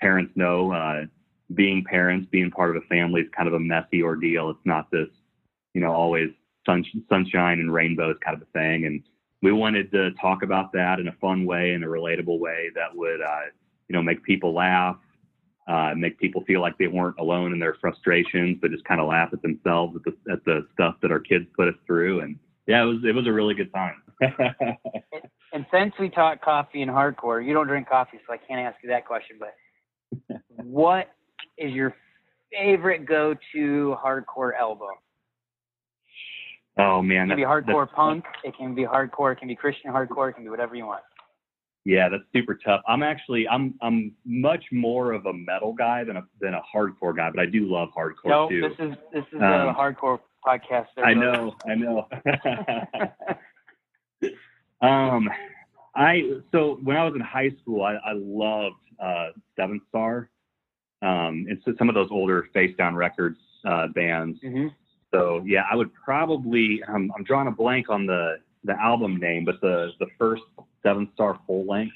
parents 0.00 0.32
know, 0.36 0.72
uh, 0.72 1.04
being 1.54 1.84
parents, 1.84 2.26
being 2.30 2.50
part 2.50 2.74
of 2.74 2.82
a 2.82 2.86
family 2.86 3.22
is 3.22 3.28
kind 3.36 3.48
of 3.48 3.54
a 3.54 3.60
messy 3.60 4.02
ordeal. 4.02 4.50
It's 4.50 4.58
not 4.64 4.90
this, 4.90 5.08
you 5.74 5.80
know, 5.80 5.92
always 5.92 6.30
sun, 6.66 6.84
sunshine 7.08 7.60
and 7.60 7.72
rainbows 7.72 8.16
kind 8.24 8.36
of 8.36 8.42
a 8.42 8.58
thing. 8.58 8.86
And 8.86 9.02
we 9.42 9.52
wanted 9.52 9.90
to 9.92 10.12
talk 10.12 10.42
about 10.42 10.72
that 10.72 11.00
in 11.00 11.08
a 11.08 11.12
fun 11.20 11.44
way, 11.44 11.74
in 11.74 11.84
a 11.84 11.86
relatable 11.86 12.38
way 12.38 12.70
that 12.74 12.94
would, 12.94 13.20
uh, 13.20 13.40
you 13.88 13.94
know, 13.94 14.02
make 14.02 14.22
people 14.22 14.54
laugh, 14.54 14.96
uh, 15.68 15.94
make 15.94 16.18
people 16.18 16.42
feel 16.44 16.60
like 16.60 16.76
they 16.78 16.86
weren't 16.86 17.18
alone 17.18 17.52
in 17.52 17.58
their 17.58 17.76
frustrations, 17.80 18.58
but 18.60 18.70
just 18.70 18.84
kind 18.84 19.00
of 19.00 19.08
laugh 19.08 19.30
at 19.32 19.42
themselves 19.42 19.96
at 19.96 20.02
the 20.04 20.32
at 20.32 20.44
the 20.44 20.66
stuff 20.72 20.96
that 21.02 21.10
our 21.10 21.20
kids 21.20 21.46
put 21.56 21.68
us 21.68 21.74
through. 21.86 22.20
And 22.20 22.38
yeah, 22.66 22.82
it 22.82 22.86
was 22.86 22.98
it 23.04 23.14
was 23.14 23.26
a 23.26 23.32
really 23.32 23.54
good 23.54 23.72
time. 23.72 24.02
And 25.52 25.64
since 25.72 25.94
we 26.00 26.08
talk 26.08 26.42
coffee 26.42 26.82
and 26.82 26.90
hardcore, 26.90 27.44
you 27.46 27.54
don't 27.54 27.68
drink 27.68 27.88
coffee, 27.88 28.18
so 28.26 28.32
I 28.32 28.38
can't 28.38 28.58
ask 28.58 28.76
you 28.82 28.88
that 28.88 29.06
question. 29.06 29.36
But 29.38 29.54
what 30.48 31.10
is 31.56 31.72
your 31.72 31.94
favorite 32.52 33.06
go-to 33.06 33.96
hardcore 34.04 34.50
album? 34.58 34.88
oh 36.76 37.00
man, 37.02 37.26
It 37.30 37.34
can 37.34 37.36
be 37.36 37.42
hardcore 37.44 37.88
punk. 37.88 38.24
It 38.42 38.56
can 38.58 38.74
be 38.74 38.82
hardcore. 38.82 39.32
It 39.32 39.38
can 39.38 39.46
be 39.46 39.54
Christian 39.54 39.92
hardcore. 39.92 40.30
It 40.30 40.32
can 40.32 40.42
be 40.42 40.50
whatever 40.50 40.74
you 40.74 40.86
want. 40.86 41.02
Yeah, 41.84 42.08
that's 42.08 42.24
super 42.32 42.56
tough. 42.56 42.80
I'm 42.88 43.04
actually 43.04 43.46
I'm 43.46 43.74
I'm 43.80 44.12
much 44.24 44.64
more 44.72 45.12
of 45.12 45.26
a 45.26 45.32
metal 45.32 45.72
guy 45.72 46.02
than 46.02 46.16
a 46.16 46.22
than 46.40 46.54
a 46.54 46.62
hardcore 46.74 47.14
guy, 47.16 47.30
but 47.30 47.38
I 47.40 47.46
do 47.46 47.70
love 47.70 47.90
hardcore 47.96 48.26
No, 48.26 48.48
too. 48.48 48.60
this 48.60 48.72
is 48.80 48.94
this 49.12 49.24
is 49.32 49.40
a 49.40 49.68
Um, 49.68 49.74
hardcore 49.76 50.18
podcast. 50.44 50.86
there, 50.96 51.04
I 51.04 51.14
know, 51.14 51.54
I 51.68 51.74
know. 51.76 52.08
um, 54.80 55.28
I 55.94 56.22
so 56.52 56.78
when 56.82 56.96
I 56.96 57.04
was 57.04 57.14
in 57.14 57.20
high 57.20 57.50
school, 57.62 57.82
I, 57.82 57.94
I 57.94 58.12
loved 58.14 58.76
uh, 59.00 59.28
Seventh 59.56 59.82
Star. 59.88 60.28
Um, 61.02 61.46
and 61.48 61.60
so 61.64 61.74
some 61.78 61.88
of 61.88 61.94
those 61.94 62.08
older 62.10 62.48
Facedown 62.54 62.94
Records 62.94 63.38
uh, 63.66 63.88
bands. 63.88 64.38
Mhm. 64.42 64.72
So 65.12 65.42
yeah, 65.46 65.64
I 65.70 65.76
would 65.76 65.92
probably 65.94 66.82
um, 66.88 67.12
I'm 67.16 67.24
drawing 67.24 67.48
a 67.48 67.52
blank 67.52 67.88
on 67.88 68.06
the 68.06 68.38
the 68.64 68.80
album 68.80 69.16
name, 69.16 69.44
but 69.44 69.60
the 69.60 69.90
the 70.00 70.06
first 70.18 70.42
Seventh 70.82 71.10
Star 71.14 71.38
full 71.46 71.66
length 71.66 71.94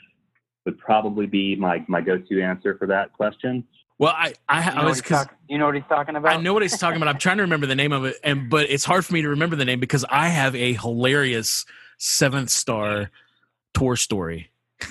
would 0.65 0.79
probably 0.79 1.27
be 1.27 1.57
my 1.57 1.85
my 1.89 2.01
go 2.01 2.19
to 2.19 2.43
answer 2.43 2.77
for 2.79 2.87
that 2.87 3.13
question. 3.13 3.65
Well, 3.99 4.13
I 4.17 4.35
I, 4.49 4.61
You 4.65 4.71
know, 4.71 4.77
what 4.77 4.85
was 4.87 5.01
he's 5.01 5.09
talk- 5.09 5.35
you 5.49 5.59
know 5.59 5.67
what 5.67 5.75
he's 5.75 5.85
talking 5.89 6.15
about? 6.15 6.33
I 6.33 6.41
know 6.41 6.53
what 6.53 6.63
he's 6.63 6.79
talking 6.79 6.99
about. 6.99 7.09
I'm 7.09 7.19
trying 7.19 7.39
to 7.39 7.43
remember 7.43 7.67
the 7.67 7.75
name 7.75 7.93
of 7.93 8.05
it, 8.05 8.17
and 8.23 8.49
but 8.49 8.71
it's 8.71 8.85
hard 8.85 9.05
for 9.05 9.15
me 9.15 9.23
to 9.23 9.29
remember 9.31 9.57
the 9.57 9.65
name 9.65 9.81
because 9.81 10.05
I 10.09 10.29
have 10.29 10.55
a 10.55 10.75
hilarious 10.75 11.65
seventh 11.99 12.51
star 12.51 13.11
tour 13.75 13.97
story. 13.97 14.51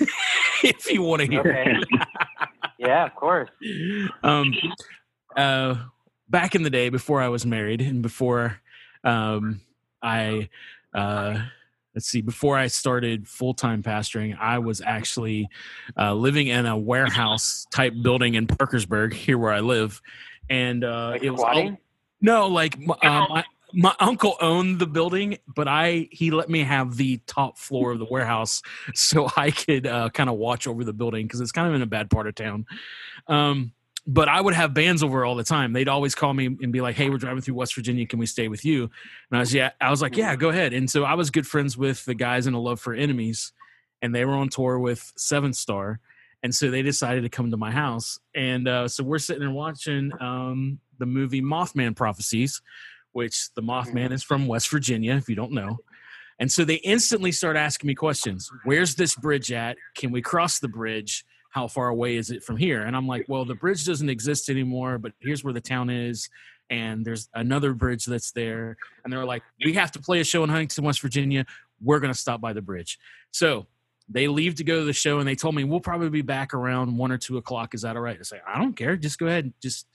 if 0.62 0.90
you 0.90 1.02
want 1.02 1.22
to 1.22 1.28
hear, 1.28 1.40
Okay. 1.40 1.76
yeah, 2.78 3.06
of 3.06 3.14
course. 3.14 3.48
um, 4.22 4.54
uh, 5.36 5.74
back 6.28 6.54
in 6.54 6.62
the 6.62 6.70
day 6.70 6.88
before 6.88 7.20
I 7.20 7.28
was 7.28 7.44
married 7.46 7.80
and 7.80 8.02
before 8.02 8.60
um, 9.04 9.60
I 10.02 10.48
uh, 10.94 11.42
let's 11.94 12.06
see, 12.06 12.20
before 12.20 12.56
I 12.56 12.66
started 12.68 13.26
full 13.26 13.54
time 13.54 13.82
pastoring, 13.82 14.38
I 14.38 14.58
was 14.58 14.80
actually 14.80 15.48
uh, 15.96 16.14
living 16.14 16.48
in 16.48 16.66
a 16.66 16.76
warehouse 16.76 17.66
type 17.72 17.92
building 18.02 18.34
in 18.34 18.46
Parkersburg, 18.46 19.12
here 19.12 19.38
where 19.38 19.52
I 19.52 19.60
live, 19.60 20.00
and 20.48 20.84
uh, 20.84 21.10
Like 21.10 21.22
it 21.22 21.30
was 21.30 21.40
all, 21.42 21.76
no, 22.20 22.46
like 22.46 22.78
um, 23.02 23.42
my 23.72 23.94
uncle 24.00 24.36
owned 24.40 24.78
the 24.78 24.86
building, 24.86 25.38
but 25.54 25.68
I 25.68 26.08
he 26.10 26.30
let 26.30 26.48
me 26.48 26.64
have 26.64 26.96
the 26.96 27.18
top 27.26 27.58
floor 27.58 27.92
of 27.92 27.98
the 27.98 28.06
warehouse 28.10 28.62
so 28.94 29.28
I 29.36 29.50
could 29.50 29.86
uh, 29.86 30.10
kind 30.10 30.30
of 30.30 30.36
watch 30.36 30.66
over 30.66 30.84
the 30.84 30.92
building 30.92 31.26
because 31.26 31.40
it's 31.40 31.52
kind 31.52 31.68
of 31.68 31.74
in 31.74 31.82
a 31.82 31.86
bad 31.86 32.10
part 32.10 32.26
of 32.26 32.34
town. 32.34 32.66
Um, 33.26 33.72
but 34.06 34.26
I 34.26 34.40
would 34.40 34.54
have 34.54 34.72
bands 34.72 35.02
over 35.02 35.22
all 35.24 35.34
the 35.34 35.44
time. 35.44 35.74
They'd 35.74 35.88
always 35.88 36.14
call 36.14 36.32
me 36.32 36.46
and 36.46 36.72
be 36.72 36.80
like, 36.80 36.96
"Hey, 36.96 37.10
we're 37.10 37.18
driving 37.18 37.42
through 37.42 37.54
West 37.54 37.74
Virginia. 37.74 38.06
Can 38.06 38.18
we 38.18 38.26
stay 38.26 38.48
with 38.48 38.64
you?" 38.64 38.84
And 39.30 39.36
I 39.36 39.40
was 39.40 39.52
yeah, 39.52 39.72
I 39.80 39.90
was 39.90 40.00
like, 40.00 40.16
"Yeah, 40.16 40.34
go 40.34 40.48
ahead." 40.48 40.72
And 40.72 40.90
so 40.90 41.04
I 41.04 41.14
was 41.14 41.30
good 41.30 41.46
friends 41.46 41.76
with 41.76 42.04
the 42.06 42.14
guys 42.14 42.46
in 42.46 42.54
A 42.54 42.60
Love 42.60 42.80
for 42.80 42.94
Enemies, 42.94 43.52
and 44.00 44.14
they 44.14 44.24
were 44.24 44.32
on 44.32 44.48
tour 44.48 44.78
with 44.78 45.12
Seventh 45.16 45.56
Star, 45.56 46.00
and 46.42 46.54
so 46.54 46.70
they 46.70 46.80
decided 46.80 47.22
to 47.22 47.28
come 47.28 47.50
to 47.50 47.58
my 47.58 47.70
house. 47.70 48.18
And 48.34 48.66
uh, 48.66 48.88
so 48.88 49.04
we're 49.04 49.18
sitting 49.18 49.42
and 49.42 49.54
watching 49.54 50.10
um, 50.20 50.78
the 50.98 51.06
movie 51.06 51.42
Mothman 51.42 51.94
Prophecies, 51.94 52.62
which 53.12 53.52
the 53.54 53.62
Mothman 53.62 54.12
is 54.12 54.22
from 54.22 54.46
West 54.46 54.70
Virginia, 54.70 55.14
if 55.14 55.28
you 55.28 55.34
don't 55.34 55.52
know. 55.52 55.78
And 56.38 56.50
so 56.50 56.64
they 56.64 56.76
instantly 56.76 57.32
start 57.32 57.56
asking 57.56 57.88
me 57.88 57.94
questions. 57.94 58.50
Where's 58.64 58.94
this 58.94 59.14
bridge 59.16 59.50
at? 59.50 59.76
Can 59.96 60.12
we 60.12 60.22
cross 60.22 60.60
the 60.60 60.68
bridge? 60.68 61.24
How 61.50 61.66
far 61.66 61.88
away 61.88 62.16
is 62.16 62.30
it 62.30 62.44
from 62.44 62.56
here? 62.56 62.82
And 62.82 62.94
I'm 62.94 63.08
like, 63.08 63.26
well, 63.28 63.44
the 63.44 63.54
bridge 63.54 63.84
doesn't 63.84 64.08
exist 64.08 64.48
anymore, 64.48 64.98
but 64.98 65.12
here's 65.20 65.42
where 65.42 65.52
the 65.52 65.60
town 65.60 65.90
is. 65.90 66.28
And 66.70 67.04
there's 67.04 67.28
another 67.34 67.72
bridge 67.72 68.04
that's 68.04 68.30
there. 68.32 68.76
And 69.02 69.12
they're 69.12 69.24
like, 69.24 69.42
we 69.64 69.72
have 69.72 69.90
to 69.92 69.98
play 69.98 70.20
a 70.20 70.24
show 70.24 70.44
in 70.44 70.50
Huntington, 70.50 70.84
West 70.84 71.00
Virginia. 71.00 71.46
We're 71.82 71.98
going 71.98 72.12
to 72.12 72.18
stop 72.18 72.40
by 72.40 72.52
the 72.52 72.62
bridge. 72.62 72.98
So 73.32 73.66
they 74.08 74.28
leave 74.28 74.56
to 74.56 74.64
go 74.64 74.80
to 74.80 74.84
the 74.84 74.92
show 74.92 75.18
and 75.18 75.26
they 75.26 75.34
told 75.34 75.54
me, 75.54 75.64
we'll 75.64 75.80
probably 75.80 76.10
be 76.10 76.22
back 76.22 76.54
around 76.54 76.96
one 76.96 77.10
or 77.10 77.18
two 77.18 77.38
o'clock. 77.38 77.74
Is 77.74 77.82
that 77.82 77.96
all 77.96 78.02
right? 78.02 78.18
I 78.18 78.22
say, 78.22 78.40
I 78.46 78.58
don't 78.58 78.76
care. 78.76 78.96
Just 78.96 79.18
go 79.18 79.26
ahead. 79.26 79.44
and 79.44 79.54
Just 79.60 79.86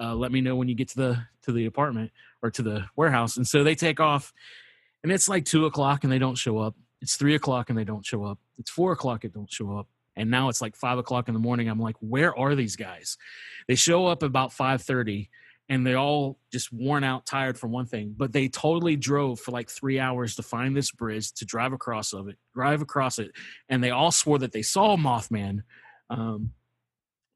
uh, 0.00 0.14
let 0.14 0.32
me 0.32 0.40
know 0.40 0.56
when 0.56 0.68
you 0.68 0.74
get 0.74 0.88
to 0.88 0.96
the 0.96 1.18
to 1.42 1.52
the 1.52 1.66
apartment 1.66 2.10
or 2.42 2.50
to 2.50 2.62
the 2.62 2.84
warehouse. 2.96 3.36
And 3.36 3.46
so 3.46 3.64
they 3.64 3.74
take 3.74 4.00
off 4.00 4.32
and 5.02 5.12
it's 5.12 5.28
like 5.28 5.44
two 5.44 5.66
o'clock 5.66 6.04
and 6.04 6.12
they 6.12 6.18
don't 6.18 6.36
show 6.36 6.58
up. 6.58 6.74
It's 7.00 7.16
three 7.16 7.34
o'clock 7.34 7.70
and 7.70 7.78
they 7.78 7.84
don't 7.84 8.04
show 8.04 8.24
up. 8.24 8.38
It's 8.58 8.70
four 8.70 8.92
o'clock 8.92 9.24
and 9.24 9.32
don't 9.32 9.52
show 9.52 9.76
up. 9.76 9.88
And 10.16 10.30
now 10.30 10.48
it's 10.48 10.60
like 10.60 10.74
five 10.74 10.98
o'clock 10.98 11.28
in 11.28 11.34
the 11.34 11.40
morning. 11.40 11.68
I'm 11.68 11.78
like, 11.78 11.96
where 12.00 12.36
are 12.36 12.56
these 12.56 12.74
guys? 12.74 13.16
They 13.68 13.76
show 13.76 14.06
up 14.06 14.24
about 14.24 14.52
five 14.52 14.82
thirty, 14.82 15.30
and 15.68 15.86
they 15.86 15.94
all 15.94 16.40
just 16.50 16.72
worn 16.72 17.04
out, 17.04 17.24
tired 17.24 17.56
from 17.56 17.70
one 17.70 17.86
thing. 17.86 18.14
But 18.16 18.32
they 18.32 18.48
totally 18.48 18.96
drove 18.96 19.38
for 19.38 19.52
like 19.52 19.70
three 19.70 20.00
hours 20.00 20.34
to 20.34 20.42
find 20.42 20.76
this 20.76 20.90
bridge 20.90 21.30
to 21.34 21.44
drive 21.44 21.72
across 21.72 22.12
of 22.12 22.26
it, 22.26 22.36
drive 22.52 22.82
across 22.82 23.20
it, 23.20 23.30
and 23.68 23.82
they 23.82 23.90
all 23.90 24.10
swore 24.10 24.40
that 24.40 24.50
they 24.50 24.62
saw 24.62 24.96
Mothman. 24.96 25.60
Um, 26.10 26.50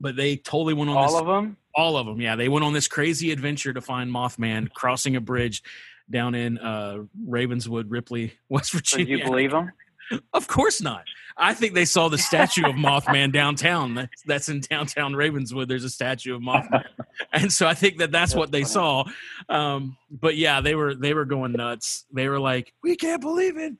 but 0.00 0.16
they 0.16 0.36
totally 0.36 0.74
went 0.74 0.90
on 0.90 0.96
All 0.96 1.12
this 1.12 1.20
of 1.20 1.26
them. 1.28 1.56
All 1.74 1.96
of 1.96 2.06
them 2.06 2.20
yeah. 2.20 2.36
They 2.36 2.48
went 2.48 2.64
on 2.64 2.72
this 2.72 2.88
crazy 2.88 3.30
adventure 3.32 3.72
to 3.72 3.80
find 3.80 4.10
mothman 4.10 4.70
crossing 4.72 5.16
a 5.16 5.20
bridge 5.20 5.62
down 6.10 6.34
in 6.34 6.58
uh 6.58 6.98
ravenswood 7.26 7.90
ripley 7.90 8.34
west 8.48 8.72
Did 8.72 8.78
virginia. 8.78 9.18
you 9.18 9.24
believe 9.24 9.50
them? 9.52 9.72
of 10.34 10.46
course 10.48 10.82
not. 10.82 11.04
I 11.36 11.54
think 11.54 11.72
they 11.74 11.86
saw 11.86 12.08
the 12.08 12.18
statue 12.18 12.66
of 12.66 12.74
mothman 12.74 13.32
downtown. 13.32 13.94
That's, 13.94 14.22
that's 14.26 14.48
in 14.50 14.60
downtown 14.60 15.14
ravenswood. 15.16 15.68
There's 15.68 15.84
a 15.84 15.90
statue 15.90 16.34
of 16.34 16.42
mothman. 16.42 16.84
And 17.32 17.52
so 17.52 17.66
i 17.66 17.74
think 17.74 17.98
that 17.98 18.10
that's, 18.10 18.32
That's 18.32 18.38
what 18.38 18.50
they 18.52 18.62
funny. 18.62 18.72
saw. 18.72 19.04
Um 19.48 19.96
but 20.10 20.36
yeah 20.36 20.60
they 20.60 20.74
were 20.74 20.94
they 20.94 21.14
were 21.14 21.24
going 21.24 21.52
nuts. 21.52 22.04
They 22.12 22.28
were 22.28 22.40
like 22.40 22.74
we 22.82 22.96
can't 22.96 23.20
believe 23.22 23.56
it. 23.56 23.74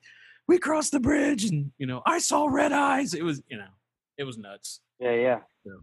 We 0.47 0.57
crossed 0.57 0.91
the 0.91 0.99
bridge 0.99 1.45
and 1.45 1.71
you 1.77 1.85
know 1.85 2.01
i 2.05 2.19
saw 2.19 2.47
red 2.47 2.71
eyes. 2.71 3.13
It 3.13 3.23
was 3.23 3.43
you 3.47 3.57
know 3.57 3.71
it 4.17 4.23
was 4.23 4.37
nuts. 4.37 4.79
Yeah, 4.99 5.11
yeah. 5.15 5.39
Yeah. 5.65 5.73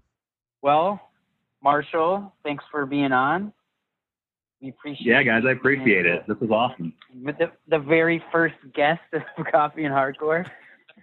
Well, 0.62 1.00
Marshall, 1.62 2.32
thanks 2.42 2.64
for 2.70 2.86
being 2.86 3.12
on. 3.12 3.52
We 4.60 4.70
appreciate. 4.70 5.06
Yeah, 5.06 5.22
guys, 5.22 5.42
I 5.46 5.52
appreciate 5.52 6.06
it. 6.06 6.26
This 6.28 6.36
is 6.40 6.50
awesome. 6.50 6.92
With 7.22 7.38
the, 7.38 7.50
the 7.68 7.78
very 7.78 8.22
first 8.30 8.56
guest 8.74 9.00
of 9.12 9.22
Coffee 9.52 9.84
and 9.84 9.94
Hardcore. 9.94 10.46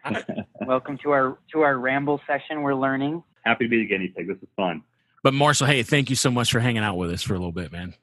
Welcome 0.68 0.98
to 1.04 1.10
our 1.10 1.38
to 1.54 1.62
our 1.62 1.80
ramble 1.80 2.22
session. 2.28 2.62
We're 2.62 2.76
learning. 2.76 3.24
Happy 3.46 3.66
to 3.66 3.70
be 3.70 3.80
the 3.80 3.88
guinea 3.88 4.14
pig. 4.16 4.28
This 4.28 4.38
is 4.38 4.48
fun. 4.56 4.84
But 5.24 5.34
Marshall, 5.34 5.68
hey, 5.68 5.82
thank 5.84 6.10
you 6.10 6.16
so 6.16 6.30
much 6.30 6.52
for 6.52 6.60
hanging 6.60 6.84
out 6.84 6.98
with 6.98 7.12
us 7.12 7.24
for 7.24 7.34
a 7.34 7.38
little 7.38 7.52
bit, 7.52 7.72
man. 7.72 7.96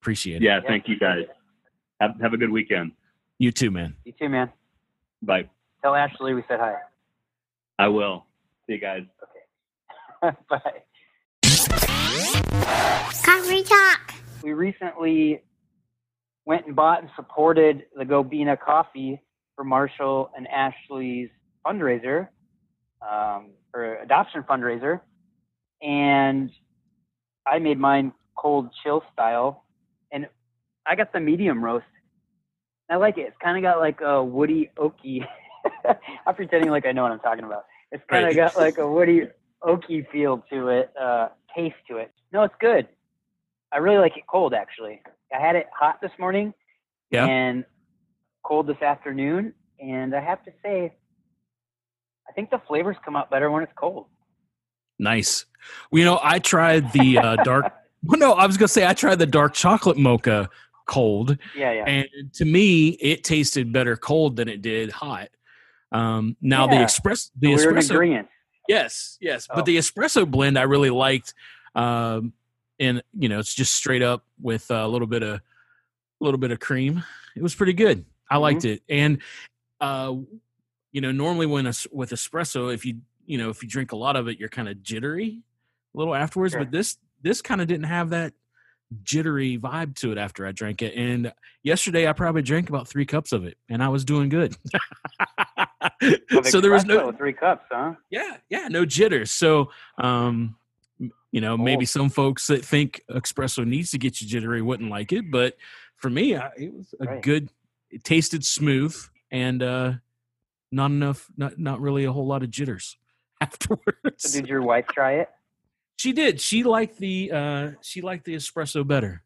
Appreciate 0.00 0.36
it. 0.36 0.42
Yeah, 0.42 0.60
thank 0.66 0.88
you 0.88 0.98
guys. 0.98 1.24
Have, 2.00 2.20
have 2.20 2.32
a 2.32 2.36
good 2.36 2.50
weekend. 2.50 2.92
You 3.38 3.52
too, 3.52 3.70
man. 3.70 3.94
You 4.04 4.12
too, 4.18 4.28
man. 4.28 4.52
Bye. 5.22 5.48
Tell 5.82 5.94
Ashley 5.94 6.34
we 6.34 6.42
said 6.48 6.58
hi. 6.58 6.74
I 7.78 7.88
will. 7.88 8.26
See 8.66 8.74
you 8.74 8.80
guys. 8.80 9.04
Okay. 10.24 10.36
Bye. 10.50 10.82
Coffee 13.24 13.62
talk. 13.62 14.14
We 14.42 14.52
recently 14.52 15.42
went 16.46 16.66
and 16.66 16.74
bought 16.76 17.00
and 17.02 17.10
supported 17.16 17.84
the 17.96 18.04
Gobina 18.04 18.58
coffee 18.58 19.20
for 19.56 19.64
Marshall 19.64 20.30
and 20.36 20.46
Ashley's 20.48 21.28
fundraiser, 21.66 22.28
um, 23.02 23.50
or 23.74 23.96
adoption 23.96 24.42
fundraiser, 24.48 25.00
and 25.82 26.50
I 27.46 27.58
made 27.58 27.78
mine 27.78 28.12
cold 28.36 28.70
chill 28.82 29.02
style, 29.12 29.64
and 30.12 30.26
I 30.86 30.94
got 30.94 31.12
the 31.12 31.20
medium 31.20 31.62
roast. 31.62 31.84
I 32.90 32.96
like 32.96 33.18
it. 33.18 33.22
It's 33.22 33.36
kind 33.42 33.56
of 33.58 33.62
got 33.62 33.78
like 33.80 34.00
a 34.00 34.22
woody 34.24 34.70
oaky. 34.78 35.26
I'm 36.26 36.34
pretending 36.34 36.70
like 36.70 36.86
I 36.86 36.92
know 36.92 37.02
what 37.02 37.12
I'm 37.12 37.20
talking 37.20 37.44
about. 37.44 37.64
It's 37.92 38.02
kind 38.08 38.24
of 38.24 38.28
Right. 38.28 38.36
got 38.36 38.56
like 38.56 38.78
a 38.78 38.88
woody 38.90 39.24
oaky 39.62 40.08
feel 40.10 40.44
to 40.50 40.68
it, 40.68 40.92
uh, 41.00 41.28
taste 41.54 41.76
to 41.90 41.96
it. 41.98 42.12
No, 42.32 42.42
it's 42.42 42.54
good. 42.60 42.88
I 43.72 43.78
really 43.78 43.98
like 43.98 44.16
it 44.16 44.24
cold 44.30 44.54
actually. 44.54 45.02
I 45.34 45.40
had 45.40 45.56
it 45.56 45.66
hot 45.78 46.00
this 46.00 46.12
morning 46.18 46.54
Yeah. 47.10 47.26
and 47.26 47.64
cold 48.44 48.66
this 48.66 48.80
afternoon, 48.80 49.52
and 49.80 50.14
I 50.14 50.20
have 50.20 50.42
to 50.44 50.50
say, 50.62 50.92
I 52.28 52.32
think 52.32 52.50
the 52.50 52.60
flavors 52.66 52.96
come 53.04 53.16
out 53.16 53.30
better 53.30 53.50
when 53.50 53.62
it's 53.62 53.72
cold. 53.76 54.06
Nice. 54.98 55.44
Well, 55.90 55.98
you 56.00 56.04
know, 56.04 56.18
I 56.22 56.38
tried 56.38 56.92
the 56.92 57.18
uh, 57.18 57.36
dark. 57.44 57.72
Well, 58.04 58.20
no, 58.20 58.34
I 58.34 58.46
was 58.46 58.56
gonna 58.56 58.68
say 58.68 58.86
I 58.86 58.94
tried 58.94 59.18
the 59.18 59.26
dark 59.26 59.54
chocolate 59.54 59.98
mocha 59.98 60.48
cold, 60.86 61.36
Yeah, 61.56 61.72
yeah. 61.72 61.84
and 61.84 62.32
to 62.34 62.44
me, 62.44 62.90
it 62.90 63.24
tasted 63.24 63.72
better 63.72 63.96
cold 63.96 64.36
than 64.36 64.48
it 64.48 64.62
did 64.62 64.92
hot. 64.92 65.30
Um, 65.90 66.36
now 66.40 66.68
the 66.68 66.80
express 66.80 67.32
the 67.36 67.50
in 67.54 67.58
espresso. 67.58 68.24
Yes, 68.68 69.18
yes, 69.20 69.48
Oh. 69.50 69.56
but 69.56 69.64
the 69.64 69.76
espresso 69.78 70.30
blend 70.30 70.58
I 70.58 70.62
really 70.62 70.90
liked. 70.90 71.34
Um, 71.74 72.32
and 72.78 73.02
you 73.18 73.28
know, 73.28 73.38
it's 73.40 73.54
just 73.54 73.74
straight 73.74 74.02
up 74.02 74.24
with 74.40 74.70
a 74.70 74.86
little 74.86 75.08
bit 75.08 75.22
of 75.24 75.36
a 75.40 75.42
little 76.24 76.38
bit 76.38 76.50
of 76.52 76.60
cream. 76.60 77.02
It 77.36 77.42
was 77.42 77.54
pretty 77.54 77.72
good. 77.72 78.04
I 78.30 78.34
Mm-hmm. 78.34 78.42
liked 78.42 78.64
it, 78.64 78.82
and 78.88 79.20
uh, 79.80 80.14
you 80.92 81.00
know, 81.00 81.10
normally 81.12 81.46
when 81.46 81.66
es- 81.66 81.86
with 81.90 82.10
espresso, 82.10 82.72
if 82.72 82.84
you 82.86 82.98
you 83.26 83.38
know 83.38 83.48
if 83.50 83.62
you 83.62 83.68
drink 83.68 83.92
a 83.92 83.96
lot 83.96 84.16
of 84.16 84.28
it, 84.28 84.38
you're 84.38 84.48
kind 84.48 84.68
of 84.68 84.82
jittery 84.82 85.42
a 85.94 85.98
little 85.98 86.14
afterwards. 86.14 86.52
Sure. 86.52 86.60
But 86.60 86.70
this 86.70 86.98
this 87.22 87.42
kind 87.42 87.60
of 87.60 87.66
didn't 87.66 87.86
have 87.86 88.10
that 88.10 88.32
jittery 89.02 89.58
vibe 89.58 89.94
to 89.96 90.12
it 90.12 90.18
after 90.18 90.46
I 90.46 90.52
drank 90.52 90.82
it. 90.82 90.94
And 90.94 91.32
yesterday, 91.62 92.06
I 92.08 92.12
probably 92.12 92.42
drank 92.42 92.68
about 92.68 92.86
three 92.88 93.06
cups 93.06 93.32
of 93.32 93.44
it, 93.44 93.56
and 93.68 93.82
I 93.82 93.88
was 93.88 94.04
doing 94.04 94.28
good. 94.28 94.56
So 96.44 96.60
there 96.60 96.70
was 96.72 96.84
no 96.84 97.12
three 97.12 97.32
cups, 97.32 97.64
huh? 97.70 97.94
yeah 98.10 98.36
yeah 98.48 98.68
no 98.68 98.84
jitters 98.84 99.30
so 99.30 99.70
um 99.98 100.56
you 101.30 101.40
know 101.40 101.56
maybe 101.56 101.84
some 101.84 102.08
folks 102.08 102.46
that 102.46 102.64
think 102.64 103.02
espresso 103.10 103.66
needs 103.66 103.90
to 103.90 103.98
get 103.98 104.20
you 104.20 104.26
jittery 104.26 104.62
wouldn't 104.62 104.90
like 104.90 105.12
it 105.12 105.30
but 105.30 105.56
for 105.96 106.08
me 106.10 106.36
I, 106.36 106.50
it 106.56 106.72
was 106.74 106.94
a 107.00 107.06
Right. 107.06 107.22
good 107.22 107.50
it 107.90 108.04
tasted 108.04 108.44
smooth 108.44 108.96
and 109.30 109.62
uh 109.62 109.92
not 110.72 110.90
enough 110.90 111.26
not 111.36 111.58
not 111.58 111.80
really 111.80 112.04
a 112.04 112.12
whole 112.12 112.26
lot 112.26 112.42
of 112.42 112.50
jitters 112.50 112.96
afterwards 113.40 113.84
So 114.18 114.40
did 114.40 114.48
your 114.48 114.62
wife 114.62 114.86
try 114.92 115.12
it? 115.14 115.28
she 115.96 116.12
did 116.12 116.40
she 116.40 116.62
liked 116.64 116.98
the 116.98 117.30
uh 117.32 117.70
she 117.82 118.00
liked 118.00 118.24
the 118.24 118.34
espresso 118.34 118.86
better 118.86 119.22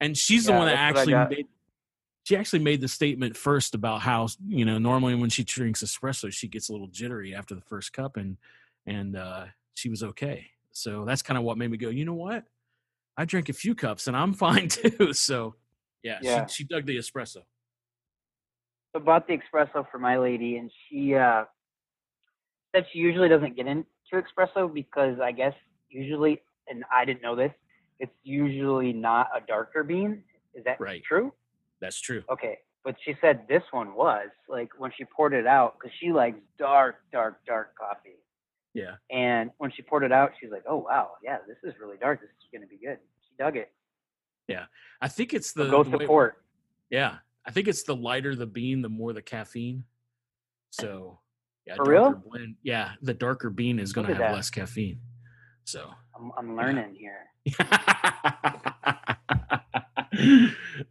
and 0.00 0.16
she's 0.16 0.46
the 0.46 0.52
one 0.52 0.66
that 0.66 0.72
that's 0.92 1.06
what 1.08 1.14
I 1.14 1.22
actually 1.24 1.36
made 1.36 1.46
she 2.24 2.36
actually 2.36 2.60
made 2.60 2.80
the 2.80 2.88
statement 2.88 3.36
first 3.36 3.74
about 3.74 4.00
how 4.00 4.28
you 4.46 4.64
know 4.64 4.78
normally 4.78 5.14
when 5.14 5.30
she 5.30 5.44
drinks 5.44 5.82
espresso 5.82 6.32
she 6.32 6.48
gets 6.48 6.68
a 6.68 6.72
little 6.72 6.88
jittery 6.88 7.34
after 7.34 7.54
the 7.54 7.60
first 7.62 7.92
cup 7.92 8.16
and 8.16 8.36
and 8.86 9.16
uh 9.16 9.44
she 9.74 9.88
was 9.88 10.02
okay 10.02 10.46
so 10.70 11.04
that's 11.04 11.22
kind 11.22 11.36
of 11.38 11.44
what 11.44 11.58
made 11.58 11.70
me 11.70 11.76
go 11.76 11.88
you 11.88 12.04
know 12.04 12.14
what 12.14 12.44
i 13.16 13.24
drink 13.24 13.48
a 13.48 13.52
few 13.52 13.74
cups 13.74 14.06
and 14.06 14.16
i'm 14.16 14.32
fine 14.46 14.68
too 14.68 15.12
so 15.12 15.54
yeah, 16.02 16.18
Yeah. 16.20 16.46
She, 16.46 16.54
she 16.54 16.64
dug 16.64 16.84
the 16.86 16.96
espresso 16.96 17.42
So 18.92 19.00
bought 19.00 19.26
the 19.26 19.38
espresso 19.38 19.86
for 19.90 19.98
my 19.98 20.18
lady, 20.18 20.56
and 20.56 20.70
she 20.88 21.14
uh, 21.14 21.44
said 22.74 22.86
she 22.92 22.98
usually 22.98 23.28
doesn't 23.28 23.56
get 23.56 23.66
into 23.66 23.86
espresso 24.12 24.72
because 24.72 25.18
I 25.20 25.32
guess 25.32 25.54
usually, 25.88 26.42
and 26.68 26.84
I 26.92 27.04
didn't 27.04 27.22
know 27.22 27.36
this, 27.36 27.52
it's 28.00 28.12
usually 28.22 28.92
not 28.92 29.28
a 29.34 29.40
darker 29.46 29.84
bean. 29.84 30.24
Is 30.54 30.64
that 30.64 30.80
Right. 30.80 31.02
true? 31.04 31.32
That's 31.82 32.00
true 32.00 32.22
Okay, 32.30 32.56
but 32.84 32.94
she 33.04 33.14
said 33.20 33.42
this 33.48 33.62
one 33.72 33.94
was 33.94 34.28
like 34.48 34.70
when 34.78 34.90
she 34.96 35.04
poured 35.04 35.34
it 35.34 35.46
out 35.46 35.74
because 35.78 35.94
she 36.00 36.10
likes 36.12 36.38
dark, 36.58 36.96
dark, 37.12 37.44
dark 37.46 37.74
coffee. 37.76 38.16
yeah 38.72 38.94
And 39.10 39.50
when 39.58 39.70
she 39.74 39.82
poured 39.82 40.04
it 40.04 40.12
out, 40.12 40.32
she's 40.40 40.50
like, 40.50 40.64
"Oh 40.66 40.78
wow, 40.88 41.10
yeah, 41.22 41.38
this 41.46 41.58
is 41.68 41.74
really 41.80 41.98
dark. 41.98 42.20
This 42.22 42.30
is 42.30 42.48
gonna 42.52 42.66
be 42.66 42.78
good." 42.86 42.98
She 43.26 43.32
dug 43.38 43.56
it. 43.56 43.70
Yeah, 44.48 44.64
I 45.00 45.08
think 45.08 45.34
it's 45.34 45.52
So 45.52 45.64
the 45.64 45.70
go 45.70 45.82
the 45.84 45.98
way- 45.98 46.30
yeah 46.90 47.16
i 47.44 47.50
think 47.50 47.66
it's 47.68 47.82
the 47.84 47.96
lighter 47.96 48.34
the 48.36 48.46
bean 48.46 48.82
the 48.82 48.88
more 48.88 49.12
the 49.12 49.22
caffeine 49.22 49.82
so 50.70 51.18
yeah 51.66 51.74
For 51.76 51.84
real? 51.92 52.12
blend 52.26 52.56
yeah 52.62 52.92
the 53.02 53.14
darker 53.14 53.50
bean 53.50 53.78
is 53.80 53.92
going 53.92 54.06
to 54.06 54.12
have 54.14 54.20
that. 54.22 54.32
less 54.34 54.48
caffeine 54.50 55.00
so 55.64 55.90
I'm, 56.14 56.30
I'm 56.38 56.56
learning 56.56 56.94
here. 57.04 57.22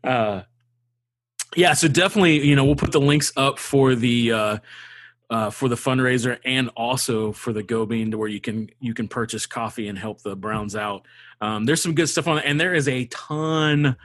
uh, 0.03 0.41
yeah, 1.55 1.73
so 1.73 1.87
definitely, 1.87 2.45
you 2.45 2.55
know, 2.55 2.65
we'll 2.65 2.75
put 2.75 2.91
the 2.91 3.01
links 3.01 3.31
up 3.35 3.59
for 3.59 3.95
the 3.95 4.31
uh, 4.31 4.57
uh, 5.29 5.49
for 5.49 5.69
the 5.69 5.75
fundraiser 5.75 6.37
and 6.45 6.69
also 6.75 7.31
for 7.31 7.53
the 7.53 7.63
Go 7.63 7.85
Bean 7.85 8.11
to 8.11 8.17
where 8.17 8.27
you 8.29 8.41
can 8.41 8.69
you 8.79 8.93
can 8.93 9.07
purchase 9.07 9.45
coffee 9.45 9.87
and 9.87 9.97
help 9.97 10.21
the 10.21 10.35
Browns 10.35 10.75
out. 10.75 11.05
Um, 11.39 11.65
there's 11.65 11.81
some 11.81 11.95
good 11.95 12.07
stuff 12.07 12.27
on 12.27 12.37
it, 12.37 12.43
and 12.45 12.59
there 12.59 12.73
is 12.73 12.87
a 12.87 13.05
ton 13.05 13.95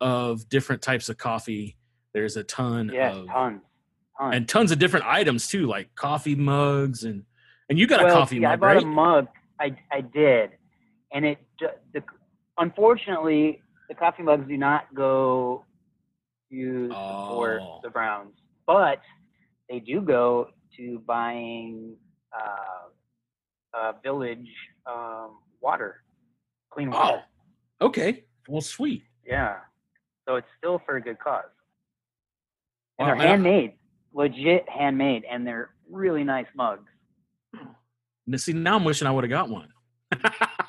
of 0.00 0.48
different 0.48 0.82
types 0.82 1.08
of 1.08 1.16
coffee. 1.16 1.76
There's 2.12 2.36
a 2.36 2.44
ton 2.44 2.90
Yeah, 2.92 3.12
of 3.12 3.26
tons, 3.26 3.60
tons. 4.18 4.34
and 4.34 4.48
tons 4.48 4.72
of 4.72 4.78
different 4.78 5.06
items 5.06 5.48
too, 5.48 5.66
like 5.66 5.94
coffee 5.94 6.34
mugs 6.34 7.04
and 7.04 7.24
and 7.68 7.78
you 7.78 7.86
got 7.86 8.02
a 8.02 8.04
well, 8.04 8.16
coffee 8.16 8.38
see, 8.38 8.44
I 8.44 8.50
mug, 8.50 8.60
bought 8.60 8.66
right? 8.66 8.82
a 8.82 8.86
mug. 8.86 9.28
I 9.60 9.76
I 9.90 10.00
did, 10.02 10.50
and 11.12 11.24
it 11.24 11.38
the 11.92 12.02
unfortunately 12.58 13.62
the 13.88 13.94
coffee 13.94 14.22
mugs 14.22 14.46
do 14.48 14.56
not 14.56 14.94
go 14.94 15.64
support 16.88 17.60
Oh. 17.62 17.80
the 17.82 17.90
Browns, 17.90 18.34
but 18.66 19.00
they 19.68 19.80
do 19.80 20.00
go 20.00 20.48
to 20.76 20.98
buying 21.06 21.96
uh, 22.36 23.76
uh, 23.78 23.92
village 24.02 24.48
um, 24.86 25.38
water, 25.60 26.02
clean 26.70 26.88
Oh, 26.88 26.98
water. 26.98 27.22
okay. 27.80 28.24
Well, 28.48 28.60
sweet. 28.60 29.04
Yeah, 29.26 29.56
so 30.28 30.36
it's 30.36 30.46
still 30.58 30.80
for 30.84 30.96
a 30.96 31.00
good 31.00 31.18
cause. 31.18 31.44
And 32.98 33.08
Wow, 33.08 33.14
they're 33.14 33.26
I- 33.26 33.30
handmade, 33.30 33.72
legit 34.12 34.68
handmade, 34.68 35.24
and 35.30 35.46
they're 35.46 35.70
really 35.90 36.24
nice 36.24 36.46
mugs. 36.54 36.88
Now, 38.26 38.36
See, 38.38 38.52
now 38.52 38.76
I'm 38.76 38.84
wishing 38.84 39.06
I 39.06 39.10
would 39.10 39.24
have 39.24 39.30
got 39.30 39.48
one. 39.50 39.68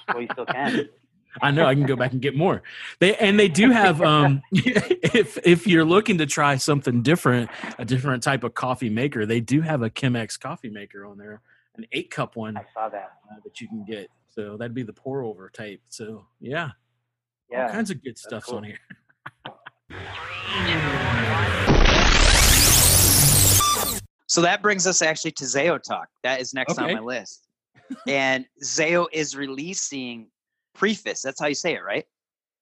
Well, 0.09 0.21
you 0.21 0.27
still 0.33 0.45
can. 0.45 0.89
I 1.41 1.51
know 1.51 1.65
I 1.65 1.73
can 1.75 1.85
go 1.85 1.95
back 1.95 2.11
and 2.13 2.21
get 2.21 2.35
more. 2.35 2.63
They 2.99 3.15
and 3.17 3.39
they 3.39 3.47
do 3.47 3.71
have 3.71 4.01
um 4.01 4.41
if 4.51 5.37
if 5.45 5.67
you're 5.67 5.85
looking 5.85 6.17
to 6.19 6.25
try 6.25 6.55
something 6.57 7.01
different, 7.01 7.49
a 7.77 7.85
different 7.85 8.23
type 8.23 8.43
of 8.43 8.53
coffee 8.53 8.89
maker, 8.89 9.25
they 9.25 9.41
do 9.41 9.61
have 9.61 9.81
a 9.81 9.89
Chemex 9.89 10.39
coffee 10.39 10.69
maker 10.69 11.05
on 11.05 11.17
there, 11.17 11.41
an 11.77 11.85
eight 11.91 12.09
cup 12.11 12.35
one 12.35 12.57
uh, 12.57 12.61
I 12.61 12.65
saw 12.73 12.89
that. 12.89 13.13
that 13.43 13.59
you 13.61 13.67
can 13.67 13.83
get. 13.85 14.09
So 14.29 14.57
that'd 14.57 14.73
be 14.73 14.83
the 14.83 14.93
pour 14.93 15.23
over 15.23 15.49
type. 15.49 15.81
So 15.89 16.25
yeah, 16.39 16.63
all 16.65 16.71
Yeah. 17.49 17.71
kinds 17.71 17.91
of 17.91 18.03
good 18.03 18.17
stuff's 18.17 18.47
cool. 18.47 18.57
on 18.57 18.63
here. 18.63 18.79
So 24.27 24.41
that 24.41 24.61
brings 24.61 24.85
us 24.87 25.01
actually 25.01 25.31
to 25.33 25.45
Zao 25.45 25.81
Talk. 25.81 26.09
That 26.23 26.41
is 26.41 26.53
next 26.53 26.73
Okay. 26.77 26.83
on 26.83 26.93
my 26.93 26.99
list. 26.99 27.47
and 28.07 28.45
Zao 28.63 29.05
is 29.13 29.35
releasing 29.35 30.27
Preface. 30.75 31.21
That's 31.21 31.39
how 31.39 31.47
you 31.47 31.55
say 31.55 31.73
it, 31.73 31.83
right? 31.83 32.05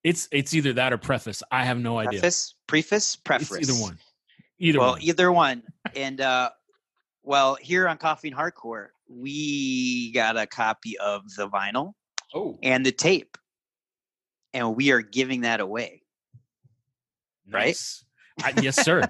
It's 0.04 0.28
it's 0.32 0.54
either 0.54 0.74
that 0.74 0.94
or 0.94 0.98
preface. 0.98 1.44
I 1.52 1.66
have 1.66 1.78
no 1.80 1.98
idea. 1.98 2.20
Preface, 2.20 2.56
Preface, 2.68 3.16
Preface. 3.18 3.52
It's 3.58 3.70
either 3.70 3.82
one. 3.82 3.98
Either 4.60 4.80
one. 4.80 4.86
well, 4.86 4.94
one. 4.94 5.02
either 5.04 5.32
one. 5.32 5.64
And 5.96 6.22
uh, 6.22 6.50
well, 7.24 7.56
here 7.56 7.88
on 7.88 7.98
Coffee 7.98 8.28
and 8.30 8.38
Hardcore, 8.38 8.88
we 9.10 10.12
got 10.14 10.38
a 10.38 10.46
copy 10.46 10.98
of 10.98 11.24
the 11.38 11.48
vinyl 11.50 11.94
oh, 12.34 12.58
and 12.62 12.86
the 12.86 12.92
tape, 12.92 13.38
and 14.54 14.76
we 14.76 14.92
are 14.92 15.02
giving 15.02 15.42
that 15.42 15.60
away. 15.62 16.02
right? 17.50 17.78
I, 18.44 18.54
yes, 18.62 18.84
sir. 18.84 19.04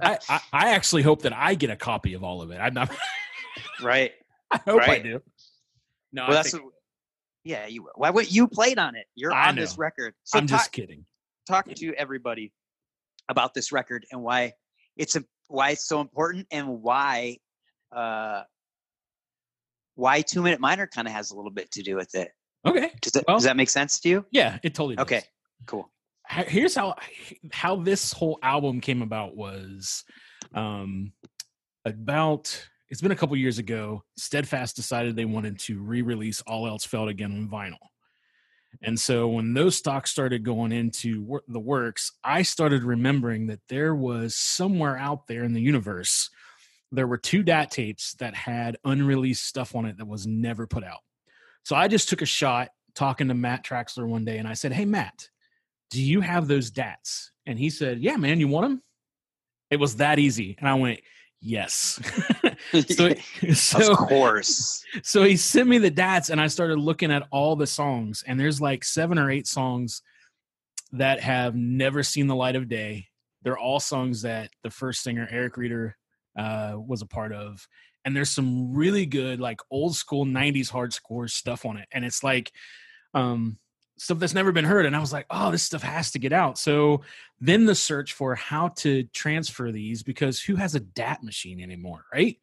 I, 0.00 0.18
I 0.28 0.40
I 0.52 0.68
actually 0.74 1.02
hope 1.02 1.22
that 1.22 1.32
I 1.32 1.54
get 1.54 1.70
a 1.70 1.76
copy 1.76 2.14
of 2.14 2.22
all 2.24 2.42
of 2.42 2.50
it. 2.50 2.56
I'm 2.58 2.74
not. 2.74 2.90
Right. 3.82 4.12
I 4.50 4.58
hope 4.58 4.82
I 4.82 4.86
Right. 4.86 5.02
do. 5.02 5.22
No, 6.12 6.22
Well, 6.24 6.30
I 6.32 6.34
that's 6.34 6.50
think- 6.52 6.64
what- 6.64 6.72
yeah. 7.46 7.66
You 7.66 7.84
will. 7.84 7.92
why? 7.94 8.10
What 8.10 8.30
you 8.30 8.48
played 8.48 8.78
on 8.78 8.94
it? 8.96 9.06
You're 9.14 9.32
I 9.32 9.48
on 9.48 9.56
this 9.56 9.76
know. 9.76 9.82
record. 9.82 10.14
So 10.24 10.38
I'm 10.38 10.46
talk, 10.46 10.58
just 10.60 10.72
kidding. 10.72 11.04
talk 11.48 11.66
to 11.72 11.94
everybody 11.94 12.52
about 13.28 13.54
this 13.54 13.72
record 13.72 14.04
and 14.12 14.22
why 14.22 14.52
it's 14.96 15.16
a, 15.16 15.24
why 15.48 15.70
it's 15.70 15.86
so 15.86 16.00
important 16.00 16.46
and 16.50 16.82
why 16.82 17.38
uh 17.94 18.42
why 19.94 20.20
two 20.22 20.42
minute 20.42 20.60
minor 20.60 20.86
kind 20.86 21.08
of 21.08 21.14
has 21.14 21.30
a 21.30 21.36
little 21.36 21.50
bit 21.50 21.70
to 21.72 21.82
do 21.82 21.96
with 21.96 22.14
it. 22.14 22.30
Okay. 22.66 22.90
Does 23.00 23.12
that 23.12 23.24
Well- 23.26 23.36
does 23.36 23.44
that 23.44 23.56
make 23.56 23.70
sense 23.70 24.00
to 24.00 24.08
you? 24.08 24.26
Yeah, 24.30 24.58
it 24.62 24.74
totally 24.74 24.96
does. 24.96 25.04
Okay. 25.04 25.22
Cool. 25.66 25.90
Here's 26.28 26.74
how 26.74 26.96
how 27.52 27.76
this 27.76 28.12
whole 28.12 28.38
album 28.42 28.80
came 28.80 29.02
about 29.02 29.36
was 29.36 30.04
um 30.54 31.12
about 31.84 32.66
it's 32.88 33.00
been 33.00 33.12
a 33.12 33.16
couple 33.16 33.36
years 33.36 33.58
ago. 33.58 34.04
Steadfast 34.16 34.76
decided 34.76 35.16
they 35.16 35.24
wanted 35.24 35.58
to 35.60 35.80
re-release 35.80 36.40
All 36.42 36.66
Else 36.66 36.84
Failed 36.84 37.08
Again 37.08 37.32
on 37.32 37.48
vinyl. 37.48 37.78
And 38.82 38.98
so 38.98 39.28
when 39.28 39.54
those 39.54 39.76
stocks 39.76 40.10
started 40.10 40.44
going 40.44 40.72
into 40.72 41.22
wor- 41.22 41.42
the 41.48 41.60
works, 41.60 42.12
I 42.22 42.42
started 42.42 42.84
remembering 42.84 43.46
that 43.46 43.60
there 43.68 43.94
was 43.94 44.36
somewhere 44.36 44.96
out 44.96 45.26
there 45.26 45.44
in 45.44 45.54
the 45.54 45.60
universe, 45.60 46.30
there 46.92 47.06
were 47.06 47.18
two 47.18 47.42
DAT 47.42 47.70
tapes 47.70 48.14
that 48.14 48.34
had 48.34 48.76
unreleased 48.84 49.44
stuff 49.44 49.74
on 49.74 49.86
it 49.86 49.96
that 49.98 50.06
was 50.06 50.26
never 50.26 50.66
put 50.66 50.84
out. 50.84 51.00
So 51.64 51.74
I 51.74 51.88
just 51.88 52.08
took 52.08 52.22
a 52.22 52.26
shot 52.26 52.68
talking 52.94 53.28
to 53.28 53.34
Matt 53.34 53.64
Traxler 53.64 54.06
one 54.06 54.24
day 54.24 54.38
and 54.38 54.46
I 54.46 54.54
said, 54.54 54.72
Hey, 54.72 54.84
Matt, 54.84 55.28
do 55.90 56.02
you 56.02 56.20
have 56.20 56.46
those 56.46 56.70
DATs? 56.70 57.32
And 57.44 57.58
he 57.58 57.70
said, 57.70 58.00
Yeah, 58.00 58.16
man, 58.16 58.40
you 58.40 58.48
want 58.48 58.68
them? 58.68 58.82
It 59.70 59.80
was 59.80 59.96
that 59.96 60.18
easy. 60.18 60.54
And 60.58 60.68
I 60.68 60.74
went, 60.74 61.00
Yes. 61.40 62.00
so, 62.88 63.14
so, 63.54 63.92
of 63.92 63.98
course. 63.98 64.84
so 65.02 65.22
he 65.22 65.36
sent 65.36 65.68
me 65.68 65.78
the 65.78 65.90
dats 65.90 66.30
and 66.30 66.40
i 66.40 66.46
started 66.46 66.78
looking 66.78 67.12
at 67.12 67.26
all 67.30 67.56
the 67.56 67.66
songs 67.66 68.24
and 68.26 68.40
there's 68.40 68.60
like 68.60 68.84
seven 68.84 69.18
or 69.18 69.30
eight 69.30 69.46
songs 69.46 70.02
that 70.92 71.20
have 71.20 71.54
never 71.54 72.02
seen 72.02 72.26
the 72.26 72.34
light 72.34 72.56
of 72.56 72.68
day 72.68 73.06
they're 73.42 73.58
all 73.58 73.80
songs 73.80 74.22
that 74.22 74.50
the 74.62 74.70
first 74.70 75.02
singer 75.02 75.28
eric 75.30 75.56
reeder 75.56 75.96
uh, 76.38 76.74
was 76.76 77.02
a 77.02 77.06
part 77.06 77.32
of 77.32 77.66
and 78.04 78.16
there's 78.16 78.30
some 78.30 78.74
really 78.74 79.06
good 79.06 79.40
like 79.40 79.60
old 79.70 79.94
school 79.94 80.24
90s 80.24 80.70
hardcore 80.70 81.28
stuff 81.30 81.64
on 81.64 81.76
it 81.76 81.88
and 81.92 82.04
it's 82.04 82.22
like 82.22 82.50
um 83.14 83.58
stuff 83.98 84.18
that's 84.18 84.34
never 84.34 84.52
been 84.52 84.64
heard 84.64 84.84
and 84.86 84.94
i 84.94 84.98
was 84.98 85.12
like 85.12 85.26
oh 85.30 85.50
this 85.50 85.62
stuff 85.62 85.82
has 85.82 86.10
to 86.10 86.18
get 86.18 86.32
out 86.32 86.58
so 86.58 87.00
then 87.40 87.64
the 87.64 87.74
search 87.74 88.12
for 88.12 88.34
how 88.34 88.68
to 88.68 89.02
transfer 89.04 89.72
these 89.72 90.02
because 90.02 90.40
who 90.40 90.54
has 90.56 90.74
a 90.74 90.80
dat 90.80 91.22
machine 91.22 91.60
anymore 91.60 92.04
right 92.12 92.38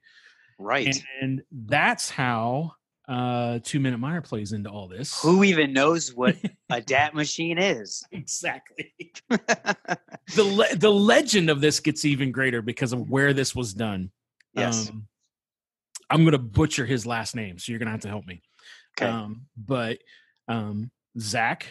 Right. 0.59 0.87
and, 0.87 1.03
and 1.21 1.41
that's 1.51 2.09
how 2.09 2.73
uh 3.09 3.59
two 3.63 3.79
minute 3.81 3.97
minor 3.97 4.21
plays 4.21 4.53
into 4.53 4.69
all 4.69 4.87
this 4.87 5.19
Who 5.21 5.43
even 5.43 5.73
knows 5.73 6.13
what 6.15 6.37
a 6.69 6.79
DAT 6.93 7.13
machine 7.13 7.57
is? 7.57 8.01
exactly 8.13 8.93
the 9.29 10.43
le- 10.43 10.75
the 10.77 10.91
legend 10.91 11.49
of 11.49 11.59
this 11.59 11.81
gets 11.81 12.05
even 12.05 12.31
greater 12.31 12.61
because 12.61 12.93
of 12.93 13.09
where 13.09 13.33
this 13.33 13.53
was 13.53 13.73
done 13.73 14.09
yes. 14.53 14.89
um, 14.89 15.05
i'm 16.09 16.23
gonna 16.23 16.37
butcher 16.37 16.85
his 16.85 17.05
last 17.05 17.35
name 17.35 17.59
so 17.59 17.71
you're 17.73 17.79
gonna 17.79 17.91
have 17.91 17.99
to 18.01 18.07
help 18.07 18.25
me 18.25 18.41
okay. 18.97 19.09
um 19.11 19.47
but 19.57 19.97
um 20.47 20.89
zach 21.19 21.67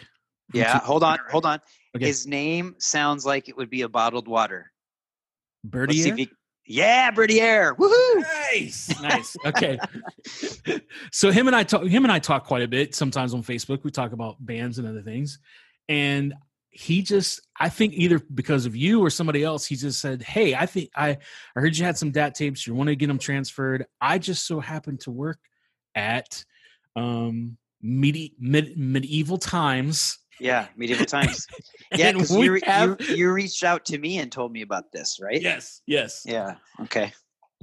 yeah. 0.53 0.73
Two- 0.73 0.85
Hold 0.85 1.03
on. 1.03 1.19
Hold 1.31 1.45
on. 1.45 1.59
Okay. 1.95 2.05
His 2.05 2.27
name 2.27 2.75
sounds 2.79 3.25
like 3.25 3.49
it 3.49 3.57
would 3.57 3.69
be 3.69 3.81
a 3.81 3.89
bottled 3.89 4.27
water. 4.27 4.71
Let's 5.63 5.71
birdie 5.71 6.01
see 6.01 6.09
if 6.09 6.15
he- 6.15 6.29
yeah, 6.65 7.11
Bertier. 7.11 7.75
Woohoo! 7.75 8.23
nice 8.53 8.93
nice 9.01 9.35
okay 9.45 9.77
so 11.11 11.31
him 11.31 11.47
and 11.47 11.55
i 11.55 11.63
talk 11.63 11.83
him 11.85 12.03
and 12.03 12.11
i 12.11 12.19
talk 12.19 12.45
quite 12.45 12.61
a 12.61 12.67
bit 12.67 12.93
sometimes 12.95 13.33
on 13.33 13.41
facebook 13.43 13.83
we 13.83 13.91
talk 13.91 14.11
about 14.11 14.35
bands 14.39 14.77
and 14.77 14.87
other 14.87 15.01
things 15.01 15.39
and 15.89 16.33
he 16.69 17.01
just 17.01 17.41
i 17.59 17.67
think 17.67 17.93
either 17.93 18.19
because 18.33 18.65
of 18.65 18.75
you 18.75 19.03
or 19.03 19.09
somebody 19.09 19.43
else 19.43 19.65
he 19.65 19.75
just 19.75 19.99
said 19.99 20.21
hey 20.21 20.53
i 20.55 20.65
think 20.65 20.89
i 20.95 21.09
i 21.55 21.59
heard 21.59 21.75
you 21.75 21.83
had 21.83 21.97
some 21.97 22.11
dat 22.11 22.35
tapes 22.35 22.65
you 22.67 22.75
want 22.75 22.87
to 22.87 22.95
get 22.95 23.07
them 23.07 23.19
transferred 23.19 23.85
i 23.99 24.17
just 24.17 24.45
so 24.45 24.59
happened 24.59 24.99
to 24.99 25.11
work 25.11 25.39
at 25.95 26.45
um 26.95 27.57
medi- 27.83 28.33
mid, 28.39 28.77
medieval 28.77 29.37
times 29.37 30.17
Yeah, 30.39 30.67
medieval 30.75 31.05
times. 31.05 31.45
Yeah, 31.95 32.11
because 32.13 32.31
you, 32.35 32.59
have- 32.63 32.97
you 33.01 33.15
you 33.15 33.31
reached 33.31 33.63
out 33.63 33.85
to 33.85 33.99
me 33.99 34.17
and 34.17 34.31
told 34.31 34.51
me 34.51 34.61
about 34.63 34.91
this, 34.91 35.19
right? 35.21 35.39
yes 35.41 35.81
yes 35.85 36.23
Yeah. 36.25 36.55
Okay. 36.81 37.13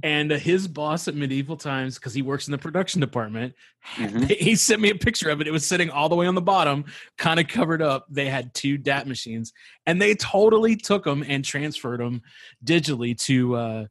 and 0.03 0.31
uh, 0.31 0.37
his 0.37 0.67
boss 0.69 1.07
at 1.09 1.15
medieval 1.15 1.57
times 1.57 1.95
because 1.95 2.13
he 2.13 2.21
works 2.21 2.47
in 2.47 2.51
the 2.53 2.57
production 2.57 3.01
department 3.01 3.53
Mhm. 3.97 4.29
he 4.47 4.55
sent 4.55 4.79
me 4.81 4.89
a 4.91 4.95
picture 4.95 5.29
of 5.29 5.41
it 5.41 5.47
it 5.47 5.51
was 5.51 5.65
sitting 5.67 5.89
all 5.89 6.07
the 6.07 6.15
way 6.15 6.27
on 6.27 6.35
the 6.35 6.41
bottom 6.41 6.85
kind 7.17 7.39
of 7.41 7.47
covered 7.47 7.81
up 7.81 8.05
they 8.09 8.29
had 8.29 8.53
two 8.53 8.77
dat 8.77 9.05
machines 9.07 9.51
and 9.85 10.01
they 10.01 10.15
totally 10.15 10.75
took 10.75 11.03
them 11.03 11.23
and 11.27 11.43
transferred 11.43 11.99
them 11.99 12.21
digitally 12.63 13.17
to 13.17 13.55
uh, 13.55 13.85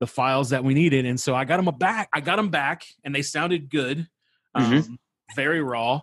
the 0.00 0.06
files 0.06 0.50
that 0.50 0.62
we 0.62 0.74
needed 0.74 1.06
and 1.06 1.18
so 1.18 1.34
i 1.34 1.44
got 1.44 1.56
them 1.64 1.74
back 1.78 2.08
i 2.12 2.20
got 2.20 2.36
them 2.36 2.50
back 2.50 2.84
and 3.04 3.14
they 3.14 3.22
sounded 3.22 3.70
good 3.70 4.06
um, 4.54 4.64
Mhm. 4.72 4.96
Very 5.34 5.62
raw 5.62 6.00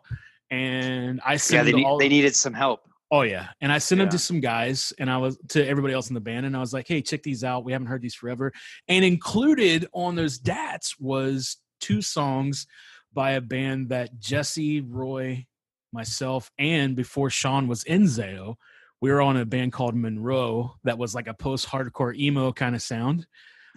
and 0.52 1.22
i 1.26 1.34
Yeah, 1.34 1.38
sent 1.38 1.66
they, 1.66 1.74
need, 1.74 1.86
all 1.86 1.98
they 1.98 2.10
needed 2.10 2.36
some 2.36 2.54
help. 2.54 2.82
Oh 3.12 3.22
yeah, 3.22 3.50
and 3.62 3.72
I 3.72 3.78
sent 3.78 4.00
them 4.00 4.10
to 4.10 4.18
some 4.18 4.40
guys, 4.40 4.92
and 4.98 5.08
I 5.08 5.18
was 5.18 5.38
to 5.50 5.64
everybody 5.68 5.94
else 5.94 6.10
in 6.10 6.16
the 6.16 6.20
band, 6.20 6.48
and 6.48 6.58
I 6.58 6.60
was 6.60 6.74
like, 6.74 6.88
"Hey, 6.88 7.00
check 7.00 7.22
these 7.22 7.44
out. 7.44 7.64
We 7.64 7.72
haven't 7.72 7.86
heard 7.86 8.02
these 8.02 8.16
forever." 8.16 8.52
And 8.88 9.06
included 9.06 9.88
on 9.94 10.16
those 10.16 10.40
dats 10.40 11.00
was 11.00 11.58
two 11.80 12.02
songs 12.02 12.66
by 13.14 13.32
a 13.32 13.42
band 13.42 13.90
that 13.90 14.20
Jesse, 14.20 14.82
Roy, 14.82 15.46
myself, 15.92 16.50
and 16.58 16.96
before 16.96 17.30
Sean 17.30 17.68
was 17.68 17.84
in 17.84 18.06
Zao, 18.06 18.56
we 19.00 19.12
were 19.12 19.22
on 19.22 19.38
a 19.38 19.46
band 19.46 19.74
called 19.74 19.96
Monroe 19.96 20.74
that 20.84 20.98
was 20.98 21.14
like 21.14 21.28
a 21.28 21.36
post-hardcore 21.36 22.16
emo 22.16 22.52
kind 22.52 22.74
of 22.74 22.82
sound. 22.82 23.28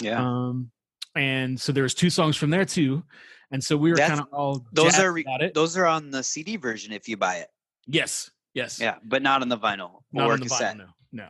Yeah. 0.01 0.19
Um, 0.19 0.71
and 1.15 1.61
so 1.61 1.73
there 1.73 1.83
was 1.83 1.95
two 1.95 2.11
songs 2.11 2.37
from 2.37 2.49
there 2.51 2.65
too, 2.65 3.03
and 3.51 3.63
so 3.63 3.77
we 3.77 3.91
were 3.91 3.97
kind 3.97 4.21
of 4.21 4.27
all 4.33 4.65
those 4.73 4.99
are 4.99 5.15
those 5.55 5.77
are 5.77 5.87
on 5.87 6.11
the 6.11 6.23
CD 6.23 6.57
version 6.57 6.93
if 6.93 7.09
you 7.09 7.17
buy 7.17 7.37
it. 7.37 7.49
yes, 7.87 8.31
yes, 8.55 8.81
Yeah, 8.81 8.97
but 9.05 9.23
not 9.23 9.43
on 9.43 9.49
the 9.49 9.59
vinyl 9.59 10.03
not 10.13 10.31
on 10.31 10.41
the 10.41 10.47
cassette. 10.47 10.77
vinyl, 10.77 10.89
no, 11.13 11.25
no. 11.25 11.29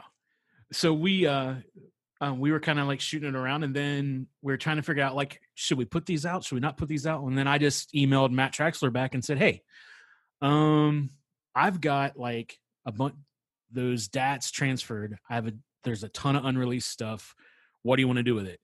So 0.73 0.93
we 0.93 1.27
uh, 1.27 1.55
um, 2.21 2.41
we 2.41 2.51
were 2.51 2.61
kind 2.61 2.79
of 2.79 2.87
like 2.87 3.01
shooting 3.01 3.29
it 3.29 3.35
around, 3.35 3.62
and 3.62 3.75
then 3.75 4.27
we 4.43 4.53
were 4.53 4.57
trying 4.57 4.77
to 4.77 4.83
figure 4.83 5.03
out 5.03 5.14
like, 5.14 5.41
should 5.55 5.79
we 5.79 5.85
put 5.85 6.07
these 6.07 6.25
out? 6.25 6.45
Should 6.45 6.55
we 6.55 6.61
not 6.61 6.77
put 6.77 6.89
these 6.89 7.07
out? 7.07 7.23
And 7.23 7.37
then 7.37 7.47
I 7.47 7.59
just 7.59 7.93
emailed 7.93 8.33
Matt 8.33 8.53
Traxler 8.53 8.93
back 8.93 9.14
and 9.14 9.25
said, 9.25 9.39
hey, 9.39 9.62
um, 10.41 11.11
I've 11.55 11.81
got 11.81 12.17
like 12.17 12.59
a 12.87 12.93
bunch 12.93 13.14
those 13.71 14.09
DATs 14.09 14.51
transferred. 14.51 15.19
I 15.29 15.35
have 15.35 15.47
a 15.47 15.53
there's 15.85 16.05
a 16.05 16.09
ton 16.09 16.37
of 16.37 16.45
unreleased 16.45 16.91
stuff. 16.91 17.35
What 17.83 17.97
do 17.97 18.03
you 18.03 18.09
want 18.09 18.19
to 18.19 18.23
do 18.23 18.35
with 18.35 18.47
it? 18.47 18.61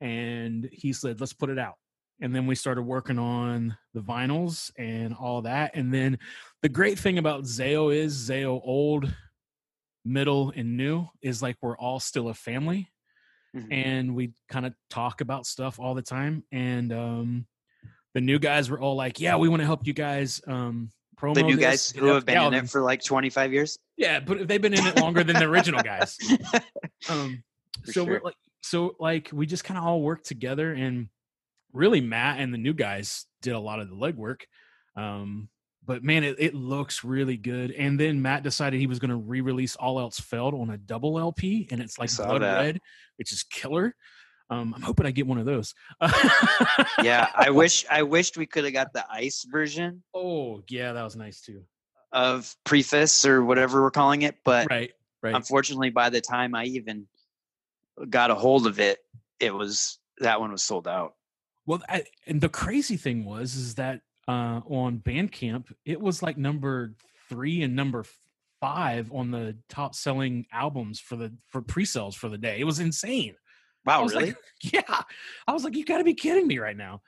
And 0.00 0.68
he 0.72 0.92
said, 0.92 1.20
let's 1.20 1.32
put 1.32 1.50
it 1.50 1.58
out. 1.58 1.76
And 2.20 2.34
then 2.34 2.46
we 2.46 2.54
started 2.54 2.82
working 2.82 3.18
on 3.18 3.76
the 3.94 4.00
vinyls 4.00 4.70
and 4.76 5.14
all 5.14 5.42
that. 5.42 5.72
And 5.74 5.92
then 5.94 6.18
the 6.62 6.68
great 6.68 6.98
thing 6.98 7.18
about 7.18 7.44
Zao 7.44 7.94
is 7.94 8.28
Zao 8.28 8.60
old, 8.64 9.12
middle, 10.04 10.52
and 10.56 10.76
new 10.76 11.06
is 11.22 11.42
like 11.42 11.56
we're 11.60 11.76
all 11.76 12.00
still 12.00 12.28
a 12.28 12.34
family 12.34 12.90
Mhm. 13.56 13.72
and 13.72 14.14
we 14.14 14.32
kind 14.50 14.66
of 14.66 14.74
talk 14.90 15.20
about 15.22 15.46
stuff 15.46 15.78
all 15.80 15.94
the 15.94 16.02
time. 16.02 16.44
And 16.52 16.92
um 16.92 17.46
the 18.14 18.20
new 18.20 18.38
guys 18.38 18.68
were 18.68 18.80
all 18.80 18.96
like, 18.96 19.20
Yeah, 19.20 19.36
we 19.36 19.48
want 19.48 19.60
to 19.60 19.66
help 19.66 19.86
you 19.86 19.92
guys 19.94 20.40
um 20.46 20.90
promo 21.18 21.34
the 21.34 21.42
new 21.44 21.56
this, 21.56 21.64
guys 21.64 21.90
who 21.90 22.06
have 22.06 22.24
been 22.26 22.40
in 22.42 22.54
it 22.54 22.68
for 22.70 22.82
like 22.82 23.02
25 23.02 23.52
years. 23.52 23.78
Yeah, 23.96 24.20
but 24.20 24.46
they've 24.48 24.60
been 24.62 24.74
in 24.74 24.86
it 24.86 24.96
longer 24.98 25.24
than 25.24 25.36
the 25.36 25.44
original 25.46 25.82
guys. 25.82 26.18
Um, 27.08 27.42
For 27.86 27.92
so 27.92 28.04
sure. 28.04 28.14
we're 28.14 28.20
like, 28.24 28.34
so 28.60 28.96
like 28.98 29.30
we 29.32 29.46
just 29.46 29.62
kind 29.64 29.78
of 29.78 29.84
all 29.84 30.02
work 30.02 30.24
together, 30.24 30.72
and 30.72 31.08
really 31.72 32.00
Matt 32.00 32.40
and 32.40 32.52
the 32.52 32.58
new 32.58 32.74
guys 32.74 33.26
did 33.42 33.54
a 33.54 33.58
lot 33.60 33.80
of 33.80 33.88
the 33.88 33.96
legwork. 33.96 34.42
Um, 34.96 35.48
but 35.84 36.02
man, 36.02 36.22
it, 36.24 36.36
it 36.38 36.54
looks 36.54 37.02
really 37.04 37.36
good. 37.36 37.70
And 37.70 37.98
then 37.98 38.20
Matt 38.20 38.42
decided 38.42 38.78
he 38.78 38.86
was 38.86 38.98
going 38.98 39.10
to 39.10 39.16
re-release 39.16 39.74
All 39.76 39.98
Else 39.98 40.20
Failed 40.20 40.54
on 40.54 40.70
a 40.70 40.76
double 40.76 41.18
LP, 41.18 41.66
and 41.70 41.80
it's 41.80 41.98
like 41.98 42.14
blood 42.14 42.42
that. 42.42 42.58
red, 42.60 42.78
which 43.16 43.32
is 43.32 43.42
killer. 43.44 43.94
Um, 44.50 44.72
I'm 44.74 44.82
hoping 44.82 45.06
I 45.06 45.10
get 45.12 45.26
one 45.26 45.38
of 45.38 45.46
those. 45.46 45.74
yeah, 47.02 47.28
I 47.34 47.50
wish 47.52 47.84
I 47.90 48.02
wished 48.02 48.36
we 48.36 48.46
could 48.46 48.64
have 48.64 48.72
got 48.72 48.92
the 48.92 49.04
ice 49.10 49.44
version 49.50 50.02
Oh 50.14 50.62
yeah, 50.68 50.92
that 50.92 51.02
was 51.02 51.16
nice 51.16 51.40
too. 51.40 51.62
of 52.12 52.54
preface 52.64 53.24
or 53.26 53.44
whatever 53.44 53.82
we're 53.82 53.90
calling 53.90 54.22
it, 54.22 54.36
but 54.44 54.66
Right, 54.70 54.92
right. 55.22 55.34
unfortunately 55.34 55.90
by 55.90 56.08
the 56.10 56.20
time 56.22 56.54
I 56.54 56.64
even 56.64 57.06
got 58.08 58.30
a 58.30 58.34
hold 58.34 58.66
of 58.66 58.80
it, 58.80 58.98
it 59.40 59.52
was 59.54 59.98
that 60.20 60.40
one 60.40 60.50
was 60.52 60.62
sold 60.62 60.88
out. 60.88 61.14
Well, 61.68 61.82
I, 61.86 62.04
and 62.26 62.40
the 62.40 62.48
crazy 62.48 62.96
thing 62.96 63.26
was 63.26 63.54
is 63.54 63.74
that 63.74 64.00
uh, 64.26 64.62
on 64.70 65.00
Bandcamp, 65.00 65.70
it 65.84 66.00
was 66.00 66.22
like 66.22 66.38
number 66.38 66.94
three 67.28 67.60
and 67.60 67.76
number 67.76 68.06
five 68.58 69.12
on 69.12 69.30
the 69.30 69.54
top 69.68 69.94
selling 69.94 70.46
albums 70.50 70.98
for 70.98 71.16
the 71.16 71.30
for 71.50 71.60
pre-sales 71.60 72.16
for 72.16 72.30
the 72.30 72.38
day. 72.38 72.58
It 72.58 72.64
was 72.64 72.80
insane. 72.80 73.34
Wow, 73.84 74.02
was 74.02 74.14
really? 74.14 74.28
like, 74.28 74.36
yeah. 74.62 75.02
I 75.46 75.52
was 75.52 75.62
like, 75.62 75.76
you 75.76 75.84
got 75.84 75.98
to 75.98 76.04
be 76.04 76.14
kidding 76.14 76.46
me 76.46 76.56
right 76.56 76.76
now. 76.76 77.02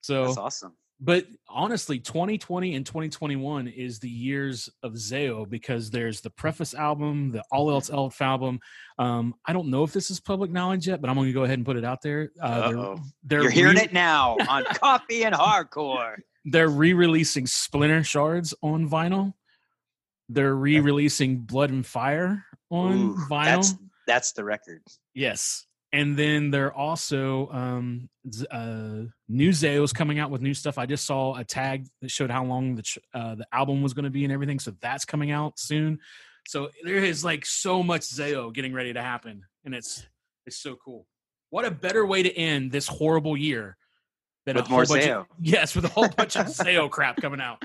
So, 0.00 0.26
That's 0.26 0.38
awesome. 0.38 0.76
But 1.04 1.26
honestly, 1.48 1.98
2020 1.98 2.74
and 2.74 2.86
2021 2.86 3.68
is 3.68 3.98
the 3.98 4.08
years 4.08 4.70
of 4.82 4.92
Zao 4.94 5.46
because 5.48 5.90
there's 5.90 6.22
the 6.22 6.30
preface 6.30 6.72
album, 6.72 7.30
the 7.30 7.44
All 7.52 7.70
Else 7.70 7.90
Elf 7.90 8.22
album. 8.22 8.58
Um, 8.98 9.34
I 9.46 9.52
don't 9.52 9.68
know 9.68 9.84
if 9.84 9.92
this 9.92 10.10
is 10.10 10.18
public 10.18 10.50
knowledge 10.50 10.88
yet, 10.88 11.00
but 11.02 11.10
I'm 11.10 11.16
going 11.16 11.26
to 11.28 11.32
go 11.34 11.44
ahead 11.44 11.58
and 11.58 11.66
put 11.66 11.76
it 11.76 11.84
out 11.84 12.00
there. 12.02 12.30
Uh, 12.40 12.70
they're- 12.70 12.96
they're 13.24 13.42
You're 13.42 13.50
hearing 13.50 13.76
re- 13.76 13.82
it 13.82 13.92
now 13.92 14.36
on 14.48 14.64
Coffee 14.74 15.24
and 15.24 15.34
Hardcore. 15.34 16.16
they're 16.46 16.68
re-releasing 16.70 17.46
Splinter 17.46 18.02
Shards 18.02 18.54
on 18.62 18.88
vinyl. 18.88 19.34
They're 20.30 20.54
re-releasing 20.54 21.40
Blood 21.40 21.68
and 21.70 21.84
Fire 21.84 22.44
on 22.70 22.92
Ooh, 22.94 23.14
vinyl. 23.30 23.44
That's 23.56 23.74
that's 24.06 24.32
the 24.32 24.44
record. 24.44 24.82
Yes. 25.14 25.66
And 25.94 26.16
then 26.16 26.50
they're 26.50 26.74
also 26.74 27.48
um 27.50 28.10
uh 28.50 29.04
new 29.28 29.50
Zao's 29.50 29.92
coming 29.92 30.18
out 30.18 30.28
with 30.28 30.42
new 30.42 30.52
stuff. 30.52 30.76
I 30.76 30.86
just 30.86 31.06
saw 31.06 31.36
a 31.36 31.44
tag 31.44 31.86
that 32.02 32.10
showed 32.10 32.32
how 32.32 32.44
long 32.44 32.74
the 32.74 32.98
uh, 33.14 33.36
the 33.36 33.46
album 33.52 33.80
was 33.80 33.94
going 33.94 34.04
to 34.04 34.10
be 34.10 34.24
and 34.24 34.32
everything. 34.32 34.58
So 34.58 34.72
that's 34.80 35.04
coming 35.04 35.30
out 35.30 35.56
soon. 35.56 36.00
So 36.48 36.70
there 36.82 36.96
is 36.96 37.24
like 37.24 37.46
so 37.46 37.84
much 37.84 38.02
Zao 38.02 38.52
getting 38.52 38.74
ready 38.74 38.92
to 38.92 39.00
happen, 39.00 39.44
and 39.64 39.72
it's 39.72 40.04
it's 40.46 40.58
so 40.58 40.74
cool. 40.84 41.06
What 41.50 41.64
a 41.64 41.70
better 41.70 42.04
way 42.04 42.24
to 42.24 42.36
end 42.36 42.72
this 42.72 42.88
horrible 42.88 43.36
year 43.36 43.76
than 44.46 44.56
With 44.56 44.64
a 44.64 44.68
whole 44.68 44.78
more 44.78 44.86
bunch. 44.86 45.06
Of, 45.06 45.26
yes, 45.40 45.76
with 45.76 45.84
a 45.84 45.88
whole 45.88 46.08
bunch 46.08 46.36
of 46.36 46.46
Zao 46.48 46.90
crap 46.90 47.18
coming 47.18 47.40
out. 47.40 47.64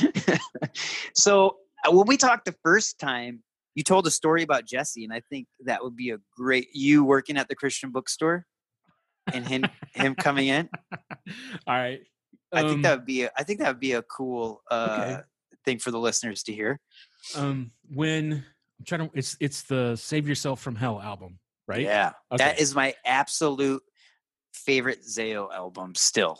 so 1.16 1.56
uh, 1.84 1.90
when 1.90 2.06
we 2.06 2.16
talked 2.16 2.44
the 2.44 2.54
first 2.62 3.00
time, 3.00 3.42
you 3.74 3.82
told 3.82 4.06
a 4.06 4.10
story 4.10 4.42
about 4.42 4.66
Jesse, 4.66 5.04
and 5.04 5.12
I 5.12 5.20
think 5.20 5.46
that 5.64 5.82
would 5.82 5.96
be 5.96 6.10
a 6.10 6.18
great 6.36 6.68
you 6.74 7.04
working 7.04 7.36
at 7.36 7.48
the 7.48 7.54
Christian 7.54 7.90
bookstore 7.90 8.46
and 9.32 9.44
him 9.44 9.68
him 9.92 10.14
coming 10.18 10.48
in. 10.48 10.68
All 11.66 11.74
right. 11.74 12.00
I 12.52 12.60
Um, 12.60 12.66
think 12.68 12.82
that 12.82 12.96
would 12.98 13.06
be 13.06 13.22
a, 13.22 13.30
I 13.36 13.42
think 13.42 13.58
that 13.60 13.68
would 13.68 13.80
be 13.80 13.92
a 13.92 14.02
cool 14.02 14.62
uh, 14.70 14.86
Okay. 14.88 15.20
thing 15.64 15.78
for 15.78 15.90
the 15.90 15.98
listeners 15.98 16.42
to 16.44 16.52
hear. 16.52 16.80
um 17.34 17.72
when 17.92 18.44
I'm 18.78 18.84
trying 18.84 19.08
to 19.08 19.16
it's 19.18 19.36
it's 19.40 19.62
the 19.62 19.96
Save 19.96 20.28
Yourself 20.28 20.60
from 20.60 20.76
Hell 20.76 21.00
album, 21.00 21.38
right? 21.66 21.82
Yeah, 21.82 22.12
Okay. 22.32 22.44
that 22.44 22.58
is 22.60 22.74
my 22.74 22.94
absolute 23.04 23.82
favorite 24.52 25.02
Zao 25.02 25.52
album 25.52 25.94
still. 25.94 26.38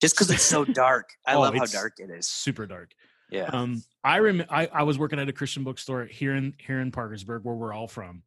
Just 0.00 0.14
because 0.14 0.30
it's 0.30 0.42
so 0.44 0.64
dark, 0.64 1.08
I 1.26 1.34
Oh, 1.34 1.40
love 1.40 1.54
how 1.54 1.66
dark 1.66 1.94
it 1.98 2.10
is. 2.10 2.26
super 2.28 2.66
dark. 2.66 2.92
Yeah, 3.30 3.50
Um, 3.52 3.82
I 4.02 4.18
rem 4.20 4.44
I, 4.48 4.66
I 4.66 4.82
was 4.84 4.98
working 4.98 5.18
at 5.18 5.28
a 5.28 5.32
Christian 5.32 5.64
bookstore 5.64 6.06
here 6.06 6.34
in 6.34 6.54
here 6.58 6.80
in 6.80 6.90
Parkersburg, 6.90 7.44
where 7.44 7.54
we're 7.54 7.72
all 7.72 7.88
from, 7.88 8.22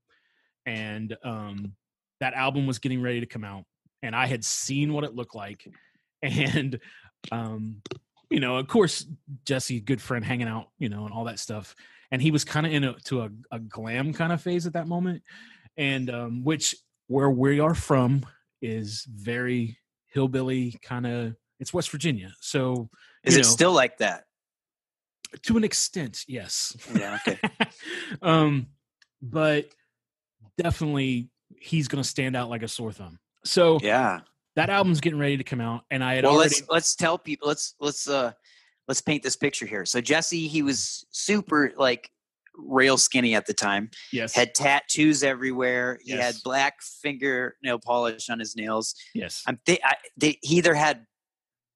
and 0.66 1.16
um, 1.24 1.74
that 2.20 2.34
album 2.34 2.68
was 2.68 2.80
getting 2.80 3.02
ready 3.02 3.20
to 3.20 3.26
come 3.26 3.44
out, 3.44 3.66
and 4.04 4.16
I 4.16 4.28
had 4.28 4.46
seen 4.46 4.94
what 4.94 5.04
it 5.04 5.16
looked 5.16 5.36
like, 5.36 5.68
and 6.22 6.80
um, 7.32 7.82
you 8.30 8.40
know, 8.40 8.58
of 8.58 8.68
course, 8.68 9.06
Jesse, 9.46 9.80
good 9.80 10.02
friend, 10.02 10.24
hanging 10.24 10.48
out, 10.48 10.70
you 10.78 10.90
know, 10.90 11.06
and 11.06 11.14
all 11.14 11.26
that 11.26 11.40
stuff, 11.40 11.76
and 12.12 12.22
he 12.22 12.32
was 12.32 12.44
kind 12.44 12.66
of 12.66 12.72
in 12.72 12.84
a 12.84 12.94
to 13.06 13.22
a, 13.22 13.30
a 13.52 13.60
glam 13.60 14.14
kind 14.14 14.32
of 14.32 14.42
phase 14.42 14.68
at 14.68 14.74
that 14.74 14.88
moment, 14.88 15.24
and 15.78 16.10
um, 16.10 16.44
which 16.44 16.76
where 17.08 17.30
we 17.30 17.60
are 17.60 17.76
from 17.76 18.26
is 18.62 19.06
very 19.10 19.78
hillbilly 20.08 20.78
kind 20.82 21.08
of. 21.08 21.36
It's 21.60 21.74
West 21.74 21.92
Virginia, 21.92 22.34
so 22.40 22.90
is 23.24 23.36
it 23.36 23.40
know, 23.40 23.44
still 23.44 23.74
like 23.74 23.98
that? 24.00 24.26
To 25.44 25.58
an 25.58 25.64
extent 25.64 26.24
yes. 26.28 26.76
Yeah, 26.94 27.18
okay. 27.28 27.40
um 28.22 28.68
but 29.22 29.66
definitely 30.58 31.30
he's 31.60 31.88
gonna 31.88 32.04
stand 32.04 32.36
out 32.36 32.50
like 32.50 32.64
a 32.64 32.68
sore 32.68 32.92
thumb. 32.92 33.20
So 33.46 33.80
Yeah. 33.82 34.22
that 34.56 34.70
album's 34.70 35.02
getting 35.02 35.20
ready 35.20 35.38
to 35.38 35.44
come 35.44 35.62
out 35.62 35.84
and 35.90 36.04
i 36.04 36.16
had 36.16 36.24
well 36.26 36.34
already 36.36 36.56
let's 36.56 36.70
let's 36.70 36.96
tell 36.96 37.18
people 37.18 37.48
let's 37.48 37.76
let's 37.80 38.08
uh 38.08 38.32
let's 38.88 39.02
paint 39.02 39.24
this 39.24 39.36
picture 39.36 39.66
here. 39.66 39.86
So 39.86 40.02
jesse 40.02 40.48
he 40.48 40.62
was 40.62 41.06
super 41.12 41.72
like 41.78 42.10
rail 42.58 42.98
skinny 42.98 43.34
at 43.34 43.46
the 43.46 43.54
time. 43.54 43.90
Yes. 44.12 44.36
Had 44.36 44.54
tattoos 44.54 45.24
everywhere. 45.24 45.98
He 46.04 46.12
had 46.12 46.34
Yes. 46.36 46.42
black 46.42 46.82
fingernail 47.02 47.80
polish 47.80 48.30
on 48.30 48.40
his 48.40 48.56
nails. 48.58 48.94
Yes. 49.16 49.42
I'm 49.48 49.58
th- 49.66 49.80
I, 49.84 49.96
they, 50.18 50.38
he 50.42 50.58
either 50.58 50.74
had 50.74 51.06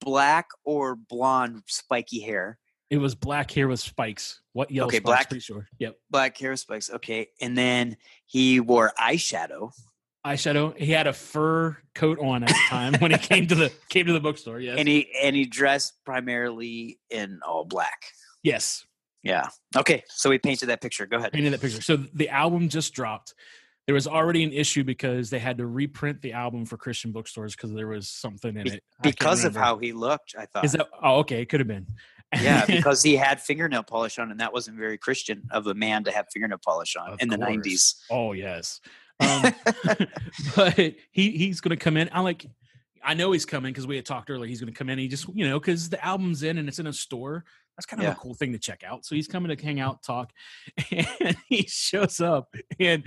black 0.01 0.47
or 0.65 0.95
blonde 0.97 1.61
spiky 1.67 2.19
hair 2.19 2.59
it 2.89 2.97
was 2.97 3.15
black 3.15 3.51
hair 3.51 3.67
with 3.67 3.79
spikes. 3.79 4.41
What 4.53 4.71
yellow 4.71 4.88
Okay, 4.88 4.97
spikes 4.97 5.05
black- 5.05 5.29
pretty 5.29 5.41
sure. 5.41 5.67
Yep. 5.79 5.97
black 6.09 6.38
hair 6.38 6.55
spikes. 6.55 6.89
Okay 6.89 7.27
and 7.41 7.57
then 7.57 7.97
he 8.25 8.59
wore 8.59 8.93
eyeshadow. 8.99 9.71
Eyeshadow. 10.25 10.75
He 10.77 10.91
had 10.91 11.07
a 11.07 11.13
fur 11.13 11.77
coat 11.93 12.19
on 12.19 12.43
at 12.43 12.49
the 12.49 12.61
time 12.69 12.93
when 12.95 13.11
he 13.11 13.17
came 13.17 13.47
to 13.47 13.55
the 13.55 13.71
came 13.89 14.05
to 14.07 14.13
the 14.13 14.19
bookstore 14.19 14.59
yes. 14.59 14.77
And 14.77 14.88
he 14.88 15.09
and 15.21 15.36
he 15.36 15.45
dressed 15.45 15.93
primarily 16.05 16.99
in 17.09 17.39
all 17.45 17.65
black. 17.65 18.05
Yes. 18.43 18.86
Yeah. 19.23 19.49
Okay 19.75 20.03
so 20.09 20.29
we 20.29 20.38
painted 20.38 20.67
that 20.69 20.81
picture. 20.81 21.05
Go 21.05 21.17
ahead. 21.17 21.33
Painted 21.33 21.53
that 21.53 21.61
picture. 21.61 21.81
So 21.81 21.97
the 21.97 22.29
album 22.29 22.69
just 22.69 22.93
dropped. 22.93 23.33
There 23.88 23.93
was 23.93 24.07
already 24.07 24.43
an 24.43 24.51
issue 24.51 24.83
because 24.83 25.29
they 25.29 25.38
had 25.38 25.59
to 25.59 25.67
reprint 25.67 26.21
the 26.21 26.33
album 26.33 26.65
for 26.65 26.75
Christian 26.75 27.11
bookstores 27.11 27.55
because 27.55 27.71
there 27.71 27.88
was 27.88 28.09
something 28.09 28.57
in 28.57 28.65
it. 28.67 28.83
Because 29.03 29.43
of 29.43 29.55
how 29.55 29.77
he 29.77 29.91
looked 29.93 30.33
i 30.39 30.47
thought. 30.47 30.65
Is 30.65 30.71
that? 30.71 30.88
Oh, 31.03 31.17
okay, 31.17 31.41
it 31.41 31.49
could 31.49 31.59
have 31.59 31.67
been. 31.67 31.86
Yeah, 32.41 32.65
because 32.67 33.01
he 33.03 33.15
had 33.15 33.41
fingernail 33.41 33.84
polish 33.84 34.17
on, 34.19 34.32
and 34.32 34.39
that 34.39 34.51
wasn't 34.53 34.78
very 34.78 34.97
Christian 34.97 35.43
of 35.51 35.67
a 35.67 35.73
man 35.73 36.03
to 36.05 36.11
have 36.11 36.26
fingernail 36.34 36.59
polish 36.63 36.95
on 36.95 37.13
Of 37.13 37.21
in 37.21 37.30
the 37.30 37.38
nineties. 37.38 37.95
oh 38.09 38.34
yes, 38.34 38.82
um, 39.19 39.53
but 40.55 40.76
he 41.11 41.32
he's 41.32 41.61
going 41.61 41.78
to 41.78 41.84
come 41.84 41.97
in. 41.97 42.09
I 42.11 42.21
like. 42.21 42.45
I 43.07 43.13
know 43.13 43.32
he's 43.32 43.45
coming 43.45 43.71
because 43.71 43.86
we 43.86 43.95
had 43.97 44.05
talked 44.05 44.32
earlier. 44.32 44.47
He's 44.49 44.59
going 44.59 44.73
to 44.73 44.78
come 44.78 44.89
in. 44.89 44.97
He 44.97 45.07
just 45.07 45.28
you 45.36 45.47
know 45.47 45.59
because 45.59 45.89
the 45.89 46.03
album's 46.03 46.41
in 46.43 46.57
and 46.57 46.67
it's 46.67 46.80
in 46.80 46.88
a 46.88 46.93
store. 46.93 47.45
That's 47.78 47.86
kind 47.86 48.01
of 48.01 48.05
Yeah. 48.05 48.13
a 48.13 48.15
cool 48.15 48.34
thing 48.34 48.53
to 48.53 48.57
check 48.57 48.84
out. 48.84 49.05
So 49.05 49.15
he's 49.15 49.28
coming 49.28 49.55
to 49.55 49.63
hang 49.63 49.80
out, 49.80 50.01
talk, 50.01 50.32
and 50.91 51.38
he 51.47 51.63
shows 51.67 52.19
up 52.21 52.55
and 52.80 53.03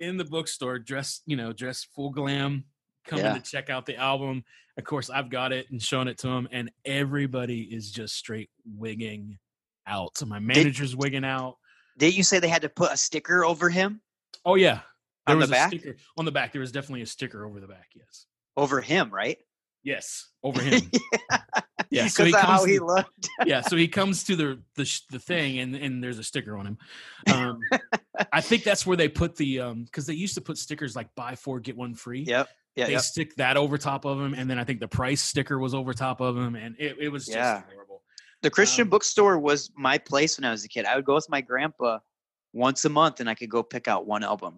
in 0.00 0.16
the 0.16 0.24
bookstore, 0.24 0.80
dressed, 0.80 1.22
you 1.26 1.36
know, 1.36 1.52
dressed 1.52 1.86
full 1.94 2.10
glam, 2.10 2.64
coming 3.06 3.24
Yeah. 3.24 3.34
to 3.34 3.40
check 3.40 3.70
out 3.70 3.86
the 3.86 3.96
album. 3.96 4.44
Of 4.78 4.84
course, 4.84 5.10
I've 5.10 5.28
got 5.30 5.52
it 5.52 5.70
and 5.70 5.82
showing 5.82 6.08
it 6.08 6.18
to 6.18 6.28
him, 6.28 6.48
and 6.50 6.70
everybody 6.84 7.60
is 7.62 7.90
just 7.90 8.14
straight 8.16 8.50
wigging 8.64 9.38
out. 9.86 10.16
So 10.16 10.26
my 10.26 10.38
manager's 10.38 10.96
wigging 10.96 11.24
out. 11.24 11.56
Didn't 11.98 12.14
you 12.16 12.22
say 12.22 12.38
they 12.38 12.48
had 12.48 12.62
to 12.62 12.68
put 12.70 12.90
a 12.92 12.96
sticker 12.96 13.44
over 13.44 13.68
him? 13.68 14.00
Oh 14.46 14.54
yeah, 14.54 14.80
On 15.26 15.38
the 15.38 15.44
a 15.44 15.48
back? 15.48 15.68
sticker 15.68 15.96
on 16.16 16.24
the 16.24 16.32
back. 16.32 16.52
There 16.52 16.60
was 16.60 16.72
definitely 16.72 17.02
a 17.02 17.06
sticker 17.06 17.44
over 17.44 17.60
the 17.60 17.66
back. 17.66 17.88
Yes, 17.94 18.26
Over 18.56 18.80
him, 18.80 19.10
right? 19.10 19.38
yes, 19.84 20.28
over 20.42 20.62
him. 20.62 20.80
yeah, 21.90 22.04
Because 22.04 22.14
so 22.14 22.24
he 22.24 22.32
how 22.32 22.56
comes. 22.58 22.64
he 22.66 22.78
to- 22.78 22.86
looked. 22.86 23.28
yeah, 23.44 23.60
so 23.60 23.76
he 23.76 23.88
comes 23.88 24.24
to 24.24 24.36
the 24.36 24.62
the 24.76 25.00
the 25.10 25.18
thing, 25.18 25.58
and 25.58 25.74
and 25.76 26.02
there's 26.02 26.18
a 26.18 26.24
sticker 26.24 26.56
on 26.56 26.66
him. 26.66 26.78
Um, 27.32 27.60
I 28.32 28.40
think 28.40 28.64
that's 28.64 28.86
where 28.86 28.96
they 28.96 29.08
put 29.08 29.36
the 29.36 29.60
um 29.60 29.84
because 29.84 30.06
they 30.06 30.14
used 30.14 30.34
to 30.36 30.40
put 30.40 30.56
stickers 30.56 30.96
like 30.96 31.14
buy 31.14 31.34
four 31.34 31.60
get 31.60 31.76
one 31.76 31.94
free. 31.94 32.20
Yep. 32.26 32.48
Yeah. 32.76 32.86
they 32.86 32.92
Yep. 32.92 33.02
stick 33.02 33.36
that 33.36 33.56
over 33.56 33.76
top 33.78 34.04
of 34.04 34.18
him, 34.20 34.34
and 34.34 34.48
then 34.48 34.58
I 34.58 34.64
think 34.64 34.80
the 34.80 34.88
price 34.88 35.20
sticker 35.22 35.58
was 35.58 35.74
over 35.74 35.92
top 35.92 36.20
of 36.20 36.36
him, 36.36 36.54
and 36.56 36.74
it, 36.78 36.96
it 36.98 37.08
was 37.10 37.26
just 37.26 37.36
Yeah. 37.36 37.62
horrible. 37.70 38.02
The 38.40 38.50
Christian 38.50 38.84
Um, 38.84 38.90
bookstore 38.90 39.38
was 39.38 39.70
my 39.76 39.98
place 39.98 40.38
when 40.38 40.44
I 40.44 40.50
was 40.50 40.64
a 40.64 40.68
kid. 40.68 40.84
I 40.84 40.96
would 40.96 41.04
go 41.04 41.14
with 41.14 41.28
my 41.28 41.40
grandpa 41.40 41.98
once 42.52 42.84
a 42.84 42.88
month, 42.88 43.20
and 43.20 43.28
I 43.28 43.34
could 43.34 43.50
go 43.50 43.62
pick 43.62 43.88
out 43.88 44.06
one 44.06 44.22
album. 44.24 44.56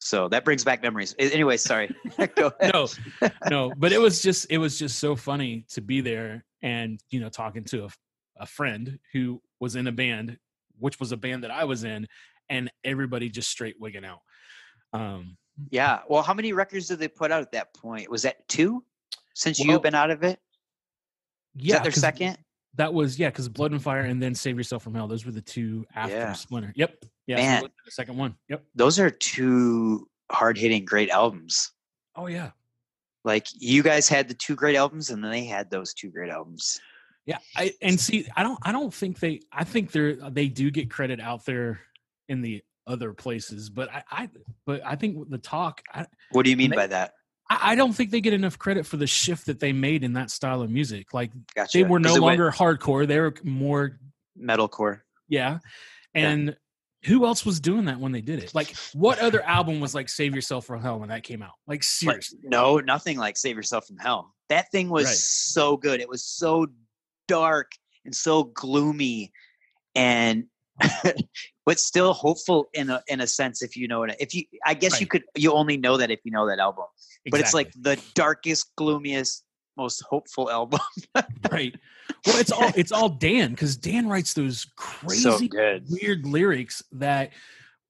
So 0.00 0.28
that 0.28 0.44
brings 0.44 0.62
back 0.62 0.82
memories. 0.82 1.14
Anyway, 1.18 1.56
sorry. 1.56 1.90
no, 2.62 2.86
no, 3.50 3.72
but 3.76 3.92
it 3.92 4.00
was 4.00 4.22
just 4.22 4.46
it 4.50 4.58
was 4.58 4.78
just 4.78 4.98
so 4.98 5.16
funny 5.16 5.64
to 5.70 5.80
be 5.80 6.00
there 6.00 6.44
and 6.62 7.00
you 7.10 7.20
know 7.20 7.28
talking 7.28 7.64
to 7.64 7.84
a, 7.86 7.88
a 8.38 8.46
friend 8.46 8.98
who 9.12 9.40
was 9.58 9.74
in 9.76 9.86
a 9.86 9.92
band, 9.92 10.38
which 10.78 11.00
was 11.00 11.12
a 11.12 11.16
band 11.16 11.42
that 11.44 11.50
I 11.50 11.64
was 11.64 11.84
in, 11.84 12.06
and 12.48 12.70
everybody 12.84 13.28
just 13.30 13.50
straight 13.50 13.76
wigging 13.80 14.04
out. 14.04 14.20
Um, 14.92 15.36
Yeah. 15.70 16.00
Well, 16.08 16.22
how 16.22 16.34
many 16.34 16.52
records 16.52 16.88
did 16.88 16.98
they 16.98 17.08
put 17.08 17.32
out 17.32 17.42
at 17.42 17.52
that 17.52 17.74
point? 17.74 18.10
Was 18.10 18.22
that 18.22 18.46
two? 18.48 18.84
Since 19.34 19.60
Well, 19.60 19.68
you've 19.68 19.82
been 19.82 19.94
out 19.94 20.10
of 20.10 20.22
it, 20.22 20.40
is 21.58 21.66
yeah, 21.66 21.74
that 21.74 21.82
their 21.82 21.92
second? 21.92 22.38
That 22.74 22.92
was 22.92 23.18
yeah, 23.18 23.28
because 23.28 23.48
Blood 23.48 23.72
and 23.72 23.82
Fire 23.82 24.02
and 24.02 24.22
then 24.22 24.34
Save 24.34 24.56
Yourself 24.56 24.82
from 24.82 24.94
Hell. 24.94 25.08
Those 25.08 25.24
were 25.24 25.32
the 25.32 25.40
two 25.42 25.86
after 25.94 26.14
Yeah. 26.14 26.32
Splinter. 26.32 26.72
Yep. 26.76 27.04
Yeah. 27.26 27.36
Man. 27.36 27.62
the 27.62 27.90
second 27.90 28.16
one. 28.16 28.34
Yep. 28.48 28.64
Those 28.74 28.98
are 28.98 29.10
two 29.10 30.08
hard 30.30 30.58
hitting, 30.58 30.84
great 30.84 31.10
albums. 31.10 31.72
Oh 32.14 32.26
yeah. 32.26 32.50
Like 33.24 33.46
you 33.54 33.82
guys 33.82 34.08
had 34.08 34.28
the 34.28 34.34
two 34.34 34.54
great 34.54 34.76
albums, 34.76 35.10
and 35.10 35.22
then 35.22 35.30
they 35.30 35.44
had 35.44 35.70
those 35.70 35.92
two 35.92 36.10
great 36.10 36.30
albums. 36.30 36.80
Yeah. 37.24 37.38
I 37.56 37.72
and 37.82 37.98
see, 37.98 38.26
I 38.36 38.42
don't 38.42 38.58
I 38.62 38.72
don't 38.72 38.94
think 38.94 39.18
they 39.18 39.40
I 39.52 39.64
think 39.64 39.90
they're 39.90 40.14
they 40.30 40.48
do 40.48 40.70
get 40.70 40.90
credit 40.90 41.20
out 41.20 41.44
there 41.44 41.80
in 42.28 42.40
the 42.40 42.62
other 42.86 43.12
places, 43.12 43.68
but 43.70 43.88
I, 43.92 44.02
I 44.10 44.28
but 44.64 44.80
I 44.84 44.96
think 44.96 45.28
the 45.30 45.38
talk 45.38 45.82
I, 45.92 46.06
What 46.32 46.44
do 46.44 46.50
you 46.50 46.56
mean 46.56 46.70
They- 46.70 46.76
by 46.76 46.86
that? 46.88 47.12
I 47.48 47.72
I 47.72 47.74
don't 47.76 47.92
think 47.92 48.10
they 48.10 48.20
get 48.20 48.32
enough 48.32 48.58
credit 48.58 48.86
for 48.86 48.96
the 48.96 49.06
shift 49.06 49.46
that 49.46 49.60
they 49.60 49.72
made 49.72 50.02
in 50.04 50.14
that 50.14 50.30
style 50.30 50.62
of 50.62 50.70
music. 50.70 51.12
Like 51.14 51.30
Gotcha. 51.54 51.78
they 51.78 51.84
were 51.84 52.00
no 52.00 52.10
it 52.16 52.20
went 52.20 52.38
longer 52.40 52.50
hardcore; 52.50 53.06
they 53.06 53.20
were 53.20 53.34
more, 53.44 53.98
metalcore. 54.38 55.00
yeah. 55.28 55.58
And 56.14 56.56
who 57.04 57.24
else 57.26 57.44
was 57.46 57.60
doing 57.60 57.84
that 57.84 58.00
when 58.00 58.10
they 58.10 58.20
did 58.22 58.42
it? 58.42 58.52
Like, 58.54 58.74
what 58.94 59.20
other 59.20 59.42
album 59.42 59.78
was 59.80 59.94
like 59.94 60.08
"Save 60.08 60.34
Yourself 60.34 60.64
from 60.66 60.80
Hell" 60.80 60.98
when 60.98 61.10
that 61.10 61.22
came 61.22 61.40
out? 61.42 61.52
Like, 61.68 61.76
Like, 61.76 61.82
seriously, 61.84 62.38
no, 62.42 62.78
nothing 62.78 63.16
like 63.18 63.36
Save 63.36 63.54
Yourself 63.56 63.86
from 63.86 63.98
Hell. 63.98 64.34
That 64.48 64.70
thing 64.72 64.88
was 64.88 65.04
Right. 65.04 65.14
so 65.14 65.76
good. 65.76 66.00
It 66.00 66.08
was 66.08 66.24
so 66.24 66.66
dark 67.28 67.72
and 68.04 68.14
so 68.14 68.44
gloomy 68.44 69.32
and 69.94 70.46
but 71.66 71.78
still 71.78 72.12
hopeful 72.12 72.68
in 72.74 72.90
a 72.90 73.02
in 73.08 73.20
a 73.20 73.26
sense 73.26 73.62
if 73.62 73.76
you 73.76 73.88
know 73.88 74.02
it. 74.02 74.16
If 74.20 74.34
you 74.34 74.44
I 74.64 74.74
guess 74.74 75.00
you 75.00 75.06
could 75.06 75.24
you 75.36 75.52
only 75.52 75.76
know 75.76 75.96
that 75.96 76.10
if 76.10 76.20
you 76.24 76.30
know 76.30 76.46
that 76.46 76.58
album. 76.58 76.84
But 77.30 77.40
it's 77.40 77.54
like 77.54 77.72
the 77.80 78.00
darkest, 78.14 78.74
gloomiest, 78.76 79.44
most 79.76 80.02
hopeful 80.08 80.50
album. 80.50 80.80
right. 81.50 81.74
Well, 82.26 82.38
it's 82.38 82.52
all 82.52 82.70
it's 82.76 82.92
all 82.92 83.08
Dan 83.08 83.50
because 83.50 83.76
Dan 83.76 84.08
writes 84.08 84.34
those 84.34 84.66
crazy 84.76 85.48
good. 85.48 85.84
weird 85.88 86.26
lyrics 86.26 86.82
that 86.92 87.32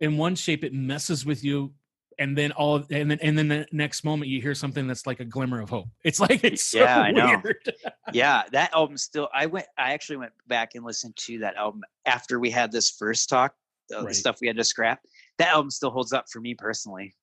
in 0.00 0.16
one 0.16 0.34
shape 0.34 0.64
it 0.64 0.72
messes 0.72 1.24
with 1.24 1.44
you 1.44 1.72
and 2.18 2.36
then 2.36 2.52
all 2.52 2.76
and 2.90 3.10
then 3.10 3.18
and 3.22 3.36
then 3.38 3.48
the 3.48 3.66
next 3.72 4.04
moment 4.04 4.30
you 4.30 4.40
hear 4.40 4.54
something 4.54 4.86
that's 4.86 5.06
like 5.06 5.20
a 5.20 5.24
glimmer 5.24 5.60
of 5.60 5.68
hope 5.70 5.88
it's 6.04 6.18
like 6.20 6.42
it's 6.44 6.62
so 6.62 6.78
Yeah, 6.80 7.00
I 7.00 7.10
know. 7.10 7.40
weird 7.44 7.74
yeah, 8.12 8.44
that 8.52 8.72
album 8.74 8.96
still. 8.96 9.28
I 9.34 9.46
went. 9.46 9.66
I 9.76 9.92
actually 9.92 10.16
went 10.18 10.32
back 10.46 10.74
and 10.74 10.84
listened 10.84 11.16
to 11.16 11.38
that 11.40 11.56
album 11.56 11.82
after 12.06 12.38
we 12.40 12.50
had 12.50 12.72
this 12.72 12.90
first 12.90 13.28
talk. 13.28 13.54
uh, 13.94 14.00
The 14.00 14.06
Right. 14.06 14.14
stuff 14.14 14.38
we 14.40 14.46
had 14.46 14.56
to 14.56 14.64
scrap. 14.64 15.00
That 15.38 15.48
album 15.48 15.70
still 15.70 15.90
holds 15.90 16.12
up 16.12 16.26
for 16.30 16.40
me 16.40 16.54
personally. 16.54 17.14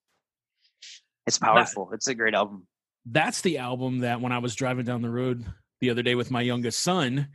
It's 1.25 1.37
powerful. 1.39 1.89
it's 1.93 2.07
a 2.07 2.15
great 2.15 2.33
album. 2.35 2.67
that's 3.05 3.41
the 3.41 3.57
album 3.57 3.99
that 3.99 4.19
when 4.21 4.31
i 4.31 4.37
was 4.37 4.55
driving 4.55 4.85
down 4.85 5.01
the 5.01 5.09
road 5.09 5.43
the 5.81 5.89
other 5.89 6.01
day 6.01 6.15
with 6.15 6.31
my 6.31 6.41
youngest 6.41 6.79
son 6.79 7.27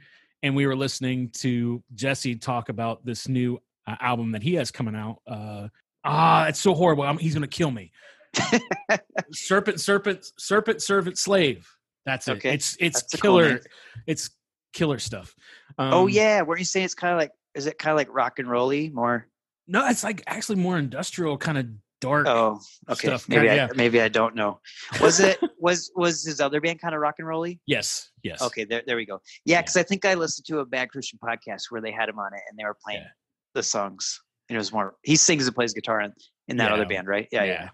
and 0.43 0.55
we 0.57 0.67
were 0.67 0.77
listening 0.77 1.29
to 1.31 1.83
jesse 1.95 2.35
talk 2.37 2.69
about 2.71 3.05
this 3.05 3.29
new 3.29 3.59
uh, 3.87 3.97
album 4.01 4.33
that 4.33 4.43
he 4.43 4.55
has 4.55 4.71
coming 4.71 4.95
out 4.95 5.21
uh 5.27 5.69
ah 6.05 6.47
it's 6.47 6.61
so 6.61 6.75
horrible 6.75 7.05
I'm, 7.05 7.19
he's 7.19 7.35
gonna 7.35 7.47
kill 7.47 7.71
me 7.71 7.91
serpent 9.33 9.81
serpent 9.81 10.31
serpent 10.39 10.83
servant 10.83 11.19
slave 11.19 11.69
that's 12.07 12.29
it 12.29 12.33
Okay. 12.39 12.55
it's 12.55 12.77
it's 12.81 13.03
That's 13.03 13.15
a 13.15 13.19
cool 13.19 13.39
killer 13.41 13.61
it's 14.07 14.31
killer 14.73 14.99
stuff 14.99 15.35
um, 15.79 15.93
oh 15.95 16.07
yeah, 16.09 16.43
weren't 16.43 16.59
you 16.61 16.65
saying 16.65 16.85
it's 16.87 16.95
kind 16.95 17.13
of 17.13 17.19
like? 17.21 17.31
Is 17.55 17.67
it 17.67 17.79
kind 17.79 17.93
of 17.93 17.97
like 17.99 18.09
rock 18.13 18.39
and 18.41 18.51
rolly 18.51 18.89
more? 18.91 19.29
no 19.69 19.87
it's 19.89 20.03
like 20.03 20.23
actually 20.27 20.57
more 20.57 20.77
industrial 20.79 21.37
kind 21.39 21.57
of 21.59 21.67
dark 22.01 22.27
Oh, 22.27 22.61
okay. 22.89 23.09
Stuff, 23.09 23.29
maybe 23.29 23.47
kinda, 23.47 23.53
I 23.53 23.55
yeah. 23.57 23.69
maybe 23.77 24.01
I 24.01 24.09
don't 24.09 24.35
know. 24.35 24.61
Was 25.01 25.21
it 25.21 25.39
was 25.59 25.91
was 25.95 26.25
his 26.25 26.41
other 26.41 26.61
band 26.61 26.81
kind 26.81 26.95
of 26.95 27.01
rock 27.01 27.17
and 27.19 27.29
rolly? 27.29 27.61
yes 27.67 28.11
yes 28.23 28.41
Okay, 28.43 28.65
there 28.65 28.83
there 28.87 28.97
we 28.97 29.05
go. 29.07 29.21
Yeah, 29.45 29.61
because 29.61 29.77
I 29.77 29.83
think 29.83 30.05
I 30.05 30.15
listened 30.15 30.47
to 30.47 30.61
a 30.61 30.65
Bad 30.67 30.91
Christian 30.91 31.19
podcast 31.23 31.65
where 31.71 31.81
they 31.81 31.93
had 31.93 32.09
him 32.09 32.19
on 32.19 32.33
it 32.35 32.41
and 32.49 32.59
they 32.59 32.65
were 32.65 32.77
playing 32.85 33.01
Yeah. 33.03 33.09
the 33.55 33.63
songs. 33.63 34.21
It 34.49 34.57
was 34.57 34.73
more 34.73 34.95
he 35.03 35.17
sings 35.17 35.47
and 35.47 35.55
plays 35.55 35.75
guitar 35.75 36.01
in, 36.01 36.13
in 36.49 36.57
that 36.59 36.73
other 36.73 36.87
band, 36.87 37.07
right? 37.07 37.29
Yeah, 37.31 37.45
yeah. 37.45 37.69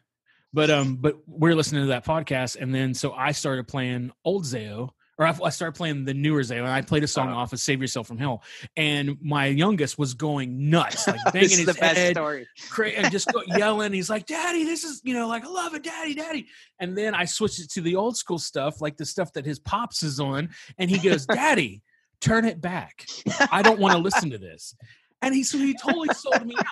But 0.53 0.71
um, 0.71 0.97
but 0.97 1.17
we're 1.27 1.55
listening 1.55 1.83
to 1.83 1.89
that 1.89 2.05
podcast, 2.05 2.57
and 2.61 2.75
then 2.75 2.95
so 2.95 3.13
I 3.13 3.33
started 3.33 3.67
playing 3.67 4.13
old 4.25 4.45
Zao, 4.45 4.91
or 5.19 5.27
I, 5.27 5.37
I 5.45 5.51
started 5.51 5.77
playing 5.77 6.05
the 6.05 6.15
newer 6.15 6.43
Zao, 6.43 6.59
and 6.59 6.69
I 6.69 6.81
played 6.81 7.03
a 7.03 7.09
song 7.09 7.29
Uh-huh. 7.29 7.39
off 7.39 7.53
of 7.53 7.59
"Save 7.59 7.81
Yourself 7.81 8.07
from 8.07 8.19
Hell," 8.19 8.43
and 8.77 9.17
my 9.21 9.47
youngest 9.47 9.99
was 9.99 10.15
going 10.15 10.71
nuts, 10.71 11.09
like 11.09 11.19
banging 11.33 11.41
this 11.43 11.53
is 11.53 11.59
his 11.59 11.67
the 11.67 11.75
best 11.75 11.97
head, 11.97 12.15
story. 12.15 12.47
cra- 12.71 12.91
and 12.91 13.11
just 13.11 13.33
go, 13.33 13.43
yelling. 13.57 13.93
He's 13.93 14.09
like, 14.09 14.27
"Daddy, 14.27 14.63
this 14.65 14.85
is 14.85 15.01
you 15.05 15.15
know, 15.15 15.27
like 15.27 15.45
I 15.45 15.49
love 15.49 15.75
it, 15.75 15.83
Daddy, 15.83 16.15
Daddy." 16.15 16.47
And 16.79 16.97
then 16.97 17.17
I 17.17 17.25
switched 17.25 17.59
it 17.59 17.71
to 17.73 17.81
the 17.81 17.97
old 17.97 18.17
school 18.17 18.39
stuff, 18.39 18.81
like 18.81 18.97
the 18.97 19.07
stuff 19.07 19.33
that 19.33 19.45
his 19.45 19.59
pops 19.59 20.05
is 20.05 20.21
on, 20.21 20.51
and 20.79 20.89
he 20.89 20.99
goes, 20.99 21.27
"Daddy, 21.27 21.83
turn 22.21 22.45
it 22.45 22.61
back. 22.61 23.07
I 23.51 23.63
don't 23.63 23.81
want 23.81 23.95
to 23.95 23.99
listen 23.99 24.31
to 24.31 24.39
this." 24.39 24.77
And 25.25 25.35
he 25.35 25.43
so 25.43 25.59
he 25.59 25.75
totally 25.75 26.09
sold 26.15 26.47
me 26.47 26.55
out. 26.59 26.67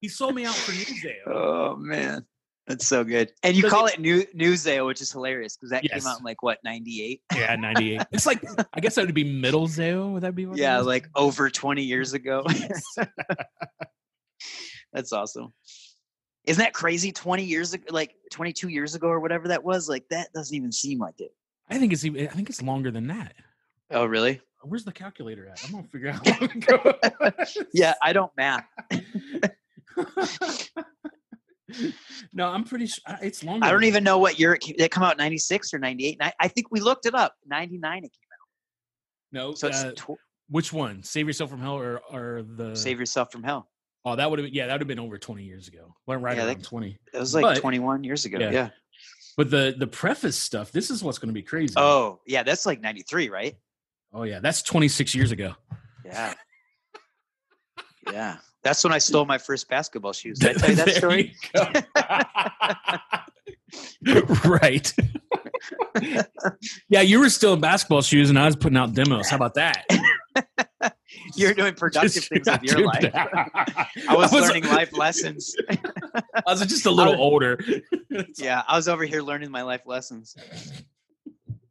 He 0.00 0.08
sold 0.08 0.34
me 0.34 0.44
out 0.44 0.54
for 0.54 0.72
new 0.72 0.78
Zao. 0.84 1.12
Oh 1.26 1.76
man. 1.76 2.24
That's 2.66 2.86
so 2.86 3.02
good. 3.02 3.32
And 3.42 3.56
you 3.56 3.62
call 3.62 3.86
it 3.86 3.98
new 3.98 4.24
Newsdale, 4.34 4.86
which 4.86 5.00
is 5.00 5.10
hilarious 5.10 5.56
because 5.56 5.70
that 5.70 5.84
Yes. 5.84 6.02
came 6.02 6.06
out 6.06 6.18
in 6.18 6.24
like 6.24 6.42
what, 6.42 6.58
ninety 6.62 7.02
eight? 7.02 7.22
Yeah, 7.34 7.56
98. 7.56 8.02
It's 8.12 8.26
like, 8.26 8.44
I 8.74 8.80
guess 8.80 8.94
that 8.96 9.06
would 9.06 9.14
be 9.14 9.24
middle 9.24 9.66
Zao. 9.68 10.12
Would 10.12 10.22
that 10.22 10.34
be 10.34 10.44
what? 10.44 10.58
Yeah, 10.58 10.80
like 10.80 11.08
over 11.16 11.48
twenty 11.48 11.82
years 11.82 12.12
ago. 12.12 12.44
Yes. 12.54 12.82
That's 14.92 15.12
awesome. 15.12 15.52
Isn't 16.44 16.62
that 16.62 16.72
crazy? 16.72 17.12
Twenty 17.12 17.44
years 17.44 17.74
ago, 17.74 17.84
like 17.90 18.14
twenty 18.30 18.52
two 18.52 18.68
years 18.68 18.94
ago 18.94 19.08
or 19.08 19.20
whatever 19.20 19.48
that 19.48 19.64
was. 19.64 19.88
Like 19.88 20.04
that 20.10 20.32
doesn't 20.32 20.54
even 20.54 20.72
seem 20.72 20.98
like 20.98 21.20
it. 21.20 21.32
I 21.70 21.78
think 21.78 21.92
it's 21.92 22.04
even, 22.04 22.28
I 22.28 22.30
think 22.30 22.48
it's 22.48 22.62
longer 22.62 22.90
than 22.90 23.08
that. 23.08 23.34
Oh 23.90 24.04
really? 24.06 24.40
Where's 24.62 24.84
the 24.84 24.92
calculator 24.92 25.48
at? 25.48 25.60
I'm 25.64 25.70
gonna 25.72 25.88
figure 25.92 26.10
out 26.10 26.42
ago. 26.42 26.94
Yeah, 27.72 27.94
I 28.02 28.12
don't 28.12 28.32
math. 28.36 28.64
no, 32.32 32.48
I'm 32.48 32.64
pretty 32.64 32.86
sure 32.86 33.04
it's 33.22 33.44
longer. 33.44 33.66
I 33.66 33.70
don't 33.70 33.84
even 33.84 34.02
know 34.04 34.18
what 34.18 34.38
year 34.38 34.54
it 34.54 34.60
came. 34.60 34.74
Did 34.76 34.84
it 34.84 34.90
come 34.90 35.02
out 35.02 35.18
ninety 35.18 35.38
six 35.38 35.72
or 35.74 35.78
ninety 35.78 36.06
eight? 36.06 36.20
I 36.40 36.48
think 36.48 36.68
we 36.70 36.80
looked 36.80 37.06
it 37.06 37.14
up. 37.14 37.34
Ninety 37.46 37.78
nine. 37.78 37.98
It 37.98 38.12
came 38.12 38.28
out. 38.32 38.48
No. 39.48 39.54
So 39.54 39.68
it's 39.68 39.84
uh, 39.84 39.92
tw- 39.96 40.18
which 40.48 40.72
one? 40.72 41.02
Save 41.02 41.26
yourself 41.26 41.50
from 41.50 41.60
hell 41.60 41.78
or 41.78 42.00
or 42.10 42.42
the 42.42 42.74
save 42.74 42.98
yourself 42.98 43.30
from 43.30 43.42
hell. 43.42 43.68
Oh, 44.04 44.16
that 44.16 44.30
would 44.30 44.38
have 44.38 44.46
been 44.46 44.54
yeah, 44.54 44.66
that 44.66 44.74
would 44.74 44.80
have 44.80 44.88
been 44.88 44.98
over 44.98 45.18
20 45.18 45.42
years 45.44 45.68
ago. 45.68 45.94
Well, 46.06 46.18
right 46.18 46.36
Yeah, 46.36 46.46
around 46.46 46.58
that- 46.60 46.64
20. 46.64 46.98
It 47.12 47.18
was 47.18 47.34
like 47.34 47.42
But- 47.42 47.58
twenty 47.60 47.78
one 47.78 48.02
years 48.04 48.24
ago. 48.24 48.38
Yeah. 48.38 48.50
yeah. 48.50 48.68
But 49.36 49.50
the 49.50 49.74
the 49.78 49.86
preface 49.86 50.36
stuff, 50.36 50.72
this 50.72 50.90
is 50.90 51.04
what's 51.04 51.18
going 51.18 51.28
to 51.28 51.34
be 51.34 51.42
crazy. 51.42 51.74
Oh 51.76 52.20
yeah, 52.26 52.42
that's 52.42 52.66
like 52.66 52.80
ninety 52.80 53.02
three, 53.02 53.28
right? 53.28 53.54
Oh 54.12 54.22
yeah, 54.24 54.40
that's 54.40 54.62
26 54.62 55.14
years 55.14 55.32
ago. 55.32 55.54
Yeah. 56.04 56.34
yeah. 58.12 58.36
That's 58.64 58.82
when 58.82 58.92
I 58.92 58.98
stole 58.98 59.24
my 59.24 59.38
first 59.38 59.68
basketball 59.68 60.12
shoes. 60.12 60.38
Did 60.38 60.50
I 60.50 60.52
tell 60.58 60.70
you 60.70 60.76
that 60.76 60.90
story? 60.94 61.34
you 64.00 64.20
right. 64.50 64.92
yeah, 66.88 67.00
you 67.02 67.20
were 67.20 67.28
still 67.30 67.54
in 67.54 67.60
basketball 67.60 68.02
shoes 68.02 68.30
and 68.30 68.38
I 68.38 68.46
was 68.46 68.56
putting 68.56 68.76
out 68.76 68.94
demos. 68.94 69.28
How 69.28 69.36
about 69.36 69.54
that? 69.54 69.86
You're 71.36 71.54
doing 71.54 71.74
productive 71.74 72.12
Just- 72.12 72.28
things 72.28 72.46
with 72.48 72.62
your 72.64 72.86
life. 72.86 73.10
I 73.14 73.86
I 74.08 74.16
was 74.16 74.32
learning 74.32 74.64
life 74.64 74.96
lessons. 74.96 75.54
I 75.70 76.42
was 76.46 76.60
just 76.66 76.86
a 76.86 76.90
little 76.90 77.12
was- 77.14 77.20
older. 77.20 77.58
yeah, 78.36 78.62
I 78.66 78.76
was 78.76 78.88
over 78.88 79.04
here 79.04 79.22
learning 79.22 79.50
my 79.50 79.62
life 79.62 79.82
lessons. 79.86 80.36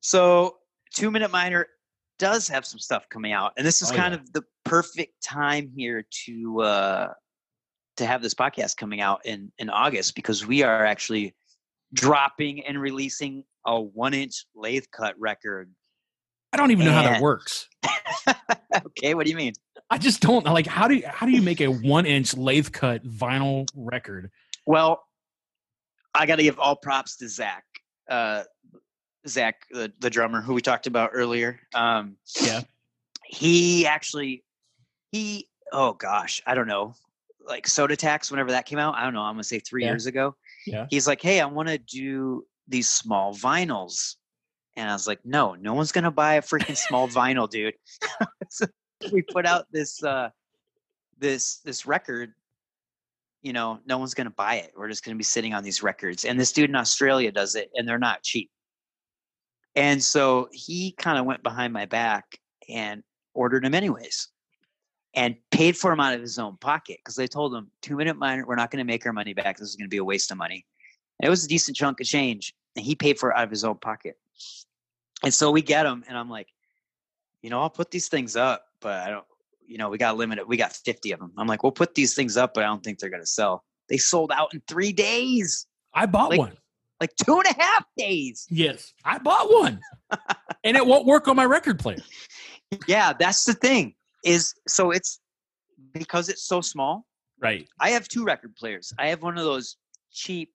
So, 0.01 0.57
Two 0.95 1.11
Minute 1.11 1.31
Miner 1.31 1.67
does 2.19 2.47
have 2.47 2.65
some 2.65 2.79
stuff 2.79 3.07
coming 3.09 3.31
out, 3.31 3.53
and 3.57 3.65
this 3.65 3.81
is 3.81 3.91
Oh, 3.91 3.95
kind 3.95 4.13
yeah. 4.13 4.19
of 4.19 4.33
the 4.33 4.43
perfect 4.65 5.21
time 5.23 5.71
here 5.75 6.05
to 6.25 6.61
uh, 6.61 7.13
to 7.97 8.05
have 8.05 8.21
this 8.21 8.33
podcast 8.33 8.77
coming 8.77 9.01
out 9.01 9.25
in 9.25 9.51
in 9.59 9.69
August 9.69 10.15
because 10.15 10.45
we 10.45 10.63
are 10.63 10.85
actually 10.85 11.35
dropping 11.93 12.65
and 12.65 12.79
releasing 12.79 13.43
a 13.65 13.79
one 13.79 14.13
inch 14.13 14.45
lathe 14.55 14.85
cut 14.91 15.15
record. 15.19 15.71
I 16.53 16.57
don't 16.57 16.71
even 16.71 16.85
know 16.85 16.93
how 16.93 17.03
that 17.03 17.21
works. 17.21 17.67
okay, 18.85 19.13
what 19.13 19.25
do 19.25 19.31
you 19.31 19.37
mean? 19.37 19.53
I 19.89 19.97
just 19.97 20.21
don't 20.21 20.45
like 20.45 20.65
how 20.65 20.87
do 20.87 20.95
you, 20.95 21.07
how 21.07 21.25
do 21.25 21.31
you 21.31 21.41
make 21.41 21.61
a 21.61 21.67
one 21.67 22.05
inch 22.05 22.35
lathe 22.35 22.71
cut 22.71 23.05
vinyl 23.05 23.67
record? 23.75 24.31
Well, 24.65 25.01
I 26.13 26.25
got 26.25 26.37
to 26.37 26.43
give 26.43 26.59
all 26.59 26.75
props 26.75 27.17
to 27.17 27.29
Zach. 27.29 27.63
Uh, 28.09 28.43
Zach, 29.27 29.65
the, 29.71 29.91
the 29.99 30.09
drummer 30.09 30.41
who 30.41 30.53
we 30.53 30.61
talked 30.61 30.87
about 30.87 31.11
earlier. 31.13 31.59
Um, 31.73 32.17
Yeah. 32.41 32.61
He 33.25 33.85
actually, 33.85 34.43
he, 35.11 35.47
oh 35.73 35.93
gosh, 35.93 36.41
I 36.45 36.55
don't 36.55 36.67
know, 36.67 36.93
like 37.45 37.67
Soda 37.67 37.95
Tax, 37.95 38.31
whenever 38.31 38.51
that 38.51 38.65
came 38.65 38.79
out, 38.79 38.95
I 38.95 39.03
don't 39.03 39.13
know, 39.13 39.21
I'm 39.21 39.33
going 39.35 39.41
to 39.43 39.47
say 39.47 39.59
three 39.59 39.83
Yeah. 39.83 39.91
years 39.91 40.05
ago. 40.05 40.35
Yeah. 40.65 40.85
He's 40.89 41.07
like, 41.07 41.21
hey, 41.21 41.41
I 41.41 41.45
want 41.45 41.69
to 41.69 41.77
do 41.77 42.45
these 42.67 42.89
small 42.89 43.33
vinyls. 43.33 44.15
And 44.75 44.89
I 44.89 44.93
was 44.93 45.07
like, 45.07 45.19
no, 45.25 45.55
no 45.55 45.73
one's 45.73 45.91
going 45.91 46.03
to 46.03 46.11
buy 46.11 46.35
a 46.35 46.41
freaking 46.41 46.77
small 46.77 47.07
vinyl, 47.07 47.49
dude. 47.49 47.73
so 48.49 48.65
we 49.11 49.21
put 49.21 49.45
out 49.45 49.65
this, 49.71 50.03
uh, 50.03 50.29
this, 51.17 51.59
this 51.59 51.85
record 51.85 52.33
you 53.43 53.53
know, 53.53 53.79
no 53.85 53.97
one's 53.99 54.15
going 54.15 54.25
to 54.25 54.33
buy 54.33 54.55
it. 54.55 54.73
We're 54.75 54.89
just 54.89 55.05
going 55.05 55.15
to 55.15 55.17
be 55.17 55.23
sitting 55.23 55.53
on 55.53 55.63
these 55.63 55.81
records. 55.83 56.25
And 56.25 56.39
this 56.39 56.51
dude 56.51 56.69
in 56.69 56.75
Australia 56.75 57.31
does 57.31 57.55
it, 57.55 57.69
and 57.75 57.87
they're 57.87 57.99
not 57.99 58.23
cheap. 58.23 58.49
And 59.77 60.03
so 60.03 60.49
he 60.51 60.91
kind 60.93 61.19
of 61.19 61.25
went 61.25 61.43
behind 61.43 61.71
my 61.71 61.85
back 61.85 62.39
and 62.67 63.03
ordered 63.35 63.63
them 63.63 63.75
anyways 63.75 64.29
and 65.13 65.35
paid 65.51 65.77
for 65.77 65.91
them 65.91 65.99
out 65.99 66.15
of 66.15 66.21
his 66.21 66.39
own 66.39 66.57
pocket 66.57 66.97
because 66.99 67.15
they 67.15 67.27
told 67.27 67.53
him, 67.53 67.69
two 67.83 67.95
minute 67.95 68.17
minor, 68.17 68.43
we're 68.45 68.55
not 68.55 68.71
going 68.71 68.79
to 68.79 68.83
make 68.91 69.05
our 69.05 69.13
money 69.13 69.33
back. 69.33 69.57
This 69.57 69.69
is 69.69 69.75
going 69.75 69.85
to 69.85 69.89
be 69.89 69.97
a 69.97 70.03
waste 70.03 70.31
of 70.31 70.37
money. 70.37 70.65
And 71.19 71.27
it 71.27 71.29
was 71.29 71.45
a 71.45 71.47
decent 71.47 71.77
chunk 71.77 72.01
of 72.01 72.07
change. 72.07 72.55
And 72.75 72.83
he 72.83 72.95
paid 72.95 73.19
for 73.19 73.29
it 73.29 73.37
out 73.37 73.43
of 73.43 73.51
his 73.51 73.63
own 73.63 73.77
pocket. 73.77 74.17
And 75.23 75.33
so 75.33 75.51
we 75.51 75.61
get 75.61 75.83
them, 75.83 76.03
and 76.07 76.17
I'm 76.17 76.29
like, 76.29 76.47
you 77.41 77.49
know, 77.49 77.61
I'll 77.61 77.69
put 77.69 77.89
these 77.89 78.07
things 78.07 78.35
up, 78.35 78.65
but 78.81 79.01
I 79.01 79.09
don't, 79.09 79.25
you 79.65 79.77
know, 79.77 79.89
we 79.89 79.97
got 79.97 80.17
limited. 80.17 80.47
We 80.47 80.57
got 80.57 80.73
50 80.73 81.11
of 81.11 81.19
them. 81.19 81.31
I'm 81.37 81.47
like, 81.47 81.63
we'll 81.63 81.71
put 81.71 81.95
these 81.95 82.13
things 82.13 82.37
up, 82.37 82.53
but 82.53 82.63
I 82.63 82.67
don't 82.67 82.83
think 82.83 82.99
they're 82.99 83.09
going 83.09 83.23
to 83.23 83.27
sell. 83.27 83.63
They 83.89 83.97
sold 83.97 84.31
out 84.31 84.53
in 84.53 84.61
three 84.67 84.91
days, 84.91 85.65
I 85.93 86.05
bought 86.05 86.29
Like- 86.31 86.39
one. 86.39 86.57
Like 86.99 87.11
two 87.23 87.35
and 87.37 87.45
a 87.45 87.61
half 87.61 87.85
days. 87.97 88.45
Yes, 88.49 88.93
I 89.05 89.17
bought 89.17 89.51
one, 89.51 89.79
and 90.63 90.75
it 90.77 90.85
won't 90.85 91.05
work 91.05 91.27
on 91.27 91.35
my 91.35 91.45
record 91.45 91.79
player. 91.79 91.97
Yeah, 92.87 93.13
that's 93.13 93.45
the 93.45 93.53
thing. 93.53 93.95
Is 94.25 94.53
so 94.67 94.91
it's 94.91 95.19
because 95.93 96.29
it's 96.29 96.43
so 96.47 96.61
small. 96.61 97.05
Right. 97.39 97.67
I 97.79 97.91
have 97.91 98.07
two 98.07 98.23
record 98.25 98.55
players. 98.55 98.91
I 98.97 99.09
have 99.09 99.21
one 99.21 99.37
of 99.37 99.43
those 99.43 99.77
cheap 100.11 100.51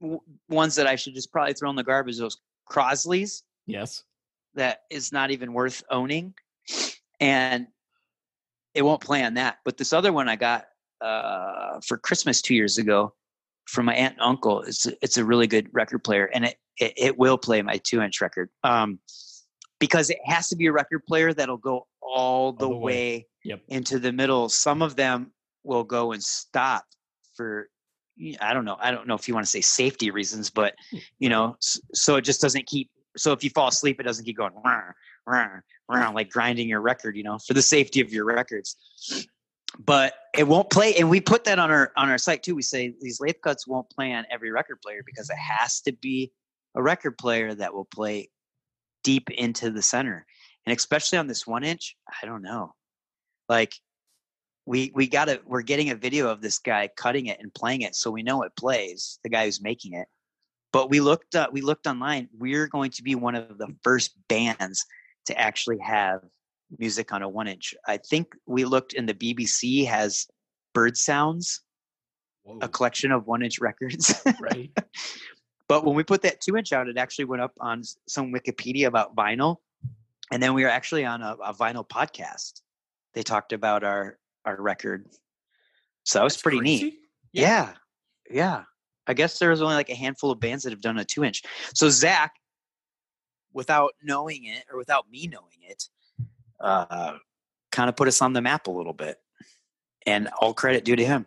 w- 0.00 0.20
ones 0.48 0.76
that 0.76 0.86
I 0.86 0.94
should 0.94 1.14
just 1.14 1.32
probably 1.32 1.54
throw 1.54 1.68
in 1.70 1.76
the 1.76 1.82
garbage. 1.82 2.18
Those 2.18 2.38
Crosleys 2.70 3.42
Yes. 3.66 4.04
that 4.54 4.82
is 4.90 5.12
not 5.12 5.32
even 5.32 5.52
worth 5.52 5.82
owning, 5.90 6.34
and 7.20 7.66
it 8.74 8.82
won't 8.82 9.00
play 9.00 9.24
on 9.24 9.34
that. 9.34 9.58
But 9.64 9.76
this 9.76 9.92
other 9.92 10.12
one 10.12 10.28
I 10.28 10.36
got 10.36 10.66
uh, 11.00 11.80
for 11.86 11.98
Christmas 11.98 12.40
two 12.40 12.54
years 12.54 12.78
ago 12.78 13.12
from 13.66 13.86
my 13.86 13.94
aunt 13.94 14.14
and 14.14 14.22
uncle. 14.22 14.62
It's 14.62 14.86
a- 14.86 14.96
it's 15.02 15.16
a 15.16 15.24
really 15.24 15.46
good 15.46 15.68
record 15.72 16.00
player, 16.04 16.26
and 16.34 16.44
it 16.44 16.56
it, 16.78 16.92
it 16.96 17.18
will 17.18 17.36
play 17.38 17.60
my 17.62 17.76
two 17.78 18.00
inch 18.00 18.20
record. 18.20 18.48
Um, 18.64 18.98
because 19.78 20.10
it 20.10 20.18
has 20.24 20.48
to 20.48 20.56
be 20.56 20.66
a 20.66 20.72
record 20.72 21.04
player 21.06 21.34
that'll 21.34 21.56
go 21.58 21.86
all 22.00 22.52
the, 22.52 22.68
the 22.68 22.68
way. 22.68 22.78
way 22.78 23.26
Yep. 23.44 23.60
into 23.68 23.98
the 23.98 24.12
middle. 24.12 24.48
Some 24.48 24.82
of 24.82 24.94
them 24.94 25.32
will 25.64 25.82
go 25.84 26.12
and 26.12 26.22
stop 26.22 26.84
for 27.34 27.68
I 28.40 28.52
don't 28.54 28.64
know. 28.64 28.76
I 28.78 28.90
don't 28.92 29.08
know 29.08 29.14
if 29.14 29.26
you 29.26 29.34
want 29.34 29.44
to 29.46 29.50
say 29.50 29.60
safety 29.62 30.10
reasons, 30.10 30.48
but 30.50 30.74
you 31.18 31.28
know, 31.28 31.56
so 31.60 32.16
it 32.16 32.22
just 32.22 32.40
doesn't 32.40 32.66
keep. 32.66 32.90
So 33.16 33.32
if 33.32 33.42
you 33.42 33.50
fall 33.50 33.68
asleep, 33.68 33.98
it 34.00 34.04
doesn't 34.04 34.24
keep 34.24 34.36
going 34.36 34.52
"Rah, 34.64 34.82
rah, 35.26 35.48
rah," 35.88 36.10
like 36.10 36.30
grinding 36.30 36.68
your 36.68 36.80
record. 36.82 37.16
You 37.16 37.24
know, 37.24 37.38
for 37.38 37.54
the 37.54 37.62
safety 37.62 38.00
of 38.00 38.12
your 38.12 38.24
records. 38.24 38.76
But 39.78 40.14
it 40.34 40.46
won't 40.46 40.70
play, 40.70 40.94
and 40.96 41.08
we 41.08 41.20
put 41.20 41.44
that 41.44 41.58
on 41.58 41.70
our 41.70 41.92
on 41.96 42.10
our 42.10 42.18
site 42.18 42.42
too. 42.42 42.54
We 42.54 42.62
say 42.62 42.94
these 43.00 43.20
lathe 43.20 43.40
cuts 43.42 43.66
won't 43.66 43.88
play 43.90 44.12
on 44.12 44.26
every 44.30 44.50
record 44.50 44.80
player 44.82 45.02
because 45.04 45.30
it 45.30 45.38
has 45.38 45.80
to 45.82 45.92
be 45.92 46.30
a 46.74 46.82
record 46.82 47.16
player 47.18 47.54
that 47.54 47.72
will 47.72 47.86
play 47.86 48.30
deep 49.02 49.30
into 49.30 49.70
the 49.70 49.82
center, 49.82 50.26
and 50.66 50.76
especially 50.76 51.18
on 51.18 51.26
this 51.26 51.46
one 51.46 51.64
inch. 51.64 51.96
I 52.22 52.26
don't 52.26 52.42
know 52.42 52.74
like 53.52 53.74
we 54.64 54.92
we 54.94 55.06
got 55.06 55.28
it 55.28 55.46
we're 55.46 55.62
getting 55.62 55.90
a 55.90 55.94
video 55.94 56.28
of 56.28 56.40
this 56.40 56.58
guy 56.58 56.88
cutting 56.96 57.26
it 57.26 57.38
and 57.40 57.52
playing 57.52 57.82
it 57.82 57.94
so 57.94 58.10
we 58.10 58.22
know 58.22 58.42
it 58.42 58.52
plays 58.56 59.18
the 59.22 59.28
guy 59.28 59.44
who's 59.44 59.60
making 59.60 59.92
it 59.92 60.08
but 60.72 60.88
we 60.88 61.00
looked 61.00 61.34
uh, 61.34 61.48
we 61.52 61.60
looked 61.60 61.86
online 61.86 62.28
we're 62.38 62.68
going 62.68 62.90
to 62.90 63.02
be 63.02 63.14
one 63.14 63.34
of 63.34 63.58
the 63.58 63.68
first 63.82 64.16
bands 64.28 64.84
to 65.26 65.38
actually 65.38 65.78
have 65.78 66.20
music 66.78 67.12
on 67.12 67.22
a 67.22 67.28
one 67.28 67.46
inch 67.48 67.74
i 67.86 67.96
think 67.96 68.34
we 68.46 68.64
looked 68.64 68.94
and 68.94 69.08
the 69.08 69.14
bbc 69.14 69.86
has 69.86 70.26
bird 70.74 70.96
sounds 70.96 71.60
Whoa. 72.44 72.58
a 72.62 72.68
collection 72.68 73.12
of 73.12 73.26
one 73.26 73.42
inch 73.42 73.58
records 73.60 74.20
Right. 74.40 74.70
but 75.68 75.84
when 75.84 75.94
we 75.94 76.02
put 76.02 76.22
that 76.22 76.40
two 76.40 76.56
inch 76.56 76.72
out 76.72 76.88
it 76.88 76.96
actually 76.96 77.26
went 77.26 77.42
up 77.42 77.52
on 77.60 77.82
some 78.08 78.32
wikipedia 78.32 78.86
about 78.86 79.14
vinyl 79.14 79.56
and 80.32 80.42
then 80.42 80.54
we 80.54 80.62
were 80.62 80.70
actually 80.70 81.04
on 81.04 81.20
a, 81.22 81.36
a 81.44 81.54
vinyl 81.54 81.86
podcast 81.86 82.62
they 83.14 83.22
talked 83.22 83.52
about 83.52 83.84
our 83.84 84.18
our 84.44 84.60
record 84.60 85.06
so 86.04 86.18
that 86.18 86.24
was 86.24 86.34
That's 86.34 86.42
pretty 86.42 86.60
neat 86.60 86.80
crazy. 86.80 86.98
yeah. 87.32 87.74
yeah 88.30 88.64
i 89.06 89.14
guess 89.14 89.38
there 89.38 89.50
was 89.50 89.60
only 89.62 89.74
like 89.74 89.90
a 89.90 89.94
handful 89.94 90.30
of 90.30 90.40
bands 90.40 90.64
that 90.64 90.70
have 90.70 90.80
done 90.80 90.98
a 90.98 91.04
two 91.04 91.22
inch 91.22 91.42
so 91.74 91.88
zach 91.90 92.32
without 93.52 93.92
knowing 94.02 94.46
it 94.46 94.64
or 94.72 94.78
without 94.78 95.10
me 95.10 95.26
knowing 95.30 95.58
it 95.60 95.84
uh 96.62 97.16
kind 97.70 97.88
of 97.88 97.96
put 97.96 98.08
us 98.08 98.22
on 98.22 98.32
the 98.32 98.40
map 98.40 98.66
a 98.66 98.70
little 98.70 98.92
bit 98.92 99.18
and 100.06 100.28
all 100.40 100.54
credit 100.54 100.84
due 100.84 100.96
to 100.96 101.04
him 101.04 101.26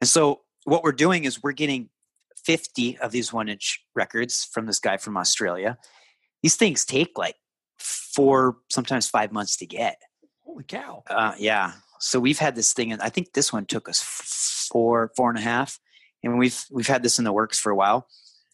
and 0.00 0.08
so 0.08 0.40
what 0.64 0.82
we're 0.82 0.92
doing 0.92 1.24
is 1.24 1.42
we're 1.42 1.52
getting 1.52 1.88
50 2.44 2.98
of 2.98 3.12
these 3.12 3.32
one 3.32 3.48
inch 3.48 3.84
records 3.94 4.48
from 4.52 4.66
this 4.66 4.78
guy 4.78 4.96
from 4.96 5.16
australia 5.16 5.76
these 6.42 6.56
things 6.56 6.84
take 6.84 7.16
like 7.16 7.36
four 7.78 8.58
sometimes 8.70 9.08
five 9.08 9.32
months 9.32 9.56
to 9.58 9.66
get 9.66 9.98
Holy 10.56 10.64
cow. 10.64 11.02
uh, 11.08 11.34
yeah. 11.38 11.72
So 11.98 12.20
we've 12.20 12.38
had 12.38 12.54
this 12.54 12.72
thing, 12.72 12.92
and 12.92 13.02
I 13.02 13.08
think 13.08 13.32
this 13.32 13.52
one 13.52 13.66
took 13.66 13.88
us 13.88 14.02
four, 14.70 15.12
four 15.16 15.28
and 15.28 15.38
a 15.38 15.42
half, 15.42 15.78
and 16.22 16.38
we've 16.38 16.64
we've 16.70 16.86
had 16.86 17.02
this 17.02 17.18
in 17.18 17.24
the 17.24 17.32
works 17.32 17.58
for 17.58 17.70
a 17.70 17.76
while. 17.76 18.06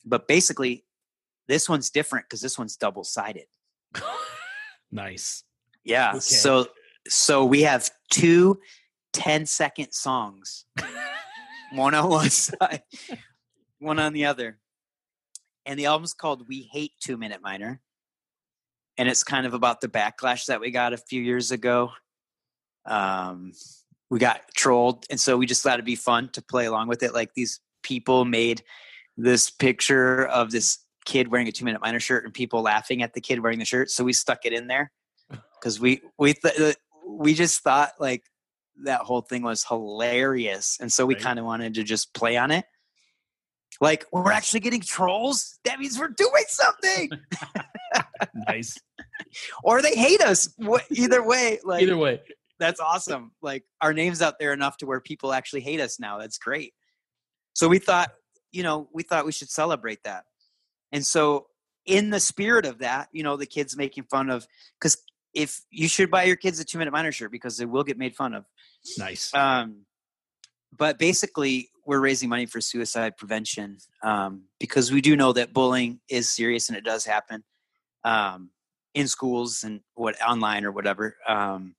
But 0.04 0.26
basically, 0.26 0.84
this 1.48 1.68
one's 1.68 1.90
different 1.90 2.26
because 2.26 2.40
this 2.40 2.58
one's 2.58 2.76
double 2.76 3.04
sided. 3.04 3.46
nice. 4.90 5.44
Yeah. 5.85 6.11
Okay. 6.11 6.20
So 6.20 6.66
so 7.09 7.45
we 7.45 7.62
have 7.62 7.91
two 8.11 8.61
10 9.12 9.47
second 9.47 9.93
songs, 9.93 10.64
one 11.72 11.95
on 11.95 12.09
one 12.09 12.30
side, 12.30 12.83
one 13.78 13.99
on 13.99 14.12
the 14.12 14.26
other, 14.26 14.59
and 15.66 15.78
the 15.78 15.87
album's 15.87 16.14
called 16.14 16.49
"We 16.49 16.68
Hate 16.72 16.93
Two 17.01 17.16
Minute 17.16 17.41
Minor. 17.43 17.80
And 18.99 19.09
it's 19.09 19.24
kind 19.24 19.47
of 19.47 19.55
about 19.55 19.80
the 19.80 19.89
backlash 19.89 20.47
that 20.47 20.61
we 20.61 20.70
got 20.70 20.93
a 20.93 20.99
few 20.99 21.22
years 21.22 21.51
ago. 21.51 21.91
Um, 22.85 23.53
we 24.11 24.18
got 24.18 24.43
trolled, 24.55 25.07
and 25.09 25.18
so 25.18 25.39
we 25.39 25.47
just 25.47 25.62
thought 25.62 25.74
it'd 25.74 25.85
be 25.87 25.97
fun 25.97 26.28
to 26.30 26.43
play 26.43 26.66
along 26.66 26.89
with 26.89 27.03
it. 27.03 27.14
Like 27.14 27.33
these 27.35 27.61
people 27.83 28.26
made 28.26 28.62
this 29.16 29.51
picture 29.51 30.26
of 30.26 30.51
this 30.51 30.78
kid 31.05 31.28
wearing 31.28 31.49
a 31.49 31.53
two 31.53 31.64
minute 31.64 31.80
minor 31.80 32.01
shirt 32.01 32.24
and 32.24 32.35
people 32.35 32.62
laughing 32.62 33.03
at 33.03 33.14
the 33.14 33.20
kid 33.20 33.41
wearing 33.43 33.59
the 33.59 33.64
shirt. 33.64 33.91
So 33.91 34.05
we 34.05 34.12
stuck 34.12 34.45
it 34.45 34.53
in 34.53 34.66
there 34.66 34.93
because 35.62 35.78
we 35.78 36.00
we 36.18 36.34
th- 36.34 36.58
uh, 36.58 36.72
we 37.06 37.34
just 37.34 37.62
thought 37.62 37.92
like 38.00 38.24
that 38.84 39.02
whole 39.02 39.20
thing 39.20 39.42
was 39.42 39.64
hilarious, 39.64 40.78
and 40.80 40.92
so 40.92 41.06
we 41.06 41.14
Right. 41.14 41.22
kind 41.22 41.38
of 41.38 41.44
wanted 41.44 41.74
to 41.74 41.84
just 41.84 42.12
play 42.14 42.36
on 42.36 42.50
it. 42.50 42.64
Like 43.80 44.04
we're 44.12 44.32
actually 44.32 44.60
getting 44.60 44.80
trolls. 44.80 45.58
That 45.64 45.78
means 45.78 45.98
we're 45.98 46.08
doing 46.08 46.44
something, 46.48 47.10
Nice. 48.48 48.76
or 49.62 49.80
they 49.82 49.94
hate 49.94 50.20
us. 50.20 50.48
Either 50.90 51.22
way, 51.26 51.58
like 51.64 51.82
Either 51.82 51.96
way. 51.96 52.20
that's 52.58 52.80
awesome. 52.80 53.32
Like 53.40 53.64
our 53.80 53.92
name's 53.94 54.20
out 54.20 54.38
there 54.38 54.52
enough 54.52 54.76
to 54.78 54.86
where 54.86 55.00
people 55.00 55.32
actually 55.32 55.62
hate 55.62 55.80
us 55.80 55.98
now. 56.00 56.18
That's 56.18 56.38
great. 56.38 56.74
So 57.54 57.68
we 57.68 57.78
thought, 57.78 58.10
you 58.50 58.62
know, 58.62 58.88
we 58.92 59.02
thought 59.02 59.24
we 59.26 59.32
should 59.32 59.50
celebrate 59.50 60.02
that. 60.04 60.24
And 60.92 61.04
so 61.04 61.46
in 61.86 62.10
the 62.10 62.20
spirit 62.20 62.66
of 62.66 62.78
that, 62.78 63.08
you 63.12 63.22
know, 63.22 63.36
the 63.36 63.46
kids 63.46 63.76
making 63.76 64.04
fun 64.04 64.30
of 64.30 64.46
because 64.80 64.96
if 65.35 65.62
you 65.70 65.89
should 65.89 66.11
buy 66.11 66.24
your 66.24 66.37
kids 66.37 66.61
a 66.61 66.64
two 66.64 66.78
minute 66.78 66.93
minor 66.93 67.12
shirt 67.12 67.30
because 67.30 67.57
they 67.57 67.64
will 67.64 67.85
get 67.85 67.99
made 67.99 68.14
fun 68.14 68.35
of. 68.35 68.45
Nice. 68.99 69.33
Um, 69.35 69.87
but 70.76 70.99
basically, 70.99 71.70
we're 71.85 72.01
raising 72.01 72.28
money 72.28 72.47
for 72.47 72.61
suicide 72.61 73.16
prevention 73.16 73.78
um, 74.03 74.45
because 74.61 74.93
we 74.93 75.01
do 75.01 75.16
know 75.16 75.33
that 75.33 75.53
bullying 75.53 76.01
is 76.09 76.30
serious 76.30 76.68
and 76.68 76.78
it 76.78 76.85
does 76.85 77.05
happen 77.05 77.45
um, 78.05 78.51
in 78.95 79.09
schools 79.09 79.64
and 79.64 79.80
what 79.95 80.20
online 80.22 80.64
or 80.64 80.72
whatever. 80.72 81.16
Um, 81.28 81.74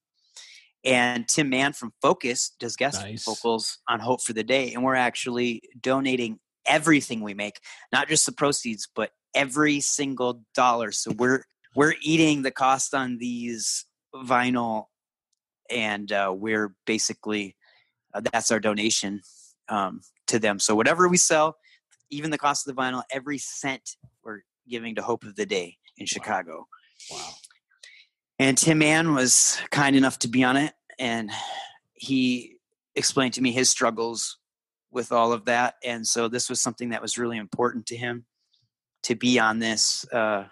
and 0.84 1.28
Tim 1.28 1.50
Mann 1.50 1.74
from 1.74 1.94
Focus 2.02 2.52
does 2.60 2.76
guest 2.76 3.02
Nice. 3.02 3.24
vocals 3.24 3.80
on 3.88 4.02
Hope 4.02 4.22
for 4.22 4.34
the 4.34 4.44
Day, 4.44 4.74
and 4.74 4.84
we're 4.84 4.96
actually 4.96 5.62
donating 5.80 6.40
everything 6.66 7.22
we 7.22 7.34
make, 7.34 7.60
not 7.92 8.10
just 8.10 8.26
the 8.26 8.34
proceeds, 8.34 8.88
but 8.94 9.12
every 9.34 9.80
single 9.80 10.44
dollar. 10.54 10.92
So 10.92 11.12
we're 11.12 11.46
we're 11.76 11.96
eating 12.02 12.42
the 12.42 12.52
cost 12.52 12.94
on 12.94 13.18
these 13.18 13.86
vinyl, 14.16 14.86
and 15.70 16.12
uh, 16.12 16.34
we're 16.36 16.76
basically 16.86 17.56
uh, 18.14 18.22
that's 18.32 18.52
our 18.52 18.60
donation 18.60 19.22
um, 19.70 20.02
to 20.28 20.40
them. 20.40 20.60
So 20.60 20.76
whatever 20.76 21.08
we 21.08 21.18
sell, 21.18 21.58
even 22.10 22.32
the 22.32 22.38
cost 22.38 22.68
of 22.68 22.76
the 22.76 22.82
vinyl, 22.82 23.04
every 23.12 23.38
cent 23.38 23.98
we're 24.24 24.42
giving 24.70 24.96
to 24.96 25.02
Hope 25.02 25.24
of 25.24 25.36
the 25.36 25.46
Day 25.46 25.78
in 25.98 26.06
Chicago. 26.06 26.68
wow. 27.12 27.30
And 28.40 28.58
Tim 28.58 28.80
Mann 28.80 29.14
was 29.14 29.60
kind 29.72 29.96
enough 29.96 30.20
to 30.20 30.28
be 30.28 30.44
on 30.44 30.58
it, 30.58 30.74
and 31.00 31.32
he 31.94 32.58
explained 32.96 33.34
to 33.36 33.42
me 33.42 33.52
his 33.52 33.70
struggles 33.70 34.38
with 34.92 35.12
all 35.12 35.34
of 35.34 35.46
that. 35.46 35.76
And 35.84 36.06
so 36.06 36.28
this 36.28 36.50
was 36.50 36.62
something 36.62 36.90
that 36.90 37.02
was 37.02 37.18
really 37.18 37.38
important 37.38 37.86
to 37.88 37.96
him 37.96 38.26
to 39.04 39.16
be 39.16 39.40
on 39.40 39.60
this 39.60 40.06
uh, 40.12 40.46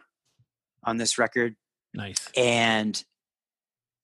on 0.84 0.97
this 0.97 1.17
record. 1.17 1.55
Nice. 1.93 2.29
And 2.38 3.01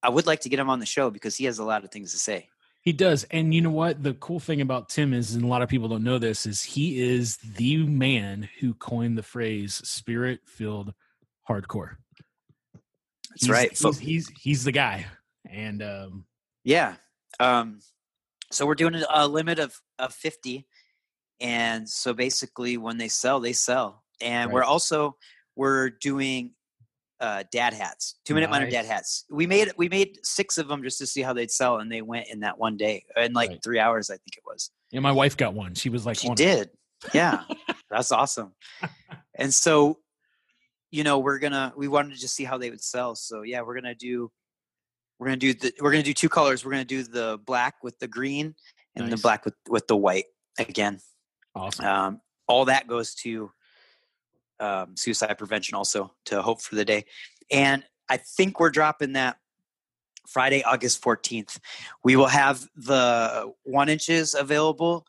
I 0.04 0.10
would 0.10 0.28
like 0.28 0.42
to 0.42 0.50
get 0.50 0.60
him 0.60 0.70
on 0.70 0.80
the 0.80 0.86
show 0.86 1.10
because 1.10 1.36
he 1.36 1.46
has 1.46 1.60
a 1.60 1.64
lot 1.64 1.84
of 1.84 1.92
things 1.92 2.12
to 2.14 2.20
say. 2.20 2.50
He 2.82 2.94
does. 2.94 3.26
And 3.32 3.54
you 3.54 3.62
know 3.62 3.70
what? 3.72 4.02
The 4.02 4.14
cool 4.14 4.40
thing 4.40 4.62
about 4.62 4.90
Tim 4.90 5.14
is, 5.14 5.36
and 5.36 5.44
a 5.44 5.48
lot 5.48 5.62
of 5.62 5.68
people 5.70 5.90
don't 5.90 6.04
know 6.04 6.20
this, 6.20 6.46
is 6.46 6.64
he 6.64 7.02
is 7.02 7.38
the 7.38 7.78
man 7.86 8.48
who 8.60 8.74
coined 8.74 9.18
the 9.18 9.24
phrase 9.24 9.76
spirit 9.76 10.40
filled 10.46 10.94
hardcore. 11.50 11.96
That's 13.30 13.46
He's- 13.46 13.50
right. 13.50 13.72
He's, 13.78 14.00
he's 14.00 14.30
he's 14.42 14.64
the 14.64 14.72
guy. 14.72 15.06
And 15.50 15.82
um 15.84 16.26
Yeah. 16.64 16.96
Um, 17.40 17.80
so 18.52 18.66
we're 18.66 18.76
doing 18.76 18.96
a- 19.10 19.28
limit 19.28 19.60
of, 19.60 19.82
of 20.00 20.14
50. 20.14 20.66
And 21.40 21.88
so 21.90 22.14
basically 22.14 22.78
when 22.78 22.98
they 22.98 23.10
sell, 23.10 23.40
they 23.42 23.54
sell. 23.54 24.04
And 24.22 24.52
we're 24.52 24.64
also, 24.64 25.18
we're 25.56 25.90
doing 25.90 26.54
uh, 27.20 27.44
dad 27.52 27.74
hats, 27.74 28.16
two 28.26 28.34
minute 28.34 28.50
minor 28.50 28.66
Nice. 28.66 28.74
dad 28.74 28.86
hats. 28.86 29.26
We 29.30 29.48
made, 29.48 29.72
we 29.78 29.90
made 29.90 30.20
six 30.24 30.58
of 30.58 30.68
them 30.68 30.84
just 30.84 30.98
to 31.00 31.08
see 31.08 31.22
how 31.22 31.34
they'd 31.34 31.50
sell. 31.52 31.78
And 31.80 31.92
they 31.92 32.02
went 32.02 32.28
in 32.30 32.42
that 32.42 32.58
one 32.60 32.78
day 32.78 33.06
in 33.16 33.34
like 33.34 33.50
Right. 33.50 33.64
three 33.64 33.80
hours, 33.80 34.10
I 34.10 34.14
think 34.16 34.38
it 34.38 34.44
was. 34.46 34.70
yeah, 34.92 35.00
my 35.00 35.12
wife 35.12 35.36
got 35.36 35.54
one. 35.54 35.74
She 35.74 35.90
was 35.90 36.06
like, 36.06 36.18
She 36.18 36.30
did. 36.36 36.70
Yeah. 37.14 37.44
That's 37.90 38.12
awesome. 38.12 38.54
And 39.36 39.54
so, 39.54 40.00
you 40.92 41.04
know, 41.04 41.20
we're 41.20 41.40
gonna 41.40 41.74
we 41.78 41.88
wanted 41.88 42.14
to 42.16 42.20
just 42.20 42.36
see 42.36 42.44
how 42.44 42.58
they 42.58 42.70
would 42.70 42.84
sell. 42.84 43.16
So 43.16 43.42
yeah, 43.44 43.62
we're 43.62 43.76
gonna 43.76 43.96
do 43.96 44.32
we're 45.20 45.28
gonna 45.28 45.38
do 45.38 45.54
the 45.54 45.74
we're 45.82 45.92
gonna 45.92 46.04
do 46.04 46.14
two 46.14 46.30
colors. 46.30 46.64
We're 46.66 46.72
gonna 46.72 46.86
do 46.86 47.04
the 47.04 47.40
black 47.46 47.76
with 47.84 47.98
the 48.00 48.08
green 48.08 48.56
and 48.96 49.12
the 49.12 49.18
black 49.18 49.44
with 49.46 49.56
with 49.70 49.88
the 49.88 49.96
white 49.98 50.26
again. 50.60 51.00
Awesome. 51.56 51.86
Um, 51.86 52.22
all 52.48 52.66
that 52.66 52.88
goes 52.88 53.14
to 53.16 53.52
um, 54.60 54.96
suicide 54.96 55.38
prevention, 55.38 55.76
also 55.76 56.14
to 56.26 56.42
Hope 56.42 56.62
for 56.62 56.76
the 56.76 56.86
Day. 56.86 57.06
And 57.52 57.84
I 58.10 58.18
think 58.18 58.60
we're 58.60 58.70
dropping 58.70 59.14
that 59.14 59.38
Friday, 60.28 60.64
August 60.64 61.02
14th. 61.02 61.60
We 62.04 62.16
will 62.16 62.28
have 62.28 62.66
the 62.76 63.52
one 63.64 63.90
inches 63.90 64.34
available 64.34 65.06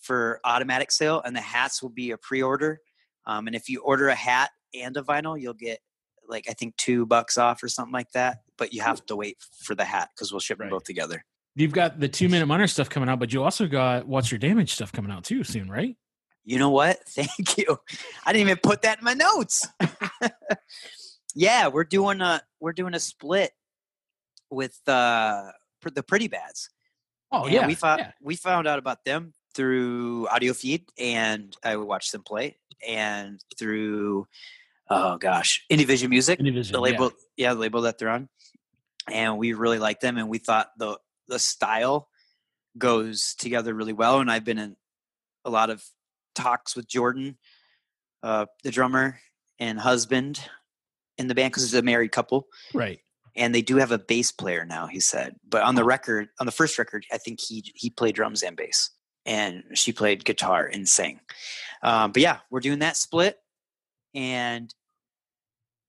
for 0.00 0.40
automatic 0.44 0.90
sale, 0.90 1.22
and 1.24 1.34
the 1.34 1.40
hats 1.40 1.82
will 1.82 1.90
be 1.90 2.10
a 2.10 2.18
pre 2.18 2.42
order. 2.42 2.80
Um, 3.26 3.46
and 3.46 3.56
if 3.56 3.68
you 3.68 3.80
order 3.80 4.08
a 4.08 4.14
hat 4.14 4.50
and 4.74 4.96
a 4.96 5.02
vinyl, 5.02 5.40
you'll 5.40 5.54
get 5.54 5.80
like 6.28 6.46
I 6.48 6.52
think 6.52 6.76
two 6.76 7.06
bucks 7.06 7.36
off 7.38 7.62
or 7.62 7.68
something 7.68 7.92
like 7.92 8.10
that. 8.12 8.38
But 8.56 8.72
you 8.72 8.82
have 8.82 9.04
to 9.06 9.16
wait 9.16 9.38
for 9.62 9.74
the 9.74 9.84
hat 9.84 10.10
because 10.14 10.32
we'll 10.32 10.40
ship 10.40 10.58
them 10.58 10.68
both 10.68 10.84
together. 10.84 11.24
You've 11.56 11.72
got 11.72 12.00
the 12.00 12.08
two 12.08 12.28
minute 12.28 12.46
minor 12.46 12.66
stuff 12.66 12.90
coming 12.90 13.08
out, 13.08 13.18
but 13.18 13.32
you 13.32 13.42
also 13.42 13.66
got 13.66 14.06
what's 14.06 14.30
your 14.30 14.38
damage 14.38 14.72
stuff 14.72 14.92
coming 14.92 15.10
out 15.10 15.24
too 15.24 15.44
soon, 15.44 15.70
right? 15.70 15.96
You 16.44 16.58
know 16.58 16.70
what? 16.70 17.00
Thank 17.08 17.58
you. 17.58 17.78
I 18.24 18.32
didn't 18.32 18.48
even 18.48 18.60
put 18.62 18.82
that 18.82 18.98
in 18.98 19.04
my 19.04 19.14
notes. 19.14 19.66
yeah, 21.34 21.68
we're 21.68 21.84
doing 21.84 22.20
a 22.20 22.42
we're 22.60 22.72
doing 22.72 22.94
a 22.94 23.00
split 23.00 23.52
with 24.50 24.78
uh 24.86 25.50
pr- 25.80 25.90
the 25.90 26.02
Pretty 26.02 26.28
Bads. 26.28 26.70
Oh 27.32 27.44
And 27.44 27.52
yeah. 27.52 27.66
we 27.66 27.74
found 27.74 28.00
yeah. 28.00 28.12
we 28.22 28.36
found 28.36 28.66
out 28.66 28.78
about 28.78 29.04
them 29.04 29.32
through 29.54 30.26
AudioFeed, 30.26 30.88
and 30.98 31.56
I 31.64 31.76
watched 31.76 32.12
them 32.12 32.22
play, 32.22 32.58
and 32.86 33.40
through 33.58 34.26
oh 34.90 35.16
gosh, 35.16 35.64
Indie 35.70 36.08
Music, 36.08 36.38
Indivision, 36.38 36.72
the 36.72 36.80
label, 36.80 37.12
yeah. 37.36 37.54
the 37.54 37.60
label 37.60 37.82
that 37.82 37.98
they're 37.98 38.10
on, 38.10 38.28
and 39.10 39.38
we 39.38 39.52
really 39.52 39.78
like 39.78 40.00
them, 40.00 40.18
and 40.18 40.28
we 40.28 40.38
thought 40.38 40.68
the 40.78 40.98
the 41.28 41.38
style 41.38 42.08
goes 42.76 43.34
together 43.34 43.72
really 43.74 43.92
well. 43.92 44.20
And 44.20 44.30
I've 44.30 44.44
been 44.44 44.58
in 44.58 44.76
a 45.44 45.50
lot 45.50 45.70
of 45.70 45.84
talks 46.34 46.76
with 46.76 46.88
Jordan, 46.88 47.38
uh, 48.22 48.46
the 48.62 48.70
drummer 48.70 49.18
and 49.58 49.78
husband 49.78 50.40
in 51.18 51.28
the 51.28 51.34
band 51.34 51.52
because 51.52 51.64
it's 51.64 51.74
a 51.74 51.82
married 51.82 52.12
couple. 52.12 52.46
Right. 52.72 53.00
and 53.36 53.54
they 53.54 53.62
do 53.62 53.76
have 53.76 53.90
a 53.92 53.98
bass 53.98 54.30
player 54.32 54.64
now 54.64 54.86
he 54.86 55.00
said. 55.00 55.36
But 55.48 55.62
on 55.62 55.74
the 55.74 55.84
record 55.84 56.28
on 56.40 56.46
the 56.46 56.52
first 56.52 56.78
record 56.78 57.04
i 57.12 57.18
think 57.18 57.40
he 57.40 57.64
he 57.74 57.90
played 57.90 58.14
drums 58.14 58.42
and 58.42 58.56
bass. 58.56 58.90
And 59.26 59.64
she 59.72 59.92
played 59.92 60.24
guitar 60.24 60.68
and 60.70 60.88
sang. 60.88 61.20
Um, 61.82 62.12
but 62.12 62.22
yeah 62.22 62.38
we're 62.50 62.60
doing 62.60 62.80
that 62.80 62.96
split. 62.96 63.36
And 64.14 64.72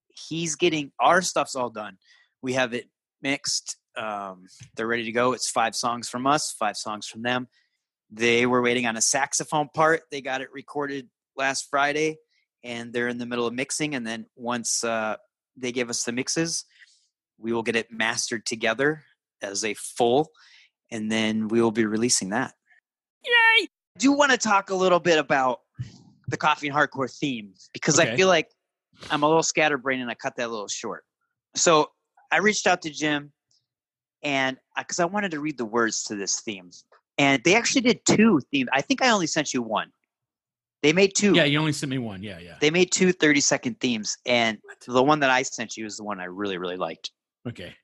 he's 0.08 0.56
getting 0.56 0.92
our 0.98 1.22
stuff's 1.22 1.54
all 1.54 1.70
done. 1.70 1.98
We 2.42 2.54
have 2.54 2.74
it 2.74 2.88
mixed 3.22 3.76
um, 3.96 4.46
they're 4.76 4.86
ready 4.86 5.04
to 5.04 5.12
go. 5.12 5.32
It's 5.32 5.48
five 5.48 5.74
songs 5.74 6.08
from 6.08 6.26
us 6.26 6.52
five 6.52 6.76
songs 6.76 7.06
from 7.06 7.22
them 7.22 7.48
they 8.10 8.46
were 8.46 8.62
waiting 8.62 8.86
on 8.86 8.96
a 8.96 9.02
saxophone 9.02 9.68
part. 9.74 10.02
They 10.10 10.20
got 10.20 10.40
it 10.40 10.52
recorded 10.52 11.08
last 11.36 11.68
friday 11.70 12.16
and 12.64 12.92
they're 12.92 13.08
in 13.08 13.18
the 13.18 13.26
middle 13.26 13.46
of 13.46 13.52
mixing 13.52 13.94
and 13.94 14.06
then 14.06 14.24
once 14.36 14.82
uh, 14.82 15.16
they 15.56 15.70
give 15.70 15.90
us 15.90 16.02
the 16.04 16.12
mixes 16.12 16.64
we 17.38 17.52
will 17.52 17.62
get 17.62 17.76
it 17.76 17.90
mastered 17.90 18.46
together 18.46 19.02
as 19.42 19.64
a 19.64 19.74
full 19.74 20.30
and 20.90 21.10
then 21.10 21.48
we 21.48 21.60
will 21.60 21.72
be 21.72 21.84
releasing 21.84 22.30
that. 22.30 22.54
Yay! 23.24 23.30
I 23.32 23.66
do 23.98 24.12
want 24.12 24.30
to 24.30 24.38
talk 24.38 24.70
a 24.70 24.74
little 24.74 25.00
bit 25.00 25.18
about 25.18 25.60
the 26.28 26.36
coffee 26.36 26.68
and 26.68 26.76
hardcore 26.76 27.10
theme 27.10 27.54
because 27.72 27.98
Okay. 27.98 28.12
i 28.12 28.16
feel 28.16 28.28
like 28.28 28.48
i'm 29.10 29.22
a 29.22 29.26
little 29.26 29.42
scatterbrained 29.42 30.02
and 30.02 30.10
i 30.10 30.14
cut 30.14 30.36
that 30.36 30.46
a 30.46 30.48
little 30.48 30.68
short. 30.68 31.04
So 31.54 31.90
i 32.32 32.38
reached 32.38 32.66
out 32.66 32.82
to 32.82 32.90
jim 32.90 33.32
and 34.22 34.56
because 34.76 34.98
i 34.98 35.04
wanted 35.04 35.30
to 35.32 35.40
read 35.40 35.58
the 35.58 35.64
words 35.64 36.04
to 36.04 36.16
this 36.16 36.40
theme 36.40 36.70
and 37.18 37.42
they 37.44 37.54
actually 37.54 37.80
did 37.80 38.04
two 38.04 38.40
themes 38.50 38.68
i 38.72 38.80
think 38.80 39.02
i 39.02 39.10
only 39.10 39.26
sent 39.26 39.52
you 39.54 39.62
one 39.62 39.90
they 40.82 40.92
made 40.92 41.14
two 41.16 41.34
Yeah, 41.34 41.44
you 41.44 41.58
only 41.58 41.72
sent 41.72 41.90
me 41.90 41.98
one. 41.98 42.22
Yeah, 42.22 42.38
yeah. 42.38 42.56
they 42.60 42.70
made 42.70 42.92
two 42.92 43.10
30 43.10 43.40
second 43.40 43.80
themes 43.80 44.16
and 44.26 44.58
the 44.86 45.02
one 45.02 45.20
that 45.20 45.30
i 45.30 45.42
sent 45.42 45.76
you 45.76 45.86
is 45.86 45.96
the 45.96 46.04
one 46.04 46.20
i 46.20 46.24
really 46.24 46.58
really 46.58 46.76
liked 46.76 47.10
Okay. 47.48 47.74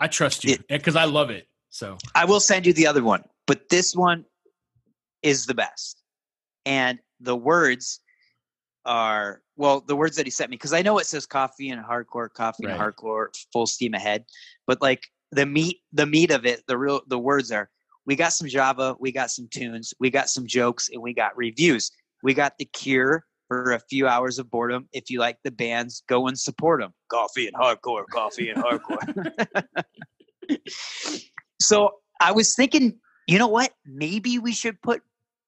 I 0.00 0.08
trust 0.08 0.42
you 0.44 0.56
because 0.70 0.96
I 0.96 1.04
love 1.04 1.30
it. 1.30 1.46
So 1.70 1.96
i 2.14 2.24
will 2.24 2.40
send 2.40 2.66
you 2.66 2.72
the 2.72 2.86
other 2.86 3.02
one 3.02 3.22
but 3.46 3.68
this 3.68 3.94
one 3.94 4.24
is 5.22 5.46
the 5.46 5.54
best 5.54 6.02
and 6.66 6.98
the 7.20 7.36
words 7.36 8.00
are 8.84 9.42
well 9.56 9.80
the 9.80 9.94
words 9.94 10.16
that 10.16 10.26
he 10.26 10.30
sent 10.30 10.50
me 10.50 10.56
because 10.56 10.72
i 10.72 10.82
know 10.82 10.98
it 10.98 11.06
says 11.06 11.24
coffee 11.24 11.70
and 11.70 11.82
hardcore 11.84 12.32
coffee 12.32 12.64
and 12.64 12.78
hardcore 12.80 13.26
full 13.52 13.66
steam 13.66 13.94
ahead 13.94 14.24
but 14.66 14.82
like 14.82 15.06
the 15.30 15.46
meat 15.46 15.78
the 15.92 16.06
meat 16.06 16.30
of 16.30 16.44
it 16.44 16.62
the 16.66 16.76
real 16.76 17.00
the 17.06 17.18
words 17.18 17.52
are 17.52 17.70
we 18.06 18.16
got 18.16 18.32
some 18.32 18.48
java 18.48 18.96
we 18.98 19.12
got 19.12 19.30
some 19.30 19.48
tunes 19.50 19.94
we 20.00 20.10
got 20.10 20.28
some 20.28 20.46
jokes 20.46 20.88
and 20.92 21.02
we 21.02 21.14
got 21.14 21.36
reviews. 21.36 21.90
We 22.24 22.34
got 22.34 22.56
the 22.58 22.66
cure 22.66 23.24
for 23.48 23.72
a 23.72 23.80
few 23.80 24.06
hours 24.06 24.38
of 24.38 24.48
boredom. 24.48 24.88
If 24.92 25.10
you 25.10 25.18
like 25.18 25.38
the 25.42 25.50
bands 25.50 26.04
go 26.08 26.28
and 26.28 26.38
support 26.38 26.80
them 26.80 26.92
coffee 27.08 27.48
and 27.48 27.56
hardcore 27.56 28.04
coffee 28.10 28.50
and 28.50 28.62
hardcore. 28.62 29.34
So 31.60 31.92
i 32.20 32.32
was 32.32 32.56
thinking 32.56 32.98
you 33.26 33.38
know 33.38 33.48
what? 33.48 33.72
Maybe 33.86 34.38
we 34.38 34.52
should 34.52 34.80
put 34.82 35.00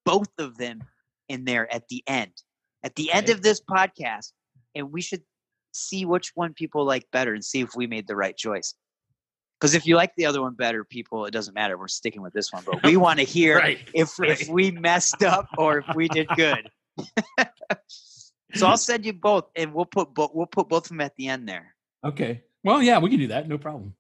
both 0.04 0.30
of 0.38 0.56
them 0.58 0.80
in 1.28 1.44
there 1.44 1.72
at 1.74 1.88
the 1.88 2.04
end 2.06 2.32
at 2.82 2.94
the 2.94 3.10
end 3.10 3.30
of 3.30 3.42
this 3.42 3.60
podcast 3.60 4.32
and 4.74 4.92
we 4.92 5.00
should 5.00 5.22
see 5.72 6.04
which 6.04 6.32
one 6.34 6.52
people 6.52 6.84
like 6.84 7.06
better 7.10 7.32
and 7.32 7.44
see 7.44 7.60
if 7.60 7.70
we 7.74 7.86
made 7.86 8.06
the 8.06 8.14
right 8.14 8.36
choice 8.36 8.74
because 9.64 9.74
if 9.74 9.86
you 9.86 9.96
like 9.96 10.14
the 10.16 10.26
other 10.26 10.42
one 10.42 10.54
better 10.54 10.84
people 10.84 11.24
it 11.26 11.30
doesn't 11.30 11.54
matter 11.54 11.78
we're 11.78 11.88
sticking 11.88 12.22
with 12.22 12.32
this 12.32 12.52
one 12.52 12.62
but 12.66 12.82
we 12.82 12.96
want 13.06 13.18
to 13.18 13.24
hear 13.24 13.58
right. 13.58 13.78
if 13.94 14.18
right. 14.18 14.30
if 14.40 14.48
we 14.48 14.70
messed 14.70 15.22
up 15.22 15.48
or 15.58 15.78
if 15.78 15.86
we 15.94 16.08
did 16.08 16.28
good 16.36 16.68
so 18.54 18.66
i'll 18.66 18.76
send 18.76 19.04
you 19.04 19.12
both 19.12 19.48
and 19.56 19.72
we'll 19.72 19.84
put 19.84 20.14
both 20.14 20.30
we'll 20.34 20.46
put 20.46 20.68
both 20.68 20.84
of 20.84 20.88
them 20.90 21.00
at 21.00 21.14
the 21.16 21.28
end 21.28 21.48
there 21.48 21.74
Okay. 22.04 22.42
Well, 22.62 22.82
yeah, 22.82 22.98
we 22.98 23.10
can 23.10 23.18
do 23.18 23.28
that. 23.28 23.48
No 23.48 23.58
problem. 23.58 23.94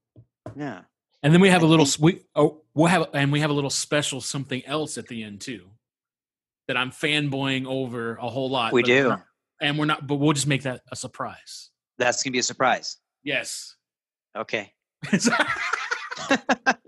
Yeah. 0.54 0.82
And 1.22 1.32
then 1.32 1.40
we 1.40 1.48
have 1.48 1.62
a 1.62 1.66
little 1.66 1.86
think- 1.86 2.02
we 2.02 2.20
oh 2.34 2.62
we'll 2.74 2.88
have 2.88 3.08
and 3.14 3.32
we 3.32 3.40
have 3.40 3.50
a 3.50 3.54
little 3.54 3.70
special 3.70 4.20
something 4.20 4.64
else 4.66 4.98
at 4.98 5.08
the 5.08 5.22
end 5.22 5.40
too. 5.40 5.70
That 6.68 6.76
I'm 6.76 6.90
fanboying 6.90 7.66
over 7.66 8.16
a 8.16 8.28
whole 8.28 8.50
lot. 8.50 8.72
We 8.72 8.82
we're 8.82 8.86
do. 8.86 9.08
not- 9.08 9.24
and 9.60 9.78
we're 9.78 9.86
not 9.86 10.06
but 10.06 10.16
we'll 10.16 10.34
just 10.34 10.46
make 10.46 10.62
that 10.64 10.82
a 10.92 10.96
surprise. 10.96 11.70
That's 11.96 12.22
gonna 12.22 12.32
be 12.32 12.40
a 12.40 12.42
surprise. 12.42 12.98
Yes. 13.22 13.76
Okay. 14.36 14.72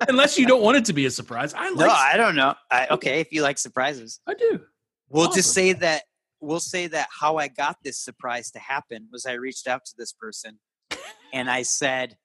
Unless 0.09 0.39
you 0.39 0.47
don't 0.47 0.63
want 0.63 0.77
it 0.79 0.85
to 0.87 0.93
be 0.93 1.07
a 1.07 1.11
surprise. 1.11 1.53
I 1.55 1.69
like 1.71 1.79
No, 1.79 1.89
I 1.91 2.17
don't 2.17 2.37
know. 2.37 2.55
I, 2.71 2.87
okay, 2.93 3.21
if 3.21 3.33
you 3.33 3.43
like 3.43 3.59
surprises, 3.59 4.21
I 4.27 4.35
do. 4.35 4.61
we'll 5.09 5.29
Awesome. 5.29 5.39
just 5.39 5.53
say 5.53 5.73
that 5.75 6.03
we'll 6.41 6.61
say 6.61 6.87
that 6.87 7.09
how 7.21 7.37
I 7.39 7.49
got 7.49 7.77
this 7.83 7.99
surprise 7.99 8.51
to 8.53 8.59
happen 8.59 9.09
was 9.11 9.27
I 9.27 9.33
reached 9.33 9.67
out 9.67 9.85
to 9.87 9.93
this 9.99 10.13
person 10.13 10.59
and 11.33 11.51
I 11.51 11.63
said, 11.63 12.17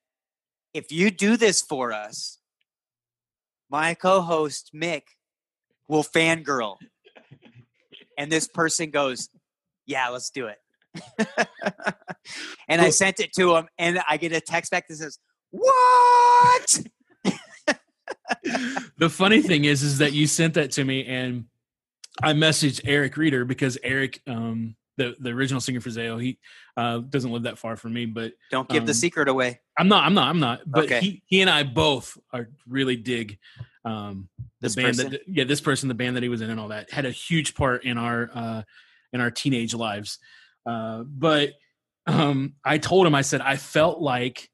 if 0.74 0.92
you 0.92 1.12
do 1.12 1.38
this 1.38 1.62
for 1.62 1.92
us, 1.92 2.40
my 3.70 3.94
co-host 3.94 4.72
Mick 4.76 5.04
will 5.88 6.04
fangirl. 6.04 6.76
And 8.18 8.32
this 8.32 8.48
person 8.48 8.92
goes, 8.92 9.30
Yeah, 9.86 10.10
let's 10.10 10.30
do 10.30 10.48
it. 10.48 10.58
and 12.68 12.82
I 12.82 12.90
sent 12.90 13.20
it 13.20 13.32
to 13.38 13.56
him, 13.56 13.68
and 13.78 14.00
I 14.08 14.18
get 14.18 14.34
a 14.34 14.42
text 14.42 14.72
back 14.72 14.88
that 14.90 14.98
says, 14.98 15.18
What? 15.52 16.82
the 18.98 19.10
funny 19.10 19.42
thing 19.42 19.66
is 19.66 19.84
is 19.84 19.98
that 20.00 20.14
you 20.14 20.28
sent 20.28 20.54
that 20.56 20.72
to 20.72 20.84
me 20.84 21.06
and 21.06 21.46
I 22.24 22.34
messaged 22.34 22.82
Eric 22.86 23.18
Reeder 23.18 23.46
because 23.46 23.78
Eric 23.84 24.22
um 24.28 24.76
the, 24.98 25.16
the 25.20 25.30
original 25.30 25.62
singer 25.62 25.80
for 25.80 25.90
Zao, 25.90 26.22
he 26.22 26.38
uh, 26.78 27.00
doesn't 27.00 27.32
live 27.32 27.44
that 27.44 27.58
far 27.58 27.76
from 27.76 27.94
me, 27.94 28.06
but 28.06 28.34
Don't 28.52 28.68
give 28.70 28.86
the 28.86 28.92
Um, 28.92 28.96
secret 28.96 29.30
away. 29.30 29.60
I'm 29.78 29.88
not. 29.88 30.04
I'm 30.06 30.14
not. 30.14 30.28
I'm 30.28 30.40
not. 30.40 30.62
But 30.68 30.84
Okay. 30.84 31.00
he, 31.00 31.24
he 31.26 31.42
and 31.42 31.50
I 31.50 31.64
both 31.64 32.18
are 32.34 32.50
really 32.68 32.98
dig 32.98 33.40
um, 33.86 34.28
the 34.60 34.68
This 34.68 34.76
band. 34.76 34.88
person? 34.98 35.12
That, 35.12 35.22
yeah, 35.28 35.46
this 35.46 35.62
person, 35.62 35.88
the 35.88 35.96
band 35.96 36.18
that 36.18 36.24
he 36.24 36.30
was 36.30 36.42
in, 36.42 36.50
and 36.52 36.60
all 36.60 36.68
that 36.68 36.92
had 36.92 37.06
a 37.06 37.10
huge 37.12 37.56
part 37.56 37.84
in 37.86 37.98
our 37.98 38.30
uh, 38.34 38.62
in 39.14 39.22
our 39.22 39.32
teenage 39.32 39.74
lives. 39.74 40.20
Uh, 40.66 41.04
but 41.04 41.54
um, 42.06 42.54
I 42.64 42.78
told 42.78 43.08
him, 43.08 43.16
I 43.16 43.22
said, 43.22 43.42
I 43.42 43.56
felt 43.56 44.02
like 44.02 44.51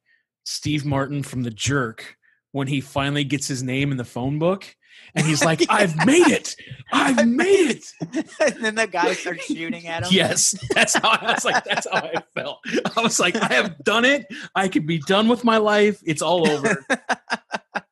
Steve 0.48 0.86
Martin 0.86 1.24
from 1.24 1.44
The 1.44 1.52
Jerk 1.52 2.16
when 2.54 2.68
he 2.68 2.80
finally 2.80 3.26
gets 3.26 3.50
his 3.50 3.62
name 3.62 3.92
in 3.92 3.98
the 3.98 4.06
phone 4.06 4.40
book, 4.40 4.74
and 5.14 5.28
he's 5.28 5.44
like, 5.44 5.62
"I've 5.70 6.06
made 6.06 6.28
it! 6.28 6.56
I've 6.94 7.28
made 7.28 7.70
it!" 7.70 7.86
and 8.40 8.64
then 8.64 8.76
the 8.76 8.88
guy 8.88 9.12
starts 9.12 9.44
shooting 9.54 9.86
at 9.88 10.04
him. 10.04 10.10
Yes, 10.10 10.58
that's 10.74 10.96
how 10.96 11.10
I 11.10 11.34
was 11.34 11.44
like. 11.44 11.66
That's 11.66 11.86
how 11.92 11.98
I 11.98 12.24
felt. 12.34 12.60
I 12.96 13.02
was 13.02 13.20
like, 13.20 13.36
I 13.36 13.54
have 13.56 13.78
done 13.84 14.06
it. 14.06 14.26
I 14.56 14.70
could 14.70 14.88
be 14.88 15.00
done 15.00 15.28
with 15.28 15.44
my 15.44 15.58
life. 15.58 16.02
It's 16.06 16.22
all 16.22 16.50
over. 16.50 16.86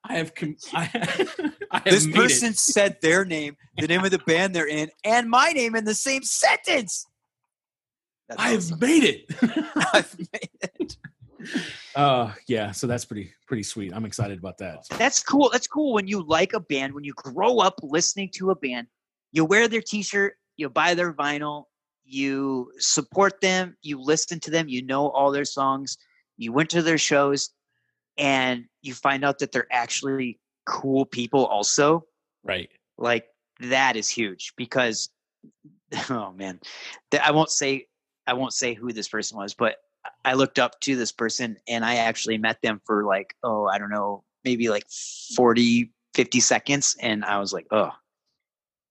I 0.06 0.14
have. 0.14 0.34
Com- 0.34 0.56
I, 0.73 0.84
I 1.72 1.80
have 1.80 1.84
This 1.84 2.07
person 2.07 2.52
It. 2.52 2.57
said 2.57 3.02
their 3.02 3.26
name, 3.26 3.57
the 3.77 3.88
name 3.88 4.06
of 4.06 4.11
the 4.11 4.19
band 4.19 4.56
they're 4.56 4.65
in, 4.65 4.91
and 5.03 5.30
my 5.30 5.49
name 5.52 5.76
in 5.76 5.84
the 5.84 5.94
same 5.94 6.23
sentence. 6.23 7.06
That's 8.30 8.41
I 8.41 8.48
have 8.52 8.60
awesome. 8.60 8.80
made 8.80 9.03
it. 9.03 9.26
I've 9.94 10.18
made 10.18 10.49
it. 10.80 10.98
Uh 11.96 12.32
yeah. 12.48 12.72
So 12.72 12.88
that's 12.88 13.06
pretty 13.06 13.34
pretty 13.48 13.64
sweet. 13.64 13.94
I'm 13.94 14.06
excited 14.06 14.38
about 14.38 14.58
that. 14.60 14.86
That's 14.98 15.22
cool. 15.24 15.50
That's 15.52 15.68
cool 15.68 15.94
when 15.94 16.08
you 16.08 16.24
like 16.24 16.54
a 16.54 16.60
band, 16.60 16.94
when 16.94 17.04
you 17.04 17.14
grow 17.16 17.60
up 17.60 17.80
listening 17.82 18.30
to 18.36 18.52
a 18.52 18.56
band, 18.56 18.88
you 19.32 19.46
wear 19.46 19.68
their 19.68 19.82
t-shirt, 19.82 20.36
you 20.58 20.70
buy 20.70 20.94
their 20.94 21.14
vinyl, 21.14 21.66
you 22.04 22.72
support 22.78 23.42
them, 23.42 23.76
you 23.82 24.02
listen 24.02 24.40
to 24.42 24.52
them, 24.52 24.68
you 24.68 24.84
know 24.84 25.10
all 25.10 25.32
their 25.32 25.46
songs, 25.46 25.98
you 26.38 26.52
went 26.52 26.70
to 26.72 26.82
their 26.82 26.98
shows, 26.98 27.50
and 28.18 28.66
you 28.82 28.94
find 28.94 29.26
out 29.26 29.40
that 29.40 29.52
they're 29.52 29.68
actually 29.72 30.40
cool 30.66 31.06
people 31.06 31.46
also. 31.46 32.06
Right. 32.44 32.70
Like 32.98 33.26
that 33.60 33.96
is 33.96 34.10
huge 34.10 34.54
because 34.56 35.10
oh 36.10 36.32
man. 36.34 36.60
I 37.22 37.32
won't 37.32 37.50
say 37.50 37.88
I 38.28 38.34
won't 38.34 38.54
say 38.54 38.74
who 38.74 38.92
this 38.92 39.08
person 39.08 39.38
was, 39.38 39.54
but 39.54 39.78
I 40.23 40.34
looked 40.34 40.60
up 40.60 40.80
to 40.82 40.95
this 40.95 41.11
person 41.11 41.57
and 41.68 41.86
I 41.86 41.95
actually 41.95 42.38
met 42.38 42.61
them 42.61 42.82
for 42.86 43.06
like, 43.06 43.36
oh, 43.44 43.65
I 43.68 43.77
don't 43.77 43.90
know, 43.90 44.23
maybe 44.44 44.69
like 44.69 44.84
40, 45.36 45.91
50 46.14 46.40
seconds. 46.40 46.95
And 47.02 47.23
I 47.26 47.40
was 47.40 47.53
like, 47.53 47.68
oh, 47.72 47.91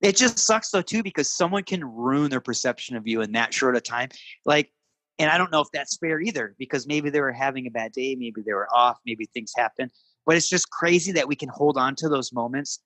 it 0.01 0.17
just 0.17 0.39
sucks 0.39 0.71
though, 0.71 0.83
too, 0.83 1.03
because 1.03 1.35
someone 1.35 1.63
can 1.63 1.85
ruin 1.85 2.31
their 2.31 2.41
perception 2.41 2.97
of 2.97 3.07
you 3.07 3.23
in 3.23 3.33
that 3.33 3.55
short 3.55 3.77
a 3.77 3.81
time. 3.81 4.11
Like, 4.45 4.71
and 5.19 5.31
I 5.31 5.39
don't 5.39 5.53
know 5.53 5.61
if 5.61 5.69
that's 5.73 5.97
fair 5.97 6.21
either, 6.21 6.55
because 6.59 6.87
maybe 6.87 7.09
they 7.11 7.21
were 7.21 7.33
having 7.33 7.67
a 7.67 7.71
bad 7.71 7.93
day, 7.93 8.17
maybe 8.17 8.43
they 8.45 8.53
were 8.53 8.69
off, 8.75 8.99
maybe 9.07 9.27
things 9.33 9.53
happen. 9.57 9.91
But 10.27 10.37
it's 10.37 10.49
just 10.49 10.71
crazy 10.71 11.13
that 11.13 11.29
we 11.29 11.37
can 11.37 11.49
hold 11.49 11.79
on 11.79 11.95
to 11.97 12.09
those 12.09 12.33
moments 12.33 12.81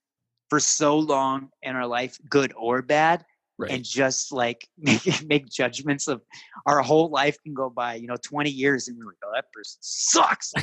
for 0.51 0.61
so 0.61 0.99
long 0.99 1.49
in 1.63 1.77
our 1.77 1.87
life, 1.87 2.19
good 2.29 2.53
or 2.57 2.83
bad, 2.83 3.25
Right. 3.59 3.73
and 3.73 3.85
just 3.85 4.31
like 4.31 4.69
make, 4.79 5.27
make 5.27 5.49
judgments 5.49 6.07
of 6.07 6.23
our 6.67 6.81
whole 6.81 7.11
life 7.11 7.37
can 7.43 7.55
go 7.55 7.69
by, 7.69 7.97
you 7.97 8.07
know, 8.07 8.17
20 8.23 8.51
years 8.51 8.87
and 8.87 8.97
we're 8.97 9.07
like, 9.07 9.17
oh, 9.25 9.33
that 9.35 9.53
person 9.53 9.79
sucks. 9.81 10.53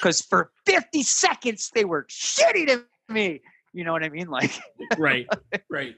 Because 0.00 0.20
for 0.22 0.52
50 0.64 1.02
seconds 1.02 1.70
they 1.74 1.84
were 1.84 2.06
shitty 2.08 2.68
to 2.68 2.84
me. 3.08 3.40
You 3.72 3.82
know 3.82 3.92
what 3.92 4.04
I 4.04 4.08
mean? 4.10 4.28
Like, 4.28 4.52
right. 4.96 5.26
Right. 5.70 5.96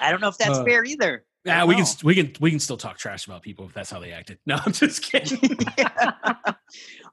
I 0.00 0.10
don't 0.10 0.20
know 0.22 0.28
if 0.28 0.38
that's 0.38 0.58
Uh, 0.58 0.64
fair 0.64 0.84
either. 0.84 1.24
Yeah, 1.44 1.64
we 1.64 1.76
can 1.76 1.86
we 2.02 2.14
can 2.14 2.32
we 2.40 2.50
can 2.50 2.58
still 2.60 2.76
talk 2.76 2.98
trash 2.98 3.26
about 3.26 3.42
people 3.42 3.66
if 3.66 3.72
that's 3.74 3.90
how 3.90 4.00
they 4.00 4.12
acted. 4.12 4.38
No, 4.46 4.58
I'm 4.64 4.72
just 4.72 5.02
kidding. 5.02 5.38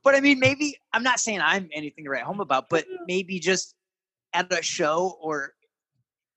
but 0.04 0.16
I 0.16 0.20
mean, 0.22 0.40
maybe 0.40 0.78
I'm 0.94 1.04
not 1.04 1.20
saying 1.20 1.42
I'm 1.42 1.70
anything 1.74 2.06
to 2.06 2.10
write 2.10 2.24
home 2.24 2.40
about, 2.40 2.70
but 2.70 2.86
maybe 3.08 3.40
just 3.40 3.76
at 4.34 4.52
a 4.52 4.62
show 4.62 5.18
or 5.22 5.54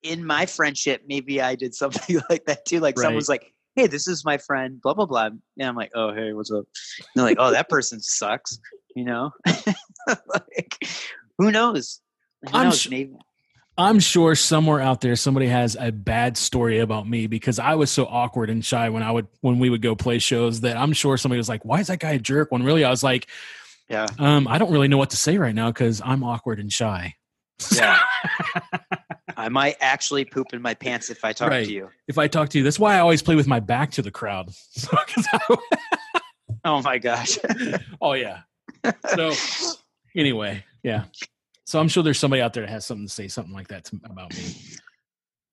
in 0.03 0.25
my 0.25 0.47
friendship, 0.47 1.03
maybe 1.09 1.41
I 1.41 1.55
did 1.55 1.75
something 1.75 2.21
like 2.31 2.45
that 2.47 2.65
too. 2.67 2.81
Like 2.81 2.97
Right. 2.97 3.05
someone's 3.05 3.29
like, 3.29 3.53
"Hey, 3.77 3.87
this 3.87 4.07
is 4.09 4.25
my 4.25 4.39
friend," 4.39 4.81
blah 4.81 4.95
blah 4.95 5.07
blah, 5.07 5.27
and 5.27 5.41
I'm 5.61 5.77
like, 5.77 5.91
"Oh, 5.95 6.13
hey, 6.15 6.33
what's 6.33 6.51
up?" 6.51 6.65
And 6.99 7.07
they're 7.17 7.25
like, 7.25 7.39
"Oh, 7.41 7.51
that 7.51 7.69
person 7.69 8.01
sucks," 8.01 8.59
you 8.95 9.05
know. 9.05 9.31
like, 10.07 10.89
who 11.39 11.51
knows? 11.51 12.01
Who 12.51 12.57
I'm 12.57 12.65
knows? 12.67 12.83
su- 12.83 12.91
maybe. 12.91 13.15
I'm 13.77 14.01
sure 14.01 14.35
somewhere 14.35 14.81
out 14.81 15.01
there 15.03 15.15
somebody 15.15 15.47
has 15.47 15.77
a 15.79 15.93
bad 15.93 16.37
story 16.37 16.81
about 16.81 17.09
me 17.09 17.29
because 17.29 17.61
I 17.61 17.77
was 17.77 17.93
so 17.93 18.07
awkward 18.07 18.51
and 18.51 18.65
shy 18.65 18.89
when 18.89 19.05
I 19.05 19.11
would 19.13 19.29
when 19.41 19.61
we 19.61 19.71
would 19.71 19.83
go 19.83 19.95
play 19.95 20.19
shows 20.19 20.63
that 20.63 20.77
I'm 20.77 20.93
sure 20.93 21.17
somebody 21.17 21.39
was 21.39 21.49
like, 21.49 21.65
"Why 21.65 21.79
is 21.81 21.87
that 21.87 22.01
guy 22.01 22.13
a 22.13 22.19
jerk?" 22.19 22.51
When 22.51 22.65
really 22.65 22.85
I 22.85 22.91
was 22.91 23.05
like, 23.05 23.29
Yeah. 23.89 24.07
um, 24.19 24.49
I 24.49 24.59
don't 24.59 24.73
really 24.73 24.89
know 24.89 24.97
what 24.99 25.11
to 25.11 25.17
say 25.17 25.39
right 25.39 25.55
now 25.55 25.69
because 25.71 26.03
I'm 26.05 26.25
awkward 26.25 26.59
and 26.59 26.73
shy. 26.73 27.15
Yeah. 27.73 27.99
I 29.39 29.49
might 29.49 29.77
actually 29.81 30.25
poop 30.25 30.49
in 30.53 30.61
my 30.61 30.75
pants 30.75 31.09
if 31.11 31.25
I 31.25 31.33
talk 31.33 31.51
Right. 31.51 31.65
to 31.65 31.73
you. 31.73 31.89
if 32.09 32.19
I 32.19 32.27
talk 32.27 32.49
to 32.51 32.59
you, 32.59 32.65
that's 32.65 32.79
why 32.79 32.97
I 32.97 32.99
always 32.99 33.23
play 33.23 33.37
with 33.37 33.47
my 33.47 33.61
back 33.61 33.93
to 33.93 34.03
the 34.03 34.11
crowd. 34.11 34.53
So, 34.53 34.89
I- 35.33 35.57
Oh 36.65 36.83
my 36.83 36.99
gosh. 36.99 37.39
oh 38.03 38.15
yeah. 38.15 38.41
So 39.15 39.33
anyway, 40.17 40.65
yeah. 40.83 41.05
So 41.67 41.79
I'm 41.79 41.87
sure 41.89 42.03
there's 42.03 42.19
somebody 42.19 42.43
out 42.43 42.53
there 42.53 42.65
that 42.65 42.71
has 42.71 42.85
something 42.85 43.07
to 43.07 43.13
say 43.13 43.29
something 43.29 43.55
like 43.55 43.69
that 43.69 43.85
to, 43.87 44.01
about 44.05 44.35
me. 44.37 44.55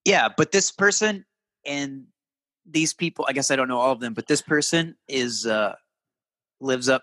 yeah 0.04 0.28
but 0.36 0.50
this 0.52 0.70
person 0.72 1.24
and 1.64 2.04
these 2.68 2.92
people 2.94 3.24
i 3.28 3.32
guess 3.32 3.50
i 3.50 3.56
don't 3.56 3.68
know 3.68 3.78
all 3.78 3.92
of 3.92 4.00
them 4.00 4.14
but 4.14 4.26
this 4.26 4.40
person 4.42 4.96
is 5.08 5.46
uh 5.46 5.74
lives 6.60 6.88
up 6.88 7.02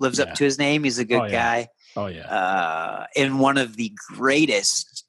lives 0.00 0.18
Yeah. 0.18 0.24
up 0.26 0.34
to 0.34 0.44
his 0.44 0.58
name 0.58 0.84
he's 0.84 0.98
a 0.98 1.04
good 1.04 1.20
Oh, 1.20 1.24
yeah. 1.24 1.30
guy 1.30 1.68
Oh 1.96 2.06
yeah. 2.08 2.26
uh 2.26 3.06
in 3.16 3.38
one 3.38 3.56
of 3.56 3.76
the 3.76 3.92
greatest 4.08 5.04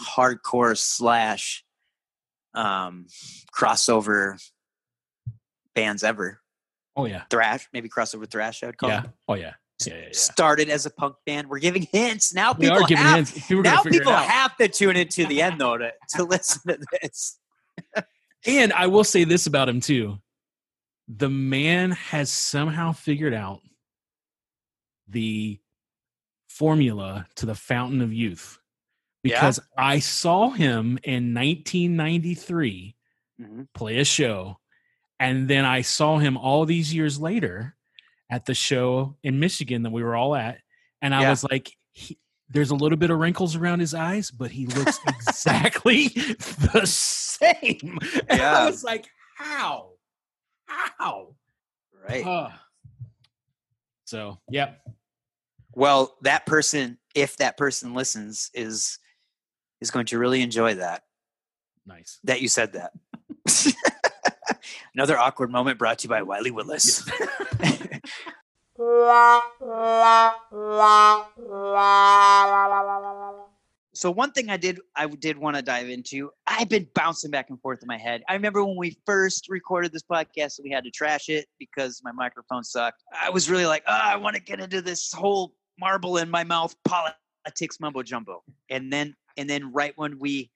hardcore 0.00 0.76
slash 0.76 1.64
um 2.54 3.06
crossover 3.56 4.36
bands 5.74 6.02
ever 6.02 6.40
Oh 6.96 7.04
yeah. 7.06 7.22
thrash 7.30 7.68
maybe 7.72 7.88
crossover 7.88 8.28
thrash 8.30 8.62
i 8.62 8.66
would 8.66 8.76
call 8.76 8.88
Yeah. 8.90 9.04
it 9.04 9.10
Oh 9.28 9.34
yeah. 9.34 9.54
Yeah. 9.86 9.94
Yeah. 9.94 10.00
yeah. 10.02 10.08
started 10.12 10.68
as 10.68 10.84
a 10.86 10.90
punk 10.90 11.14
band 11.26 11.48
we're 11.48 11.58
giving 11.60 11.86
hints 11.92 12.34
now 12.34 12.52
We 12.52 12.66
people 12.66 12.82
are 12.82 12.86
giving 12.88 13.04
have, 13.04 13.16
hints. 13.16 13.46
People 13.48 13.62
now 13.62 13.82
people 13.82 14.12
have 14.12 14.56
to 14.56 14.68
tune 14.68 14.96
into 14.96 15.26
the 15.26 15.40
end 15.42 15.60
though 15.60 15.76
to, 15.78 15.92
to 16.16 16.24
listen 16.34 16.62
to 16.68 16.78
this 17.02 17.38
And 18.46 18.72
I 18.72 18.86
will 18.88 19.04
say 19.04 19.24
this 19.24 19.46
about 19.46 19.68
him 19.68 19.80
too. 19.80 20.18
The 21.08 21.28
man 21.28 21.90
has 21.90 22.30
somehow 22.30 22.92
figured 22.92 23.34
out 23.34 23.60
the 25.08 25.60
formula 26.48 27.26
to 27.36 27.46
the 27.46 27.54
fountain 27.54 28.00
of 28.00 28.12
youth. 28.12 28.58
Yeah? 29.22 29.34
Because 29.40 29.60
I 29.76 29.98
saw 29.98 30.50
him 30.50 30.98
in 31.02 31.34
1993 31.34 32.96
Mhm. 33.40 33.68
play 33.74 33.98
a 33.98 34.04
show. 34.04 34.58
And 35.18 35.48
then 35.48 35.64
I 35.64 35.82
saw 35.82 36.18
him 36.18 36.36
all 36.36 36.64
these 36.64 36.94
years 36.94 37.20
later 37.20 37.76
at 38.30 38.46
the 38.46 38.54
show 38.54 39.16
in 39.22 39.38
Michigan 39.40 39.82
that 39.82 39.90
we 39.90 40.02
were 40.02 40.16
all 40.16 40.34
at. 40.34 40.58
And 41.02 41.14
I 41.14 41.22
Yeah. 41.22 41.30
was 41.30 41.44
like, 41.44 41.76
he, 41.92 42.18
there's 42.48 42.70
a 42.70 42.74
little 42.74 42.96
bit 42.98 43.10
of 43.10 43.18
wrinkles 43.18 43.56
around 43.56 43.80
his 43.80 43.92
eyes, 43.94 44.30
but 44.30 44.50
he 44.50 44.66
looks 44.66 44.98
exactly 45.06 46.08
the 46.72 46.82
same. 46.86 47.98
And 48.28 48.38
Yeah. 48.38 48.58
I 48.58 48.66
was 48.66 48.82
like, 48.82 49.08
how? 49.36 49.92
How? 50.66 51.34
right 52.08 52.24
Uh, 52.26 52.50
So, 54.04 54.38
yep. 54.48 54.80
Well, 55.72 56.16
that 56.22 56.46
person, 56.46 56.98
if 57.14 57.36
that 57.36 57.56
person 57.56 57.94
listens, 57.94 58.50
is 58.54 58.98
is 59.80 59.90
going 59.90 60.06
to 60.06 60.18
really 60.18 60.42
enjoy 60.42 60.74
that. 60.74 61.02
Nice. 61.86 62.18
That 62.24 62.40
you 62.40 62.48
said 62.48 62.74
that. 62.74 62.92
Another 64.94 65.18
awkward 65.18 65.50
moment 65.50 65.78
brought 65.78 66.00
to 66.00 66.04
you 66.04 66.08
by 66.10 66.22
Wiley 66.22 66.50
Willis. 66.50 67.08
so 73.92 74.10
one 74.10 74.32
thing 74.32 74.48
I 74.50 74.56
did 74.56 74.80
I 74.96 75.06
did 75.06 75.36
want 75.36 75.56
to 75.56 75.62
dive 75.62 75.88
into, 75.88 76.30
I've 76.46 76.68
been 76.68 76.86
bouncing 76.94 77.30
back 77.30 77.50
and 77.50 77.60
forth 77.60 77.82
in 77.82 77.88
my 77.88 77.98
head. 77.98 78.22
I 78.28 78.34
remember 78.34 78.64
when 78.64 78.76
we 78.76 78.98
first 79.06 79.48
recorded 79.48 79.92
this 79.92 80.02
podcast 80.02 80.60
we 80.62 80.70
had 80.70 80.84
to 80.84 80.90
trash 80.90 81.28
it 81.28 81.46
because 81.58 82.00
my 82.04 82.12
microphone 82.12 82.64
sucked. 82.64 83.02
I 83.20 83.30
was 83.30 83.50
really 83.50 83.66
like, 83.66 83.82
oh, 83.86 84.00
I 84.02 84.16
want 84.16 84.36
to 84.36 84.42
get 84.42 84.60
into 84.60 84.80
this 84.80 85.12
whole 85.12 85.54
marble 85.78 86.18
in 86.18 86.30
my 86.30 86.44
mouth 86.44 86.74
politics 86.84 87.80
mumbo 87.80 88.02
jumbo. 88.02 88.42
And 88.68 88.92
then 88.92 89.14
and 89.36 89.48
then 89.48 89.72
right 89.72 89.92
when 89.96 90.18
we 90.18 90.50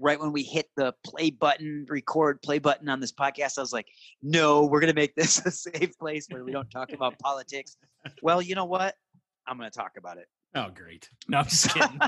right 0.00 0.18
when 0.18 0.32
we 0.32 0.42
hit 0.42 0.66
the 0.76 0.94
play 1.04 1.30
button, 1.30 1.86
record 1.88 2.42
play 2.42 2.58
button 2.58 2.88
on 2.88 3.00
this 3.00 3.12
podcast, 3.12 3.58
I 3.58 3.60
was 3.60 3.72
like, 3.72 3.86
no, 4.22 4.64
we're 4.64 4.80
going 4.80 4.92
to 4.92 4.98
make 4.98 5.14
this 5.14 5.38
a 5.46 5.50
safe 5.50 5.96
place 5.98 6.26
where 6.30 6.44
we 6.44 6.52
don't 6.52 6.70
talk 6.70 6.92
about 6.92 7.18
politics. 7.22 7.76
Well, 8.22 8.42
you 8.42 8.54
know 8.54 8.64
what? 8.64 8.94
I'm 9.46 9.58
going 9.58 9.70
to 9.70 9.76
talk 9.76 9.92
about 9.98 10.16
it. 10.16 10.26
Oh, 10.54 10.68
great. 10.74 11.08
No, 11.28 11.38
I'm 11.38 11.44
just 11.44 11.68
kidding. 11.74 12.00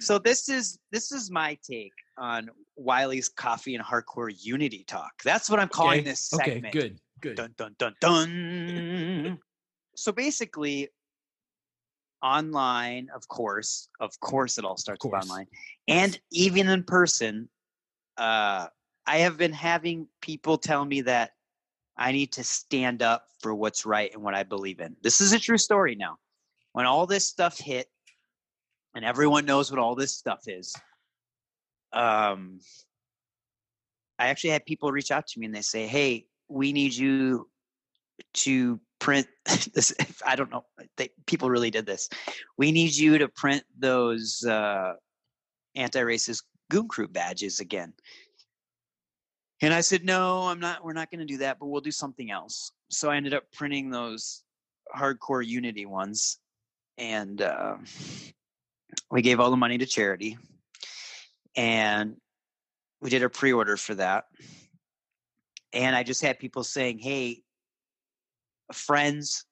so 0.00 0.18
this 0.18 0.48
is 0.48 0.78
this 0.90 1.12
is 1.12 1.30
my 1.30 1.56
take 1.62 1.92
on 2.18 2.48
Wiley's 2.76 3.28
coffee 3.28 3.76
and 3.76 3.84
hardcore 3.84 4.32
unity 4.36 4.84
talk. 4.88 5.12
That's 5.24 5.48
what 5.48 5.60
I'm 5.60 5.68
calling 5.68 6.00
okay. 6.00 6.10
this 6.10 6.28
segment. 6.28 6.66
Okay, 6.66 6.70
good, 6.70 7.00
good. 7.20 7.36
Dun 7.36 7.54
dun 7.56 7.76
dun 7.78 7.94
dun. 8.00 9.38
so 9.94 10.10
basically, 10.10 10.88
online, 12.22 13.08
of 13.14 13.26
course, 13.28 13.88
of 14.00 14.18
course, 14.20 14.58
it 14.58 14.64
all 14.64 14.76
starts 14.76 15.04
with 15.04 15.14
online, 15.14 15.46
and 15.88 16.18
even 16.30 16.68
in 16.68 16.84
person. 16.84 17.48
Uh, 18.16 18.66
I 19.06 19.18
have 19.18 19.38
been 19.38 19.52
having 19.52 20.06
people 20.20 20.58
tell 20.58 20.84
me 20.84 21.00
that 21.02 21.30
I 21.96 22.12
need 22.12 22.32
to 22.32 22.44
stand 22.44 23.02
up 23.02 23.24
for 23.40 23.54
what's 23.54 23.84
right 23.84 24.12
and 24.12 24.22
what 24.22 24.34
I 24.34 24.42
believe 24.42 24.80
in. 24.80 24.94
This 25.02 25.20
is 25.20 25.32
a 25.32 25.38
true 25.38 25.58
story 25.58 25.94
now. 25.94 26.16
When 26.72 26.86
all 26.86 27.06
this 27.06 27.26
stuff 27.26 27.58
hit, 27.58 27.88
and 28.94 29.04
everyone 29.04 29.46
knows 29.46 29.70
what 29.70 29.80
all 29.80 29.94
this 29.94 30.14
stuff 30.14 30.40
is, 30.46 30.74
um, 31.92 32.60
I 34.18 34.28
actually 34.28 34.50
had 34.50 34.64
people 34.64 34.92
reach 34.92 35.10
out 35.10 35.26
to 35.28 35.40
me 35.40 35.46
and 35.46 35.54
they 35.54 35.62
say, 35.62 35.86
"Hey, 35.86 36.26
we 36.48 36.72
need 36.72 36.94
you 36.94 37.48
to 38.34 38.80
print 39.00 39.26
this." 39.74 39.92
I 40.24 40.36
don't 40.36 40.50
know. 40.50 40.64
They, 40.96 41.10
people 41.26 41.50
really 41.50 41.70
did 41.70 41.86
this. 41.86 42.08
We 42.56 42.70
need 42.70 42.94
you 42.94 43.18
to 43.18 43.28
print 43.28 43.64
those 43.78 44.44
uh, 44.44 44.94
anti-racist 45.74 46.42
goon 46.70 46.88
crew 46.88 47.08
badges 47.08 47.60
again. 47.60 47.92
And 49.62 49.74
I 49.74 49.80
said, 49.82 50.04
"No, 50.04 50.44
I'm 50.44 50.60
not. 50.60 50.84
We're 50.84 50.94
not 50.94 51.10
going 51.10 51.20
to 51.20 51.26
do 51.26 51.38
that, 51.38 51.58
but 51.58 51.66
we'll 51.66 51.82
do 51.82 51.90
something 51.90 52.30
else." 52.30 52.72
So 52.88 53.10
I 53.10 53.16
ended 53.16 53.34
up 53.34 53.44
printing 53.52 53.90
those 53.90 54.42
hardcore 54.96 55.46
unity 55.46 55.86
ones, 55.86 56.38
and 56.96 57.42
uh, 57.42 57.76
we 59.10 59.22
gave 59.22 59.38
all 59.38 59.50
the 59.50 59.56
money 59.56 59.76
to 59.78 59.86
charity, 59.86 60.38
and 61.56 62.16
we 63.02 63.10
did 63.10 63.22
a 63.22 63.28
pre-order 63.28 63.76
for 63.76 63.94
that. 63.96 64.24
And 65.72 65.94
I 65.94 66.02
just 66.04 66.22
had 66.22 66.38
people 66.38 66.64
saying, 66.64 66.98
"Hey, 66.98 67.42
friends 68.72 69.44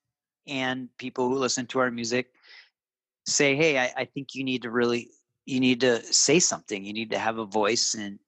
and 0.46 0.88
people 0.98 1.28
who 1.28 1.36
listen 1.36 1.66
to 1.66 1.80
our 1.80 1.90
music 1.90 2.28
say, 3.26 3.54
hey, 3.56 3.78
I, 3.78 3.92
I 3.96 4.04
think 4.06 4.34
you 4.34 4.44
need 4.44 4.62
to 4.62 4.70
really, 4.70 5.10
you 5.44 5.60
need 5.60 5.80
to 5.80 6.02
say 6.04 6.38
something. 6.40 6.84
You 6.84 6.92
need 6.92 7.10
to 7.10 7.18
have 7.18 7.38
a 7.38 7.44
voice." 7.44 7.94
And 7.94 8.18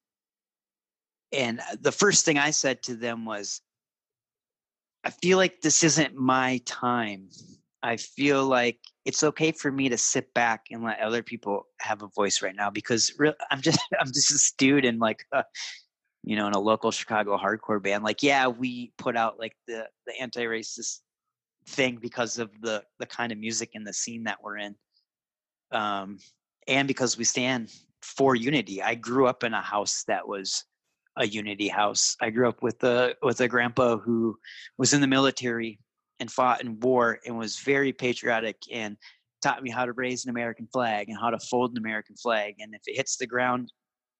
and 1.33 1.61
the 1.81 1.93
first 1.93 2.25
thing 2.25 2.39
I 2.39 2.51
said 2.51 2.83
to 2.85 2.97
them 2.97 3.25
was, 3.25 3.61
I 5.05 5.11
feel 5.11 5.39
like 5.39 5.61
this 5.61 5.83
isn't 5.83 6.15
my 6.15 6.61
time. 6.67 7.29
I 7.83 7.97
feel 7.97 8.45
like 8.45 8.79
it's 9.05 9.25
okay 9.25 9.53
for 9.53 9.73
me 9.73 9.89
to 9.89 9.97
sit 9.97 10.35
back 10.35 10.67
and 10.71 10.85
let 10.85 11.01
other 11.01 11.23
people 11.23 11.67
have 11.81 12.03
a 12.03 12.09
voice 12.09 12.43
right 12.43 12.55
now 12.55 12.69
because 12.69 13.13
real, 13.19 13.33
I'm 13.51 13.63
just 13.63 13.81
I'm 14.01 14.09
just 14.09 14.31
a 14.31 14.55
dude 14.59 14.85
in 14.85 14.99
like 14.99 15.25
a, 15.33 15.45
you 16.23 16.37
know 16.37 16.47
in 16.47 16.53
a 16.53 16.61
local 16.61 16.91
Chicago 16.91 17.37
hardcore 17.37 17.83
band. 17.83 18.05
Like 18.05 18.23
yeah, 18.23 18.47
we 18.47 18.93
put 18.99 19.17
out 19.17 19.39
like 19.39 19.57
the 19.67 19.89
the 20.07 20.21
anti-racist 20.21 20.99
thing 21.69 21.99
because 22.01 22.39
of 22.39 22.51
the 22.61 22.83
the 22.99 23.07
kind 23.07 23.33
of 23.33 23.39
music 23.39 23.71
and 23.75 23.87
the 23.87 23.93
scene 23.93 24.25
that 24.25 24.39
we're 24.43 24.59
in, 24.59 24.75
um, 25.73 26.19
and 26.69 26.87
because 26.87 27.17
we 27.17 27.25
stand 27.25 27.71
for 28.03 28.35
unity. 28.35 28.83
I 28.83 28.95
grew 28.95 29.27
up 29.27 29.45
in 29.45 29.55
a 29.55 29.63
house 29.63 30.05
that 30.09 30.27
was 30.27 30.65
a 31.17 31.27
unity 31.27 31.69
house. 31.69 32.17
I 32.21 32.31
grew 32.31 32.49
up 32.49 32.63
with 32.63 32.83
a 32.85 33.15
with 33.23 33.41
a 33.41 33.49
grandpa 33.49 33.99
who 33.99 34.39
was 34.79 34.93
in 34.93 35.01
the 35.01 35.07
military 35.07 35.79
and 36.19 36.31
fought 36.31 36.63
in 36.63 36.79
war 36.81 37.19
and 37.27 37.39
was 37.39 37.59
very 37.59 37.93
patriotic 37.93 38.57
and 38.71 38.97
taught 39.43 39.63
me 39.63 39.71
how 39.71 39.87
to 39.87 39.93
raise 39.93 40.25
an 40.25 40.31
American 40.31 40.69
flag 40.71 41.09
and 41.09 41.19
how 41.19 41.31
to 41.31 41.39
fold 41.39 41.73
an 41.73 41.79
American 41.79 42.15
flag. 42.15 42.57
And 42.61 42.75
if 42.75 42.83
it 42.87 42.97
hits 42.97 43.17
the 43.17 43.27
ground, 43.27 43.73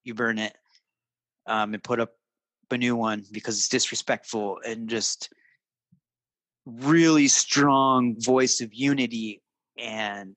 you 0.03 0.15
burn 0.15 0.39
it 0.39 0.57
um, 1.47 1.75
and 1.75 1.83
put 1.83 2.01
up 2.01 2.13
a 2.71 2.79
new 2.79 2.95
one 2.95 3.25
because 3.33 3.57
it's 3.57 3.69
disrespectful 3.69 4.61
and 4.65 4.89
just 4.89 5.33
really 6.67 7.27
strong 7.27 8.15
voice 8.21 8.61
of 8.61 8.73
unity 8.73 9.43
and 9.79 10.37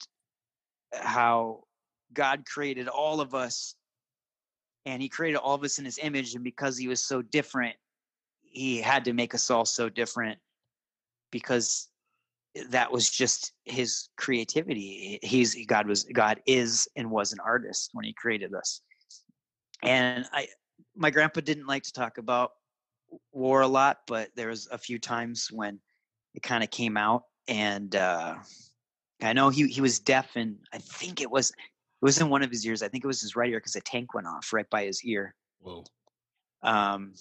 how 0.94 1.64
God 2.14 2.46
created 2.46 2.88
all 2.88 3.22
of 3.22 3.36
us 3.36 3.76
and 4.86 5.02
he 5.02 5.10
created 5.10 5.38
all 5.38 5.56
of 5.56 5.64
us 5.64 5.80
in 5.80 5.86
his 5.86 6.00
image 6.02 6.34
and 6.34 6.44
because 6.44 6.78
he 6.78 6.88
was 6.88 7.02
so 7.02 7.22
different 7.22 7.76
he 8.42 8.80
had 8.80 9.06
to 9.06 9.14
make 9.14 9.34
us 9.34 9.50
all 9.50 9.66
so 9.66 9.90
different 9.90 10.40
because 11.32 11.90
that 12.70 12.92
was 12.92 13.10
just 13.10 13.52
his 13.66 14.10
creativity. 14.16 15.20
He's 15.24 15.58
god 15.66 15.88
was 15.88 16.04
god 16.14 16.40
is 16.46 16.88
and 16.96 17.10
was 17.10 17.34
an 17.34 17.40
artist 17.44 17.90
when 17.94 18.06
he 18.06 18.14
created 18.14 18.54
us. 18.54 18.82
And 19.82 20.26
i 20.32 20.48
my 20.96 21.10
grandpa 21.10 21.42
didn't 21.42 21.68
like 21.68 21.84
to 21.84 21.94
talk 21.94 22.18
about 22.18 22.52
war 23.32 23.62
a 23.62 23.68
lot 23.68 24.00
but 24.08 24.30
there 24.36 24.48
was 24.48 24.68
a 24.72 24.78
few 24.78 24.98
times 24.98 25.50
when 25.52 25.80
it 26.34 26.42
kind 26.42 26.64
of 26.64 26.72
came 26.72 26.98
out 26.98 27.24
and 27.48 27.96
uh 27.96 28.36
i 29.22 29.34
know 29.34 29.50
he 29.50 29.68
he 29.68 29.82
was 29.82 30.00
deaf 30.00 30.36
and 30.36 30.58
i 30.74 30.78
think 30.80 31.22
it 31.22 31.30
was 31.30 31.54
it 32.04 32.06
was 32.06 32.20
in 32.20 32.28
one 32.28 32.44
of 32.44 32.52
his 32.52 32.66
ears. 32.66 32.84
I 32.84 32.90
think 32.90 33.06
it 33.06 33.08
was 33.08 33.22
his 33.22 33.38
right 33.38 33.50
ear 33.50 33.60
because 33.60 33.78
a 33.78 33.82
tank 33.82 34.14
went 34.14 34.28
off 34.28 34.52
right 34.52 34.70
by 34.70 34.84
his 34.84 35.06
ear. 35.06 35.34
Whoa. 35.62 35.86
Um, 36.62 37.14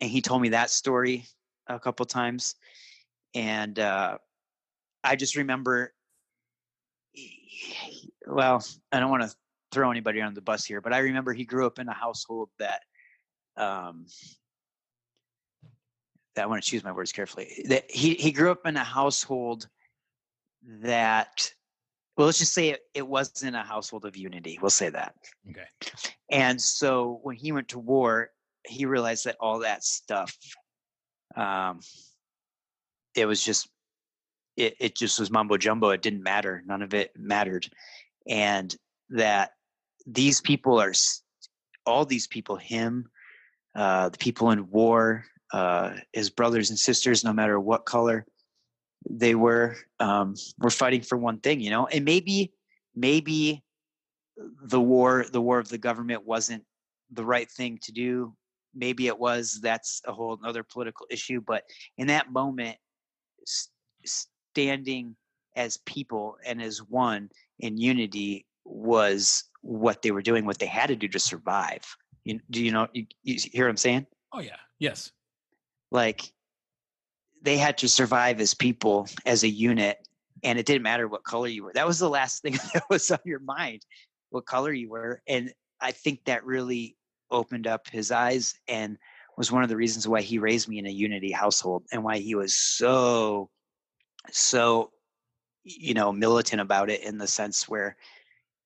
and 0.00 0.08
he 0.08 0.22
told 0.22 0.40
me 0.40 0.50
that 0.50 0.70
story 0.70 1.26
a 1.66 1.80
couple 1.80 2.06
times, 2.06 2.54
and 3.34 3.76
uh, 3.76 4.18
I 5.02 5.16
just 5.16 5.34
remember. 5.34 5.92
Well, 8.24 8.64
I 8.92 9.00
don't 9.00 9.10
want 9.10 9.24
to 9.24 9.34
throw 9.72 9.90
anybody 9.90 10.20
on 10.20 10.34
the 10.34 10.40
bus 10.40 10.64
here, 10.64 10.80
but 10.80 10.92
I 10.92 10.98
remember 10.98 11.32
he 11.32 11.44
grew 11.44 11.66
up 11.66 11.80
in 11.80 11.88
a 11.88 11.92
household 11.92 12.50
that. 12.60 12.82
Um, 13.60 14.06
that 16.34 16.44
I 16.44 16.46
want 16.46 16.62
to 16.62 16.70
choose 16.70 16.84
my 16.84 16.92
words 16.92 17.12
carefully. 17.12 17.64
That 17.68 17.90
he 17.90 18.14
he 18.14 18.32
grew 18.32 18.50
up 18.50 18.66
in 18.66 18.76
a 18.76 18.84
household 18.84 19.68
that 20.82 21.52
well 22.16 22.26
let's 22.26 22.38
just 22.38 22.54
say 22.54 22.70
it, 22.70 22.80
it 22.94 23.06
wasn't 23.06 23.56
a 23.56 23.62
household 23.62 24.04
of 24.04 24.16
unity 24.16 24.58
we'll 24.60 24.70
say 24.70 24.90
that 24.90 25.14
Okay. 25.48 25.64
and 26.30 26.60
so 26.60 27.18
when 27.22 27.36
he 27.36 27.50
went 27.50 27.68
to 27.68 27.78
war 27.78 28.30
he 28.66 28.84
realized 28.84 29.24
that 29.24 29.36
all 29.40 29.60
that 29.60 29.82
stuff 29.82 30.36
um 31.34 31.80
it 33.16 33.24
was 33.24 33.42
just 33.42 33.68
it, 34.56 34.74
it 34.78 34.94
just 34.94 35.18
was 35.18 35.30
mumbo 35.30 35.56
jumbo 35.56 35.88
it 35.90 36.02
didn't 36.02 36.22
matter 36.22 36.62
none 36.66 36.82
of 36.82 36.92
it 36.92 37.10
mattered 37.16 37.66
and 38.28 38.76
that 39.08 39.52
these 40.06 40.42
people 40.42 40.78
are 40.78 40.92
all 41.86 42.04
these 42.04 42.26
people 42.26 42.56
him 42.56 43.08
uh 43.74 44.08
the 44.08 44.18
people 44.18 44.50
in 44.50 44.70
war 44.70 45.24
uh 45.52 45.92
his 46.12 46.30
brothers 46.30 46.70
and 46.70 46.78
sisters 46.78 47.24
no 47.24 47.32
matter 47.32 47.58
what 47.58 47.84
color 47.84 48.26
they 49.08 49.34
were 49.34 49.76
um, 49.98 50.34
were 50.58 50.70
fighting 50.70 51.00
for 51.00 51.16
one 51.16 51.38
thing, 51.38 51.60
you 51.60 51.70
know, 51.70 51.86
and 51.86 52.04
maybe 52.04 52.52
maybe 52.94 53.62
the 54.62 54.80
war 54.80 55.24
the 55.30 55.40
war 55.40 55.58
of 55.58 55.68
the 55.68 55.78
government 55.78 56.26
wasn't 56.26 56.64
the 57.12 57.24
right 57.24 57.50
thing 57.50 57.78
to 57.82 57.92
do. 57.92 58.34
Maybe 58.74 59.06
it 59.06 59.18
was. 59.18 59.58
That's 59.62 60.00
a 60.06 60.12
whole 60.12 60.38
other 60.44 60.62
political 60.62 61.06
issue. 61.10 61.40
But 61.40 61.64
in 61.98 62.06
that 62.08 62.30
moment, 62.30 62.76
standing 64.04 65.16
as 65.56 65.78
people 65.78 66.36
and 66.44 66.62
as 66.62 66.78
one 66.78 67.30
in 67.58 67.76
unity 67.76 68.46
was 68.64 69.44
what 69.62 70.02
they 70.02 70.12
were 70.12 70.22
doing, 70.22 70.46
what 70.46 70.58
they 70.58 70.66
had 70.66 70.86
to 70.88 70.96
do 70.96 71.08
to 71.08 71.18
survive. 71.18 71.84
You, 72.30 72.40
do 72.50 72.64
you 72.64 72.72
know? 72.72 72.88
You, 72.92 73.06
you 73.22 73.36
hear 73.52 73.66
what 73.66 73.70
I'm 73.70 73.76
saying? 73.76 74.06
Oh 74.32 74.40
yeah. 74.40 74.56
Yes. 74.78 75.12
like 75.90 76.32
they 77.42 77.56
had 77.56 77.78
to 77.78 77.88
survive 77.88 78.40
as 78.40 78.54
people, 78.54 79.08
as 79.26 79.44
a 79.44 79.48
unit, 79.48 80.06
and 80.42 80.58
it 80.58 80.66
didn't 80.66 80.82
matter 80.82 81.08
what 81.08 81.24
color 81.24 81.48
you 81.48 81.64
were. 81.64 81.72
That 81.72 81.86
was 81.86 81.98
the 81.98 82.08
last 82.08 82.42
thing 82.42 82.52
that 82.74 82.84
was 82.90 83.10
on 83.10 83.18
your 83.24 83.40
mind, 83.40 83.82
what 84.30 84.46
color 84.46 84.72
you 84.72 84.90
were. 84.90 85.22
And 85.26 85.52
I 85.80 85.92
think 85.92 86.24
that 86.24 86.44
really 86.44 86.96
opened 87.30 87.66
up 87.66 87.88
his 87.88 88.10
eyes 88.10 88.54
and 88.68 88.98
was 89.36 89.50
one 89.50 89.62
of 89.62 89.68
the 89.68 89.76
reasons 89.76 90.06
why 90.06 90.20
he 90.20 90.38
raised 90.38 90.68
me 90.68 90.78
in 90.78 90.86
a 90.86 90.90
unity 90.90 91.32
household 91.32 91.84
and 91.92 92.04
why 92.04 92.18
he 92.18 92.34
was 92.34 92.54
so 92.54 93.48
so 94.30 94.90
you 95.64 95.94
know 95.94 96.12
militant 96.12 96.60
about 96.60 96.90
it 96.90 97.02
in 97.02 97.16
the 97.18 97.26
sense 97.26 97.68
where 97.68 97.96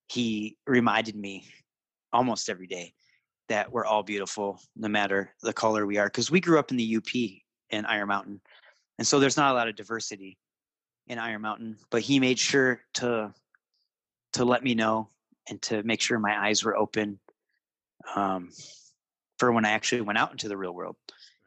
he 0.07 0.57
reminded 0.67 1.15
me 1.15 1.47
almost 2.11 2.49
every 2.49 2.67
day 2.67 2.93
that 3.49 3.71
we're 3.71 3.85
all 3.85 4.03
beautiful 4.03 4.59
no 4.75 4.87
matter 4.87 5.33
the 5.41 5.53
color 5.53 5.85
we 5.85 5.97
are 5.97 6.07
because 6.07 6.31
we 6.31 6.39
grew 6.39 6.59
up 6.59 6.71
in 6.71 6.77
the 6.77 6.95
up 6.97 7.05
in 7.69 7.85
iron 7.85 8.07
mountain 8.07 8.41
and 8.97 9.07
so 9.07 9.19
there's 9.19 9.37
not 9.37 9.51
a 9.51 9.55
lot 9.55 9.67
of 9.67 9.75
diversity 9.75 10.37
in 11.07 11.19
iron 11.19 11.41
mountain 11.41 11.77
but 11.89 12.01
he 12.01 12.19
made 12.19 12.39
sure 12.39 12.81
to 12.93 13.33
to 14.33 14.45
let 14.45 14.63
me 14.63 14.75
know 14.75 15.07
and 15.49 15.61
to 15.61 15.83
make 15.83 16.01
sure 16.01 16.19
my 16.19 16.47
eyes 16.47 16.63
were 16.63 16.75
open 16.75 17.19
um, 18.15 18.49
for 19.37 19.51
when 19.51 19.65
i 19.65 19.71
actually 19.71 20.01
went 20.01 20.17
out 20.17 20.31
into 20.31 20.47
the 20.47 20.57
real 20.57 20.73
world 20.73 20.95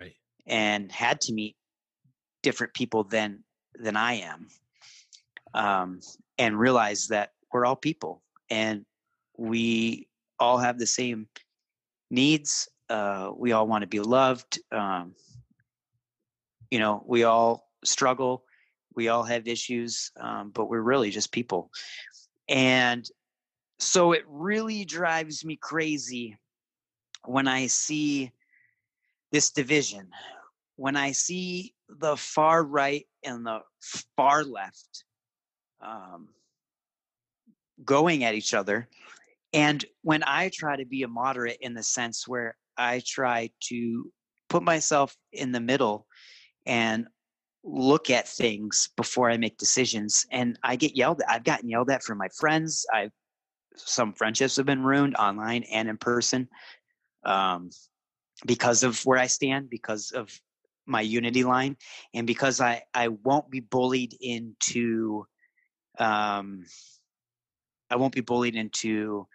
Right. 0.00 0.14
and 0.46 0.90
had 0.92 1.20
to 1.22 1.32
meet 1.32 1.56
different 2.42 2.74
people 2.74 3.04
than 3.04 3.42
than 3.74 3.96
i 3.96 4.14
am 4.14 4.48
um, 5.54 6.00
and 6.36 6.58
realize 6.58 7.08
that 7.08 7.32
we're 7.52 7.64
all 7.64 7.76
people 7.76 8.22
and 8.50 8.84
we 9.36 10.08
all 10.38 10.58
have 10.58 10.78
the 10.78 10.86
same 10.86 11.26
needs. 12.10 12.68
Uh, 12.88 13.30
we 13.36 13.52
all 13.52 13.66
want 13.66 13.82
to 13.82 13.88
be 13.88 14.00
loved. 14.00 14.58
Um, 14.72 15.14
you 16.70 16.78
know, 16.78 17.02
we 17.06 17.24
all 17.24 17.68
struggle. 17.84 18.44
We 18.94 19.08
all 19.08 19.22
have 19.22 19.46
issues, 19.46 20.10
um, 20.18 20.50
but 20.50 20.68
we're 20.68 20.80
really 20.80 21.10
just 21.10 21.32
people. 21.32 21.70
And 22.48 23.08
so 23.78 24.12
it 24.12 24.24
really 24.26 24.84
drives 24.84 25.44
me 25.44 25.56
crazy 25.56 26.36
when 27.24 27.46
I 27.46 27.66
see 27.66 28.32
this 29.30 29.50
division, 29.50 30.08
when 30.76 30.96
I 30.96 31.12
see 31.12 31.74
the 31.88 32.16
far 32.16 32.64
right 32.64 33.06
and 33.22 33.46
the 33.46 33.60
far 34.16 34.44
left 34.44 35.04
um, 35.80 36.28
going 37.84 38.24
at 38.24 38.34
each 38.34 38.54
other. 38.54 38.88
And 39.52 39.84
when 40.02 40.22
I 40.24 40.50
try 40.52 40.76
to 40.76 40.84
be 40.84 41.02
a 41.02 41.08
moderate 41.08 41.58
in 41.60 41.74
the 41.74 41.82
sense 41.82 42.28
where 42.28 42.56
I 42.76 43.02
try 43.06 43.50
to 43.68 44.12
put 44.48 44.62
myself 44.62 45.16
in 45.32 45.52
the 45.52 45.60
middle 45.60 46.06
and 46.66 47.06
look 47.64 48.10
at 48.10 48.28
things 48.28 48.90
before 48.96 49.30
I 49.30 49.36
make 49.36 49.58
decisions, 49.58 50.26
and 50.30 50.58
I 50.62 50.76
get 50.76 50.96
yelled 50.96 51.20
at. 51.22 51.30
I've 51.30 51.44
gotten 51.44 51.68
yelled 51.68 51.90
at 51.90 52.02
from 52.02 52.18
my 52.18 52.28
friends. 52.38 52.86
I've 52.92 53.10
some 53.76 54.12
friendships 54.12 54.56
have 54.56 54.66
been 54.66 54.82
ruined 54.82 55.16
online 55.16 55.62
and 55.64 55.88
in 55.88 55.96
person 55.96 56.48
um, 57.24 57.70
because 58.46 58.82
of 58.82 59.00
where 59.06 59.18
I 59.18 59.26
stand, 59.26 59.70
because 59.70 60.10
of 60.10 60.30
my 60.86 61.00
unity 61.00 61.44
line, 61.44 61.76
and 62.14 62.26
because 62.26 62.60
I 62.60 62.82
I 62.94 63.08
won't 63.08 63.50
be 63.50 63.60
bullied 63.60 64.14
into 64.20 65.26
um, 65.98 66.64
I 67.90 67.96
won't 67.96 68.14
be 68.14 68.20
bullied 68.20 68.56
into 68.56 69.26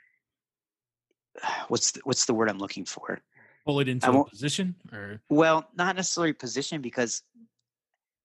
what's 1.68 1.92
the, 1.92 2.02
what's 2.04 2.26
the 2.26 2.34
word 2.34 2.50
I'm 2.50 2.60
looking 2.60 2.86
for? 2.86 3.20
Bullied 3.66 3.88
into 3.88 4.12
I 4.12 4.16
a 4.16 4.26
position 4.26 4.76
or 4.92 5.22
Well, 5.30 5.70
not 5.76 5.96
necessarily 5.96 6.34
position 6.34 6.82
because 6.82 7.24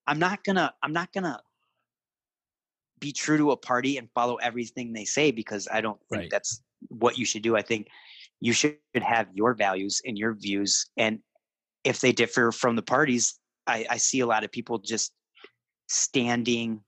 I'm 0.07 0.19
not 0.19 0.43
gonna 0.43 0.75
I'm 0.83 0.93
not 0.93 1.13
gonna 1.13 1.41
be 2.99 3.13
true 3.13 3.37
to 3.39 3.53
a 3.53 3.57
party 3.57 3.99
and 3.99 4.09
follow 4.15 4.37
everything 4.37 4.93
they 4.93 5.05
say 5.05 5.31
because 5.31 5.69
I 5.71 5.81
don't 5.81 6.01
think 6.11 6.23
Right. 6.23 6.31
that's 6.31 6.63
what 6.89 7.17
you 7.19 7.25
should 7.25 7.43
do. 7.43 7.57
I 7.57 7.63
think 7.63 7.89
you 8.41 8.53
should 8.53 8.79
have 8.95 9.29
your 9.33 9.55
values 9.55 10.01
and 10.05 10.19
your 10.19 10.35
views, 10.35 10.87
and 10.97 11.21
if 11.85 12.01
they 12.01 12.13
differ 12.13 12.51
from 12.51 12.75
the 12.77 12.83
parties, 12.83 13.39
I, 13.67 13.87
I 13.89 13.97
see 13.99 14.21
a 14.21 14.27
lot 14.27 14.45
of 14.45 14.51
people 14.51 14.79
just 14.79 15.13
standing 15.89 16.81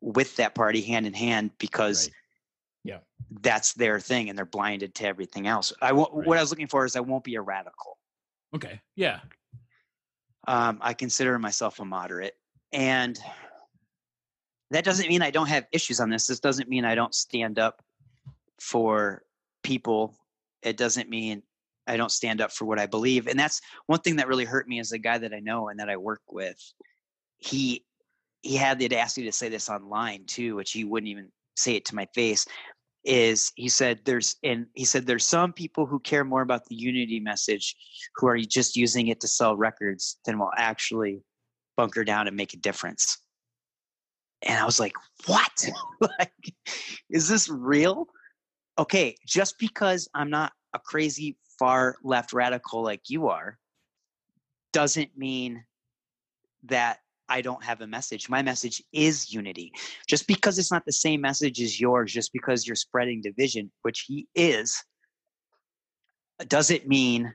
with 0.00 0.36
that 0.36 0.54
party 0.54 0.82
hand 0.82 1.06
in 1.06 1.14
hand 1.14 1.50
because 1.58 2.06
Right. 2.06 2.12
Yeah. 2.84 2.98
that's 3.40 3.72
their 3.72 3.98
thing 3.98 4.28
and 4.28 4.38
they're 4.38 4.44
blinded 4.44 4.94
to 4.96 5.06
everything 5.06 5.46
else. 5.46 5.72
I 5.80 5.92
Right. 5.92 5.94
what 6.12 6.38
I 6.38 6.40
was 6.40 6.50
looking 6.50 6.68
for 6.68 6.84
is 6.84 6.94
I 6.96 7.00
won't 7.00 7.24
be 7.24 7.34
a 7.36 7.40
radical. 7.42 7.98
okay. 8.54 8.80
Yeah. 8.94 9.20
Um, 10.46 10.78
I 10.82 10.92
consider 10.92 11.38
myself 11.38 11.80
a 11.80 11.84
moderate, 11.86 12.34
and 12.72 13.18
that 14.70 14.84
doesn't 14.84 15.08
mean 15.08 15.22
I 15.22 15.30
don't 15.30 15.48
have 15.48 15.66
issues 15.72 16.00
on 16.00 16.10
this. 16.10 16.26
This 16.26 16.40
doesn't 16.40 16.68
mean 16.68 16.84
I 16.84 16.94
don't 16.94 17.14
stand 17.14 17.58
up 17.58 17.82
for 18.60 19.22
people. 19.62 20.14
It 20.62 20.76
doesn't 20.76 21.08
mean 21.08 21.42
I 21.86 21.96
don't 21.96 22.12
stand 22.12 22.40
up 22.42 22.52
for 22.52 22.66
what 22.66 22.78
I 22.78 22.84
believe. 22.86 23.26
And 23.26 23.38
that's 23.38 23.60
one 23.86 24.00
thing 24.00 24.16
that 24.16 24.28
really 24.28 24.44
hurt 24.44 24.68
me 24.68 24.80
as 24.80 24.92
a 24.92 24.98
guy 24.98 25.16
that 25.18 25.32
I 25.32 25.40
know 25.40 25.68
and 25.68 25.80
that 25.80 25.88
I 25.88 25.96
work 25.96 26.22
with. 26.30 26.58
He 27.38 27.84
he 28.42 28.56
had 28.56 28.78
the 28.78 28.84
audacity 28.84 29.24
to 29.26 29.32
say 29.32 29.48
this 29.48 29.70
online 29.70 30.24
too, 30.26 30.56
which 30.56 30.72
he 30.72 30.84
wouldn't 30.84 31.08
even 31.08 31.32
say 31.56 31.76
it 31.76 31.86
to 31.86 31.94
my 31.94 32.06
face. 32.14 32.46
Is 33.04 33.52
he 33.54 33.68
said 33.68 34.00
there's 34.04 34.36
and 34.42 34.66
he 34.74 34.84
said 34.86 35.06
there's 35.06 35.26
some 35.26 35.52
people 35.52 35.84
who 35.84 36.00
care 36.00 36.24
more 36.24 36.40
about 36.40 36.64
the 36.66 36.74
unity 36.74 37.20
message 37.20 37.76
who 38.16 38.26
are 38.28 38.38
just 38.38 38.76
using 38.76 39.08
it 39.08 39.20
to 39.20 39.28
sell 39.28 39.56
records 39.56 40.18
than 40.24 40.38
will 40.38 40.52
actually 40.56 41.22
bunker 41.76 42.04
down 42.04 42.28
and 42.28 42.36
make 42.36 42.54
a 42.54 42.58
difference. 42.58 43.18
And 44.42 44.58
I 44.58 44.64
was 44.64 44.80
like, 44.80 44.94
what? 45.26 45.68
like, 46.00 46.54
is 47.10 47.28
this 47.28 47.48
real? 47.48 48.08
Okay, 48.78 49.16
just 49.26 49.58
because 49.58 50.08
I'm 50.14 50.30
not 50.30 50.52
a 50.74 50.78
crazy 50.78 51.36
far 51.58 51.96
left 52.02 52.32
radical 52.32 52.82
like 52.82 53.08
you 53.08 53.28
are, 53.28 53.58
doesn't 54.72 55.16
mean 55.16 55.64
that 56.64 56.98
I 57.28 57.40
don't 57.40 57.62
have 57.64 57.80
a 57.80 57.86
message. 57.86 58.28
My 58.28 58.42
message 58.42 58.82
is 58.92 59.32
unity. 59.32 59.72
Just 60.06 60.26
because 60.26 60.58
it's 60.58 60.70
not 60.70 60.84
the 60.84 60.92
same 60.92 61.20
message 61.20 61.60
as 61.60 61.80
yours, 61.80 62.12
just 62.12 62.32
because 62.32 62.66
you're 62.66 62.76
spreading 62.76 63.22
division, 63.22 63.70
which 63.82 64.04
he 64.06 64.26
is, 64.34 64.82
doesn't 66.48 66.86
mean 66.86 67.32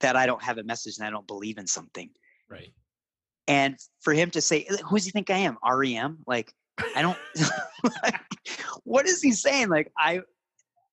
that 0.00 0.16
I 0.16 0.26
don't 0.26 0.42
have 0.42 0.58
a 0.58 0.64
message 0.64 0.98
and 0.98 1.06
I 1.06 1.10
don't 1.10 1.26
believe 1.26 1.58
in 1.58 1.66
something. 1.66 2.10
Right. 2.48 2.72
And 3.46 3.76
for 4.00 4.12
him 4.12 4.30
to 4.30 4.40
say, 4.40 4.66
"Who 4.86 4.96
does 4.96 5.04
he 5.04 5.10
think 5.10 5.30
I 5.30 5.38
am? 5.38 5.58
REM?" 5.62 6.18
Like, 6.26 6.52
I 6.96 7.02
don't. 7.02 7.18
like, 8.02 8.20
what 8.84 9.06
is 9.06 9.20
he 9.20 9.32
saying? 9.32 9.68
Like, 9.68 9.92
I, 9.98 10.20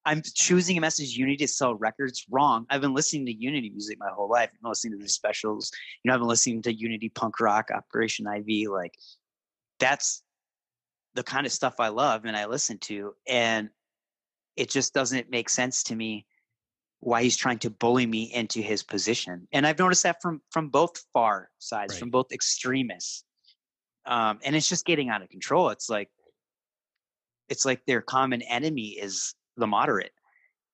I'm 0.06 0.22
choosing 0.24 0.78
a 0.78 0.82
message 0.82 1.16
unity 1.16 1.38
to 1.38 1.48
sell 1.48 1.76
records. 1.76 2.26
Wrong. 2.30 2.66
I've 2.70 2.82
been 2.82 2.94
listening 2.96 3.28
to 3.28 3.34
unity 3.34 3.70
music 3.70 3.98
my 4.00 4.10
whole 4.10 4.30
life. 4.30 4.50
I've 4.54 4.62
been 4.62 4.70
listening 4.70 4.98
to 5.00 5.04
the 5.04 5.10
specials. 5.10 5.72
You 6.04 6.10
know, 6.10 6.16
I've 6.16 6.22
been 6.22 6.28
listening 6.28 6.62
to 6.64 6.74
unity 6.74 7.10
punk 7.10 7.40
rock, 7.40 7.70
Operation 7.72 8.26
Ivy. 8.26 8.68
Like, 8.68 8.96
that's 9.80 10.24
the 11.14 11.24
kind 11.24 11.46
of 11.46 11.52
stuff 11.52 11.76
I 11.80 11.90
love 11.90 12.26
and 12.26 12.36
I 12.36 12.46
listen 12.46 12.78
to, 12.80 13.14
and 13.28 13.70
it 14.56 14.70
just 14.70 14.94
doesn't 14.94 15.30
make 15.30 15.50
sense 15.50 15.84
to 15.84 15.96
me 15.96 16.26
why 17.00 17.24
he's 17.24 17.36
trying 17.36 17.60
to 17.60 17.70
bully 17.70 18.06
me 18.06 18.32
into 18.34 18.62
his 18.62 18.84
position. 18.84 19.48
And 19.52 19.66
I've 19.66 19.80
noticed 19.80 20.04
that 20.04 20.22
from 20.22 20.42
from 20.52 20.70
both 20.70 21.04
far 21.14 21.50
sides, 21.60 21.94
Right. 21.94 22.00
from 22.00 22.12
both 22.12 22.32
extremists. 22.32 23.24
Um, 24.06 24.40
and 24.44 24.56
it's 24.56 24.70
just 24.70 24.86
getting 24.86 25.10
out 25.10 25.22
of 25.22 25.30
control. 25.30 25.70
It's 25.70 25.90
like 25.90 26.10
it's 27.50 27.66
like 27.66 27.86
their 27.86 28.02
common 28.02 28.42
enemy 28.44 28.90
is 28.90 29.36
the 29.62 29.68
moderate. 29.68 30.12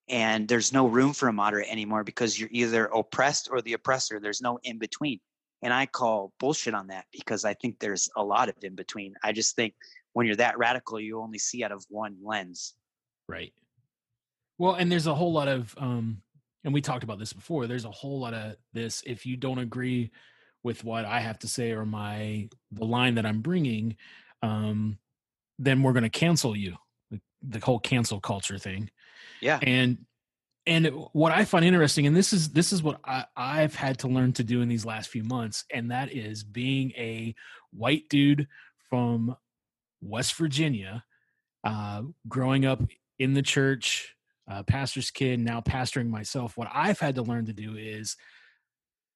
And 0.10 0.48
there's 0.48 0.74
no 0.74 0.88
room 0.88 1.14
for 1.14 1.28
a 1.28 1.34
moderate 1.34 1.68
anymore 1.70 2.04
because 2.04 2.40
you're 2.40 2.50
either 2.52 2.86
oppressed 2.86 3.50
or 3.52 3.62
the 3.62 3.74
oppressor. 3.74 4.20
There's 4.20 4.42
no 4.42 4.58
in 4.64 4.80
between. 4.80 5.20
And 5.62 5.74
I 5.74 5.86
call 5.86 6.32
bullshit 6.40 6.74
on 6.74 6.88
that 6.88 7.06
because 7.12 7.44
I 7.44 7.54
think 7.56 7.80
there's 7.80 8.10
a 8.16 8.24
lot 8.24 8.48
of 8.48 8.56
in 8.64 8.76
between. 8.76 9.16
I 9.24 9.34
just 9.34 9.56
think 9.56 9.74
when 10.14 10.26
you're 10.26 10.36
that 10.38 10.58
radical, 10.58 11.00
you 11.00 11.20
only 11.20 11.40
see 11.40 11.64
out 11.64 11.72
of 11.72 11.86
one 11.90 12.18
lens. 12.24 12.74
Right. 13.28 13.54
Well, 14.58 14.76
and 14.76 14.92
there's 14.92 15.08
a 15.08 15.16
whole 15.16 15.34
lot 15.34 15.48
of 15.48 15.76
um 15.78 16.22
and 16.64 16.74
we 16.74 16.82
talked 16.82 17.04
about 17.04 17.20
this 17.20 17.34
before. 17.34 17.68
There's 17.68 17.86
a 17.86 17.92
whole 17.92 18.20
lot 18.20 18.34
of 18.34 18.56
this 18.74 19.04
if 19.06 19.26
you 19.26 19.36
don't 19.36 19.60
agree 19.60 20.12
with 20.64 20.84
what 20.84 21.06
I 21.06 21.20
have 21.20 21.40
to 21.40 21.48
say 21.48 21.72
or 21.72 21.86
my 21.86 22.50
the 22.72 22.86
line 22.86 23.16
that 23.16 23.26
I'm 23.26 23.42
bringing, 23.42 23.98
um 24.42 24.98
then 25.60 25.82
we're 25.82 25.94
going 25.94 26.04
to 26.04 26.10
cancel 26.10 26.56
you. 26.56 26.76
The, 27.42 27.60
whole 27.60 27.80
cancel 27.80 28.20
culture 28.20 28.58
thing. 28.58 28.90
Yeah. 29.42 29.60
And 29.62 30.06
and 30.66 30.88
what 31.14 31.32
I 31.32 31.46
find 31.46 31.64
interesting, 31.64 32.06
and 32.08 32.16
this 32.16 32.34
is 32.34 32.50
this 32.50 32.74
is 32.74 32.84
what 32.84 33.00
I, 33.06 33.26
I've 33.36 33.76
had 33.76 34.00
to 34.00 34.08
learn 34.08 34.34
to 34.34 34.44
do 34.44 34.62
in 34.62 34.68
these 34.68 34.86
last 34.86 35.10
few 35.10 35.24
months, 35.24 35.64
and 35.72 35.92
that 35.92 36.12
is 36.12 36.44
being 36.44 36.92
a 36.98 37.34
white 37.72 38.10
dude 38.10 38.48
from 38.90 39.36
West 40.02 40.36
Virginia, 40.36 41.04
uh, 41.64 42.04
growing 42.28 42.66
up 42.66 42.82
in 43.18 43.34
the 43.34 43.42
church, 43.42 44.16
uh, 44.50 44.64
pastor's 44.64 45.10
kid, 45.10 45.40
now 45.40 45.62
pastoring 45.62 46.10
myself. 46.10 46.58
What 46.58 46.70
I've 46.74 47.00
had 47.00 47.16
to 47.16 47.22
learn 47.22 47.46
to 47.46 47.54
do 47.54 47.78
is, 47.78 48.18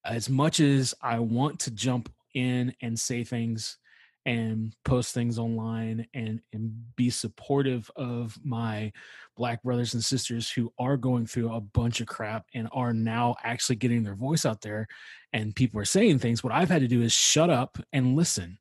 as 0.05 0.29
much 0.29 0.59
as 0.61 0.93
I 1.01 1.19
want 1.19 1.59
to 1.61 1.71
jump 1.71 2.11
in 2.33 2.73
and 2.81 2.97
say 2.97 3.23
things 3.25 3.77
and 4.25 4.75
post 4.85 5.13
things 5.13 5.39
online 5.39 6.05
and 6.13 6.41
and 6.53 6.95
be 6.95 7.09
supportive 7.09 7.89
of 7.95 8.37
my 8.43 8.91
black 9.35 9.63
brothers 9.63 9.93
and 9.93 10.03
sisters 10.03 10.51
who 10.51 10.71
are 10.77 10.97
going 10.97 11.25
through 11.25 11.51
a 11.51 11.61
bunch 11.61 12.01
of 12.01 12.07
crap 12.07 12.45
and 12.53 12.69
are 12.71 12.93
now 12.93 13.35
actually 13.43 13.75
getting 13.75 14.03
their 14.03 14.15
voice 14.15 14.45
out 14.45 14.61
there 14.61 14.87
and 15.33 15.55
people 15.55 15.79
are 15.79 15.85
saying 15.85 16.19
things 16.19 16.43
what 16.43 16.53
i've 16.53 16.69
had 16.69 16.81
to 16.81 16.87
do 16.87 17.01
is 17.01 17.11
shut 17.11 17.49
up 17.49 17.77
and 17.93 18.15
listen 18.15 18.59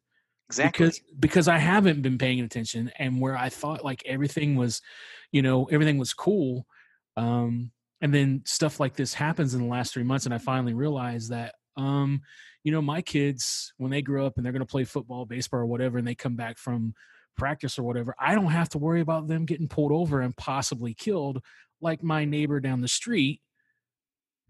Exactly. 0.51 0.87
because 0.87 1.01
because 1.21 1.49
I 1.49 1.59
haven't 1.59 2.03
been 2.03 2.19
paying 2.19 2.41
attention 2.41 2.91
and 2.99 3.21
where 3.21 3.37
I 3.37 3.51
thought 3.51 3.85
like 3.85 4.03
everything 4.05 4.57
was, 4.57 4.83
you 5.31 5.43
know, 5.43 5.67
everything 5.67 5.97
was 5.97 6.13
cool. 6.13 6.67
Um, 7.17 7.71
and 8.01 8.13
then 8.13 8.43
stuff 8.47 8.81
like 8.81 8.95
this 8.95 9.15
happens 9.15 9.55
in 9.55 9.61
the 9.61 9.69
last 9.69 9.95
three 9.95 10.03
months, 10.03 10.25
and 10.25 10.35
I 10.35 10.39
finally 10.39 10.75
realized 10.75 11.31
that 11.31 11.55
um, 11.81 12.21
you 12.63 12.73
know, 12.73 12.83
my 12.83 13.01
kids 13.03 13.73
when 13.79 13.91
they 13.91 14.03
grow 14.03 14.27
up 14.27 14.37
and 14.37 14.45
they're 14.45 14.53
gonna 14.53 14.67
play 14.67 14.85
football, 14.85 15.25
baseball, 15.25 15.61
or 15.61 15.67
whatever, 15.67 15.99
and 15.99 16.07
they 16.07 16.15
come 16.15 16.37
back 16.37 16.59
from 16.59 16.95
practice 17.37 17.79
or 17.79 17.83
whatever, 17.83 18.15
I 18.19 18.35
don't 18.35 18.47
have 18.47 18.69
to 18.71 18.79
worry 18.79 19.01
about 19.01 19.29
them 19.29 19.47
getting 19.47 19.69
pulled 19.69 19.93
over 19.93 20.21
and 20.21 20.37
possibly 20.37 20.95
killed 20.95 21.43
like 21.81 22.03
my 22.03 22.25
neighbor 22.25 22.61
down 22.61 22.83
the 22.83 22.89
street 22.89 23.41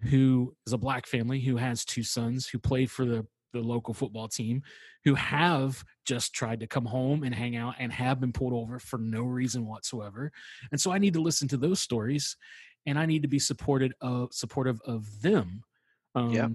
who 0.02 0.54
is 0.66 0.72
a 0.72 0.78
black 0.78 1.06
family 1.06 1.40
who 1.40 1.56
has 1.56 1.84
two 1.84 2.02
sons 2.02 2.48
who 2.48 2.58
play 2.58 2.86
for 2.86 3.04
the 3.04 3.26
the 3.52 3.60
local 3.60 3.94
football 3.94 4.28
team 4.28 4.62
who 5.04 5.14
have 5.14 5.84
just 6.04 6.32
tried 6.32 6.60
to 6.60 6.66
come 6.66 6.84
home 6.84 7.22
and 7.22 7.34
hang 7.34 7.56
out 7.56 7.74
and 7.78 7.92
have 7.92 8.20
been 8.20 8.32
pulled 8.32 8.52
over 8.52 8.78
for 8.78 8.98
no 8.98 9.22
reason 9.22 9.66
whatsoever. 9.66 10.30
And 10.70 10.80
so 10.80 10.92
I 10.92 10.98
need 10.98 11.14
to 11.14 11.20
listen 11.20 11.48
to 11.48 11.56
those 11.56 11.80
stories 11.80 12.36
and 12.86 12.98
I 12.98 13.06
need 13.06 13.22
to 13.22 13.28
be 13.28 13.38
supported 13.38 13.92
of 14.00 14.32
supportive 14.32 14.80
of 14.82 15.20
them. 15.22 15.62
Um, 16.14 16.30
Yeah. 16.30 16.48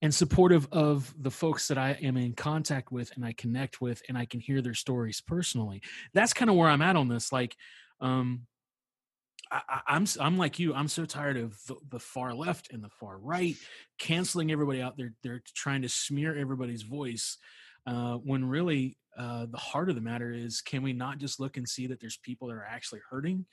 And 0.00 0.14
supportive 0.14 0.68
of 0.72 1.12
the 1.20 1.30
folks 1.30 1.68
that 1.68 1.78
I 1.78 1.92
am 2.02 2.16
in 2.16 2.32
contact 2.34 2.92
with 2.92 3.10
and 3.16 3.24
I 3.24 3.32
connect 3.32 3.80
with 3.80 4.00
and 4.08 4.16
I 4.16 4.26
can 4.26 4.40
hear 4.40 4.62
their 4.62 4.74
stories 4.74 5.20
personally. 5.20 5.82
That's 6.14 6.32
kind 6.32 6.48
of 6.50 6.56
where 6.56 6.68
I'm 6.68 6.82
at 6.82 6.96
on 6.96 7.08
this. 7.08 7.32
Like, 7.32 7.56
um, 8.00 8.46
I, 9.50 9.62
I- 9.68 9.80
I'm 9.88 10.06
I'm 10.20 10.38
like 10.38 10.58
you. 10.58 10.74
I'm 10.74 10.88
so 10.88 11.04
tired 11.04 11.36
of 11.36 11.58
the, 11.66 11.76
the 11.90 11.98
far 12.00 12.34
left 12.34 12.72
and 12.72 12.82
the 12.82 12.90
far 13.00 13.18
right 13.18 13.56
canceling 13.98 14.52
everybody 14.52 14.80
out. 14.82 14.96
They're 14.96 15.14
they're 15.22 15.42
trying 15.54 15.82
to 15.82 15.88
smear 15.88 16.36
everybody's 16.36 16.82
voice. 16.82 17.38
Uh, 17.86 18.16
when 18.16 18.44
really 18.44 18.98
uh, 19.16 19.46
the 19.50 19.56
heart 19.56 19.88
of 19.88 19.94
the 19.94 20.00
matter 20.02 20.30
is, 20.30 20.60
can 20.60 20.82
we 20.82 20.92
not 20.92 21.18
just 21.18 21.40
look 21.40 21.56
and 21.56 21.66
see 21.68 21.86
that 21.86 22.00
there's 22.00 22.18
people 22.18 22.48
that 22.48 22.54
are 22.54 22.66
actually 22.68 23.00
hurting 23.10 23.46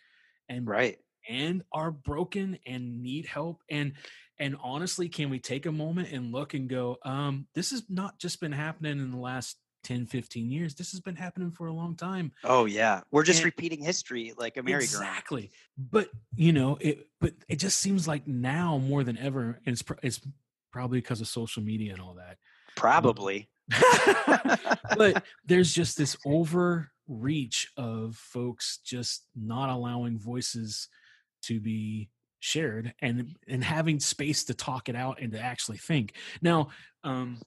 and 0.49 0.67
Right. 0.67 0.97
and 1.30 1.63
are 1.72 1.89
broken 1.89 2.59
and 2.67 3.01
need 3.01 3.26
help 3.26 3.61
and 3.69 3.93
and 4.40 4.56
honestly 4.64 5.07
can 5.10 5.30
we 5.30 5.40
take 5.40 5.66
a 5.66 5.72
moment 5.72 6.12
and 6.12 6.32
look 6.32 6.53
and 6.53 6.70
go 6.70 6.98
um 7.03 7.48
this 7.56 7.72
has 7.72 7.84
not 7.90 8.18
just 8.20 8.40
been 8.41 8.52
happening 8.52 8.99
in 8.99 9.12
the 9.12 9.18
last 9.18 9.57
10 9.84 10.06
15 10.07 10.49
years 10.49 10.74
this 10.76 10.91
has 10.91 10.99
been 10.99 11.16
happening 11.16 11.52
for 11.52 11.68
a 11.68 11.74
long 11.74 11.95
time 11.95 12.32
Oh 12.44 12.66
yeah. 12.66 13.02
We're 13.12 13.24
just 13.24 13.40
And- 13.40 13.45
repeating 13.45 13.82
history 13.84 14.34
like 14.38 14.57
a 14.57 14.64
merry-go-round. 14.64 14.84
exactly 14.84 15.52
but 15.78 16.10
you 16.36 16.53
know 16.53 16.78
it 16.82 17.07
but 17.22 17.34
it 17.48 17.57
just 17.60 17.78
seems 17.80 18.07
like 18.07 18.28
now 18.28 18.78
more 18.80 19.03
than 19.03 19.18
ever 19.18 19.60
and 19.66 19.74
it's 19.74 19.84
it's 20.02 20.22
probably 20.72 20.99
because 20.99 21.22
of 21.22 21.28
social 21.28 21.62
media 21.64 21.94
and 21.94 22.02
all 22.02 22.16
that 22.16 22.38
Probably. 22.76 23.48
but 24.98 25.24
there's 25.45 25.74
just 25.74 25.98
this 25.98 26.18
overreach 26.26 27.68
of 27.78 28.16
folks 28.16 28.80
just 28.84 29.26
not 29.36 29.70
allowing 29.70 30.18
voices 30.20 30.90
to 31.44 31.60
be 31.60 32.10
shared 32.45 32.93
and 32.99 33.35
and 33.47 33.63
having 33.63 33.99
space 33.99 34.43
to 34.43 34.53
talk 34.53 34.89
it 34.89 34.95
out 34.95 35.19
and 35.22 35.31
to 35.31 35.39
actually 35.39 35.77
think 35.77 36.13
now 36.41 36.69
um 37.03 37.41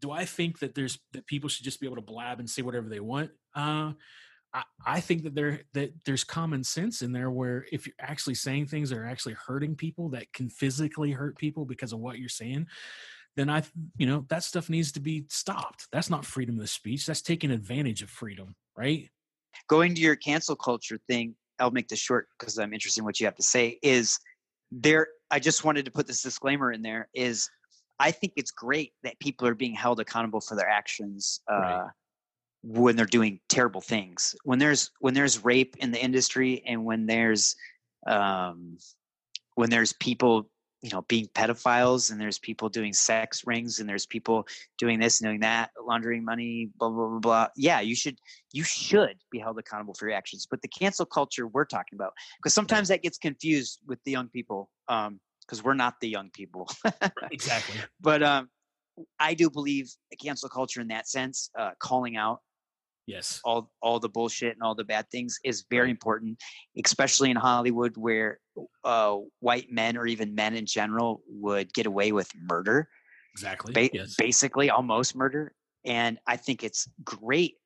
do 0.00 0.10
i 0.10 0.24
think 0.24 0.58
that 0.58 0.74
there's 0.74 0.98
that 1.12 1.26
people 1.26 1.48
should 1.48 1.64
just 1.64 1.80
be 1.80 1.86
able 1.86 1.96
to 1.96 2.02
blab 2.02 2.40
and 2.40 2.48
say 2.48 2.62
whatever 2.62 2.88
they 2.88 3.00
want 3.00 3.30
uh 3.54 3.92
I, 4.52 4.62
I 4.84 5.00
think 5.00 5.22
that 5.22 5.34
there 5.36 5.60
that 5.74 5.92
there's 6.04 6.24
common 6.24 6.64
sense 6.64 7.02
in 7.02 7.12
there 7.12 7.30
where 7.30 7.66
if 7.70 7.86
you're 7.86 7.94
actually 8.00 8.34
saying 8.34 8.66
things 8.66 8.90
that 8.90 8.98
are 8.98 9.06
actually 9.06 9.34
hurting 9.34 9.76
people 9.76 10.08
that 10.08 10.32
can 10.32 10.50
physically 10.50 11.12
hurt 11.12 11.38
people 11.38 11.64
because 11.64 11.92
of 11.92 12.00
what 12.00 12.18
you're 12.18 12.28
saying, 12.28 12.66
then 13.36 13.48
I, 13.48 13.62
you 13.96 14.08
know, 14.08 14.26
that 14.28 14.42
stuff 14.42 14.68
needs 14.68 14.90
to 14.92 15.00
be 15.00 15.26
stopped. 15.28 15.86
That's 15.92 16.10
not 16.10 16.24
freedom 16.24 16.58
of 16.58 16.68
speech. 16.68 17.06
That's 17.06 17.22
taking 17.22 17.52
advantage 17.52 18.02
of 18.02 18.10
freedom, 18.10 18.56
right? 18.76 19.08
going 19.68 19.94
to 19.94 20.00
your 20.00 20.16
cancel 20.16 20.56
culture 20.56 20.98
thing, 21.08 21.34
I'll 21.58 21.70
make 21.70 21.88
this 21.88 21.98
short 21.98 22.28
because 22.38 22.58
I'm 22.58 22.72
interested 22.72 23.00
in 23.00 23.04
what 23.04 23.20
you 23.20 23.26
have 23.26 23.36
to 23.36 23.42
say. 23.42 23.78
Is 23.82 24.18
there? 24.70 25.08
I 25.30 25.38
just 25.38 25.64
wanted 25.64 25.84
to 25.84 25.90
put 25.90 26.06
this 26.06 26.22
disclaimer 26.22 26.72
in 26.72 26.82
there. 26.82 27.08
Is 27.14 27.48
I 27.98 28.10
think 28.10 28.32
it's 28.36 28.50
great 28.50 28.92
that 29.02 29.18
people 29.20 29.46
are 29.46 29.54
being 29.54 29.74
held 29.74 30.00
accountable 30.00 30.40
for 30.40 30.56
their 30.56 30.68
actions 30.68 31.40
uh, 31.50 31.54
Right. 31.56 31.90
when 32.62 32.96
they're 32.96 33.06
doing 33.06 33.40
terrible 33.48 33.80
things. 33.80 34.34
When 34.44 34.58
there's 34.58 34.90
when 35.00 35.14
there's 35.14 35.44
rape 35.44 35.76
in 35.78 35.90
the 35.90 36.02
industry, 36.02 36.62
and 36.66 36.84
when 36.84 37.06
there's 37.06 37.54
um, 38.06 38.78
when 39.54 39.70
there's 39.70 39.92
people 39.94 40.50
you 40.82 40.90
know 40.90 41.02
being 41.02 41.26
pedophiles 41.34 42.10
and 42.10 42.20
there's 42.20 42.38
people 42.38 42.68
doing 42.68 42.92
sex 42.92 43.46
rings 43.46 43.80
and 43.80 43.88
there's 43.88 44.06
people 44.06 44.46
doing 44.78 44.98
this 44.98 45.20
and 45.20 45.28
doing 45.28 45.40
that 45.40 45.70
laundering 45.86 46.24
money 46.24 46.70
blah 46.78 46.88
blah 46.88 47.08
blah 47.08 47.18
blah. 47.18 47.46
Yeah 47.56 47.80
you 47.80 47.94
should 47.94 48.18
you 48.52 48.64
should 48.64 49.16
be 49.30 49.38
held 49.38 49.58
accountable 49.58 49.94
for 49.94 50.08
your 50.08 50.16
actions. 50.16 50.46
But 50.50 50.62
the 50.62 50.68
cancel 50.68 51.06
culture 51.06 51.46
we're 51.46 51.64
talking 51.66 51.96
about 51.96 52.12
because 52.38 52.54
sometimes 52.54 52.88
that 52.88 53.02
gets 53.02 53.18
confused 53.18 53.80
with 53.86 53.98
the 54.04 54.10
young 54.12 54.28
people 54.28 54.70
um 54.88 55.20
because 55.42 55.62
we're 55.64 55.74
not 55.74 55.94
the 56.00 56.08
young 56.08 56.30
people. 56.30 56.68
Exactly. 57.32 57.76
but 58.00 58.22
um 58.22 58.48
i 59.18 59.34
do 59.34 59.48
believe 59.48 59.90
cancel 60.22 60.48
culture 60.48 60.80
in 60.80 60.88
that 60.88 61.08
sense 61.08 61.50
uh 61.58 61.70
calling 61.78 62.16
out 62.16 62.40
Yes. 63.06 63.40
all 63.44 63.70
all 63.82 63.98
the 63.98 64.08
bullshit 64.08 64.52
and 64.52 64.62
all 64.62 64.74
the 64.74 64.84
bad 64.84 65.06
things 65.10 65.38
is 65.44 65.64
very 65.70 65.90
important 65.90 66.38
especially 66.84 67.30
in 67.30 67.36
hollywood 67.36 67.96
where 67.96 68.38
uh 68.84 69.16
white 69.40 69.70
men 69.70 69.96
or 69.96 70.06
even 70.06 70.34
men 70.34 70.54
in 70.54 70.66
general 70.66 71.22
would 71.28 71.72
get 71.74 71.86
away 71.86 72.12
with 72.12 72.30
murder 72.48 72.88
Exactly. 73.32 73.72
ba- 73.72 73.90
yes. 73.92 74.14
basically 74.16 74.70
almost 74.70 75.14
murder. 75.14 75.54
And 75.84 76.18
I 76.26 76.36
think 76.36 76.62
it's 76.62 76.88
great 77.04 77.56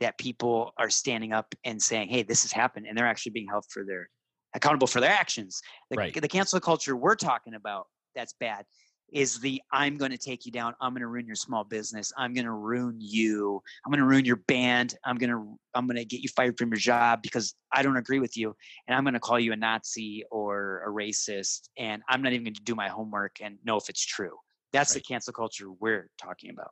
that 0.00 0.18
people 0.18 0.72
are 0.78 0.90
standing 0.90 1.32
up 1.32 1.54
and 1.64 1.80
saying, 1.80 2.08
"Hey, 2.08 2.22
this 2.22 2.42
has 2.42 2.52
happened," 2.52 2.86
and 2.86 2.98
they're 2.98 3.06
actually 3.06 3.32
being 3.32 3.48
held 3.48 3.64
for 3.70 3.84
their 3.84 4.10
accountable 4.54 4.86
for 4.86 5.00
their 5.00 5.12
actions. 5.12 5.60
The, 5.90 5.96
Right. 5.96 6.14
the 6.20 6.28
cancel 6.28 6.60
culture 6.60 6.96
we're 6.96 7.14
talking 7.14 7.54
about 7.54 7.86
that's 8.14 8.34
bad 8.34 8.66
is 9.12 9.38
the 9.40 9.60
I'm 9.72 9.96
going 9.96 10.10
to 10.10 10.18
take 10.18 10.46
you 10.46 10.52
down. 10.52 10.74
I'm 10.80 10.92
going 10.92 11.02
to 11.02 11.06
ruin 11.06 11.26
your 11.26 11.36
small 11.36 11.64
business. 11.64 12.12
I'm 12.16 12.34
going 12.34 12.46
to 12.46 12.52
ruin 12.52 12.96
you. 12.98 13.62
I'm 13.84 13.90
going 13.90 14.00
to 14.00 14.06
ruin 14.06 14.24
your 14.24 14.36
band. 14.36 14.96
I'm 15.04 15.16
going 15.16 15.30
to 15.30 15.58
I'm 15.74 15.86
going 15.86 15.96
to 15.96 16.04
get 16.04 16.20
you 16.20 16.28
fired 16.34 16.58
from 16.58 16.70
your 16.70 16.78
job 16.78 17.22
because 17.22 17.54
I 17.72 17.82
don't 17.82 17.96
agree 17.96 18.18
with 18.18 18.36
you 18.36 18.54
and 18.86 18.96
I'm 18.96 19.04
going 19.04 19.14
to 19.14 19.20
call 19.20 19.38
you 19.38 19.52
a 19.52 19.56
Nazi 19.56 20.24
or 20.30 20.82
a 20.86 20.90
racist 20.90 21.68
and 21.78 22.02
I'm 22.08 22.22
not 22.22 22.32
even 22.32 22.44
going 22.44 22.54
to 22.54 22.62
do 22.62 22.74
my 22.74 22.88
homework 22.88 23.36
and 23.40 23.58
know 23.64 23.76
if 23.76 23.88
it's 23.88 24.04
true. 24.04 24.36
That's 24.72 24.94
the 24.94 25.00
cancel 25.00 25.34
culture 25.34 25.70
we're 25.70 26.08
talking 26.20 26.50
about. 26.50 26.70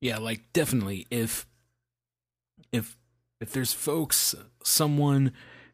Yeah, 0.00 0.18
like 0.18 0.52
definitely 0.52 1.06
if 1.10 1.46
if 2.70 2.96
if 3.40 3.52
there's 3.52 3.72
folks, 3.72 4.34
someone, 4.62 5.32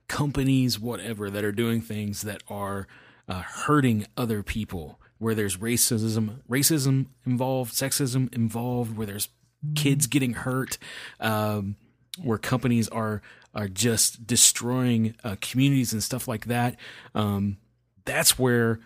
companies, 0.09 0.79
whatever 0.79 1.31
that 1.31 1.45
are 1.45 1.53
doing 1.53 1.81
things 1.81 2.23
that 2.23 2.43
are 2.49 2.87
uh, 3.29 3.43
hurting 3.43 4.07
other 4.17 4.43
people, 4.43 5.00
where 5.21 5.35
there's 5.35 5.59
racism, 5.59 6.41
racism 6.49 7.07
involved, 7.25 7.73
sexism 7.73 8.35
involved, 8.35 8.97
where 8.97 9.07
there's 9.07 9.29
kids 9.77 10.07
getting 10.07 10.33
hurt, 10.33 10.79
um, 11.21 11.77
where 12.23 12.39
companies 12.39 12.89
are 12.89 13.23
are 13.55 13.69
just 13.69 14.27
destroying 14.27 15.15
uh, 15.23 15.37
communities 15.41 15.93
and 15.93 16.03
stuff 16.03 16.27
like 16.27 16.47
that. 16.47 16.77
Um, 17.15 17.59
that's 18.05 18.39
where 18.39 18.81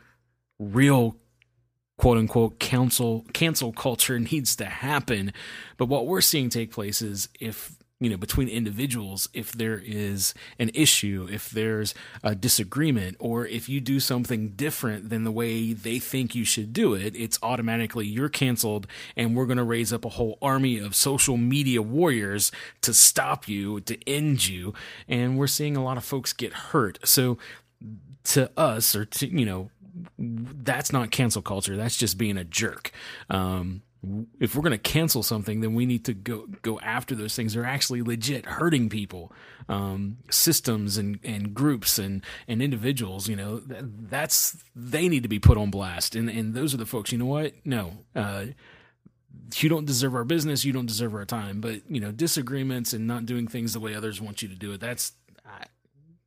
real 0.58 1.16
quote 1.96 2.18
unquote 2.18 2.58
cancel 2.58 3.24
cancel 3.32 3.72
culture 3.72 4.18
needs 4.32 4.56
to 4.56 4.64
happen 4.64 5.32
but 5.76 5.86
what 5.86 6.06
we're 6.06 6.20
seeing 6.20 6.48
take 6.48 6.72
place 6.72 7.00
is 7.02 7.28
if 7.38 7.76
you 8.04 8.10
know 8.10 8.16
between 8.16 8.48
individuals 8.48 9.28
if 9.32 9.52
there 9.52 9.80
is 9.84 10.34
an 10.58 10.70
issue 10.74 11.26
if 11.30 11.50
there's 11.50 11.94
a 12.22 12.34
disagreement 12.34 13.16
or 13.18 13.46
if 13.46 13.68
you 13.68 13.80
do 13.80 13.98
something 13.98 14.50
different 14.50 15.08
than 15.10 15.24
the 15.24 15.32
way 15.32 15.72
they 15.72 15.98
think 15.98 16.34
you 16.34 16.44
should 16.44 16.72
do 16.72 16.94
it 16.94 17.16
it's 17.16 17.38
automatically 17.42 18.06
you're 18.06 18.28
canceled 18.28 18.86
and 19.16 19.34
we're 19.34 19.46
going 19.46 19.56
to 19.56 19.64
raise 19.64 19.92
up 19.92 20.04
a 20.04 20.10
whole 20.10 20.38
army 20.42 20.78
of 20.78 20.94
social 20.94 21.36
media 21.36 21.80
warriors 21.80 22.52
to 22.80 22.92
stop 22.92 23.48
you 23.48 23.80
to 23.80 23.96
end 24.08 24.46
you 24.46 24.74
and 25.08 25.38
we're 25.38 25.46
seeing 25.46 25.76
a 25.76 25.84
lot 25.84 25.96
of 25.96 26.04
folks 26.04 26.32
get 26.32 26.52
hurt. 26.52 26.98
So 27.04 27.38
to 28.24 28.50
us 28.56 28.96
or 28.96 29.04
to 29.04 29.26
you 29.26 29.44
know 29.44 29.70
that's 30.18 30.92
not 30.92 31.12
cancel 31.12 31.40
culture 31.40 31.76
that's 31.76 31.96
just 31.96 32.18
being 32.18 32.36
a 32.36 32.44
jerk. 32.44 32.90
Um 33.30 33.82
if 34.40 34.54
we're 34.54 34.62
going 34.62 34.72
to 34.72 34.78
cancel 34.78 35.22
something 35.22 35.60
then 35.60 35.74
we 35.74 35.86
need 35.86 36.04
to 36.04 36.14
go 36.14 36.46
go 36.62 36.78
after 36.80 37.14
those 37.14 37.34
things 37.34 37.54
that 37.54 37.60
are 37.60 37.66
actually 37.66 38.02
legit 38.02 38.46
hurting 38.46 38.88
people 38.88 39.32
um 39.68 40.16
systems 40.30 40.96
and 40.96 41.18
and 41.24 41.54
groups 41.54 41.98
and 41.98 42.24
and 42.48 42.62
individuals 42.62 43.28
you 43.28 43.36
know 43.36 43.60
th- 43.60 43.80
that's 44.08 44.62
they 44.74 45.08
need 45.08 45.22
to 45.22 45.28
be 45.28 45.38
put 45.38 45.56
on 45.56 45.70
blast 45.70 46.14
and 46.14 46.28
and 46.28 46.54
those 46.54 46.74
are 46.74 46.78
the 46.78 46.86
folks 46.86 47.12
you 47.12 47.18
know 47.18 47.26
what 47.26 47.52
no 47.64 47.92
uh 48.14 48.46
you 49.56 49.68
don't 49.68 49.84
deserve 49.84 50.14
our 50.14 50.24
business, 50.24 50.64
you 50.64 50.72
don't 50.72 50.86
deserve 50.86 51.14
our 51.14 51.24
time. 51.24 51.60
But 51.60 51.82
you 51.88 52.00
know, 52.00 52.10
disagreements 52.10 52.92
and 52.92 53.06
not 53.06 53.26
doing 53.26 53.46
things 53.46 53.72
the 53.72 53.80
way 53.80 53.94
others 53.94 54.20
want 54.20 54.42
you 54.42 54.48
to 54.48 54.54
do 54.54 54.72
it. 54.72 54.80
That's 54.80 55.12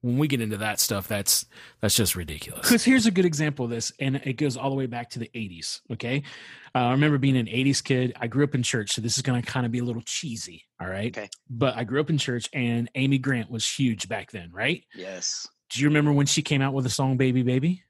when 0.02 0.18
we 0.18 0.28
get 0.28 0.42
into 0.42 0.58
that 0.58 0.80
stuff, 0.80 1.08
that's 1.08 1.46
that's 1.82 1.96
just 1.96 2.16
ridiculous. 2.16 2.62
Because 2.68 2.84
here's 2.84 3.06
a 3.08 3.12
good 3.12 3.26
example 3.26 3.66
of 3.66 3.72
this, 3.72 3.92
and 4.00 4.18
it 4.18 4.34
goes 4.34 4.56
all 4.58 4.70
the 4.70 4.76
way 4.76 4.86
back 4.86 5.10
to 5.12 5.20
the 5.20 5.30
'80s. 5.34 5.82
Okay, 5.94 6.24
uh, 6.76 6.80
I 6.80 6.92
remember 6.92 7.18
being 7.18 7.38
an 7.38 7.48
'80s 7.48 7.84
kid. 7.84 8.14
I 8.20 8.28
grew 8.28 8.44
up 8.44 8.54
in 8.56 8.64
church, 8.64 8.92
so 8.94 9.02
this 9.02 9.18
is 9.18 9.24
going 9.24 9.42
to 9.42 9.48
kind 9.48 9.66
of 9.66 9.72
be 9.72 9.80
a 9.80 9.84
little 9.84 10.04
cheesy. 10.04 10.66
All 10.80 10.88
right, 10.88 11.18
Okay. 11.18 11.30
but 11.50 11.76
I 11.76 11.84
grew 11.84 12.00
up 12.00 12.10
in 12.10 12.18
church, 12.18 12.50
and 12.54 12.90
Amy 12.96 13.18
Grant 13.18 13.50
was 13.50 13.68
huge 13.68 14.08
back 14.08 14.32
then, 14.32 14.52
right? 14.52 14.84
Yes. 14.96 15.48
Do 15.72 15.82
you 15.82 15.88
remember 15.88 16.14
when 16.14 16.28
she 16.28 16.42
came 16.42 16.62
out 16.62 16.74
with 16.74 16.84
the 16.84 16.90
song 16.92 17.18
"Baby 17.18 17.44
Baby"? 17.44 17.84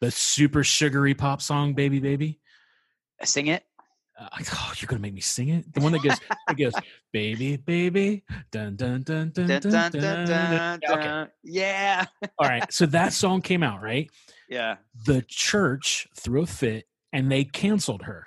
The 0.00 0.10
super 0.10 0.62
sugary 0.62 1.14
pop 1.14 1.42
song 1.42 1.74
"Baby 1.74 1.98
Baby." 2.00 2.40
I 3.20 3.24
sing 3.24 3.48
it. 3.48 3.64
Uh, 4.20 4.28
oh, 4.52 4.72
you're 4.78 4.86
gonna 4.88 5.00
make 5.00 5.14
me 5.14 5.20
sing 5.20 5.48
it. 5.50 5.72
The 5.72 5.80
one 5.80 5.92
that 5.92 6.02
goes, 6.02 6.16
it 6.50 6.56
goes, 6.56 6.72
"Baby, 7.12 7.56
baby, 7.56 8.24
dun 8.50 8.74
dun 8.76 9.02
dun 9.02 9.30
dun 9.30 9.46
Dun, 9.46 9.60
dun 9.60 9.72
dun, 9.72 9.92
dun." 9.92 10.26
dun, 10.26 10.80
dun. 10.80 10.98
Okay. 10.98 11.30
Yeah. 11.44 12.04
all 12.38 12.48
right. 12.48 12.70
So 12.72 12.86
that 12.98 13.12
song 13.12 13.42
came 13.42 13.62
out, 13.62 13.80
right? 13.80 14.10
Yeah. 14.48 14.76
The 15.06 15.22
church 15.28 16.08
threw 16.16 16.42
a 16.42 16.46
fit 16.46 16.88
and 17.12 17.30
they 17.30 17.44
canceled 17.44 18.02
her 18.02 18.26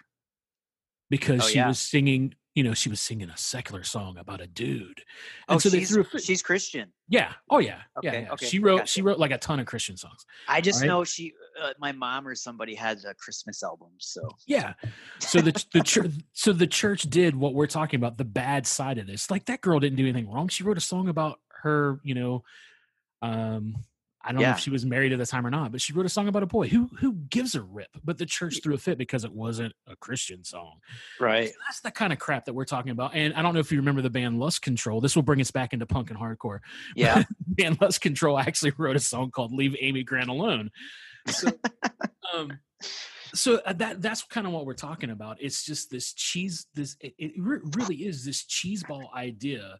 because 1.09 1.41
Oh, 1.43 1.47
she 1.47 1.55
yeah. 1.57 1.67
was 1.67 1.79
singing. 1.79 2.35
You 2.53 2.63
know, 2.63 2.73
she 2.73 2.89
was 2.89 2.99
singing 2.99 3.29
a 3.29 3.37
secular 3.37 3.81
song 3.83 4.17
about 4.17 4.41
a 4.41 4.47
dude, 4.47 5.03
and 5.47 5.55
Oh, 5.55 5.57
so 5.57 5.69
they 5.69 5.79
she's, 5.79 5.91
threw 5.91 6.01
a 6.01 6.03
fit. 6.05 6.21
she's 6.21 6.41
Christian. 6.41 6.91
Yeah. 7.07 7.31
Oh 7.49 7.59
yeah. 7.59 7.79
yeah. 8.03 8.09
Okay, 8.09 8.21
yeah. 8.23 8.31
okay, 8.33 8.45
She 8.45 8.59
wrote. 8.59 8.77
gotcha. 8.79 8.91
She 8.91 9.01
wrote 9.01 9.19
like 9.19 9.31
a 9.31 9.37
ton 9.37 9.61
of 9.61 9.65
Christian 9.67 9.95
songs. 9.95 10.25
I 10.49 10.59
just 10.59 10.81
Right. 10.81 10.87
know 10.87 11.05
she, 11.05 11.31
uh, 11.61 11.73
my 11.79 11.91
mom 11.91 12.27
or 12.27 12.35
somebody 12.35 12.75
had 12.75 12.99
a 13.07 13.13
Christmas 13.13 13.63
album. 13.63 13.89
So 13.99 14.21
Yeah. 14.47 14.73
So 15.19 15.41
the 15.41 15.63
the 15.73 15.81
church 15.81 16.11
so 16.33 16.53
the 16.53 16.67
church 16.67 17.03
did 17.03 17.35
what 17.35 17.53
we're 17.53 17.67
talking 17.67 17.99
about, 17.99 18.17
the 18.17 18.25
bad 18.25 18.65
side 18.67 18.97
of 18.97 19.07
this. 19.07 19.29
Like 19.29 19.45
that 19.45 19.61
girl 19.61 19.79
didn't 19.79 19.97
do 19.97 20.03
anything 20.03 20.31
wrong. 20.31 20.47
She 20.47 20.63
wrote 20.63 20.77
a 20.77 20.81
song 20.81 21.07
about 21.07 21.39
her, 21.61 21.99
you 22.03 22.15
know, 22.15 22.43
um 23.21 23.75
I 24.23 24.31
don't 24.31 24.41
know 24.41 24.51
if 24.51 24.59
she 24.59 24.69
was 24.69 24.85
married 24.85 25.13
at 25.13 25.19
the 25.19 25.25
time 25.25 25.47
or 25.47 25.49
not, 25.49 25.71
but 25.71 25.81
she 25.81 25.93
wrote 25.93 26.05
a 26.05 26.09
song 26.09 26.27
about 26.27 26.43
a 26.43 26.47
boy. 26.47 26.67
Who 26.67 26.89
who 26.99 27.13
gives 27.13 27.55
a 27.55 27.61
rip? 27.61 27.89
But 28.03 28.17
the 28.17 28.25
church 28.25 28.59
threw 28.61 28.75
a 28.75 28.77
fit 28.77 28.97
because 28.97 29.23
it 29.23 29.31
wasn't 29.31 29.73
a 29.87 29.95
Christian 29.95 30.43
song. 30.43 30.75
right. 31.19 31.49
So 31.49 31.55
that's 31.67 31.79
the 31.81 31.91
kind 31.91 32.13
of 32.13 32.19
crap 32.19 32.45
that 32.45 32.53
we're 32.53 32.65
talking 32.65 32.91
about. 32.91 33.15
And 33.15 33.33
I 33.33 33.41
don't 33.41 33.53
know 33.53 33.59
if 33.59 33.71
you 33.71 33.79
remember 33.79 34.01
the 34.01 34.11
band 34.11 34.39
Lust 34.39 34.61
Control. 34.61 35.01
This 35.01 35.15
will 35.15 35.23
bring 35.23 35.41
us 35.41 35.49
back 35.49 35.73
into 35.73 35.85
punk 35.85 36.11
and 36.11 36.19
hardcore. 36.19 36.59
Yeah. 36.95 37.23
band 37.47 37.81
Lust 37.81 38.01
Control 38.01 38.37
actually 38.37 38.73
wrote 38.77 38.95
a 38.95 38.99
song 38.99 39.31
called 39.31 39.51
"Leave 39.51 39.75
Amy 39.79 40.03
Grant 40.03 40.29
Alone." 40.29 40.69
So, 41.27 41.47
um, 42.35 42.59
so 43.33 43.61
uh, 43.65 43.73
that 43.73 44.01
that's 44.01 44.23
kind 44.23 44.47
of 44.47 44.53
what 44.53 44.65
we're 44.65 44.73
talking 44.73 45.09
about. 45.09 45.37
It's 45.39 45.63
just 45.65 45.89
this 45.89 46.13
cheese. 46.13 46.65
This 46.73 46.95
it, 46.99 47.13
it 47.17 47.31
re- 47.37 47.59
really 47.75 47.97
is 47.97 48.25
this 48.25 48.43
cheeseball 48.43 49.13
idea 49.13 49.77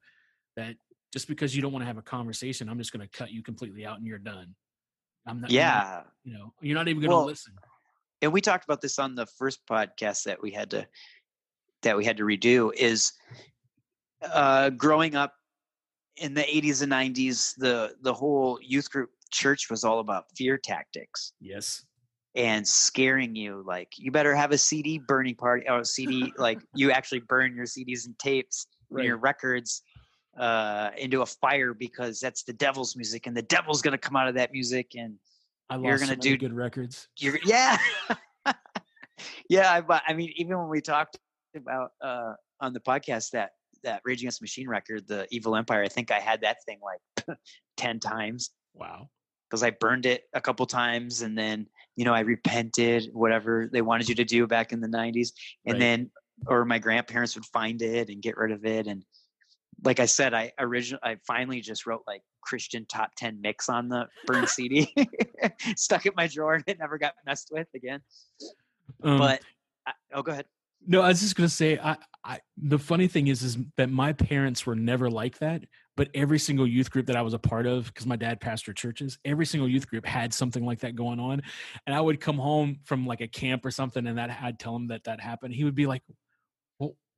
that 0.56 0.76
just 1.14 1.28
because 1.28 1.56
you 1.56 1.62
don't 1.62 1.72
want 1.74 1.84
to 1.84 1.88
have 1.88 1.98
a 1.98 2.02
conversation, 2.02 2.70
I'm 2.70 2.78
just 2.78 2.94
going 2.94 3.06
to 3.08 3.18
cut 3.18 3.32
you 3.32 3.44
completely 3.44 3.86
out 3.86 3.98
and 3.98 4.08
you're 4.08 4.18
done. 4.18 4.56
I'm 5.28 5.42
not- 5.42 5.52
yeah. 5.52 6.04
you 6.24 6.34
know, 6.34 6.54
you're 6.62 6.76
not 6.76 6.88
even 6.88 7.02
going 7.02 7.12
to 7.12 7.16
Well, 7.18 7.26
listen. 7.26 7.54
and 8.22 8.32
we 8.32 8.42
talked 8.42 8.64
about 8.64 8.82
this 8.82 8.98
on 8.98 9.14
the 9.16 9.26
first 9.26 9.60
podcast 9.70 10.24
that 10.24 10.42
we 10.42 10.52
had 10.52 10.70
to 10.72 10.88
that 11.84 11.98
we 11.98 12.06
had 12.06 12.18
to 12.18 12.24
redo 12.24 12.72
is 12.76 13.12
uh 14.34 14.70
growing 14.70 15.16
up 15.16 15.34
in 16.18 16.34
the 16.34 16.42
80s 16.44 16.84
and 16.84 16.92
90s 16.92 17.56
the 17.58 17.96
the 18.02 18.14
whole 18.14 18.60
youth 18.62 18.90
group 18.92 19.10
church 19.32 19.70
was 19.70 19.84
all 19.84 20.00
about 20.00 20.26
fear 20.38 20.58
tactics 20.58 21.34
Yes. 21.40 21.86
and 22.36 22.68
scaring 22.68 23.36
you 23.36 23.64
like 23.66 23.90
you 23.98 24.12
better 24.12 24.36
have 24.36 24.52
a 24.52 24.58
cd 24.58 25.00
burning 25.00 25.36
party 25.36 25.66
or 25.68 25.80
a 25.80 25.86
cd 25.86 26.34
like 26.38 26.60
you 26.76 26.92
actually 26.92 27.20
burn 27.20 27.56
your 27.56 27.66
cds 27.66 28.06
and 28.06 28.18
tapes 28.20 28.68
and 28.92 29.04
your 29.04 29.18
records 29.18 29.82
uh 30.38 30.90
into 30.98 31.22
a 31.22 31.26
fire 31.26 31.74
because 31.74 32.20
that's 32.20 32.44
the 32.44 32.54
devil's 32.54 32.96
music 32.96 33.28
and 33.28 33.36
the 33.36 33.42
devil's 33.42 33.82
going 33.82 33.92
to 33.92 33.98
come 33.98 34.16
out 34.16 34.28
of 34.28 34.36
that 34.36 34.52
music 34.54 34.92
and 34.96 35.16
I 35.70 35.76
lost 35.76 35.86
you're 35.88 35.98
gonna 36.00 36.12
many 36.18 36.22
do- 36.32 36.38
good 36.38 36.54
records. 36.54 37.08
you're 37.20 37.38
yeah 37.44 37.78
yeah 39.50 39.82
I, 39.90 40.02
I 40.08 40.14
mean 40.14 40.32
even 40.36 40.58
when 40.58 40.70
we 40.70 40.82
talked 40.82 41.18
about 41.56 41.92
uh 42.02 42.34
on 42.60 42.74
the 42.74 42.80
podcast 42.80 43.32
that 43.32 43.52
that 43.84 44.02
rage 44.06 44.22
against 44.22 44.42
machine 44.42 44.68
record 44.68 45.08
the 45.08 45.28
evil 45.32 45.56
empire 45.56 45.84
i 45.84 45.88
think 45.88 46.12
i 46.12 46.20
had 46.20 46.42
that 46.42 46.58
thing 46.66 46.80
like 46.84 47.38
10 47.78 48.00
times 48.00 48.52
Wow. 48.74 49.10
Because 49.52 49.64
i 49.64 49.70
burned 49.70 50.06
it 50.06 50.24
a 50.34 50.40
couple 50.40 50.66
times 50.66 51.22
and 51.24 51.38
then 51.38 51.68
you 51.98 52.06
know 52.06 52.14
i 52.14 52.22
repented 52.22 53.10
whatever 53.12 53.70
they 53.72 53.82
wanted 53.82 54.08
you 54.08 54.16
to 54.16 54.24
do 54.24 54.48
back 54.48 54.72
in 54.72 54.80
the 54.80 54.88
90s 54.88 55.34
and 55.66 55.74
Right. 55.74 55.80
then 55.80 56.12
or 56.48 56.64
my 56.66 56.80
grandparents 56.80 57.36
would 57.36 57.46
find 57.46 57.82
it 57.82 58.10
and 58.10 58.22
get 58.22 58.38
rid 58.38 58.52
of 58.52 58.66
it 58.66 58.88
and 58.88 59.04
like 59.84 60.00
i 60.00 60.06
said 60.06 60.34
i 60.34 60.52
originally 60.58 61.02
i 61.04 61.18
finally 61.28 61.60
just 61.60 61.86
wrote 61.86 62.04
like 62.08 62.22
christian 62.42 62.86
top 62.88 63.12
10 63.18 63.42
mix 63.42 63.68
on 63.68 63.90
the 63.90 64.08
burned 64.26 64.48
cd 64.58 64.94
stuck 65.76 66.06
it 66.06 66.10
in 66.10 66.16
my 66.16 66.28
drawer 66.28 66.56
and 66.56 66.64
it 66.68 66.80
never 66.80 66.98
got 66.98 67.14
messed 67.26 67.50
with 67.52 67.68
again 67.76 68.00
Um, 69.04 69.18
but 69.18 69.42
I, 69.86 69.92
oh 70.14 70.22
go 70.24 70.32
ahead 70.32 70.46
No, 70.88 71.02
I 71.02 71.10
was 71.10 71.20
just 71.22 71.36
gonna 71.36 71.50
say, 71.50 71.78
I, 71.78 71.98
I, 72.24 72.40
the 72.58 72.80
funny 72.80 73.08
thing 73.08 73.28
is, 73.28 73.44
is 73.44 73.58
that 73.78 73.90
my 73.90 74.14
parents 74.14 74.66
were 74.66 74.76
never 74.76 75.10
like 75.12 75.38
that. 75.40 75.64
But 75.98 76.10
every 76.14 76.40
single 76.40 76.66
youth 76.66 76.90
group 76.90 77.08
that 77.08 77.18
I 77.18 77.22
was 77.22 77.34
a 77.34 77.40
part 77.40 77.68
of, 77.68 77.86
because 77.86 78.06
my 78.06 78.16
dad 78.16 78.40
pastored 78.40 78.76
churches, 78.76 79.20
every 79.26 79.46
single 79.46 79.68
youth 79.68 79.88
group 79.88 80.06
had 80.06 80.34
something 80.34 80.66
like 80.66 80.80
that 80.80 80.96
going 80.96 81.20
on. 81.20 81.42
And 81.86 81.96
I 81.96 82.02
would 82.02 82.20
come 82.20 82.38
home 82.38 82.80
from 82.84 83.06
like 83.06 83.22
a 83.22 83.28
camp 83.28 83.66
or 83.66 83.72
something, 83.72 84.08
and 84.08 84.18
that 84.18 84.38
I'd 84.42 84.58
tell 84.60 84.76
him 84.76 84.88
that 84.88 85.04
that 85.04 85.20
happened. 85.20 85.54
He 85.54 85.64
would 85.64 85.76
be 85.76 85.86
like, 85.88 86.02
"Well, 86.08 86.18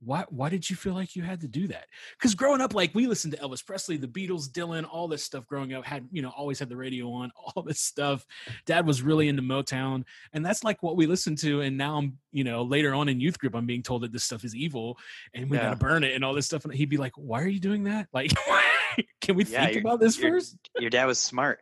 why? 0.04 0.26
Why 0.30 0.50
did 0.50 0.70
you 0.70 0.76
feel 0.76 0.94
like 0.94 1.16
you 1.16 1.24
had 1.24 1.42
to 1.42 1.48
do 1.48 1.68
that?" 1.68 1.86
Because 2.18 2.36
growing 2.36 2.62
up, 2.62 2.74
like 2.74 2.94
we 2.96 3.08
listened 3.08 3.34
to 3.34 3.40
Elvis 3.40 3.66
Presley, 3.66 3.98
the 3.98 4.08
Beatles, 4.08 4.50
Dylan, 4.50 4.86
all 4.90 5.08
this 5.08 5.24
stuff. 5.24 5.46
Growing 5.48 5.74
up, 5.74 5.86
had 5.86 6.08
you 6.12 6.22
know 6.22 6.30
always 6.36 6.60
had 6.60 6.70
the 6.70 6.78
radio 6.78 7.12
on, 7.12 7.32
all 7.56 7.64
this 7.64 7.80
stuff. 7.80 8.26
Dad 8.66 8.86
was 8.88 9.02
really 9.02 9.28
into 9.28 9.42
Motown, 9.42 10.04
and 10.34 10.46
that's 10.46 10.64
like 10.64 10.82
what 10.84 10.96
we 10.96 11.06
listened 11.08 11.38
to 11.40 11.62
and 11.62 11.78
now 11.78 11.98
i'm 11.98 12.18
you 12.32 12.44
know 12.44 12.64
later 12.64 12.94
on 12.94 13.08
in 13.10 13.20
youth 13.20 13.38
group 13.40 13.56
i'm 13.56 13.66
being 13.66 13.84
told 13.84 14.02
that 14.02 14.12
this 14.12 14.24
stuff 14.24 14.44
is 14.44 14.56
evil 14.56 14.98
and 15.34 15.50
we 15.50 15.58
Yeah. 15.58 15.64
gotta 15.66 15.76
burn 15.76 16.04
it 16.04 16.14
and 16.16 16.24
all 16.24 16.34
this 16.34 16.46
stuff 16.46 16.64
and 16.66 16.74
he'd 16.74 16.90
be 16.90 16.98
like 16.98 17.14
why 17.16 17.42
are 17.42 17.48
you 17.48 17.60
doing 17.60 17.84
that 17.84 18.08
like 18.14 18.32
can 19.22 19.36
we 19.36 19.44
Yeah, 19.46 19.66
think 19.66 19.82
about 19.82 20.00
this 20.00 20.18
you're- 20.18 20.32
first 20.32 20.58
your 20.80 20.90
dad 20.90 21.06
was 21.06 21.20
smart 21.20 21.60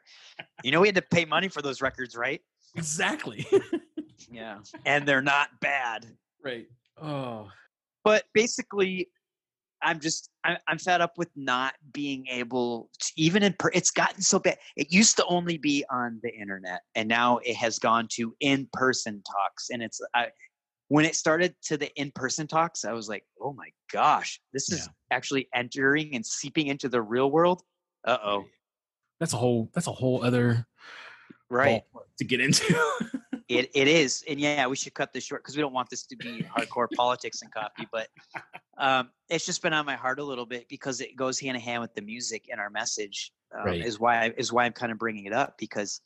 you 0.63 0.71
know 0.71 0.79
we 0.81 0.87
had 0.87 0.95
to 0.95 1.01
pay 1.01 1.25
money 1.25 1.47
for 1.47 1.61
those 1.61 1.81
records 1.81 2.15
right 2.15 2.41
exactly 2.75 3.45
yeah 4.31 4.59
and 4.85 5.07
they're 5.07 5.21
not 5.21 5.49
bad 5.59 6.05
right 6.43 6.67
oh 7.01 7.49
but 8.03 8.23
basically 8.33 9.07
i'm 9.83 9.99
just 9.99 10.29
I, 10.43 10.57
i'm 10.67 10.77
fed 10.77 11.01
up 11.01 11.13
with 11.17 11.29
not 11.35 11.73
being 11.91 12.27
able 12.27 12.89
to 12.99 13.11
even 13.17 13.43
in 13.43 13.53
per, 13.57 13.71
it's 13.73 13.91
gotten 13.91 14.21
so 14.21 14.39
bad 14.39 14.57
it 14.75 14.91
used 14.91 15.15
to 15.17 15.25
only 15.25 15.57
be 15.57 15.83
on 15.91 16.19
the 16.23 16.33
internet 16.33 16.81
and 16.95 17.07
now 17.07 17.37
it 17.39 17.55
has 17.55 17.79
gone 17.79 18.07
to 18.13 18.35
in-person 18.39 19.23
talks 19.23 19.69
and 19.71 19.81
it's 19.81 19.99
I, 20.13 20.27
when 20.89 21.05
it 21.05 21.15
started 21.15 21.55
to 21.63 21.77
the 21.77 21.91
in-person 21.95 22.47
talks 22.47 22.85
i 22.85 22.93
was 22.93 23.09
like 23.09 23.23
oh 23.41 23.53
my 23.53 23.69
gosh 23.91 24.39
this 24.53 24.71
is 24.71 24.79
Yeah. 24.79 25.15
actually 25.15 25.47
entering 25.53 26.15
and 26.15 26.25
seeping 26.25 26.67
into 26.67 26.89
the 26.89 27.01
real 27.01 27.31
world? 27.31 27.61
Uh-oh. 28.05 28.45
That's 29.19 29.33
a 29.33 29.37
whole 29.37 29.69
that's 29.73 29.87
a 29.87 29.91
whole 29.91 30.23
other 30.23 30.65
right. 31.49 31.83
to 32.17 32.25
get 32.25 32.41
into 32.41 32.63
It 33.57 33.71
it 33.73 33.87
is, 33.87 34.23
and 34.27 34.39
yeah, 34.39 34.67
we 34.67 34.75
should 34.75 34.93
cut 34.93 35.13
this 35.13 35.23
short 35.23 35.43
because 35.43 35.55
we 35.55 35.61
don't 35.61 35.73
want 35.73 35.89
this 35.89 36.03
to 36.07 36.15
be 36.15 36.43
hardcore 36.57 36.87
politics 36.95 37.41
and 37.41 37.51
coffee. 37.53 37.87
But 37.91 38.07
um, 38.77 39.09
it's 39.29 39.45
just 39.45 39.61
been 39.61 39.73
on 39.73 39.85
my 39.85 39.95
heart 39.95 40.19
a 40.19 40.23
little 40.23 40.45
bit 40.45 40.67
because 40.69 41.01
it 41.01 41.15
goes 41.15 41.39
hand 41.39 41.55
in 41.55 41.61
hand 41.61 41.81
with 41.81 41.93
the 41.93 42.01
music 42.01 42.47
and 42.51 42.59
our 42.59 42.69
message. 42.69 43.31
Um, 43.57 43.65
Right. 43.65 43.85
Is 43.85 43.99
why 43.99 44.25
I, 44.25 44.33
is 44.37 44.53
why 44.53 44.65
I'm 44.65 44.73
kind 44.73 44.91
of 44.91 44.97
bringing 44.97 45.25
it 45.25 45.33
up 45.33 45.57
because 45.57 46.01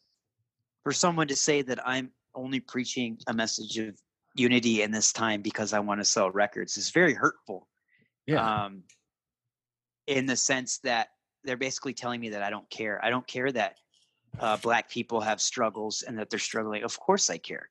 for 0.83 0.91
someone 0.91 1.27
to 1.27 1.35
say 1.35 1.61
that 1.61 1.79
I'm 1.87 2.11
only 2.33 2.59
preaching 2.59 3.17
a 3.27 3.33
message 3.33 3.77
of 3.77 3.95
unity 4.35 4.81
in 4.81 4.91
this 4.91 5.13
time 5.13 5.41
because 5.41 5.71
I 5.73 5.79
want 5.79 6.01
to 6.01 6.05
sell 6.05 6.29
records 6.31 6.77
is 6.77 6.89
very 6.89 7.13
hurtful. 7.13 7.67
yeah 8.27 8.65
Um, 8.65 8.83
in 10.07 10.25
the 10.25 10.35
sense 10.35 10.79
that 10.79 11.09
they're 11.43 11.57
basically 11.57 11.93
telling 11.93 12.19
me 12.19 12.29
that 12.29 12.43
I 12.43 12.49
don't 12.49 12.69
care. 12.69 13.03
I 13.03 13.09
don't 13.09 13.25
care 13.27 13.51
that 13.51 13.75
uh, 14.39 14.57
black 14.57 14.89
people 14.89 15.21
have 15.21 15.41
struggles 15.41 16.03
and 16.03 16.17
that 16.17 16.29
they're 16.29 16.39
struggling. 16.39 16.83
Of 16.83 16.99
course 16.99 17.29
I 17.29 17.37
care. 17.37 17.69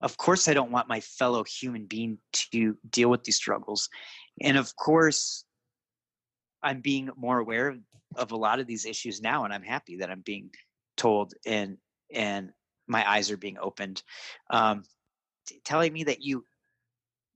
Of 0.00 0.16
course 0.16 0.48
I 0.48 0.54
don't 0.54 0.70
want 0.70 0.88
my 0.88 1.00
fellow 1.00 1.44
human 1.44 1.86
being 1.86 2.18
to 2.50 2.76
deal 2.90 3.08
with 3.08 3.24
these 3.24 3.36
struggles. 3.36 3.88
And 4.40 4.56
of 4.58 4.74
course 4.76 5.44
I'm 6.62 6.80
being 6.80 7.10
more 7.16 7.38
aware 7.38 7.76
of, 8.16 8.32
a 8.32 8.36
lot 8.36 8.60
of 8.60 8.66
these 8.66 8.86
issues 8.86 9.20
now 9.20 9.44
and 9.44 9.52
I'm 9.52 9.62
happy 9.62 9.96
that 9.96 10.10
I'm 10.10 10.20
being 10.20 10.50
told 10.96 11.34
and 11.44 11.78
and 12.12 12.50
my 12.86 13.08
eyes 13.10 13.30
are 13.30 13.36
being 13.36 13.58
opened. 13.58 14.02
Um, 14.50 14.84
t- 15.46 15.60
telling 15.64 15.92
me 15.92 16.04
that 16.04 16.22
you 16.22 16.44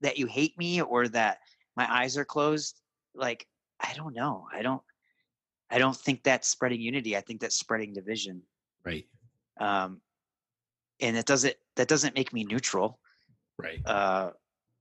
that 0.01 0.17
you 0.17 0.25
hate 0.25 0.57
me 0.57 0.81
or 0.81 1.07
that 1.09 1.39
my 1.75 1.91
eyes 1.91 2.17
are 2.17 2.23
closed 2.23 2.79
like 3.13 3.45
I 3.81 3.93
don't 3.93 4.15
know. 4.15 4.47
I 4.53 4.61
don't 4.61 4.81
I 5.69 5.79
don't 5.79 5.97
think 5.97 6.23
that's 6.23 6.47
spreading 6.47 6.81
unity. 6.81 7.17
I 7.17 7.21
think 7.21 7.41
that's 7.41 7.57
spreading 7.59 7.93
division 7.93 8.43
right 8.89 9.05
um, 9.59 10.01
and 10.99 11.17
it 11.17 11.25
doesn't 11.25 11.55
that 11.75 11.87
doesn't 11.87 12.15
make 12.15 12.33
me 12.33 12.43
neutral. 12.43 12.99
right 13.57 13.79
Uh, 13.85 14.31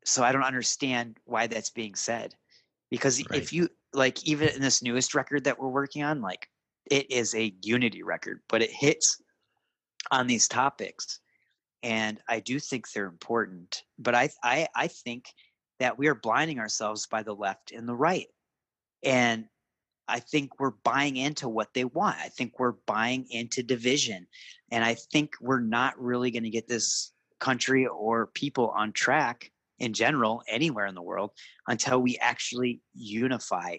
so 0.05 0.23
I 0.23 0.33
don't 0.33 0.43
understand 0.43 1.19
why 1.25 1.47
that's 1.47 1.71
being 1.71 1.95
said. 1.95 2.35
Because 2.91 3.19
Right. 3.31 3.43
if 3.43 3.53
you 3.53 3.69
like, 3.93 4.27
even 4.27 4.49
in 4.49 4.61
this 4.61 4.83
newest 4.83 5.15
record 5.15 5.45
that 5.45 5.59
we're 5.59 5.69
working 5.69 6.03
on, 6.03 6.21
like 6.23 6.49
it 6.91 7.11
is 7.11 7.35
a 7.35 7.55
unity 7.63 8.03
record, 8.03 8.41
but 8.49 8.63
it 8.63 8.71
hits 8.71 9.21
on 10.11 10.27
these 10.27 10.49
topics, 10.49 11.21
and 11.83 12.21
I 12.29 12.41
do 12.41 12.59
think 12.59 12.91
they're 12.91 13.07
important. 13.07 13.85
But 13.99 14.15
I 14.15 14.31
I 14.43 14.69
I 14.75 14.89
think 14.89 15.27
that 15.81 15.99
we 15.99 16.09
are 16.09 16.15
blinding 16.15 16.59
ourselves 16.59 17.07
by 17.07 17.23
the 17.23 17.35
left 17.35 17.73
and 17.73 17.89
the 17.89 17.95
right, 17.95 18.29
and 19.03 19.49
I 20.09 20.21
think 20.21 20.59
we're 20.59 20.71
buying 20.71 21.17
into 21.17 21.49
what 21.49 21.75
they 21.75 21.85
want. 21.85 22.17
I 22.19 22.29
think 22.29 22.59
we're 22.59 22.73
buying 22.87 23.27
into 23.31 23.63
division. 23.63 24.27
And 24.71 24.85
I 24.85 24.95
think 24.95 25.35
we're 25.41 25.61
not 25.61 26.01
really 26.01 26.31
going 26.31 26.45
to 26.45 26.51
get 26.51 26.69
this 26.69 27.13
country 27.39 27.87
or 27.87 28.27
people 28.27 28.71
on 28.71 28.93
track 28.93 29.51
in 29.79 29.93
general, 29.93 30.43
anywhere 30.49 30.87
in 30.87 30.95
the 30.95 31.03
world, 31.03 31.31
until 31.69 32.01
we 32.01 32.19
actually 32.19 32.81
unify 32.95 33.77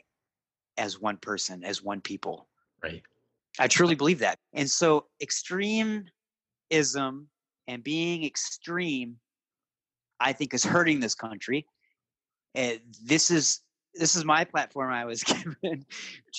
as 0.77 0.99
one 0.99 1.17
person, 1.17 1.63
as 1.63 1.83
one 1.83 1.99
people. 1.99 2.47
Right. 2.81 3.01
I 3.59 3.67
truly 3.67 3.95
believe 3.95 4.19
that. 4.19 4.37
And 4.53 4.69
so 4.69 5.07
extremism 5.21 6.05
and 6.71 7.83
being 7.83 8.23
extreme, 8.23 9.17
I 10.19 10.31
think, 10.33 10.53
is 10.53 10.63
hurting 10.63 11.01
this 11.01 11.15
country. 11.15 11.65
And 12.55 12.79
this 13.03 13.29
is 13.29 13.59
this 13.95 14.15
is 14.15 14.25
my 14.25 14.43
platform 14.43 14.91
I 14.91 15.05
was 15.05 15.23
given 15.63 15.85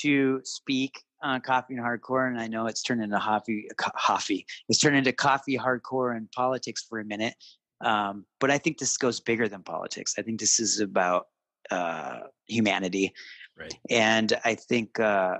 to 0.02 0.40
speak 0.44 1.02
on 1.22 1.40
coffee 1.40 1.74
and 1.74 1.82
hardcore, 1.85 2.28
and 2.28 2.40
I 2.40 2.47
know 2.47 2.66
it's 2.66 2.82
turned 2.82 3.02
into 3.02 3.18
coffee. 3.18 3.68
Coffee. 3.77 4.47
It's 4.68 4.78
turned 4.78 4.97
into 4.97 5.12
coffee, 5.12 5.59
hardcore, 5.59 6.16
and 6.16 6.31
politics 6.32 6.85
for 6.89 6.98
a 7.01 7.05
minute. 7.05 7.35
Um, 7.82 8.24
but 8.40 8.51
I 8.51 8.59
think 8.59 8.78
this 8.78 8.97
goes 8.97 9.20
bigger 9.20 9.48
than 9.48 9.62
politics. 9.62 10.14
I 10.18 10.22
think 10.22 10.40
this 10.40 10.60
is 10.60 10.81
about 10.81 11.27
uh, 11.70 12.20
humanity, 12.47 13.12
Right. 13.59 13.74
and 13.90 14.32
I 14.44 14.55
think 14.55 14.98
uh, 15.01 15.39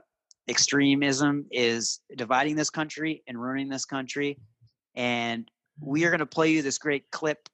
extremism 0.49 1.47
is 1.51 2.01
dividing 2.17 2.57
this 2.57 2.71
country 2.71 3.23
and 3.27 3.41
ruining 3.41 3.69
this 3.69 3.85
country. 3.85 4.39
And 4.95 5.51
we 5.81 6.05
are 6.05 6.11
going 6.11 6.21
to 6.21 6.27
play 6.27 6.51
you 6.51 6.63
this 6.63 6.79
great 6.79 7.11
clip 7.11 7.49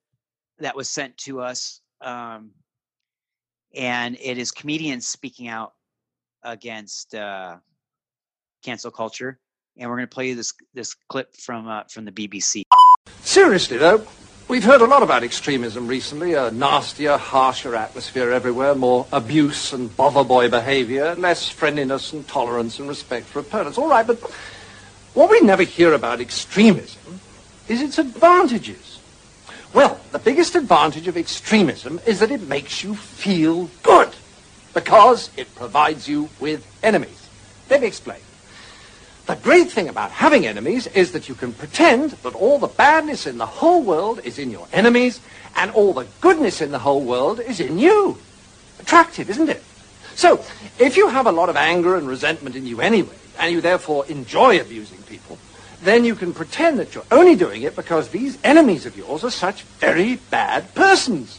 that 0.59 0.75
was 0.75 0.89
sent 0.89 1.17
to 1.19 1.41
us. 1.41 1.81
Um, 2.01 2.51
and 3.77 4.17
it 4.21 4.39
is 4.39 4.51
comedians 4.51 5.07
speaking 5.07 5.49
out 5.49 5.75
against 6.43 7.15
uh, 7.15 7.57
cancel 8.65 8.91
culture. 8.91 9.39
And 9.77 9.91
we're 9.91 9.97
going 9.97 10.09
to 10.09 10.15
play 10.15 10.29
you 10.29 10.35
this 10.35 10.55
this 10.73 10.95
clip 11.09 11.37
from 11.37 11.69
uh, 11.69 11.85
from 11.85 12.07
the 12.07 12.13
BBC. 12.13 12.63
Seriously, 13.21 13.77
though, 13.77 14.07
we've 14.49 14.65
heard 14.65 14.81
a 14.81 14.87
lot 14.87 15.03
about 15.03 15.23
extremism 15.23 15.87
recently. 15.87 16.33
A 16.33 16.51
nastier, 16.51 17.19
harsher 17.19 17.77
atmosphere 17.77 18.31
everywhere, 18.31 18.75
more 18.75 19.07
abuse 19.13 19.75
and 19.75 19.91
bovver 19.91 20.27
boy 20.27 20.49
behavior, 20.49 21.15
less 21.17 21.49
friendliness 21.49 22.15
and 22.15 22.27
tolerance 22.27 22.79
and 22.79 22.89
respect 22.89 23.27
for 23.27 23.41
opponents. 23.41 23.77
All 23.77 23.91
right, 23.91 24.07
but 24.07 24.19
what 25.13 25.31
we 25.31 25.41
never 25.43 25.63
hear 25.63 25.93
about 25.93 26.21
extremism 26.21 27.21
is 27.69 27.83
its 27.83 27.99
advantages. 27.99 28.96
Well, 29.77 30.01
the 30.11 30.19
biggest 30.19 30.55
advantage 30.55 31.07
of 31.07 31.19
extremism 31.19 32.01
is 32.07 32.21
that 32.21 32.31
it 32.31 32.49
makes 32.49 32.83
you 32.83 32.95
feel 32.95 33.69
good 33.83 34.09
because 34.73 35.29
it 35.37 35.55
provides 35.55 36.09
you 36.09 36.31
with 36.41 36.67
enemies. 36.83 37.29
Let 37.69 37.83
me 37.83 37.87
explain. 37.87 38.21
The 39.27 39.37
great 39.37 39.71
thing 39.71 39.91
about 39.91 40.13
having 40.13 40.47
enemies 40.47 40.87
is 40.87 41.13
that 41.13 41.29
you 41.29 41.35
can 41.35 41.53
pretend 41.53 42.13
that 42.13 42.35
all 42.35 42.59
the 42.59 42.69
badness 42.69 43.27
in 43.27 43.37
the 43.37 43.45
whole 43.45 43.83
world 43.83 44.19
is 44.25 44.39
in 44.39 44.51
your 44.51 44.67
enemies 44.73 45.21
and 45.57 45.71
all 45.73 45.93
the 45.93 46.07
goodness 46.23 46.63
in 46.63 46.71
the 46.71 46.79
whole 46.79 47.05
world 47.05 47.39
is 47.39 47.61
in 47.61 47.79
you. 47.79 48.17
Attractive, 48.81 49.29
isn't 49.29 49.51
it? 49.51 49.63
So, 50.15 50.43
if 50.79 50.97
you 50.97 51.09
have 51.09 51.27
a 51.27 51.33
lot 51.33 51.51
of 51.51 51.57
anger 51.57 51.97
and 51.97 52.09
resentment 52.09 52.57
in 52.57 52.65
you 52.65 52.81
anyway, 52.81 53.19
and 53.39 53.53
you 53.53 53.61
therefore 53.61 54.07
enjoy 54.07 54.59
abusing 54.59 55.03
people, 55.03 55.37
then 55.83 56.05
you 56.05 56.15
can 56.15 56.33
pretend 56.33 56.79
that 56.79 56.95
you're 56.95 57.05
only 57.11 57.35
doing 57.35 57.63
it 57.63 57.77
because 57.77 58.09
these 58.09 58.39
enemies 58.43 58.87
of 58.87 58.97
yours 58.97 59.25
are 59.25 59.31
such 59.31 59.63
very 59.63 60.17
bad 60.17 60.75
persons. 60.75 61.39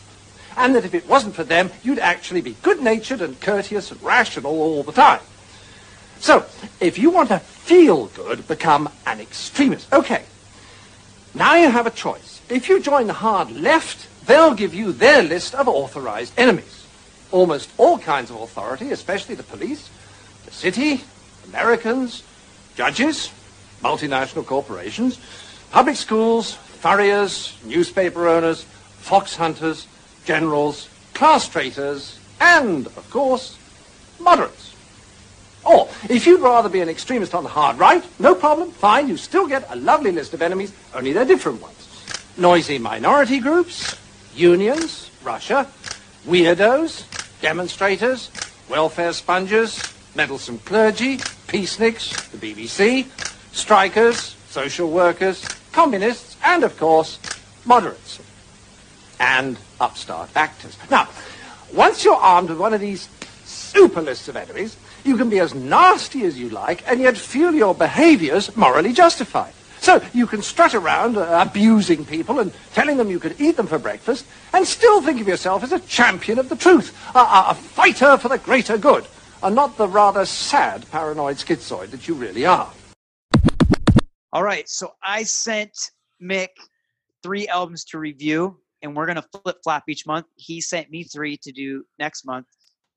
And 0.56 0.76
that 0.76 0.86
if 0.86 0.94
it 0.94 1.08
wasn't 1.08 1.36
for 1.36 1.44
them, 1.44 1.72
you'd 1.84 2.00
actually 2.00 2.42
be 2.42 2.56
good-natured 2.64 3.22
and 3.22 3.40
courteous 3.40 3.92
and 3.92 4.02
rational 4.02 4.60
all 4.60 4.84
the 4.84 4.92
time. 4.92 5.22
So, 6.20 6.46
if 6.80 6.98
you 6.98 7.12
want 7.12 7.30
to 7.30 7.40
feel 7.40 8.08
good, 8.08 8.48
become 8.48 8.90
an 9.06 9.20
extremist. 9.20 9.92
Okay. 9.94 10.24
Now 11.36 11.56
you 11.56 11.70
have 11.70 11.86
a 11.86 11.92
choice. 11.92 12.42
If 12.50 12.70
you 12.70 12.80
join 12.80 13.08
the 13.08 13.14
hard 13.14 13.52
left, 13.52 14.08
they'll 14.26 14.56
give 14.56 14.74
you 14.74 14.92
their 14.92 15.22
list 15.22 15.54
of 15.54 15.68
authorized 15.68 16.34
enemies. 16.38 16.86
Almost 17.32 17.70
all 17.78 18.00
kinds 18.00 18.32
of 18.32 18.42
authority, 18.42 18.92
especially 18.92 19.36
the 19.36 19.44
police, 19.44 19.90
the 20.46 20.52
city, 20.52 21.04
Americans, 21.50 22.24
judges, 22.76 23.32
multinational 23.82 24.46
corporations, 24.46 25.20
public 25.72 25.96
schools, 25.96 26.54
furriers, 26.54 27.58
newspaper 27.66 28.28
owners, 28.28 28.64
fox 28.64 29.36
hunters, 29.36 29.88
generals, 30.26 30.90
class 31.14 31.48
traitors, 31.48 32.20
and, 32.40 32.88
of 32.88 33.10
course, 33.10 33.58
moderates. 34.20 34.76
Or, 35.66 35.90
if 36.10 36.26
you'd 36.26 36.42
rather 36.42 36.70
be 36.70 36.82
an 36.82 36.90
extremist 36.90 37.36
on 37.36 37.44
the 37.44 37.50
hard 37.50 37.78
right, 37.78 38.04
no 38.20 38.36
problem, 38.36 38.72
fine, 38.72 39.10
you 39.10 39.18
still 39.18 39.48
get 39.48 39.70
a 39.70 39.76
lovely 39.76 40.12
list 40.12 40.34
of 40.34 40.42
enemies, 40.42 40.72
only 40.94 41.12
they're 41.14 41.26
different 41.26 41.62
ones. 41.62 41.76
Noisy 42.38 42.78
minority 42.78 43.40
groups, 43.40 43.96
unions, 44.36 45.10
Russia, 45.24 45.68
weirdos, 46.26 47.04
demonstrators, 47.42 48.32
welfare 48.70 49.12
sponges, 49.12 49.82
meddlesome 50.16 50.60
clergy, 50.60 51.18
peaceniks, 51.48 52.32
the 52.32 52.38
BBC, 52.38 53.08
strikers, 53.58 54.36
social 54.50 54.90
workers, 54.90 55.44
communists, 55.72 56.38
and, 56.44 56.64
of 56.64 56.78
course, 56.78 57.20
moderates. 57.66 58.20
And 59.20 59.58
upstart 59.82 60.30
actors. 60.36 60.78
Now, 60.90 61.10
once 61.74 62.06
you're 62.06 62.16
armed 62.16 62.50
with 62.50 62.60
one 62.60 62.74
of 62.74 62.82
these 62.82 63.10
super 63.46 64.02
lists 64.02 64.28
of 64.28 64.36
enemies, 64.36 64.78
you 65.04 65.18
can 65.18 65.30
be 65.30 65.40
as 65.40 65.54
nasty 65.54 66.24
as 66.24 66.38
you 66.40 66.50
like 66.50 66.88
and 66.88 67.00
yet 67.00 67.18
feel 67.18 67.54
your 67.54 67.74
behaviors 67.74 68.56
morally 68.56 68.94
justified. 68.94 69.54
So 69.80 70.02
you 70.14 70.28
can 70.28 70.42
strut 70.42 70.74
around 70.74 71.18
uh, 71.18 71.46
abusing 71.48 72.04
people 72.06 72.40
and 72.40 72.52
telling 72.74 72.98
them 72.98 73.10
you 73.10 73.20
could 73.20 73.40
eat 73.40 73.58
them 73.58 73.68
for 73.68 73.80
breakfast 73.80 74.26
and 74.54 74.68
still 74.68 75.02
think 75.02 75.22
of 75.22 75.28
yourself 75.28 75.64
as 75.64 75.72
a 75.72 75.80
champion 75.80 76.40
of 76.40 76.50
the 76.50 76.56
truth, 76.56 76.98
a, 77.16 77.20
a, 77.20 77.46
a 77.50 77.56
fighter 77.56 78.18
for 78.18 78.28
the 78.28 78.38
greater 78.38 78.78
good, 78.78 79.06
and 79.42 79.56
not 79.56 79.78
the 79.78 79.88
rather 79.88 80.26
sad 80.26 80.90
paranoid 80.92 81.38
schizoid 81.38 81.92
that 81.92 82.08
you 82.08 82.16
really 82.16 82.46
are. 82.46 82.72
All 84.38 84.44
right, 84.44 84.70
so 84.70 84.94
I 85.02 85.24
sent 85.24 85.76
Mick 86.22 86.50
three 87.24 87.48
albums 87.48 87.84
to 87.86 87.98
review, 87.98 88.60
and 88.84 88.96
we're 88.96 89.08
gonna 89.08 89.26
flip 89.44 89.58
flop 89.64 89.86
each 89.90 90.06
month. 90.06 90.28
He 90.36 90.62
sent 90.62 90.92
me 90.92 91.06
three 91.06 91.38
to 91.38 91.52
do 91.52 91.84
next 91.98 92.24
month, 92.24 92.46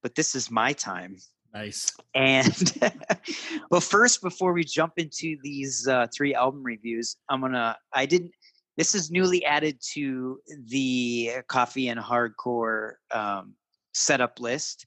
but 0.02 0.14
this 0.14 0.34
is 0.34 0.50
my 0.50 0.74
time. 0.74 1.16
Nice. 1.54 1.96
And 2.14 2.78
well, 3.70 3.80
first, 3.80 4.20
before 4.20 4.52
we 4.52 4.64
jump 4.64 4.92
into 4.98 5.38
these 5.42 5.88
uh, 5.88 6.08
three 6.14 6.34
album 6.34 6.62
reviews, 6.62 7.16
I'm 7.30 7.40
gonna. 7.40 7.74
I 7.90 8.04
didn't. 8.04 8.32
This 8.76 8.94
is 8.94 9.10
newly 9.10 9.42
added 9.46 9.78
to 9.94 10.40
the 10.66 11.30
coffee 11.48 11.88
and 11.88 11.98
hardcore 11.98 12.96
um, 13.12 13.54
setup 13.94 14.40
list. 14.40 14.84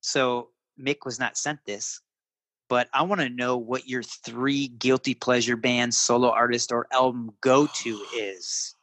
So 0.00 0.48
Mick 0.76 1.04
was 1.04 1.20
not 1.20 1.36
sent 1.36 1.60
this, 1.64 2.00
but 2.68 2.88
I 2.92 3.02
want 3.02 3.20
to 3.20 3.28
know 3.28 3.56
what 3.56 3.88
your 3.88 4.02
three 4.02 4.68
guilty 4.68 5.14
pleasure 5.14 5.56
bands, 5.56 5.96
solo 5.96 6.30
artist, 6.30 6.72
or 6.72 6.86
album 6.92 7.30
go 7.40 7.66
to 7.66 8.04
is, 8.16 8.74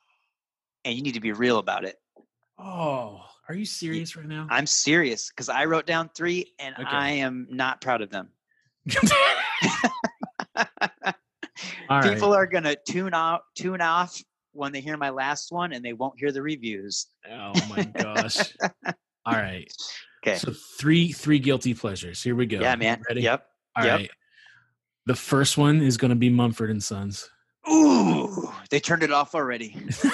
and 0.85 0.95
you 0.95 1.01
need 1.01 1.13
to 1.15 1.19
be 1.21 1.31
real 1.31 1.57
about 1.57 1.85
it. 1.85 1.97
Oh, 2.59 3.21
are 3.49 3.55
you 3.55 3.65
serious 3.65 4.15
right 4.15 4.27
now? 4.27 4.47
I'm 4.49 4.67
serious 4.67 5.29
because 5.29 5.49
I 5.49 5.65
wrote 5.65 5.85
down 5.87 6.09
three, 6.15 6.53
and 6.59 6.75
Okay. 6.75 6.85
I 6.87 7.09
am 7.11 7.47
not 7.49 7.81
proud 7.81 8.01
of 8.01 8.09
them. 8.09 8.29
All 11.89 11.99
right. 11.99 12.13
people 12.13 12.33
are 12.33 12.47
gonna 12.47 12.75
tune 12.87 13.13
out 13.13 13.41
tune 13.55 13.81
off 13.81 14.21
when 14.53 14.71
they 14.71 14.81
hear 14.81 14.97
my 14.97 15.09
last 15.09 15.51
one 15.51 15.73
and 15.73 15.83
they 15.83 15.93
won't 15.93 16.17
hear 16.19 16.31
the 16.31 16.41
reviews 16.41 17.07
Oh 17.29 17.61
my 17.65 17.83
gosh. 17.83 18.53
All 19.25 19.35
right. 19.35 19.71
okay 20.25 20.37
So 20.37 20.51
three 20.79 21.11
three 21.11 21.39
guilty 21.39 21.73
pleasures. 21.73 22.23
Here 22.23 22.35
we 22.35 22.45
go. 22.45 22.59
yeah 22.61 22.75
man 22.75 23.01
Ready? 23.07 23.21
yep 23.21 23.45
All 23.75 23.85
right. 23.87 24.01
yep. 24.01 24.11
The 25.05 25.15
first 25.15 25.57
one 25.57 25.81
is 25.81 25.97
going 25.97 26.09
to 26.09 26.15
be 26.15 26.29
Mumford 26.29 26.69
and 26.69 26.83
Sons. 26.83 27.29
ooh 27.71 28.51
they 28.69 28.79
turned 28.79 29.03
it 29.03 29.11
off 29.11 29.35
already 29.35 29.75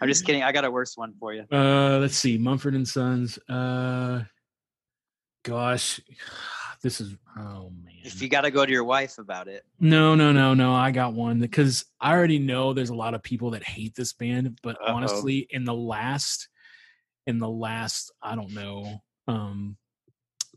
i'm 0.00 0.08
just 0.08 0.24
kidding 0.24 0.42
i 0.42 0.50
got 0.52 0.64
a 0.64 0.70
worse 0.70 0.96
one 0.96 1.12
for 1.20 1.32
you 1.32 1.44
Uh, 1.52 1.98
let's 2.00 2.16
see, 2.16 2.38
Mumford 2.38 2.74
and 2.74 2.86
Sons. 2.88 3.38
Uh, 3.48 4.22
gosh, 5.44 6.00
this 6.82 7.00
is 7.00 7.14
oh 7.38 7.70
man. 7.82 7.94
If 8.02 8.20
you 8.22 8.28
got 8.28 8.42
to 8.42 8.50
go 8.50 8.64
to 8.66 8.72
your 8.72 8.84
wife 8.84 9.18
about 9.18 9.48
it, 9.48 9.64
No, 9.80 10.14
no, 10.14 10.32
no, 10.32 10.54
no. 10.54 10.72
I 10.74 10.90
got 10.90 11.12
one 11.14 11.38
because 11.40 11.84
I 12.00 12.12
already 12.12 12.38
know 12.38 12.72
there's 12.72 12.90
a 12.90 12.94
lot 12.94 13.14
of 13.14 13.22
people 13.22 13.50
that 13.50 13.62
hate 13.64 13.94
this 13.94 14.12
band, 14.12 14.58
but 14.62 14.76
Uh-oh. 14.76 14.94
honestly, 14.94 15.46
in 15.50 15.64
the 15.64 15.74
last, 15.74 16.48
in 17.26 17.38
the 17.38 17.48
last, 17.48 18.12
I 18.22 18.34
don't 18.34 18.52
know, 18.52 19.02
um, 19.28 19.76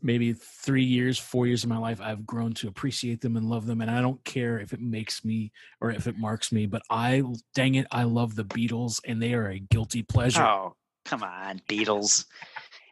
maybe 0.02 0.32
three 0.32 0.84
years, 0.84 1.18
four 1.18 1.46
years 1.46 1.64
of 1.64 1.70
my 1.70 1.78
life, 1.78 2.00
I've 2.00 2.26
grown 2.26 2.52
to 2.54 2.68
appreciate 2.68 3.20
them 3.20 3.36
and 3.36 3.48
love 3.48 3.66
them, 3.66 3.80
and 3.80 3.90
I 3.90 4.00
don't 4.00 4.22
care 4.24 4.58
if 4.58 4.72
it 4.72 4.80
makes 4.80 5.24
me 5.24 5.52
or 5.80 5.90
if 5.90 6.06
it 6.06 6.18
marks 6.18 6.52
me, 6.52 6.66
but 6.66 6.82
I, 6.90 7.22
dang 7.54 7.74
it, 7.76 7.86
I 7.90 8.04
love 8.04 8.34
the 8.34 8.44
Beatles, 8.44 9.00
and 9.04 9.20
they 9.22 9.34
are 9.34 9.48
a 9.48 9.58
guilty 9.58 10.02
pleasure. 10.02 10.42
oh 10.42 10.74
come 11.04 11.22
on, 11.22 11.60
Beatles. 11.68 12.24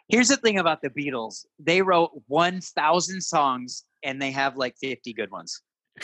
Here's 0.09 0.29
the 0.29 0.37
thing 0.37 0.59
about 0.59 0.83
the 0.83 0.91
Beatles: 0.91 1.47
they 1.59 1.83
wrote 1.83 2.11
1,000 2.29 3.21
songs, 3.21 3.85
and 4.03 4.21
they 4.21 4.31
have 4.31 4.57
like 4.57 4.77
50 4.81 5.13
good 5.13 5.31
ones. 5.31 5.63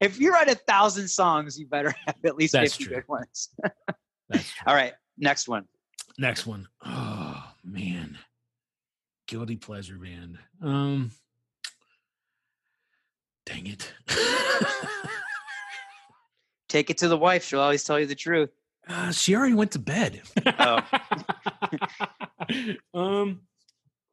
if 0.00 0.18
you 0.18 0.32
write 0.32 0.48
a 0.48 0.54
thousand 0.54 1.08
songs, 1.08 1.58
you 1.58 1.66
better 1.66 1.94
have 2.06 2.16
at 2.24 2.36
least 2.36 2.52
That's 2.52 2.74
50 2.76 2.84
true. 2.84 2.94
good 2.94 3.08
ones. 3.08 3.50
All 4.66 4.74
right, 4.74 4.92
next 5.18 5.48
one. 5.48 5.64
Next 6.18 6.46
one. 6.46 6.68
Oh 6.84 7.44
man. 7.64 8.18
Guilty 9.26 9.56
pleasure 9.56 9.96
band. 9.96 10.38
Um 10.62 11.10
dang 13.44 13.66
it. 13.66 13.92
Take 16.68 16.90
it 16.90 16.98
to 16.98 17.08
the 17.08 17.16
wife; 17.16 17.44
she'll 17.44 17.60
always 17.60 17.84
tell 17.84 17.98
you 17.98 18.06
the 18.06 18.14
truth. 18.14 18.50
uh, 18.88 19.10
she 19.12 19.34
already 19.34 19.54
went 19.54 19.72
to 19.72 19.78
bed. 19.78 20.22
Oh. 20.58 20.80
um 22.94 23.40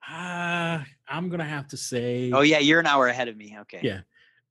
uh, 0.08 0.84
I'm 1.08 1.30
gonna 1.30 1.44
have 1.46 1.68
to 1.70 1.78
say 1.78 2.32
Oh 2.32 2.42
yeah, 2.42 2.60
you're 2.60 2.80
an 2.80 2.88
hour 2.88 3.08
ahead 3.08 3.28
of 3.28 3.38
me. 3.38 3.56
Okay. 3.62 3.80
Yeah. 3.82 4.02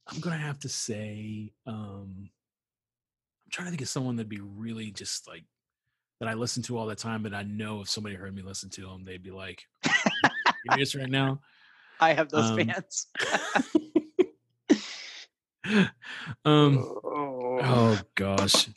I'm 0.08 0.20
gonna 0.20 0.38
have 0.38 0.58
to 0.60 0.68
say 0.68 1.52
um 1.66 2.28
I'm 2.28 3.50
trying 3.50 3.66
to 3.66 3.70
think 3.70 3.82
of 3.82 3.88
someone 3.88 4.16
that'd 4.16 4.28
be 4.28 4.40
really 4.40 4.90
just 4.90 5.28
like 5.28 5.44
that 6.20 6.28
I 6.28 6.34
listen 6.34 6.62
to 6.64 6.78
all 6.78 6.86
the 6.86 6.94
time, 6.94 7.22
but 7.24 7.34
I 7.34 7.42
know 7.42 7.80
if 7.80 7.88
somebody 7.90 8.14
heard 8.14 8.32
me 8.34 8.42
listen 8.42 8.70
to 8.70 8.82
them, 8.82 9.04
they'd 9.04 9.24
be 9.24 9.32
like, 9.32 9.64
right 10.70 11.08
now? 11.08 11.40
I 12.00 12.12
have 12.14 12.28
those 12.30 12.50
Um, 12.50 12.56
fans. 12.58 13.06
um 16.44 16.78
oh 17.04 17.98
gosh. 18.14 18.68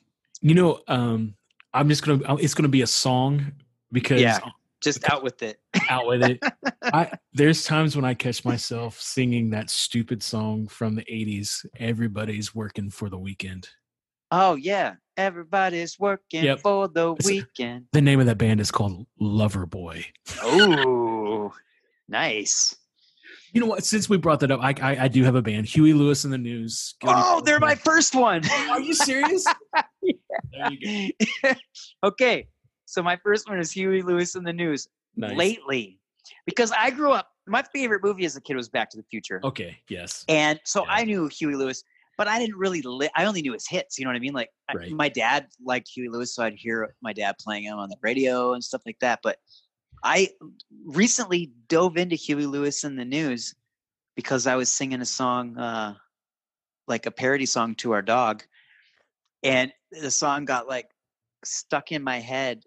You 0.42 0.54
know, 0.54 0.82
um 0.88 1.36
I'm 1.74 1.90
just 1.90 2.06
gonna 2.06 2.24
uh, 2.26 2.36
it's 2.36 2.54
gonna 2.54 2.70
be 2.70 2.82
a 2.84 2.88
song 2.88 3.52
because 3.92 4.22
Yeah. 4.22 4.40
Just 4.84 5.10
out 5.10 5.24
with 5.24 5.42
it. 5.42 5.60
out 5.90 6.06
with 6.06 6.22
it. 6.24 6.40
I 6.84 7.12
there's 7.34 7.64
times 7.64 7.96
when 7.96 8.06
I 8.06 8.14
catch 8.14 8.46
myself 8.46 9.00
singing 9.02 9.50
that 9.50 9.72
stupid 9.72 10.22
song 10.22 10.68
from 10.68 10.94
the 10.94 11.04
80s, 11.06 11.66
Everybody's 11.80 12.54
Working 12.54 12.92
for 12.92 13.10
the 13.10 13.18
Weekend. 13.18 13.68
Oh 14.30 14.54
yeah, 14.56 14.96
everybody's 15.18 15.98
working 16.00 16.44
Yep. 16.44 16.60
for 16.60 16.88
the 16.88 17.14
It's- 17.14 17.26
weekend. 17.26 17.86
The 17.94 18.02
name 18.02 18.20
of 18.20 18.28
that 18.28 18.38
band 18.38 18.60
is 18.60 18.70
called 18.70 19.08
Loverboy. 19.20 20.06
Oh, 20.44 21.52
nice. 22.08 22.76
You 23.54 23.62
know 23.62 23.68
what? 23.68 23.86
Since 23.86 24.10
we 24.10 24.18
brought 24.18 24.42
that 24.42 24.52
up, 24.52 24.60
I 24.62 24.74
I, 24.82 25.04
I 25.04 25.08
do 25.08 25.24
have 25.24 25.36
a 25.36 25.42
band, 25.42 25.66
Huey 25.66 25.94
Lewis 25.94 26.26
and 26.26 26.34
the 26.34 26.38
News. 26.38 26.96
Oh, 27.06 27.42
they're 27.46 27.60
my 27.60 27.76
first 27.76 28.14
one. 28.14 28.42
Are 28.70 28.82
you 28.82 28.94
serious? 29.10 29.46
There 29.74 30.72
you 30.72 31.12
go. 31.44 31.54
okay, 32.04 32.48
so 32.86 33.02
my 33.02 33.18
first 33.24 33.50
one 33.50 33.60
is 33.60 33.72
Huey 33.72 34.02
Lewis 34.02 34.36
and 34.36 34.46
the 34.46 34.54
News. 34.54 34.88
Nice. 35.16 35.38
Lately, 35.38 36.00
because 36.46 36.72
I 36.78 36.90
grew 36.90 37.12
up, 37.14 37.30
my 37.48 37.64
favorite 37.74 38.04
movie 38.04 38.26
as 38.26 38.36
a 38.36 38.42
kid 38.42 38.56
was 38.58 38.68
Back 38.68 38.90
to 38.90 38.98
the 38.98 39.04
Future, 39.10 39.40
Okay. 39.44 39.78
Yes. 39.90 40.26
and 40.28 40.60
so 40.66 40.84
Yeah. 40.84 40.92
I 40.92 41.04
knew 41.06 41.28
Huey 41.30 41.56
Lewis, 41.56 41.82
but 42.18 42.28
I 42.28 42.38
didn't 42.40 42.58
really. 42.58 42.82
Li- 42.82 43.10
I 43.16 43.24
only 43.24 43.42
knew 43.42 43.54
his 43.54 43.68
hits. 43.70 43.98
You 43.98 44.04
know 44.04 44.10
what 44.10 44.18
I 44.18 44.20
mean? 44.20 44.34
Like 44.34 44.50
I- 44.70 44.90
my 44.90 45.08
dad 45.08 45.48
liked 45.64 45.88
Huey 45.96 46.10
Lewis, 46.10 46.36
so 46.36 46.44
I'd 46.44 46.56
hear 46.56 46.94
my 47.02 47.14
dad 47.14 47.36
playing 47.40 47.64
him 47.64 47.78
on 47.78 47.88
the 47.90 47.98
radio 48.02 48.54
and 48.54 48.62
stuff 48.64 48.82
like 48.86 48.98
that. 49.00 49.20
But 49.24 49.38
I 50.06 50.30
recently 50.86 51.52
dove 51.68 51.98
into 51.98 52.16
Huey 52.16 52.46
Lewis 52.46 52.84
and 52.84 52.98
the 52.98 53.04
News 53.06 53.56
because 54.16 54.46
I 54.46 54.56
was 54.56 54.72
singing 54.72 55.02
a 55.02 55.06
song, 55.06 55.58
uh, 55.58 55.96
like 56.88 57.08
a 57.08 57.12
parody 57.12 57.48
song 57.48 57.74
to 57.78 57.92
our 57.94 58.04
dog, 58.04 58.44
and 59.42 59.74
the 59.92 60.12
song 60.12 60.46
got 60.46 60.68
like 60.68 60.88
stuck 61.44 61.92
in 61.92 62.04
my 62.04 62.20
head. 62.20 62.62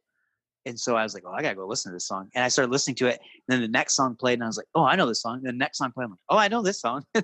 And 0.66 0.78
so 0.78 0.96
I 0.96 1.04
was 1.04 1.14
like, 1.14 1.22
"Oh, 1.24 1.30
I 1.32 1.40
gotta 1.40 1.54
go 1.54 1.64
listen 1.66 1.92
to 1.92 1.94
this 1.96 2.08
song." 2.08 2.28
And 2.34 2.44
I 2.44 2.48
started 2.48 2.72
listening 2.72 2.96
to 2.96 3.06
it. 3.06 3.20
And 3.20 3.54
then 3.54 3.60
the 3.62 3.68
next 3.68 3.94
song 3.94 4.16
played, 4.16 4.34
and 4.34 4.42
I 4.42 4.48
was 4.48 4.56
like, 4.56 4.66
"Oh, 4.74 4.82
I 4.84 4.96
know 4.96 5.06
this 5.06 5.22
song." 5.22 5.36
And 5.36 5.46
the 5.46 5.52
next 5.52 5.78
song 5.78 5.92
played, 5.92 6.06
I'm 6.06 6.10
like, 6.10 6.18
"Oh, 6.28 6.36
I 6.36 6.48
know 6.48 6.62
this 6.62 6.80
song." 6.80 7.04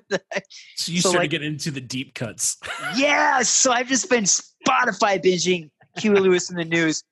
So 0.77 0.93
you 0.93 1.01
So, 1.01 1.09
started 1.11 1.19
like- 1.25 1.31
getting 1.31 1.53
into 1.55 1.71
the 1.73 1.81
deep 1.81 2.15
cuts. 2.15 2.57
yes. 2.97 3.51
So 3.51 3.73
I've 3.73 3.89
just 3.89 4.09
been 4.09 4.25
Spotify 4.25 5.21
binging 5.23 5.71
Huey 5.99 6.21
Lewis 6.21 6.49
and 6.51 6.59
the 6.59 6.65
News 6.65 7.03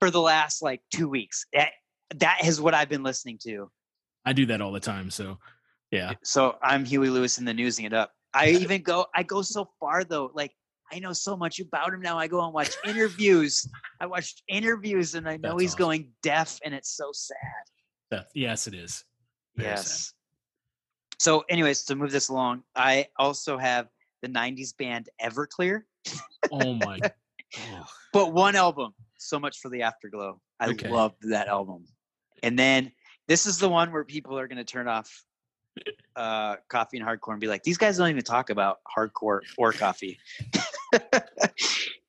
for 0.00 0.10
the 0.10 0.20
last 0.20 0.60
like 0.60 0.80
two 0.92 1.08
weeks. 1.08 1.46
That 2.16 2.40
is 2.44 2.60
what 2.60 2.74
I've 2.74 2.88
been 2.88 3.02
listening 3.02 3.38
to. 3.44 3.70
I 4.24 4.32
do 4.32 4.46
that 4.46 4.60
all 4.60 4.72
the 4.72 4.80
time. 4.80 5.10
So 5.10 5.38
yeah. 5.90 6.12
So 6.22 6.56
I'm 6.62 6.84
Huey 6.84 7.08
Lewis 7.10 7.38
in 7.38 7.44
the 7.44 7.54
newsing 7.54 7.84
it 7.84 7.92
up. 7.92 8.12
I 8.34 8.48
even 8.60 8.82
go 8.82 9.06
I 9.14 9.22
go 9.22 9.42
so 9.42 9.68
far 9.80 10.04
though, 10.04 10.30
like 10.34 10.52
I 10.92 10.98
know 10.98 11.12
so 11.12 11.36
much 11.36 11.60
about 11.60 11.92
him 11.92 12.00
now. 12.00 12.18
I 12.18 12.28
go 12.28 12.42
and 12.44 12.52
watch 12.54 12.74
interviews. 12.84 13.68
I 14.00 14.06
watched 14.06 14.42
interviews 14.48 15.14
and 15.14 15.28
I 15.28 15.36
know 15.36 15.50
That's 15.50 15.62
he's 15.62 15.70
awesome. 15.74 15.78
going 15.78 16.12
deaf 16.22 16.58
and 16.64 16.74
it's 16.74 16.96
so 16.96 17.10
sad. 17.12 17.36
That, 18.10 18.28
yes, 18.34 18.66
it 18.66 18.74
is. 18.74 19.04
Very 19.54 19.76
sad. 19.76 19.84
Yes. 19.84 20.14
So, 21.18 21.44
anyways, 21.50 21.82
to 21.84 21.94
move 21.96 22.10
this 22.10 22.28
along, 22.30 22.62
I 22.74 23.08
also 23.18 23.58
have 23.58 23.88
the 24.22 24.28
90s 24.28 24.74
band 24.76 25.10
Everclear, 25.20 25.82
Oh 26.50 26.74
my. 26.74 27.00
oh. 27.58 27.86
but 28.12 28.32
one 28.32 28.56
album, 28.56 28.94
So 29.18 29.38
Much 29.38 29.58
for 29.58 29.68
the 29.68 29.82
Afterglow. 29.82 30.40
I 30.60 30.68
Okay. 30.68 30.88
loved 30.88 31.16
that 31.28 31.48
album. 31.48 31.84
And 32.42 32.58
then 32.58 32.92
this 33.26 33.46
is 33.46 33.58
the 33.58 33.68
one 33.68 33.92
where 33.92 34.04
people 34.04 34.38
are 34.38 34.48
going 34.48 34.58
to 34.58 34.64
turn 34.64 34.88
off 34.88 35.24
uh, 36.16 36.56
coffee 36.68 36.98
and 36.98 37.06
hardcore 37.06 37.32
and 37.32 37.40
be 37.40 37.46
like, 37.46 37.62
these 37.62 37.78
guys 37.78 37.98
don't 37.98 38.10
even 38.10 38.22
talk 38.22 38.50
about 38.50 38.78
hardcore 38.96 39.40
or 39.56 39.72
coffee. 39.72 40.18
and 40.92 41.12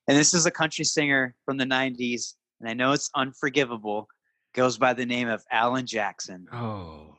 this 0.08 0.34
is 0.34 0.46
a 0.46 0.52
country 0.52 0.86
singer 0.86 1.36
from 1.46 1.58
the 1.58 1.66
90s. 1.66 2.34
And 2.60 2.70
I 2.70 2.74
know 2.74 2.92
it's 2.94 3.10
unforgivable, 3.16 4.08
goes 4.54 4.78
by 4.78 4.94
the 4.94 5.06
name 5.06 5.28
of 5.28 5.44
Alan 5.52 5.86
Jackson. 5.86 6.48
Oh. 6.52 7.16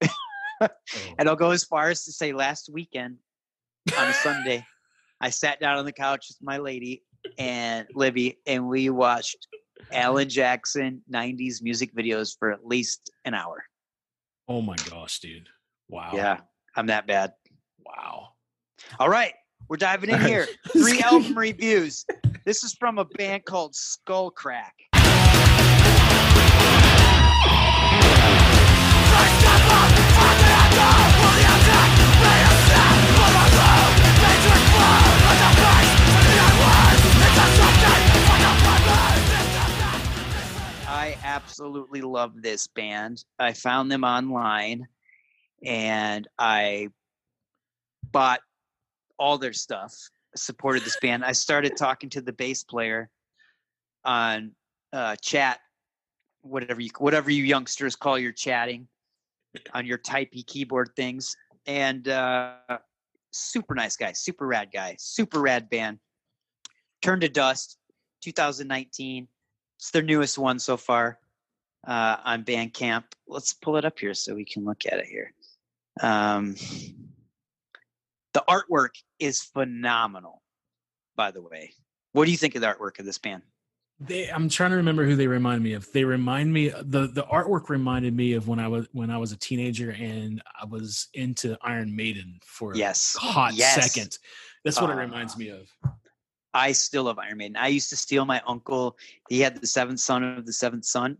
And 1.18 1.28
I'll 1.28 1.34
go 1.34 1.50
as 1.50 1.64
far 1.64 1.90
as 1.90 2.04
to 2.04 2.12
say 2.12 2.32
last 2.32 2.70
weekend 2.72 3.16
on 3.98 4.08
a 4.08 4.12
Sunday, 4.12 4.64
I 5.20 5.30
sat 5.30 5.58
down 5.58 5.76
on 5.76 5.84
the 5.84 5.92
couch 5.92 6.26
with 6.28 6.38
my 6.40 6.58
lady 6.58 7.02
and 7.36 7.88
Libby, 7.94 8.38
and 8.46 8.68
we 8.68 8.88
watched 8.90 9.48
Alan 9.92 10.28
Jackson 10.28 11.02
90s 11.12 11.62
music 11.62 11.94
videos 11.94 12.36
for 12.38 12.52
at 12.52 12.66
least 12.66 13.10
an 13.24 13.34
hour. 13.34 13.64
Oh 14.48 14.62
my 14.62 14.76
gosh, 14.90 15.20
dude. 15.20 15.48
Wow. 15.88 16.12
Yeah, 16.14 16.38
I'm 16.76 16.86
that 16.86 17.06
bad. 17.06 17.32
Wow. 17.84 18.28
All 18.98 19.08
right, 19.08 19.34
we're 19.68 19.76
diving 19.76 20.10
in 20.10 20.20
here. 20.26 20.46
Three 20.72 21.00
album 21.00 21.36
reviews. 21.36 22.04
This 22.44 22.64
is 22.64 22.74
from 22.74 22.98
a 22.98 23.04
band 23.04 23.44
called 23.44 23.74
Skullcrack. 23.74 24.72
I 41.02 41.16
absolutely 41.24 42.00
love 42.00 42.42
this 42.42 42.68
band. 42.68 43.24
I 43.36 43.54
found 43.54 43.90
them 43.90 44.04
online 44.04 44.86
and 45.64 46.28
I 46.38 46.90
bought 48.12 48.38
all 49.18 49.36
their 49.36 49.52
stuff, 49.52 49.92
supported 50.36 50.84
this 50.84 50.96
band. 51.02 51.24
I 51.24 51.32
started 51.32 51.76
talking 51.76 52.08
to 52.10 52.20
the 52.20 52.32
bass 52.32 52.62
player 52.62 53.10
on 54.04 54.52
uh, 54.92 55.16
chat, 55.20 55.58
whatever 56.42 56.80
you 56.80 56.90
whatever 56.98 57.32
you 57.32 57.42
youngsters 57.42 57.96
call 57.96 58.16
your 58.16 58.30
chatting 58.30 58.86
on 59.74 59.84
your 59.84 59.98
typey 59.98 60.46
keyboard 60.46 60.90
things. 60.94 61.36
And 61.66 62.06
uh, 62.06 62.78
super 63.32 63.74
nice 63.74 63.96
guy, 63.96 64.12
super 64.12 64.46
rad 64.46 64.68
guy, 64.72 64.94
super 65.00 65.40
rad 65.40 65.68
band. 65.68 65.98
Turned 67.00 67.22
to 67.22 67.28
Dust, 67.28 67.76
2019. 68.20 69.26
It's 69.82 69.90
their 69.90 70.00
newest 70.02 70.38
one 70.38 70.60
so 70.60 70.76
far 70.76 71.18
uh, 71.88 72.18
on 72.24 72.44
Bandcamp. 72.44 73.02
Let's 73.26 73.52
pull 73.52 73.76
it 73.78 73.84
up 73.84 73.98
here 73.98 74.14
so 74.14 74.32
we 74.32 74.44
can 74.44 74.64
look 74.64 74.86
at 74.86 75.00
it 75.00 75.06
here. 75.06 75.32
Um, 76.00 76.54
the 78.32 78.44
artwork 78.48 78.90
is 79.18 79.42
phenomenal, 79.42 80.40
by 81.16 81.32
the 81.32 81.42
way. 81.42 81.72
What 82.12 82.26
do 82.26 82.30
you 82.30 82.36
think 82.36 82.54
of 82.54 82.60
the 82.60 82.68
artwork 82.68 83.00
of 83.00 83.06
this 83.06 83.18
band? 83.18 83.42
They, 83.98 84.28
I'm 84.30 84.48
trying 84.48 84.70
to 84.70 84.76
remember 84.76 85.04
who 85.04 85.16
they 85.16 85.26
remind 85.26 85.64
me 85.64 85.72
of. 85.72 85.90
They 85.90 86.04
remind 86.04 86.52
me 86.52 86.68
the 86.68 87.08
the 87.08 87.24
artwork 87.24 87.68
reminded 87.68 88.14
me 88.16 88.34
of 88.34 88.46
when 88.46 88.60
I 88.60 88.68
was 88.68 88.86
when 88.92 89.10
I 89.10 89.18
was 89.18 89.32
a 89.32 89.36
teenager 89.36 89.90
and 89.90 90.40
I 90.60 90.64
was 90.64 91.08
into 91.14 91.56
Iron 91.62 91.94
Maiden 91.94 92.38
for 92.44 92.76
Yes. 92.76 93.16
a 93.16 93.20
hot 93.20 93.54
Yes. 93.54 93.92
second. 93.92 94.16
That's 94.64 94.80
what 94.80 94.90
it 94.90 94.96
Ah. 94.96 95.00
reminds 95.00 95.36
me 95.36 95.48
of. 95.48 95.68
I 96.54 96.72
still 96.72 97.04
love 97.04 97.18
Iron 97.18 97.38
Maiden. 97.38 97.56
I 97.56 97.68
used 97.68 97.90
to 97.90 97.96
steal 97.96 98.24
my 98.24 98.42
uncle. 98.46 98.96
He 99.28 99.40
had 99.40 99.60
the 99.60 99.66
seventh 99.66 100.00
son 100.00 100.22
of 100.22 100.46
the 100.46 100.52
seventh 100.52 100.84
son 100.84 101.18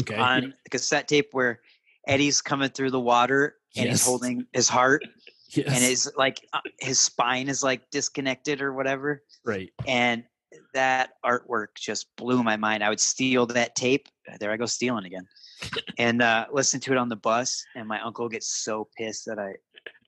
Okay. 0.00 0.16
on 0.16 0.54
the 0.64 0.70
cassette 0.70 1.06
tape 1.06 1.28
where 1.32 1.60
Eddie's 2.08 2.42
coming 2.42 2.68
through 2.70 2.90
the 2.90 3.00
water 3.00 3.56
and 3.76 3.86
Yes. 3.86 3.98
he's 4.00 4.04
holding 4.06 4.46
his 4.52 4.68
heart 4.68 5.02
yes. 5.50 5.66
and 5.68 5.76
his 5.78 6.12
like 6.16 6.40
uh, 6.52 6.60
his 6.80 6.98
spine 6.98 7.48
is 7.48 7.62
like 7.62 7.88
disconnected 7.90 8.60
or 8.60 8.72
whatever. 8.72 9.22
right. 9.44 9.70
And 9.86 10.24
that 10.72 11.10
artwork 11.24 11.68
just 11.76 12.06
blew 12.16 12.42
my 12.42 12.56
mind. 12.56 12.82
I 12.84 12.88
would 12.88 13.00
steal 13.00 13.46
that 13.46 13.74
tape. 13.76 14.08
There 14.40 14.50
I 14.52 14.56
go 14.56 14.66
stealing 14.66 15.04
again. 15.04 15.26
and 15.98 16.22
uh, 16.22 16.46
listen 16.52 16.80
to 16.80 16.92
it 16.92 16.98
on 16.98 17.08
the 17.08 17.16
bus. 17.16 17.64
And 17.76 17.86
my 17.88 18.00
uncle 18.00 18.28
gets 18.28 18.48
so 18.48 18.88
pissed 18.96 19.26
that 19.26 19.38
I 19.38 19.54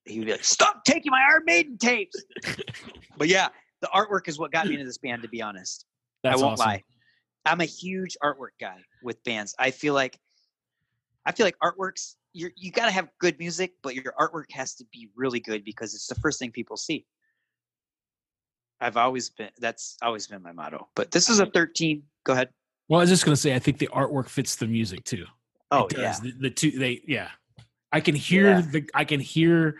he 0.04 0.18
would 0.20 0.26
be 0.26 0.32
like, 0.32 0.44
"Stop 0.44 0.84
taking 0.84 1.10
my 1.10 1.20
Iron 1.30 1.42
Maiden 1.46 1.78
tapes." 1.78 2.22
but 3.16 3.26
yeah, 3.28 3.48
the 3.80 3.88
artwork 3.94 4.28
is 4.28 4.38
what 4.38 4.52
got 4.52 4.66
me 4.66 4.74
into 4.74 4.84
this 4.86 4.98
band. 4.98 5.22
To 5.22 5.28
be 5.28 5.42
honest, 5.42 5.84
That's 6.22 6.40
I 6.40 6.44
won't 6.44 6.54
awesome. 6.54 6.66
lie. 6.66 6.84
I'm 7.44 7.60
a 7.60 7.64
huge 7.66 8.16
artwork 8.22 8.58
guy 8.60 8.78
with 9.02 9.22
bands. 9.24 9.54
I 9.58 9.70
feel 9.70 9.94
like 9.94 10.18
I 11.24 11.32
feel 11.32 11.46
like 11.46 11.56
artworks. 11.62 12.14
You 12.32 12.50
you 12.56 12.70
got 12.70 12.86
to 12.86 12.90
have 12.90 13.08
good 13.18 13.38
music, 13.38 13.72
but 13.82 13.94
your 13.94 14.12
artwork 14.18 14.50
has 14.52 14.74
to 14.76 14.84
be 14.92 15.08
really 15.16 15.40
good 15.40 15.64
because 15.64 15.94
it's 15.94 16.06
the 16.06 16.14
first 16.16 16.38
thing 16.38 16.50
people 16.50 16.76
see. 16.76 17.06
I've 18.80 18.96
always 18.96 19.30
been 19.30 19.50
that's 19.58 19.96
always 20.02 20.26
been 20.26 20.42
my 20.42 20.52
motto. 20.52 20.88
But 20.94 21.10
this 21.10 21.30
is 21.30 21.38
a 21.40 21.46
13. 21.46 22.02
Go 22.24 22.34
ahead. 22.34 22.50
Well, 22.88 23.00
I 23.00 23.02
was 23.04 23.10
just 23.10 23.24
gonna 23.24 23.36
say 23.36 23.54
I 23.54 23.58
think 23.58 23.78
the 23.78 23.88
artwork 23.88 24.28
fits 24.28 24.56
the 24.56 24.66
music 24.66 25.04
too. 25.04 25.24
Oh 25.70 25.88
yeah. 25.96 26.18
The, 26.22 26.32
the 26.38 26.50
two 26.50 26.72
they 26.72 27.02
yeah. 27.06 27.28
I 27.92 28.00
can 28.00 28.14
hear 28.14 28.50
Yeah. 28.50 28.60
the 28.60 28.90
I 28.94 29.04
can 29.04 29.20
hear 29.20 29.78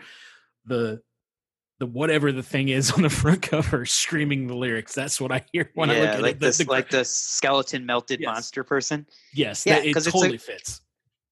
the 0.65 1.01
the 1.79 1.85
whatever 1.85 2.31
the 2.31 2.43
thing 2.43 2.69
is 2.69 2.91
on 2.95 3.03
the 3.03 3.09
front 3.09 3.41
cover 3.41 3.85
screaming 3.85 4.47
the 4.47 4.55
lyrics. 4.55 4.93
That's 4.93 5.19
what 5.21 5.31
I 5.31 5.43
hear 5.51 5.69
when 5.75 5.89
I 5.89 5.99
look 5.99 6.09
at 6.09 6.21
like 6.21 6.31
it. 6.35 6.39
The- 6.39 6.45
this 6.47 6.57
the- 6.59 6.65
like 6.65 6.89
the 6.89 7.05
skeleton 7.05 7.85
melted 7.85 8.19
Yes. 8.19 8.27
monster 8.33 8.63
person. 8.63 9.05
yes, 9.33 9.65
yeah, 9.65 9.75
that- 9.75 9.85
it 9.85 9.95
it's 9.97 10.07
a- 10.07 10.11
totally 10.11 10.37
fits. 10.37 10.81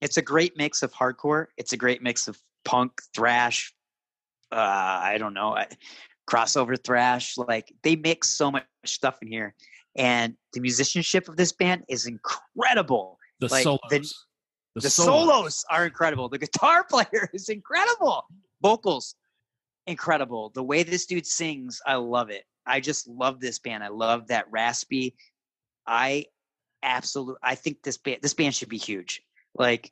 It's 0.02 0.18
a 0.18 0.22
great 0.22 0.56
mix 0.58 0.84
of 0.84 0.92
hardcore. 0.94 1.48
It's 1.58 1.74
a 1.74 1.78
great 1.78 2.02
mix 2.04 2.28
of 2.28 2.38
punk, 2.64 2.92
thrash, 3.16 3.74
uh, 4.52 4.56
I 4.58 5.18
don't 5.18 5.34
know, 5.34 5.56
I- 5.56 5.68
crossover 6.30 6.82
thrash. 6.84 7.38
Like 7.38 7.74
they 7.84 7.96
mix 7.96 8.30
so 8.30 8.52
much 8.52 8.66
stuff 8.86 9.18
in 9.22 9.28
here. 9.28 9.56
And 9.98 10.36
the 10.54 10.60
musicianship 10.60 11.30
of 11.30 11.38
this 11.38 11.54
band 11.54 11.86
is 11.88 12.06
incredible. 12.06 13.18
The 13.40 13.48
like, 13.48 13.64
solos. 13.64 13.80
the- 13.90 14.00
the, 14.76 14.82
the 14.82 14.90
solos 14.90 15.64
are 15.70 15.86
incredible. 15.86 16.28
The 16.28 16.38
guitar 16.38 16.84
player 16.90 17.30
is 17.34 17.48
incredible. 17.50 18.26
Vocals, 18.62 19.16
incredible. 19.88 20.52
The 20.54 20.64
way 20.64 20.84
this 20.84 21.06
dude 21.06 21.26
sings, 21.26 21.82
I 21.86 21.96
love 21.96 22.30
it. 22.30 22.44
I 22.66 22.80
just 22.80 23.08
love 23.08 23.40
this 23.40 23.60
band. 23.60 23.84
I 23.84 23.90
love 23.90 24.28
that 24.28 24.46
raspy. 24.50 25.16
I 25.86 26.26
absolutely. 26.82 27.40
I 27.44 27.56
think 27.56 27.84
this 27.84 27.98
band. 27.98 28.20
This 28.22 28.34
band 28.34 28.56
should 28.56 28.70
be 28.70 28.78
huge. 28.78 29.22
Like 29.54 29.92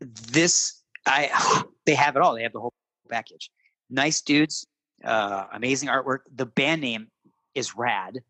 this. 0.00 0.82
I. 1.06 1.62
They 1.86 1.94
have 1.94 2.16
it 2.16 2.22
all. 2.22 2.34
They 2.34 2.44
have 2.44 2.54
the 2.54 2.60
whole 2.60 2.72
package. 3.10 3.50
Nice 3.90 4.22
dudes. 4.22 4.66
Uh, 5.04 5.44
amazing 5.52 5.90
artwork. 5.90 6.20
The 6.34 6.46
band 6.46 6.80
name 6.80 7.08
is 7.54 7.76
rad. 7.76 8.20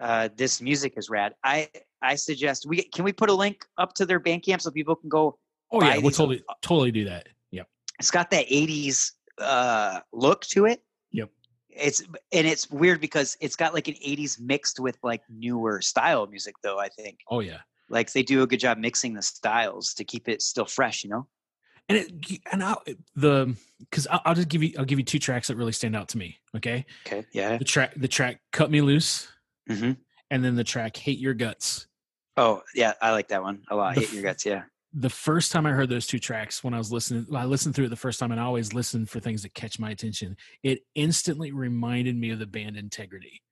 Uh, 0.00 0.30
this 0.36 0.60
music 0.60 0.94
is 0.96 1.08
rad. 1.08 1.34
I 1.44 1.68
I 2.02 2.14
suggest 2.14 2.66
we 2.66 2.82
can 2.82 3.04
we 3.04 3.12
put 3.12 3.28
a 3.28 3.34
link 3.34 3.64
up 3.78 3.94
to 3.94 4.06
their 4.06 4.18
Bandcamp 4.18 4.60
so 4.62 4.70
people 4.70 4.96
can 4.96 5.08
go. 5.08 5.38
Oh 5.70 5.82
yeah, 5.82 5.98
we'll 5.98 6.10
totally 6.10 6.42
totally 6.62 6.90
do 6.90 7.04
that. 7.04 7.28
Yep. 7.50 7.68
It's 7.98 8.10
got 8.10 8.30
that 8.30 8.48
'80s 8.48 9.12
uh, 9.40 10.00
look 10.12 10.42
to 10.46 10.66
it. 10.66 10.82
Yep. 11.12 11.30
It's 11.70 12.00
and 12.00 12.46
it's 12.46 12.70
weird 12.70 13.00
because 13.00 13.36
it's 13.40 13.56
got 13.56 13.74
like 13.74 13.88
an 13.88 13.94
'80s 13.94 14.40
mixed 14.40 14.80
with 14.80 14.98
like 15.02 15.22
newer 15.28 15.80
style 15.80 16.26
music, 16.26 16.54
though. 16.62 16.78
I 16.78 16.88
think 16.88 17.20
Oh 17.30 17.40
yeah. 17.40 17.58
like 17.88 18.12
they 18.12 18.22
do 18.22 18.42
a 18.42 18.46
good 18.46 18.60
job 18.60 18.78
mixing 18.78 19.14
the 19.14 19.22
styles 19.22 19.94
to 19.94 20.04
keep 20.04 20.28
it 20.28 20.42
still 20.42 20.66
fresh. 20.66 21.04
You 21.04 21.10
know. 21.10 21.26
And 21.88 21.98
it, 21.98 22.38
and 22.52 22.62
I, 22.62 22.76
the 23.16 23.56
because 23.78 24.06
I'll, 24.06 24.20
I'll 24.24 24.34
just 24.34 24.48
give 24.48 24.62
you 24.62 24.72
I'll 24.78 24.84
give 24.84 24.98
you 24.98 25.04
two 25.04 25.18
tracks 25.18 25.48
that 25.48 25.56
really 25.56 25.72
stand 25.72 25.96
out 25.96 26.08
to 26.08 26.18
me. 26.18 26.38
Okay. 26.56 26.86
Okay. 27.06 27.24
Yeah. 27.32 27.56
The 27.56 27.64
track 27.64 27.94
the 27.96 28.08
track 28.08 28.40
"Cut 28.52 28.70
Me 28.70 28.80
Loose" 28.80 29.28
hmm 29.68 29.92
and 30.30 30.44
then 30.44 30.54
the 30.54 30.64
track 30.64 30.96
"Hate 30.96 31.18
Your 31.18 31.34
Guts." 31.34 31.88
Oh 32.36 32.62
yeah, 32.74 32.94
I 33.02 33.10
like 33.10 33.28
that 33.28 33.42
one 33.42 33.62
a 33.70 33.76
lot. 33.76 33.94
The 33.94 34.02
Hate 34.02 34.12
your 34.12 34.22
guts. 34.22 34.46
Yeah. 34.46 34.62
The 34.92 35.10
first 35.10 35.52
time 35.52 35.66
I 35.66 35.70
heard 35.72 35.88
those 35.88 36.06
two 36.06 36.18
tracks 36.18 36.64
when 36.64 36.74
I 36.74 36.78
was 36.78 36.90
listening, 36.92 37.26
I 37.34 37.44
listened 37.44 37.74
through 37.74 37.86
it 37.86 37.88
the 37.90 37.96
first 37.96 38.18
time, 38.18 38.32
and 38.32 38.40
I 38.40 38.44
always 38.44 38.72
listen 38.74 39.06
for 39.06 39.20
things 39.20 39.42
that 39.42 39.54
catch 39.54 39.78
my 39.78 39.90
attention. 39.90 40.36
It 40.62 40.80
instantly 40.94 41.52
reminded 41.52 42.16
me 42.16 42.30
of 42.30 42.38
the 42.40 42.46
band 42.46 42.76
Integrity, 42.76 43.42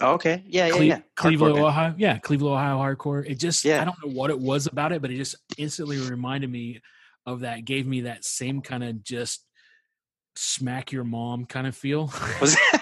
Oh, 0.00 0.12
okay. 0.14 0.44
Yeah. 0.46 0.66
Yeah. 0.66 0.72
Cle- 0.72 0.82
yeah. 0.84 1.00
Cleveland, 1.16 1.54
Hardcore 1.54 1.56
band. 1.56 1.66
Ohio. 1.66 1.94
Yeah, 1.98 2.18
Cleveland, 2.18 2.54
Ohio 2.54 2.78
hardcore. 2.78 3.28
It 3.28 3.34
just, 3.40 3.64
Yeah. 3.64 3.82
I 3.82 3.84
don't 3.84 3.96
know 4.04 4.12
what 4.12 4.30
it 4.30 4.38
was 4.38 4.66
about 4.68 4.92
it, 4.92 5.02
but 5.02 5.10
it 5.10 5.16
just 5.16 5.34
instantly 5.56 5.98
reminded 5.98 6.50
me 6.50 6.80
of 7.26 7.40
that. 7.40 7.64
Gave 7.64 7.84
me 7.86 8.02
that 8.02 8.24
same 8.24 8.60
kind 8.60 8.84
of 8.84 9.02
just 9.02 9.44
smack 10.36 10.92
your 10.92 11.02
mom 11.02 11.46
kind 11.46 11.66
of 11.66 11.76
feel. 11.76 12.12
Was 12.40 12.56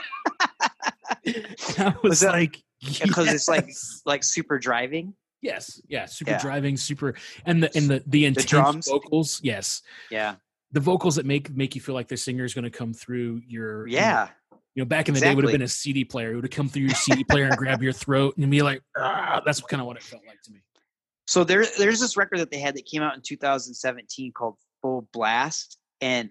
I 1.27 1.95
was, 1.95 1.95
Was 2.03 2.21
that- 2.21 2.33
like, 2.33 2.63
because 3.03 3.33
it's 3.33 3.49
like 3.49 3.69
like 4.05 4.23
super 4.23 4.59
driving. 4.59 5.15
Yes, 5.43 5.81
yeah, 5.89 6.07
super 6.07 6.33
Yeah. 6.33 6.41
driving, 6.41 6.77
super, 6.77 7.15
and 7.45 7.63
the 7.63 7.77
and 7.77 7.89
the 7.89 8.03
the 8.07 8.25
intense 8.27 8.47
drums? 8.47 8.89
vocals. 8.89 9.41
Yes, 9.43 9.83
Yeah. 10.11 10.37
the 10.73 10.81
vocals 10.81 11.17
that 11.17 11.27
make 11.27 11.51
make 11.55 11.75
you 11.75 11.81
feel 11.81 11.95
like 11.95 12.09
the 12.09 12.17
singer 12.17 12.45
is 12.45 12.55
going 12.55 12.65
to 12.65 12.71
come 12.71 12.93
through 12.93 13.41
your 13.47 13.87
Yeah. 13.87 14.31
you 14.75 14.83
know 14.83 14.87
back 14.87 15.09
in 15.09 15.15
the 15.15 15.21
day 15.21 15.31
it 15.31 15.35
would 15.37 15.45
have 15.45 15.53
been 15.53 15.63
a 15.63 15.69
cd 15.69 16.05
player 16.05 16.33
it 16.33 16.35
would 16.37 16.45
have 16.45 16.51
come 16.51 16.69
through 16.69 16.83
your 16.83 16.95
cd 16.95 17.25
player 17.25 17.45
and 17.47 17.57
grab 17.57 17.83
your 17.83 17.93
throat 17.93 18.37
and 18.37 18.51
be 18.51 18.63
like 18.63 18.83
ah, 18.97 19.41
that's 19.47 19.61
kind 19.63 19.81
of 19.81 19.87
what 19.87 19.97
it 19.97 20.03
felt 20.03 20.23
like 20.27 20.43
to 20.43 20.53
me 20.53 20.61
So 21.27 21.45
there, 21.45 21.65
there's 21.79 21.99
this 22.01 22.17
record 22.17 22.39
that 22.41 22.51
they 22.51 22.59
had 22.61 22.77
that 22.77 22.85
came 22.87 23.03
out 23.03 23.15
in 23.17 23.23
2017 23.23 24.33
called 24.33 24.57
Full 24.83 25.09
Blast, 25.13 25.79
and 26.01 26.31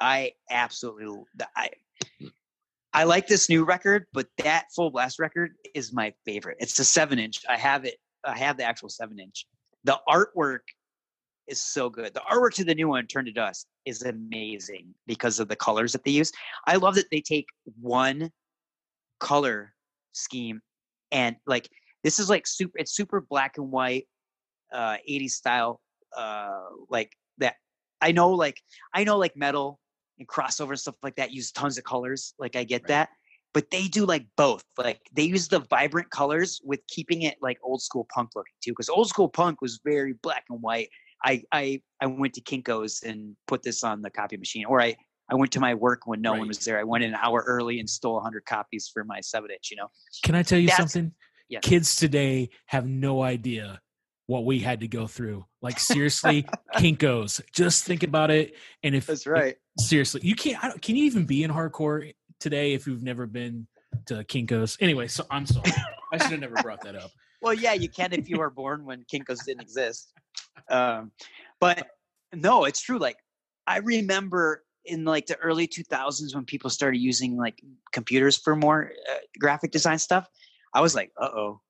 I 0.00 0.32
absolutely, 0.50 1.22
I, 1.56 1.70
I 2.92 3.04
like 3.04 3.26
this 3.26 3.48
new 3.48 3.64
record, 3.64 4.06
but 4.12 4.26
that 4.38 4.66
Full 4.74 4.90
Blast 4.90 5.18
record 5.18 5.52
is 5.74 5.92
my 5.92 6.12
favorite. 6.26 6.58
It's 6.60 6.78
a 6.78 6.84
seven 6.84 7.18
inch. 7.18 7.40
I 7.48 7.56
have 7.56 7.84
it. 7.84 7.96
I 8.26 8.36
have 8.38 8.56
the 8.56 8.64
actual 8.64 8.88
seven 8.88 9.18
inch. 9.18 9.46
The 9.84 9.98
artwork 10.08 10.60
is 11.46 11.60
so 11.60 11.90
good. 11.90 12.14
The 12.14 12.20
artwork 12.20 12.54
to 12.54 12.64
the 12.64 12.74
new 12.74 12.88
one, 12.88 13.06
Turn 13.06 13.26
to 13.26 13.32
Dust, 13.32 13.66
is 13.84 14.02
amazing 14.02 14.94
because 15.06 15.38
of 15.40 15.48
the 15.48 15.56
colors 15.56 15.92
that 15.92 16.04
they 16.04 16.12
use. 16.12 16.32
I 16.66 16.76
love 16.76 16.94
that 16.94 17.10
they 17.10 17.20
take 17.20 17.46
one 17.80 18.30
color 19.20 19.74
scheme 20.12 20.60
and 21.12 21.36
like 21.46 21.68
this 22.02 22.18
is 22.18 22.28
like 22.30 22.46
super. 22.46 22.72
It's 22.78 22.94
super 22.94 23.20
black 23.20 23.58
and 23.58 23.70
white 23.70 24.06
uh 24.72 24.96
80s 25.08 25.30
style 25.30 25.80
uh 26.16 26.60
like 26.88 27.12
that 27.38 27.54
i 28.00 28.10
know 28.12 28.30
like 28.30 28.60
i 28.94 29.04
know 29.04 29.18
like 29.18 29.36
metal 29.36 29.78
and 30.18 30.26
crossover 30.26 30.70
and 30.70 30.78
stuff 30.78 30.96
like 31.02 31.16
that 31.16 31.32
use 31.32 31.52
tons 31.52 31.78
of 31.78 31.84
colors 31.84 32.34
like 32.38 32.56
i 32.56 32.64
get 32.64 32.82
Right. 32.82 32.88
that 32.88 33.08
but 33.54 33.70
they 33.70 33.86
do 33.88 34.04
like 34.04 34.26
both 34.36 34.62
like 34.76 35.00
they 35.12 35.22
use 35.22 35.48
the 35.48 35.60
vibrant 35.70 36.10
colors 36.10 36.60
with 36.64 36.80
keeping 36.88 37.22
it 37.22 37.36
like 37.40 37.58
old 37.62 37.80
school 37.80 38.06
punk 38.14 38.30
looking 38.36 38.52
too 38.62 38.72
because 38.72 38.90
old 38.90 39.08
school 39.08 39.28
punk 39.28 39.62
was 39.62 39.80
very 39.84 40.12
black 40.22 40.44
and 40.50 40.60
white. 40.60 40.90
I 41.24 41.42
i 41.52 41.80
i 42.02 42.06
went 42.06 42.34
to 42.34 42.42
kinkos 42.42 43.02
and 43.02 43.34
put 43.46 43.62
this 43.62 43.82
on 43.82 44.02
the 44.02 44.10
copy 44.10 44.36
machine 44.36 44.66
or 44.66 44.82
i 44.82 44.94
I 45.30 45.36
went 45.36 45.52
to 45.52 45.60
my 45.60 45.72
work 45.72 46.02
when 46.04 46.20
no 46.20 46.34
one 46.34 46.48
was 46.48 46.58
there. 46.58 46.78
I 46.78 46.82
went 46.84 47.02
in 47.02 47.14
an 47.14 47.18
hour 47.22 47.42
early 47.46 47.80
and 47.80 47.88
stole 47.88 48.16
100 48.16 48.44
copies 48.44 48.90
for 48.92 49.04
my 49.04 49.22
seven 49.22 49.50
inch. 49.50 49.70
You 49.70 49.78
know, 49.78 49.88
can 50.22 50.34
i 50.34 50.42
tell 50.42 50.58
you 50.58 50.66
That's- 50.68 50.92
something? 50.92 51.12
Yes. 51.48 51.62
kids 51.62 51.96
today 51.96 52.50
have 52.66 52.86
no 52.86 53.22
idea 53.22 53.80
what 54.26 54.44
we 54.46 54.58
had 54.60 54.80
to 54.80 54.88
go 54.88 55.06
through. 55.06 55.44
Like 55.62 55.78
seriously 55.78 56.44
kinkos. 56.76 57.40
Just 57.54 57.84
think 57.84 58.02
about 58.02 58.30
it 58.30 58.54
and 58.82 58.94
if 58.94 59.06
that's 59.06 59.26
right, 59.26 59.56
if- 59.78 59.84
seriously 59.86 60.20
you 60.24 60.34
can't 60.34 60.62
I 60.62 60.68
don't, 60.68 60.82
can 60.82 60.94
you 60.96 61.04
even 61.04 61.24
be 61.24 61.42
in 61.42 61.50
hardcore 61.50 62.12
today 62.44 62.74
if 62.74 62.86
you've 62.86 63.02
never 63.02 63.26
been 63.26 63.66
to 64.06 64.22
kinkos 64.24 64.76
anyway 64.80 65.08
so 65.08 65.24
i'm 65.30 65.46
sorry 65.46 65.72
i 66.12 66.18
should 66.18 66.32
have 66.32 66.40
never 66.40 66.56
brought 66.62 66.80
that 66.82 66.94
up 66.94 67.10
Well, 67.44 67.52
yeah, 67.52 67.74
you 67.74 67.90
can 67.90 68.14
if 68.14 68.30
you 68.30 68.38
were 68.38 68.48
born 68.48 68.86
when 68.86 69.04
Kinkos 69.04 69.44
didn't 69.44 69.60
exist. 69.60 70.14
Um, 70.70 71.12
but 71.60 71.88
no, 72.32 72.64
it's 72.64 72.80
true. 72.80 72.98
Like 72.98 73.18
I 73.66 73.78
remember 73.78 74.64
in 74.86 75.04
like 75.04 75.26
the 75.26 75.36
early 75.36 75.68
2000s 75.68 76.34
when 76.34 76.46
people 76.46 76.70
started 76.70 76.98
using 76.98 77.36
like 77.36 77.62
computers 77.92 78.38
for 78.38 78.56
more 78.56 78.92
uh, 79.10 79.18
graphic 79.38 79.72
design 79.72 79.98
stuff. 79.98 80.26
I 80.72 80.80
was 80.80 80.94
like, 80.94 81.12
uh 81.20 81.28
oh. 81.34 81.60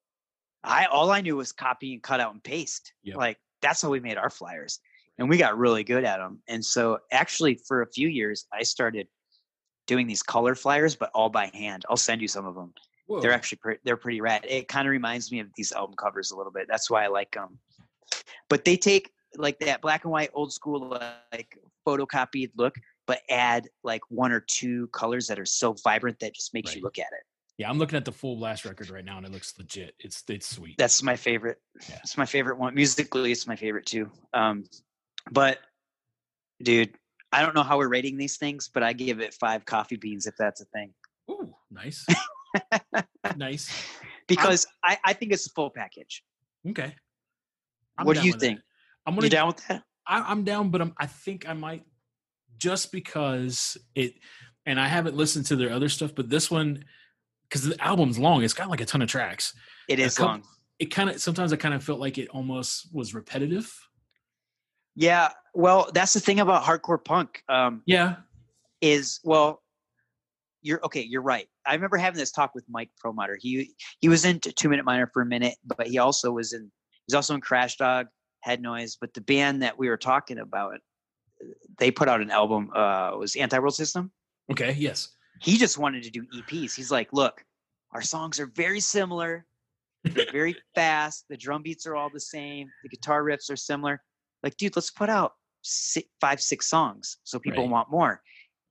I 0.63 0.87
all 0.87 1.11
I 1.11 1.21
knew 1.23 1.37
was 1.37 1.51
copy 1.51 1.93
and 1.93 2.03
cut 2.03 2.21
out 2.21 2.33
and 2.33 2.43
paste. 2.43 2.93
Yep. 3.03 3.17
Like 3.17 3.39
that's 3.61 3.83
how 3.83 3.91
we 3.91 3.99
made 3.99 4.17
our 4.17 4.31
flyers, 4.31 4.79
and 5.19 5.29
we 5.29 5.39
got 5.39 5.59
really 5.59 5.83
good 5.83 6.05
at 6.05 6.19
them. 6.19 6.41
And 6.47 6.65
so 6.65 7.01
actually, 7.11 7.59
for 7.67 7.83
a 7.83 7.91
few 7.91 8.09
years, 8.09 8.47
I 8.53 8.63
started 8.63 9.09
doing 9.87 10.07
these 10.07 10.23
color 10.23 10.55
flyers, 10.55 10.97
but 10.97 11.11
all 11.15 11.29
by 11.29 11.51
hand. 11.53 11.85
I'll 11.89 11.97
send 11.97 12.23
you 12.23 12.29
some 12.29 12.47
of 12.47 12.55
them 12.55 12.73
Whoa. 13.07 13.21
They're 13.21 13.33
actually 13.33 13.59
pre- 13.59 13.79
they're 13.85 13.97
pretty 13.97 14.21
rad. 14.21 14.47
It 14.49 14.69
kind 14.69 14.87
of 14.87 14.91
reminds 14.91 15.31
me 15.31 15.41
of 15.41 15.49
these 15.57 15.73
album 15.73 15.95
covers 15.97 16.31
a 16.31 16.37
little 16.37 16.53
bit. 16.53 16.67
That's 16.69 16.91
why 16.91 17.05
I 17.05 17.09
like 17.09 17.33
them. 17.33 17.59
But 18.49 18.65
they 18.65 18.77
take 18.77 19.11
like 19.37 19.59
that 19.61 19.83
black 19.83 20.05
and 20.05 20.13
white 20.13 20.31
old 20.33 20.53
school 20.53 20.99
like 21.33 21.59
photocopied 21.87 22.53
look, 22.57 22.77
but 23.07 23.21
add 23.29 23.69
like 23.83 24.01
one 24.09 24.33
or 24.33 24.41
two 24.41 24.87
colors 24.89 25.27
that 25.27 25.39
are 25.39 25.45
so 25.45 25.75
vibrant 25.85 26.21
that 26.21 26.35
just 26.35 26.55
makes 26.55 26.75
you 26.75 26.83
look 26.83 26.99
at 26.99 27.09
it. 27.13 27.25
yeah, 27.59 27.69
I'm 27.69 27.79
looking 27.79 27.97
at 27.97 28.07
the 28.07 28.13
full 28.13 28.37
blast 28.37 28.65
record 28.65 28.89
right 28.89 29.05
now, 29.05 29.19
and 29.19 29.27
it 29.27 29.33
looks 29.33 29.53
legit. 29.59 29.95
It's 29.99 30.23
it's 30.29 30.49
sweet. 30.49 30.77
That's 30.79 31.03
my 31.03 31.17
favorite. 31.17 31.59
Yeah. 31.89 31.99
It's 32.03 32.17
my 32.17 32.27
favorite 32.27 32.59
one. 32.59 32.75
Musically, 32.75 33.33
it's 33.33 33.47
my 33.47 33.57
favorite 33.57 33.85
too. 33.85 34.11
Um, 34.33 34.65
but 35.31 35.59
dude, 36.63 36.95
I 37.35 37.43
don't 37.43 37.55
know 37.55 37.63
how 37.63 37.79
we're 37.79 37.89
rating 37.89 38.17
these 38.17 38.37
things, 38.37 38.71
but 38.73 38.83
I 38.83 38.93
give 38.93 39.21
it 39.21 39.35
five 39.35 39.65
coffee 39.65 39.97
beans 39.97 40.27
if 40.27 40.35
that's 40.39 40.61
a 40.61 40.65
thing. 40.67 40.93
Ooh, 41.31 41.53
nice, 41.71 42.07
nice. 43.37 43.71
Because 44.29 44.67
I, 44.85 44.99
I 45.05 45.13
think 45.13 45.33
it's 45.33 45.47
a 45.47 45.51
full 45.51 45.71
package. 45.71 46.23
Okay. 46.69 46.95
What 48.03 48.17
do 48.17 48.23
you 48.25 48.33
with 48.33 48.41
that. 48.41 48.47
think? 48.47 48.61
I'm 49.07 49.15
gonna 49.15 49.29
down 49.29 49.49
with 49.49 49.67
that? 49.69 49.83
I, 50.07 50.21
I'm 50.21 50.45
down, 50.45 50.71
but 50.71 50.81
I'm, 50.81 50.95
I 50.99 51.07
think 51.07 51.49
I 51.49 51.55
might 51.55 51.85
just 52.57 52.93
because 52.93 53.77
it, 53.95 54.15
and 54.67 54.81
I 54.81 54.87
haven't 54.87 55.17
listened 55.17 55.47
to 55.47 55.57
their 55.57 55.73
other 55.73 55.89
stuff, 55.89 56.15
but 56.15 56.31
this 56.31 56.51
one, 56.51 56.85
because 57.49 57.65
the 57.65 57.83
album's 57.85 58.19
long, 58.19 58.43
it's 58.43 58.55
got 58.55 58.71
like 58.71 58.81
a 58.81 58.87
ton 58.87 59.03
of 59.03 59.09
tracks. 59.09 59.55
It 59.89 59.99
is 59.99 60.17
couple- 60.17 60.33
long. 60.33 60.43
It 60.79 60.87
kind 60.87 61.11
of 61.11 61.21
sometimes 61.21 61.53
I 61.53 61.57
kind 61.57 61.75
of 61.75 61.85
felt 61.85 62.01
like 62.01 62.19
it 62.19 62.29
almost 62.31 62.93
was 62.93 63.15
repetitive. 63.15 63.73
Yeah. 64.97 65.31
Well, 65.55 65.91
that's 65.95 66.13
the 66.13 66.21
thing 66.21 66.41
about 66.41 66.63
hardcore 66.63 67.03
punk. 67.05 67.43
Um, 67.49 67.83
Yeah, 67.87 68.17
is 68.81 69.21
well 69.25 69.63
you're 70.63 70.85
okay 70.85 71.01
you're 71.03 71.23
right. 71.23 71.47
I 71.67 71.75
remember 71.75 71.97
having 71.97 72.19
this 72.19 72.31
talk 72.31 72.55
with 72.55 72.65
mike 72.69 72.91
promoter 72.99 73.39
he 73.41 73.75
he 74.01 74.09
was 74.09 74.25
in 74.25 74.41
two 74.41 74.69
minute 74.69 74.85
minor 74.85 75.09
for 75.13 75.23
a 75.23 75.27
minute 75.27 75.55
but 75.65 75.87
he 75.87 75.99
also 75.99 76.31
was 76.33 76.53
in 76.53 76.71
he's 77.07 77.15
also 77.15 77.35
in 77.35 77.41
crash 77.41 77.77
dog 77.77 78.07
head 78.41 78.61
noise 78.61 78.97
but 79.01 79.15
the 79.15 79.23
band 79.23 79.63
that 79.63 79.79
we 79.79 79.89
were 79.89 79.97
talking 79.97 80.39
about 80.39 80.75
they 81.79 81.91
put 81.91 82.09
out 82.09 82.21
an 82.21 82.31
album 82.31 82.71
uh 82.75 83.13
was 83.17 83.37
anti 83.37 83.59
world 83.59 83.75
system. 83.75 84.13
Okay, 84.53 84.73
yes, 84.73 85.09
he 85.41 85.57
just 85.57 85.79
wanted 85.79 86.03
to 86.03 86.11
do 86.11 86.27
eps 86.37 86.75
he's 86.75 86.91
like 86.91 87.09
look 87.13 87.43
our 87.93 88.03
songs 88.03 88.41
are 88.41 88.51
very 88.55 88.81
similar. 88.81 89.47
They're 90.03 90.33
very 90.33 90.57
fast. 90.75 91.27
The 91.31 91.37
drum 91.37 91.63
beats 91.63 91.87
are 91.87 91.95
all 91.95 92.11
the 92.13 92.21
same. 92.21 92.69
The 92.83 92.89
guitar 92.89 93.23
riffs 93.23 93.51
are 93.51 93.57
similar 93.57 94.03
like 94.45 94.57
dude 94.57 94.77
let's 94.77 94.91
put 94.91 95.09
out 95.09 95.33
six, 95.63 96.07
five 96.21 96.41
six 96.41 96.69
songs 96.69 97.17
so 97.25 97.39
people 97.41 97.65
Right. 97.65 97.71
want 97.71 97.91
more 97.91 98.21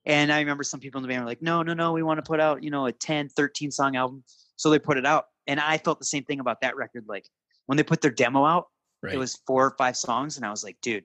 and 0.05 0.31
i 0.31 0.39
remember 0.39 0.63
some 0.63 0.79
people 0.79 0.99
in 0.99 1.01
the 1.01 1.07
band 1.09 1.23
were 1.23 1.29
like 1.29 1.41
no 1.41 1.63
no 1.63 1.73
no 1.73 1.91
we 1.91 2.03
want 2.03 2.23
to 2.23 2.29
put 2.29 2.39
out 2.39 2.63
you 2.63 2.69
know 2.69 2.85
a 2.85 2.91
10 2.91 3.29
13 3.29 3.71
song 3.71 3.95
album 3.95 4.23
so 4.55 4.69
they 4.69 4.79
put 4.79 4.97
it 4.97 5.05
out 5.05 5.25
and 5.47 5.59
i 5.59 5.77
felt 5.77 5.99
the 5.99 6.05
same 6.05 6.23
thing 6.23 6.39
about 6.39 6.61
that 6.61 6.77
record 6.77 7.03
like 7.07 7.27
when 7.65 7.75
they 7.75 7.83
put 7.83 7.99
their 7.99 8.11
demo 8.11 8.45
out 8.45 8.67
right. 9.01 9.15
it 9.15 9.17
was 9.17 9.39
four 9.47 9.65
or 9.65 9.75
five 9.77 9.97
songs 9.97 10.37
and 10.37 10.45
i 10.45 10.51
was 10.51 10.63
like 10.63 10.77
dude 10.81 11.03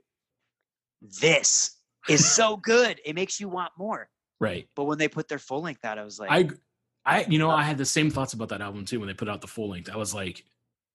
this 1.20 1.76
is 2.08 2.30
so 2.30 2.56
good 2.62 3.00
it 3.04 3.14
makes 3.14 3.40
you 3.40 3.48
want 3.48 3.72
more 3.78 4.08
right. 4.40 4.68
but 4.76 4.84
when 4.84 4.98
they 4.98 5.08
put 5.08 5.26
their 5.28 5.38
full 5.38 5.62
length 5.62 5.84
out 5.84 5.98
i 5.98 6.04
was 6.04 6.20
like 6.20 6.30
I, 6.30 6.48
I, 7.08 7.24
you 7.26 7.38
know, 7.38 7.48
I 7.48 7.62
had 7.62 7.78
the 7.78 7.86
same 7.86 8.10
thoughts 8.10 8.34
about 8.34 8.50
that 8.50 8.60
album 8.60 8.84
too 8.84 9.00
when 9.00 9.06
they 9.06 9.14
put 9.14 9.30
out 9.30 9.40
the 9.40 9.46
full 9.46 9.70
length. 9.70 9.88
I 9.90 9.96
was 9.96 10.12
like, 10.12 10.44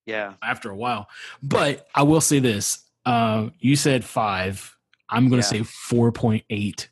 yeah 0.06 0.34
after 0.44 0.70
a 0.70 0.76
while, 0.76 1.08
but 1.42 1.88
I 1.96 2.04
will 2.04 2.22
say 2.22 2.38
this: 2.38 2.84
uh, 3.06 3.50
you 3.60 3.76
said 3.76 4.04
five. 4.06 4.76
I'm 5.10 5.30
going 5.30 5.42
to 5.42 5.56
Yeah. 5.56 5.64
say 5.64 5.70
four 5.70 6.12
point 6.12 6.44
eight 6.50 6.90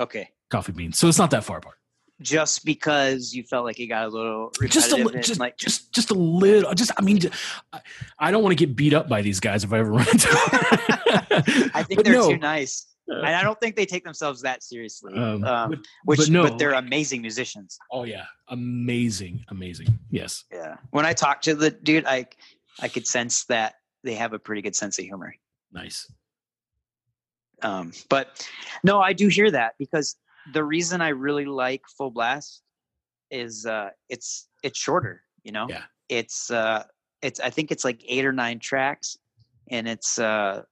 okay 0.00 0.28
coffee 0.50 0.72
beans. 0.72 0.98
So 0.98 1.08
it's 1.08 1.18
not 1.18 1.30
that 1.30 1.44
far 1.44 1.58
apart. 1.58 1.76
just 2.20 2.64
because 2.64 3.32
you 3.34 3.42
felt 3.42 3.64
like 3.64 3.80
it 3.80 3.86
got 3.86 4.04
a 4.04 4.08
little 4.08 4.52
just 4.68 4.92
a 4.92 4.96
li- 4.96 5.20
just 5.22 5.40
like 5.40 5.56
just 5.56 5.92
just 5.92 6.10
a 6.10 6.14
little 6.14 6.72
just 6.74 6.92
i 6.96 7.02
mean 7.02 7.18
I 8.18 8.30
don't 8.30 8.42
want 8.44 8.56
to 8.56 8.66
get 8.66 8.76
beat 8.76 8.94
up 8.94 9.08
by 9.08 9.22
these 9.22 9.40
guys 9.40 9.64
if 9.64 9.72
i 9.72 9.78
ever 9.80 9.90
run 9.90 10.06
into 10.08 10.28
them. 10.28 11.70
i 11.74 11.82
think 11.82 11.96
But 11.96 12.04
they're 12.04 12.14
no, 12.14 12.28
too 12.30 12.36
nice 12.36 12.86
and 13.08 13.26
i 13.34 13.42
don't 13.42 13.58
think 13.60 13.74
they 13.74 13.86
take 13.86 14.04
themselves 14.04 14.40
that 14.42 14.62
seriously 14.62 15.14
um, 15.14 15.42
um, 15.42 15.70
but, 15.70 15.78
which 16.04 16.18
but 16.20 16.28
no, 16.28 16.42
but 16.44 16.58
they're 16.58 16.74
amazing 16.74 17.22
musicians 17.22 17.76
oh 17.90 18.04
yeah 18.04 18.24
amazing 18.48 19.44
amazing 19.48 19.88
yes 20.10 20.44
yeah 20.52 20.76
when 20.90 21.04
i 21.04 21.12
talked 21.12 21.42
to 21.44 21.54
the 21.56 21.70
dude 21.72 22.04
i 22.06 22.24
i 22.80 22.86
could 22.88 23.06
sense 23.06 23.44
that 23.46 23.74
they 24.04 24.14
have 24.14 24.32
a 24.32 24.38
pretty 24.38 24.62
good 24.62 24.76
sense 24.76 24.98
of 24.98 25.04
humor. 25.04 25.34
Nice. 25.72 26.10
Um 27.62 27.92
but 28.08 28.48
no 28.82 29.00
i 29.00 29.12
do 29.12 29.28
hear 29.28 29.50
that 29.50 29.74
because 29.78 30.16
the 30.52 30.64
reason 30.64 31.00
i 31.00 31.10
really 31.10 31.44
like 31.44 31.82
full 31.96 32.10
blast 32.10 32.62
is 33.30 33.64
uh 33.66 33.90
it's 34.08 34.48
it's 34.64 34.76
shorter 34.76 35.22
you 35.44 35.52
know? 35.52 35.66
Yeah. 35.68 35.82
it's 36.08 36.50
uh 36.50 36.82
it's 37.20 37.38
i 37.38 37.50
think 37.50 37.70
it's 37.70 37.84
like 37.84 38.02
eight 38.08 38.24
or 38.24 38.32
nine 38.32 38.58
tracks 38.58 39.16
and 39.70 39.86
it's 39.86 40.18
uh 40.18 40.62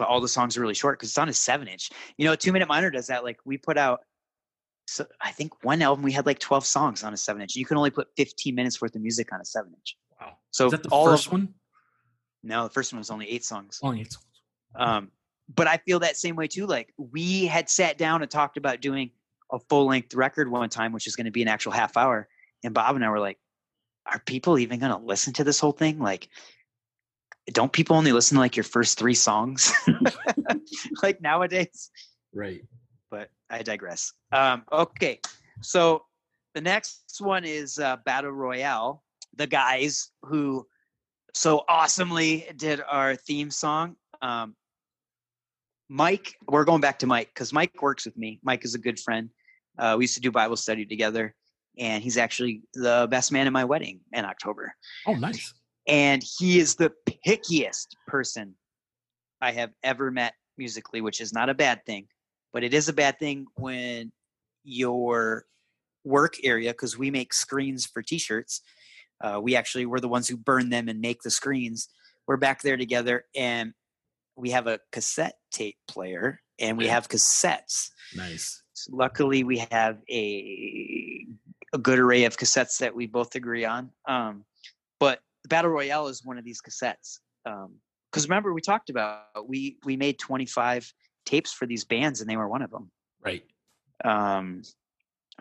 but 0.00 0.08
all 0.08 0.22
the 0.22 0.28
songs 0.28 0.56
are 0.56 0.62
really 0.62 0.74
short 0.74 0.98
because 0.98 1.10
it's 1.10 1.18
on 1.18 1.28
a 1.28 1.32
seven 1.32 1.68
inch. 1.68 1.90
You 2.16 2.24
know 2.24 2.34
two 2.34 2.52
minute 2.52 2.68
minor 2.68 2.90
does 2.90 3.08
that 3.08 3.22
like 3.22 3.38
we 3.44 3.58
put 3.58 3.76
out 3.76 4.00
so 4.86 5.06
i 5.20 5.30
think 5.30 5.62
one 5.62 5.82
album 5.82 6.02
we 6.02 6.10
had 6.10 6.24
like 6.24 6.38
12 6.38 6.64
songs 6.64 7.04
on 7.04 7.12
a 7.12 7.18
seven 7.18 7.42
inch. 7.42 7.54
You 7.54 7.66
can 7.66 7.76
only 7.76 7.90
put 7.90 8.08
15 8.16 8.54
minutes 8.54 8.80
worth 8.80 8.96
of 8.96 9.02
music 9.02 9.30
on 9.32 9.42
a 9.42 9.44
seven 9.44 9.72
inch. 9.74 9.98
Wow. 10.18 10.32
So 10.50 10.66
is 10.66 10.72
that 10.72 10.82
the 10.82 10.88
all 10.88 11.04
first 11.04 11.26
of, 11.26 11.32
one 11.32 11.54
no 12.42 12.64
the 12.64 12.70
first 12.70 12.92
one 12.92 12.98
was 12.98 13.10
only 13.10 13.28
eight 13.30 13.44
songs 13.44 13.80
only 13.82 14.00
eight 14.00 14.12
songs. 14.12 14.24
um, 14.76 15.10
but 15.54 15.66
I 15.66 15.78
feel 15.78 16.00
that 16.00 16.16
same 16.16 16.36
way 16.36 16.46
too. 16.46 16.66
Like 16.66 16.92
we 16.96 17.46
had 17.46 17.68
sat 17.68 17.98
down 17.98 18.22
and 18.22 18.30
talked 18.30 18.56
about 18.56 18.80
doing 18.80 19.10
a 19.50 19.58
full 19.58 19.86
length 19.86 20.14
record 20.14 20.50
one 20.50 20.68
time, 20.68 20.92
which 20.92 21.06
is 21.06 21.16
going 21.16 21.24
to 21.24 21.30
be 21.30 21.42
an 21.42 21.48
actual 21.48 21.72
half 21.72 21.96
hour. 21.96 22.28
And 22.62 22.74
Bob 22.74 22.94
and 22.94 23.04
I 23.04 23.10
were 23.10 23.20
like, 23.20 23.38
are 24.06 24.20
people 24.20 24.58
even 24.58 24.78
going 24.78 24.92
to 24.92 25.04
listen 25.04 25.32
to 25.34 25.44
this 25.44 25.58
whole 25.58 25.72
thing? 25.72 25.98
Like, 25.98 26.28
don't 27.52 27.72
people 27.72 27.96
only 27.96 28.12
listen 28.12 28.36
to 28.36 28.40
like 28.40 28.56
your 28.56 28.64
first 28.64 28.98
three 28.98 29.14
songs? 29.14 29.72
like 31.02 31.20
nowadays? 31.20 31.90
right 32.32 32.62
But 33.10 33.30
I 33.48 33.62
digress. 33.62 34.12
Um, 34.30 34.62
okay. 34.70 35.20
So 35.62 36.04
the 36.54 36.60
next 36.60 37.16
one 37.18 37.44
is 37.44 37.78
uh, 37.78 37.96
Battle 38.04 38.30
Royale. 38.30 39.02
The 39.34 39.46
guys 39.46 40.10
who 40.22 40.66
so 41.34 41.64
awesomely 41.68 42.46
did 42.56 42.80
our 42.88 43.16
theme 43.16 43.50
song. 43.50 43.96
Um, 44.22 44.54
Mike, 45.88 46.34
we're 46.46 46.64
going 46.64 46.80
back 46.80 47.00
to 47.00 47.06
Mike 47.06 47.30
because 47.34 47.52
Mike 47.52 47.82
works 47.82 48.04
with 48.04 48.16
me. 48.16 48.38
Mike 48.42 48.64
is 48.64 48.74
a 48.74 48.78
good 48.78 48.98
friend. 48.98 49.30
Uh, 49.78 49.96
we 49.98 50.04
used 50.04 50.14
to 50.14 50.20
do 50.20 50.30
Bible 50.30 50.56
study 50.56 50.86
together, 50.86 51.34
and 51.78 52.02
he's 52.02 52.16
actually 52.16 52.62
the 52.74 53.08
best 53.10 53.32
man 53.32 53.46
at 53.46 53.52
my 53.52 53.64
wedding 53.64 54.00
in 54.12 54.24
October. 54.24 54.74
oh 55.06 55.14
nice 55.14 55.52
And 55.86 56.22
he 56.38 56.58
is 56.58 56.76
the 56.76 56.92
pickiest 57.26 57.88
person 58.06 58.54
I 59.40 59.52
have 59.52 59.70
ever 59.82 60.10
met 60.10 60.34
musically, 60.58 61.00
which 61.00 61.20
is 61.20 61.32
not 61.32 61.48
a 61.48 61.54
bad 61.54 61.84
thing, 61.86 62.06
but 62.52 62.62
it 62.62 62.74
is 62.74 62.88
a 62.88 62.92
bad 62.92 63.18
thing 63.18 63.46
when 63.56 64.12
your 64.62 65.46
work 66.04 66.34
area, 66.44 66.72
because 66.72 66.98
we 66.98 67.10
make 67.10 67.32
screens 67.32 67.86
for 67.86 68.02
T-shirts. 68.02 68.60
Uh, 69.20 69.40
we 69.42 69.56
actually 69.56 69.86
we're 69.86 70.00
the 70.00 70.08
ones 70.08 70.28
who 70.28 70.36
burn 70.36 70.70
them 70.70 70.88
and 70.88 71.00
make 71.00 71.22
the 71.22 71.30
screens. 71.30 71.88
We're 72.26 72.36
back 72.36 72.62
there 72.62 72.76
together, 72.76 73.24
and 73.34 73.74
we 74.36 74.50
have 74.50 74.66
a 74.66 74.80
cassette 74.92 75.36
tape 75.52 75.76
player, 75.88 76.40
and 76.58 76.78
we 76.78 76.86
have 76.86 77.08
cassettes. 77.08 77.90
nice 78.14 78.62
So 78.72 78.92
luckily, 78.94 79.44
we 79.44 79.58
have 79.70 79.98
a 80.10 81.26
a 81.72 81.78
good 81.78 81.98
array 81.98 82.24
of 82.24 82.36
cassettes 82.36 82.78
that 82.78 82.94
we 82.94 83.06
both 83.06 83.34
agree 83.34 83.64
on. 83.64 83.90
Um, 84.08 84.44
but 84.98 85.20
Battle 85.48 85.70
Royale 85.70 86.08
is 86.08 86.24
one 86.24 86.38
of 86.38 86.44
these 86.44 86.60
cassettes. 86.60 87.18
Because 87.44 88.26
remember, 88.28 88.52
we 88.52 88.60
talked 88.60 88.90
about 88.90 89.48
we 89.48 89.78
we 89.84 89.96
made 89.96 90.18
25 90.18 90.92
tapes 91.26 91.52
for 91.52 91.66
these 91.66 91.84
bands, 91.84 92.20
and 92.20 92.28
they 92.28 92.36
were 92.36 92.48
one 92.48 92.62
of 92.62 92.70
them. 92.70 92.90
right 93.22 93.44
Um, 94.04 94.62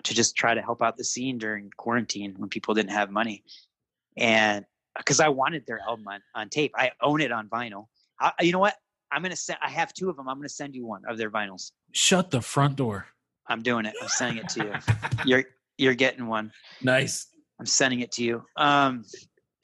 to 0.03 0.13
just 0.13 0.35
try 0.35 0.53
to 0.53 0.61
help 0.61 0.81
out 0.81 0.97
the 0.97 1.03
scene 1.03 1.37
during 1.37 1.71
quarantine 1.77 2.35
when 2.37 2.49
people 2.49 2.73
didn't 2.73 2.91
have 2.91 3.09
money, 3.09 3.43
and 4.17 4.65
because 4.97 5.19
I 5.19 5.29
wanted 5.29 5.65
their 5.65 5.79
album 5.87 6.07
on, 6.07 6.21
on 6.35 6.49
tape, 6.49 6.73
I 6.75 6.91
own 7.01 7.21
it 7.21 7.31
on 7.31 7.47
vinyl. 7.47 7.85
I, 8.19 8.33
you 8.41 8.51
know 8.51 8.59
what? 8.59 8.75
I'm 9.11 9.21
gonna 9.21 9.35
send. 9.35 9.59
I 9.61 9.69
have 9.69 9.93
two 9.93 10.09
of 10.09 10.17
them. 10.17 10.27
I'm 10.29 10.37
gonna 10.37 10.49
send 10.49 10.75
you 10.75 10.85
one 10.85 11.01
of 11.07 11.17
their 11.17 11.31
vinyls. 11.31 11.71
shut 11.93 12.31
the 12.31 12.41
front 12.41 12.75
door 12.75 13.07
I'm 13.49 13.63
doing 13.63 13.85
it. 13.85 13.95
I'm 14.01 14.07
sending 14.07 14.37
it 14.37 14.49
to 14.49 14.63
you. 14.63 14.73
You're 15.25 15.43
you're 15.77 15.95
getting 15.95 16.27
one. 16.27 16.51
nice 16.81 17.27
I'm 17.59 17.65
sending 17.65 18.01
it 18.01 18.11
to 18.13 18.23
you. 18.23 18.43
Um, 18.55 19.03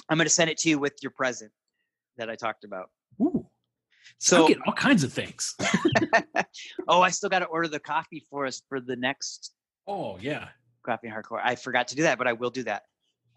I'm 0.09 0.17
going 0.17 0.25
to 0.25 0.29
send 0.29 0.49
it 0.49 0.57
to 0.59 0.69
you 0.69 0.79
with 0.79 0.93
your 1.01 1.11
present 1.11 1.51
that 2.17 2.29
I 2.29 2.35
talked 2.35 2.63
about. 2.63 2.89
Ooh. 3.21 3.45
So, 4.17 4.49
all 4.65 4.73
kinds 4.73 5.03
of 5.03 5.11
things 5.11 5.55
oh, 6.87 7.01
I 7.01 7.09
still 7.09 7.29
got 7.29 7.39
to 7.39 7.45
order 7.45 7.67
the 7.67 7.79
coffee 7.79 8.25
for 8.29 8.45
us 8.45 8.61
for 8.69 8.79
the 8.79 8.95
next 8.95 9.53
oh 9.87 10.17
yeah 10.19 10.49
coffee 10.85 11.07
hardcore. 11.09 11.41
I 11.43 11.55
forgot 11.55 11.89
to 11.89 11.95
do 11.95 12.03
that, 12.03 12.17
but 12.17 12.27
I 12.27 12.33
will 12.33 12.49
do 12.49 12.63
that. 12.63 12.83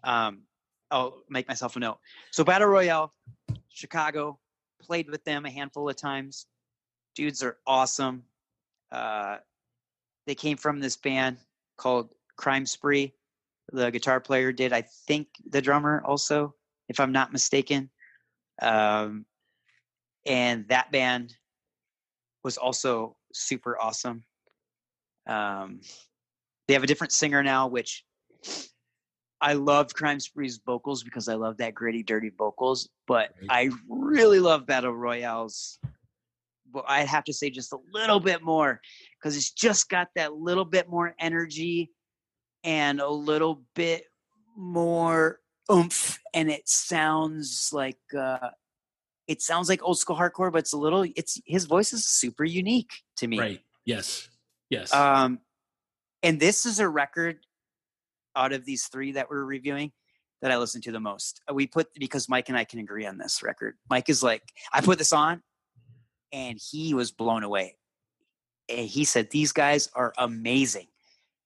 Um, 0.03 0.43
I'll 0.91 1.23
make 1.29 1.47
myself 1.47 1.75
a 1.75 1.79
note. 1.79 1.99
So, 2.31 2.43
Battle 2.43 2.67
Royale, 2.67 3.13
Chicago, 3.69 4.39
played 4.81 5.09
with 5.09 5.23
them 5.23 5.45
a 5.45 5.49
handful 5.49 5.89
of 5.89 5.95
times. 5.95 6.47
Dudes 7.15 7.43
are 7.43 7.57
awesome. 7.67 8.23
Uh, 8.91 9.37
they 10.25 10.35
came 10.35 10.57
from 10.57 10.79
this 10.79 10.95
band 10.97 11.37
called 11.77 12.13
Crime 12.37 12.65
Spree. 12.65 13.13
the 13.71 13.91
guitar 13.91 14.19
player 14.19 14.51
did. 14.51 14.73
I 14.73 14.81
think 14.81 15.27
the 15.49 15.61
drummer 15.61 16.01
also, 16.05 16.55
if 16.87 16.99
I'm 16.99 17.11
not 17.11 17.31
mistaken. 17.31 17.89
Um, 18.61 19.25
and 20.25 20.67
that 20.69 20.91
band 20.91 21.35
was 22.43 22.57
also 22.57 23.15
super 23.33 23.79
awesome. 23.79 24.23
Um, 25.27 25.81
they 26.67 26.73
have 26.73 26.83
a 26.83 26.87
different 26.87 27.13
singer 27.13 27.43
now, 27.43 27.67
which 27.67 28.05
I 29.41 29.53
love 29.53 29.93
Crime 29.93 30.19
Spree's 30.19 30.59
vocals 30.65 31.03
because 31.03 31.29
I 31.29 31.35
love 31.35 31.57
that 31.57 31.73
gritty, 31.73 32.03
dirty 32.03 32.31
vocals. 32.37 32.89
But. 33.07 33.31
I 33.49 33.69
really 33.87 34.39
love 34.39 34.65
Battle 34.65 34.93
Royale's. 34.93 35.79
But 36.71 36.85
I'd 36.87 37.07
have 37.07 37.23
to 37.23 37.33
say 37.33 37.49
just 37.49 37.73
a 37.73 37.79
little 37.93 38.19
bit 38.19 38.43
more 38.43 38.79
because 39.19 39.35
it's 39.35 39.51
just 39.51 39.89
got 39.89 40.09
that 40.15 40.33
little 40.33 40.65
bit 40.65 40.87
more 40.87 41.15
energy 41.19 41.91
and 42.63 42.99
a 42.99 43.09
little 43.09 43.63
bit 43.75 44.03
more 44.55 45.39
oomph, 45.71 46.19
and 46.33 46.49
it 46.49 46.67
sounds 46.67 47.69
like 47.71 47.97
uh, 48.17 48.49
it 49.27 49.41
sounds 49.41 49.69
like 49.69 49.81
old 49.83 49.97
school 49.97 50.15
hardcore, 50.15 50.51
but 50.51 50.59
it's 50.59 50.73
a 50.73 50.77
little. 50.77 51.05
It's 51.15 51.39
his 51.45 51.65
voice 51.65 51.93
is 51.93 52.07
super 52.07 52.43
unique 52.43 52.91
to 53.17 53.27
me. 53.27 53.39
Right. 53.39 53.61
Yes. 53.85 54.27
Yes. 54.69 54.93
Um, 54.93 55.39
and 56.21 56.39
this 56.39 56.65
is 56.65 56.79
a 56.79 56.87
record 56.89 57.37
out 58.35 58.53
of 58.53 58.65
these 58.65 58.85
three 58.85 59.13
that 59.13 59.29
we're 59.29 59.43
reviewing 59.43 59.91
that 60.41 60.51
I 60.51 60.57
listen 60.57 60.81
to 60.81 60.91
the 60.91 60.99
most. 60.99 61.41
We 61.51 61.67
put 61.67 61.87
because 61.95 62.29
Mike 62.29 62.49
and 62.49 62.57
I 62.57 62.63
can 62.63 62.79
agree 62.79 63.05
on 63.05 63.17
this 63.17 63.43
record. 63.43 63.75
Mike 63.89 64.09
is 64.09 64.23
like, 64.23 64.43
I 64.73 64.81
put 64.81 64.97
this 64.97 65.13
on, 65.13 65.41
and 66.31 66.59
he 66.71 66.93
was 66.93 67.11
blown 67.11 67.43
away. 67.43 67.75
And 68.69 68.87
he 68.87 69.03
said, 69.03 69.31
"These 69.31 69.51
guys 69.51 69.89
are 69.95 70.13
amazing. 70.17 70.87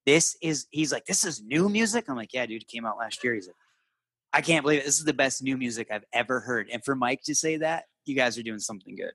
This 0.06 0.36
is." 0.42 0.68
He's 0.72 0.92
like, 0.92 1.06
"This 1.06 1.24
is 1.24 1.42
new 1.42 1.70
music." 1.70 2.06
I'm 2.10 2.18
like, 2.18 2.34
"Yeah, 2.34 2.46
dude, 2.46 2.62
it 2.62 2.68
came 2.68 2.86
out 2.86 2.98
last 2.98 3.24
year." 3.24 3.34
He's 3.34 3.48
like, 3.48 3.56
"I 4.34 4.42
can't 4.42 4.64
believe 4.64 4.80
it. 4.80 4.86
This 4.86 5.00
is 5.00 5.06
the 5.06 5.14
best 5.14 5.42
new 5.42 5.58
music 5.58 5.88
I've 5.90 6.04
ever 6.12 6.42
heard." 6.42 6.70
And 6.70 6.84
for 6.84 6.96
Mike 6.96 7.22
to 7.24 7.34
say 7.34 7.58
that, 7.58 7.86
you 8.06 8.14
guys 8.14 8.38
are 8.38 8.44
doing 8.44 8.60
something 8.60 8.96
good. 8.96 9.14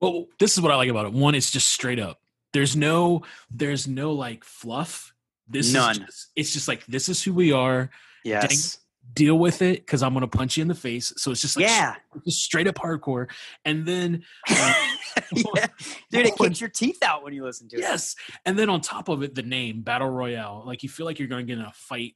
Well, 0.00 0.26
this 0.38 0.52
is 0.52 0.60
what 0.60 0.72
I 0.72 0.76
like 0.76 0.90
about 0.90 1.06
it. 1.06 1.12
One, 1.12 1.34
it's 1.34 1.50
just 1.50 1.68
straight 1.68 1.98
up. 1.98 2.20
There's 2.52 2.76
no, 2.76 3.22
there's 3.50 3.86
no 3.86 4.12
like 4.12 4.44
fluff. 4.44 5.14
This 5.50 5.72
None. 5.72 5.90
is 5.92 5.98
just, 5.98 6.30
it's 6.36 6.52
just 6.52 6.68
like 6.68 6.86
this 6.86 7.08
is 7.08 7.22
who 7.22 7.34
we 7.34 7.52
are. 7.52 7.90
Yes. 8.24 8.78
Deal 9.12 9.36
with 9.36 9.60
it 9.62 9.80
because 9.84 10.02
I'm 10.04 10.14
gonna 10.14 10.28
punch 10.28 10.56
you 10.56 10.62
in 10.62 10.68
the 10.68 10.74
face. 10.74 11.12
So 11.16 11.32
it's 11.32 11.40
just 11.40 11.56
like 11.56 11.64
Yeah. 11.66 11.96
just 12.24 12.42
straight 12.44 12.68
up 12.68 12.76
hardcore. 12.76 13.28
And 13.64 13.84
then 13.84 14.22
uh, 14.48 14.74
yeah. 15.32 15.66
Dude, 16.12 16.26
it 16.26 16.36
kicks 16.38 16.60
your 16.60 16.70
teeth 16.70 17.02
out 17.02 17.24
when 17.24 17.32
you 17.32 17.42
listen 17.44 17.68
to 17.70 17.76
it. 17.76 17.80
yes, 17.80 18.14
and 18.46 18.56
then 18.58 18.70
on 18.70 18.80
top 18.80 19.08
of 19.08 19.22
it, 19.24 19.34
the 19.34 19.42
name 19.42 19.80
Battle 19.82 20.08
Royale. 20.08 20.62
Like 20.64 20.82
you 20.84 20.88
feel 20.88 21.06
like 21.06 21.18
you're 21.18 21.26
gonna 21.28 21.42
get 21.42 21.58
in 21.58 21.64
a 21.64 21.72
fight 21.74 22.14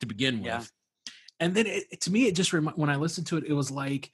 to 0.00 0.06
begin 0.06 0.38
with. 0.38 0.46
Yeah. 0.46 0.62
And 1.40 1.54
then 1.54 1.66
it- 1.66 2.00
to 2.02 2.10
me, 2.10 2.26
it 2.26 2.34
just 2.34 2.52
remi- 2.54 2.72
when 2.74 2.88
I 2.88 2.96
listened 2.96 3.26
to 3.28 3.36
it, 3.36 3.44
it 3.46 3.52
was 3.52 3.70
like 3.70 4.10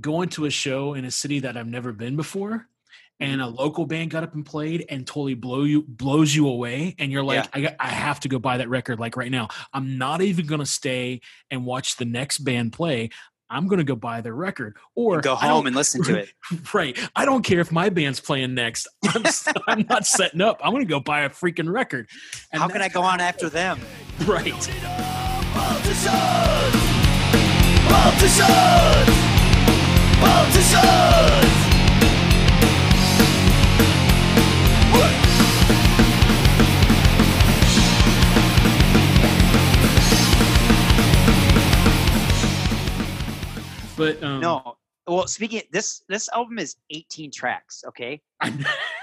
going 0.00 0.30
to 0.30 0.46
a 0.46 0.50
show 0.50 0.94
in 0.94 1.04
a 1.04 1.10
city 1.12 1.40
that 1.40 1.56
I've 1.56 1.66
never 1.68 1.92
been 1.92 2.16
before, 2.16 2.66
and 3.22 3.40
Mm-hmm. 3.40 3.54
a 3.54 3.62
local 3.62 3.86
band 3.86 4.10
got 4.10 4.22
up 4.24 4.34
and 4.34 4.44
played 4.44 4.84
and 4.90 5.06
totally 5.06 5.34
blow 5.34 5.64
you 5.64 5.82
blows 5.88 6.34
you 6.34 6.48
away, 6.48 6.94
and 6.98 7.10
you're 7.12 7.22
like, 7.24 7.48
Yeah. 7.56 7.70
I, 7.80 7.86
I 7.86 7.88
have 7.88 8.20
to 8.20 8.28
go 8.28 8.38
buy 8.38 8.58
that 8.58 8.68
record 8.68 8.98
like 9.00 9.16
right 9.16 9.30
now. 9.30 9.48
I'm 9.72 9.96
not 9.96 10.20
even 10.20 10.46
gonna 10.46 10.66
stay 10.66 11.20
and 11.50 11.64
watch 11.64 11.96
the 11.96 12.04
next 12.04 12.38
band 12.38 12.72
play. 12.72 13.10
I'm 13.48 13.66
gonna 13.68 13.84
go 13.84 13.94
buy 13.96 14.22
their 14.22 14.34
record 14.34 14.76
or 14.94 15.20
go 15.20 15.34
home 15.34 15.66
and 15.66 15.76
listen 15.76 16.02
to 16.04 16.18
it. 16.20 16.32
Right. 16.74 16.98
I 17.14 17.24
don't 17.26 17.42
care 17.42 17.60
if 17.60 17.70
my 17.70 17.88
band's 17.90 18.18
playing 18.20 18.54
next. 18.54 18.88
I'm, 19.14 19.24
s- 19.26 19.46
I'm 19.68 19.84
not 19.88 20.06
setting 20.06 20.40
up. 20.40 20.60
I'm 20.64 20.72
going 20.72 20.82
to 20.84 20.88
go 20.88 21.00
buy 21.00 21.20
a 21.22 21.30
freaking 21.30 21.70
record. 21.72 22.08
And 22.50 22.60
How 22.62 22.68
can 22.68 22.80
I 22.82 22.88
go 22.88 23.02
on 23.02 23.20
after 23.20 23.48
them? 23.48 23.78
Right. 24.26 24.52
But 44.02 44.20
um, 44.24 44.40
No. 44.40 44.76
Well, 45.06 45.26
speaking 45.28 45.58
of, 45.60 45.64
this 45.72 46.02
this 46.08 46.28
album 46.30 46.58
is 46.58 46.74
18 46.90 47.30
tracks, 47.30 47.84
okay? 47.88 48.20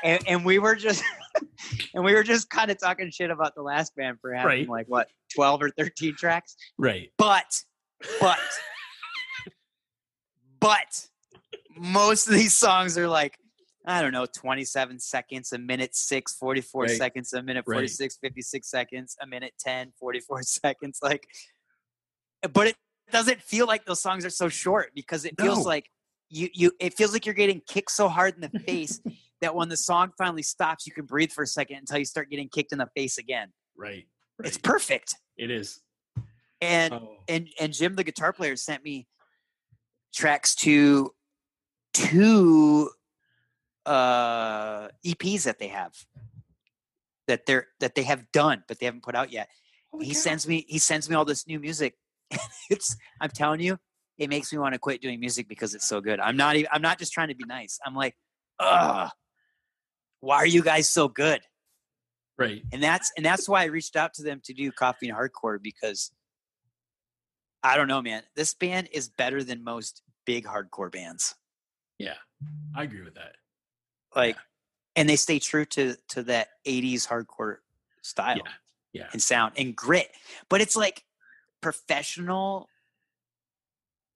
And, 0.01 0.25
and 0.29 0.45
we 0.45 0.59
were 0.59 0.75
just 0.77 1.03
and 1.93 2.05
we 2.05 2.13
were 2.13 2.23
just 2.23 2.49
kind 2.49 2.71
of 2.71 2.79
talking 2.79 3.11
shit 3.11 3.31
about 3.31 3.53
the 3.53 3.61
last 3.61 3.93
band 3.97 4.17
for 4.21 4.33
having 4.33 4.47
Right. 4.49 4.69
like 4.69 4.85
what 4.87 5.09
12 5.35 5.63
or 5.63 5.69
13 5.71 6.15
tracks. 6.15 6.55
right. 6.77 7.11
But 7.17 7.63
but 8.21 8.39
but 10.61 11.07
most 11.77 12.27
of 12.27 12.33
these 12.33 12.53
songs 12.55 12.97
are 12.97 13.09
like 13.09 13.37
I 13.85 14.01
don't 14.01 14.11
know, 14.13 14.25
27 14.25 14.99
seconds, 14.99 15.51
a 15.51 15.57
minute 15.57 15.95
6, 15.95 16.33
44 16.35 16.81
Right. 16.83 16.91
seconds, 16.91 17.33
a 17.33 17.41
minute 17.43 17.65
Right. 17.67 17.75
46, 17.75 18.17
56 18.21 18.69
seconds, 18.69 19.17
a 19.21 19.27
minute 19.27 19.53
10, 19.59 19.91
44 19.99 20.43
seconds. 20.43 20.99
Like, 21.01 21.27
but 22.53 22.67
it 22.67 22.75
doesn't 23.11 23.41
feel 23.41 23.65
like 23.67 23.85
those 23.85 24.01
songs 24.01 24.25
are 24.25 24.29
so 24.29 24.49
short 24.49 24.91
because 24.95 25.25
it 25.25 25.39
feels 25.39 25.59
No. 25.59 25.63
like 25.63 25.89
you, 26.29 26.49
you, 26.53 26.71
it 26.79 26.93
feels 26.95 27.11
like 27.13 27.25
you're 27.25 27.35
getting 27.35 27.61
kicked 27.67 27.91
so 27.91 28.07
hard 28.07 28.35
in 28.35 28.41
the 28.41 28.59
face 28.59 29.01
that 29.41 29.55
when 29.55 29.69
the 29.69 29.77
song 29.77 30.11
finally 30.17 30.43
stops, 30.43 30.85
you 30.85 30.93
can 30.93 31.05
breathe 31.05 31.31
for 31.31 31.43
a 31.43 31.47
second 31.47 31.77
until 31.77 31.97
you 31.97 32.05
start 32.05 32.29
getting 32.29 32.49
kicked 32.49 32.71
in 32.71 32.77
the 32.77 32.89
face 32.95 33.17
again. 33.17 33.51
Right. 33.77 34.05
It's 34.43 34.57
perfect. 34.57 35.15
It 35.37 35.49
is. 35.51 35.81
And 36.61 36.93
Oh, 36.93 37.17
and 37.27 37.47
and 37.59 37.71
Jim, 37.73 37.95
the 37.95 38.03
guitar 38.03 38.33
player, 38.33 38.55
sent 38.57 38.83
me 38.83 39.07
tracks 40.13 40.55
to 40.55 41.13
two 41.93 42.89
uh 43.85 44.89
EPs 45.05 45.43
that 45.43 45.57
they 45.59 45.67
have 45.69 45.93
that 47.27 47.45
they're 47.45 47.67
that 47.79 47.95
they 47.95 48.03
have 48.03 48.31
done 48.31 48.63
but 48.67 48.79
they 48.79 48.85
haven't 48.85 49.03
put 49.03 49.15
out 49.15 49.31
yet. 49.31 49.49
he 50.01 50.13
sends 50.13 50.47
me 50.47 50.65
he 50.67 50.77
sends 50.79 51.09
me 51.09 51.15
all 51.15 51.25
this 51.25 51.47
new 51.47 51.59
music. 51.59 51.95
it's 52.69 52.95
I'm 53.21 53.29
telling 53.29 53.59
you, 53.61 53.77
it 54.17 54.29
makes 54.29 54.51
me 54.51 54.59
want 54.59 54.73
to 54.73 54.79
quit 54.79 55.01
doing 55.01 55.19
music 55.19 55.47
because 55.47 55.73
it's 55.75 55.87
so 55.87 56.01
good. 56.01 56.19
I'm 56.19 56.37
not 56.37 56.55
even 56.55 56.69
I'm 56.71 56.81
not 56.81 56.99
just 56.99 57.13
trying 57.13 57.29
to 57.29 57.35
be 57.35 57.45
nice. 57.45 57.79
I'm 57.85 57.95
like, 57.95 58.15
ugh, 58.59 59.09
why 60.19 60.37
are 60.37 60.45
you 60.47 60.61
guys 60.63 60.89
so 60.89 61.07
good? 61.07 61.41
right. 62.37 62.63
and 62.71 62.81
that's 62.81 63.11
and 63.17 63.25
that's 63.25 63.49
why 63.49 63.63
I 63.63 63.65
reached 63.65 63.95
out 63.97 64.13
to 64.15 64.23
them 64.23 64.39
to 64.45 64.53
do 64.53 64.71
coffee 64.71 65.09
and 65.09 65.17
hardcore 65.17 65.61
because 65.61 66.11
I 67.63 67.75
don't 67.75 67.87
know, 67.89 68.01
man. 68.01 68.23
This 68.35 68.53
band 68.53 68.87
is 68.93 69.09
better 69.09 69.43
than 69.43 69.63
most 69.63 70.01
big 70.25 70.45
hardcore 70.45 70.91
bands. 70.91 71.35
Yeah. 71.97 72.13
I 72.73 72.83
agree 72.83 73.03
with 73.03 73.15
that. 73.15 73.35
Like, 74.15 74.37
and 74.95 75.09
they 75.09 75.17
stay 75.17 75.39
true 75.39 75.65
to 75.65 75.95
to 76.09 76.23
that 76.23 76.49
'80s 76.65 77.07
hardcore 77.07 77.57
style 78.01 78.37
Yeah. 78.37 78.51
Yeah. 78.93 79.07
and 79.11 79.21
sound 79.21 79.53
and 79.57 79.75
grit. 79.75 80.09
But 80.49 80.61
it's 80.61 80.75
like 80.75 81.03
professional. 81.61 82.67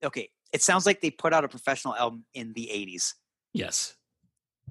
Okay, 0.04 0.30
it 0.52 0.62
sounds 0.62 0.86
like 0.86 1.02
they 1.02 1.12
put 1.12 1.34
out 1.34 1.44
a 1.44 1.48
professional 1.48 1.96
album 1.96 2.26
in 2.34 2.54
the 2.54 2.70
'80s. 2.74 3.14
Yes. 3.54 3.96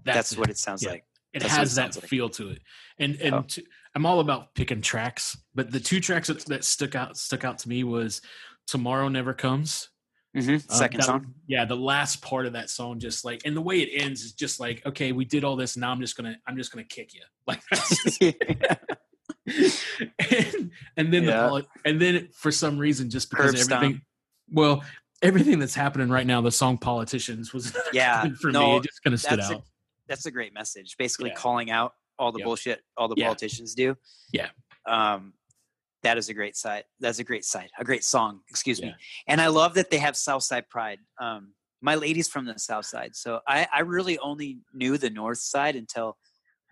That's, 0.05 0.33
it. 0.33 0.39
what 0.39 0.51
it 0.51 0.59
sounds 0.59 0.83
Yeah. 0.83 0.91
like. 0.93 1.05
it 1.33 1.41
that's 1.41 1.53
what 1.53 1.57
it 1.57 1.61
has 1.61 1.75
that 1.77 1.97
like. 1.97 2.05
feel 2.09 2.29
to 2.31 2.49
it 2.51 2.61
and 2.99 3.15
and 3.21 3.35
Oh. 3.35 3.43
t- 3.47 3.65
i'm 3.95 4.05
all 4.05 4.21
about 4.21 4.55
picking 4.55 4.81
tracks 4.83 5.37
but 5.55 5.71
the 5.71 5.79
two 5.81 6.01
tracks 6.01 6.29
that, 6.29 6.45
that 6.47 6.65
stuck 6.65 6.95
out 6.95 7.17
stuck 7.17 7.45
out 7.45 7.59
to 7.59 7.69
me 7.69 7.85
was 7.85 8.21
tomorrow 8.67 9.09
never 9.09 9.33
comes 9.35 9.89
Mm-hmm. 10.37 10.57
Uh, 10.71 10.75
Second 10.75 11.01
that- 11.01 11.07
song. 11.07 11.35
yeah 11.47 11.65
the 11.67 11.77
last 11.77 12.21
part 12.23 12.47
of 12.47 12.55
that 12.55 12.69
song 12.71 12.99
just 12.99 13.23
like 13.25 13.43
and 13.45 13.55
the 13.57 13.61
way 13.61 13.81
it 13.81 13.91
ends 14.03 14.23
is 14.23 14.33
just 14.33 14.59
like 14.61 14.85
okay 14.87 15.13
we 15.13 15.25
did 15.27 15.45
all 15.45 15.57
this 15.57 15.77
now 15.77 15.91
i'm 15.93 16.01
just 16.01 16.17
gonna 16.17 16.37
i'm 16.47 16.57
just 16.57 16.73
gonna 16.73 16.85
kick 16.85 17.15
you 17.15 17.21
like 17.47 17.63
that's 17.71 18.03
just- 18.05 18.21
and, 19.47 20.71
and 20.97 21.13
then 21.13 21.25
the 21.27 21.33
Yeah. 21.33 21.49
poli- 21.49 21.67
and 21.85 22.01
then 22.01 22.29
for 22.33 22.53
some 22.53 22.79
reason 22.79 23.11
just 23.11 23.31
because 23.31 23.53
Curb 23.53 23.59
stomp. 23.61 23.83
everything 23.85 24.03
well 24.53 24.85
everything 25.23 25.59
that's 25.59 25.75
happening 25.75 26.09
right 26.09 26.27
now 26.27 26.41
the 26.41 26.51
song 26.53 26.79
politicians 26.79 27.53
was 27.53 27.77
Yeah, 27.93 28.27
for 28.41 28.53
me 28.53 28.77
it 28.77 28.85
just 28.85 29.03
kind 29.03 29.15
of 29.15 29.21
stood 29.21 29.39
that's 29.41 29.51
a- 29.51 29.55
out 29.57 29.63
that's 30.09 30.27
a 30.27 30.31
great 30.31 30.53
message. 30.53 30.97
Basically, 30.99 31.31
Yeah. 31.31 31.37
calling 31.37 31.71
out 31.71 31.93
all 32.19 32.33
the 32.33 32.41
Yep. 32.41 32.45
bullshit 32.45 32.81
all 32.97 33.09
the 33.09 33.15
Yeah. 33.17 33.27
politicians 33.27 33.75
do. 33.75 33.97
Yeah. 34.33 34.51
Um, 34.87 35.33
that 36.03 36.19
is 36.19 36.29
a 36.29 36.35
great 36.35 36.57
side. 36.57 36.85
That's 36.99 37.21
a 37.21 37.25
great 37.25 37.45
side. 37.45 37.71
A 37.79 37.85
great 37.85 38.03
song. 38.05 38.41
Excuse 38.51 38.83
me. 38.83 38.93
And 39.29 39.41
I 39.41 39.47
love 39.47 39.75
that 39.75 39.91
they 39.91 39.99
have 39.99 40.17
Southside 40.17 40.69
Pride. 40.69 40.99
Um, 41.21 41.55
my 41.81 41.95
lady's 41.95 42.29
from 42.29 42.45
the 42.45 42.59
South 42.59 42.85
Side, 42.87 43.15
so 43.17 43.41
I, 43.47 43.67
I 43.73 43.81
really 43.81 44.19
only 44.19 44.59
knew 44.75 44.99
the 44.99 45.11
North 45.11 45.39
Side 45.39 45.77
until 45.77 46.17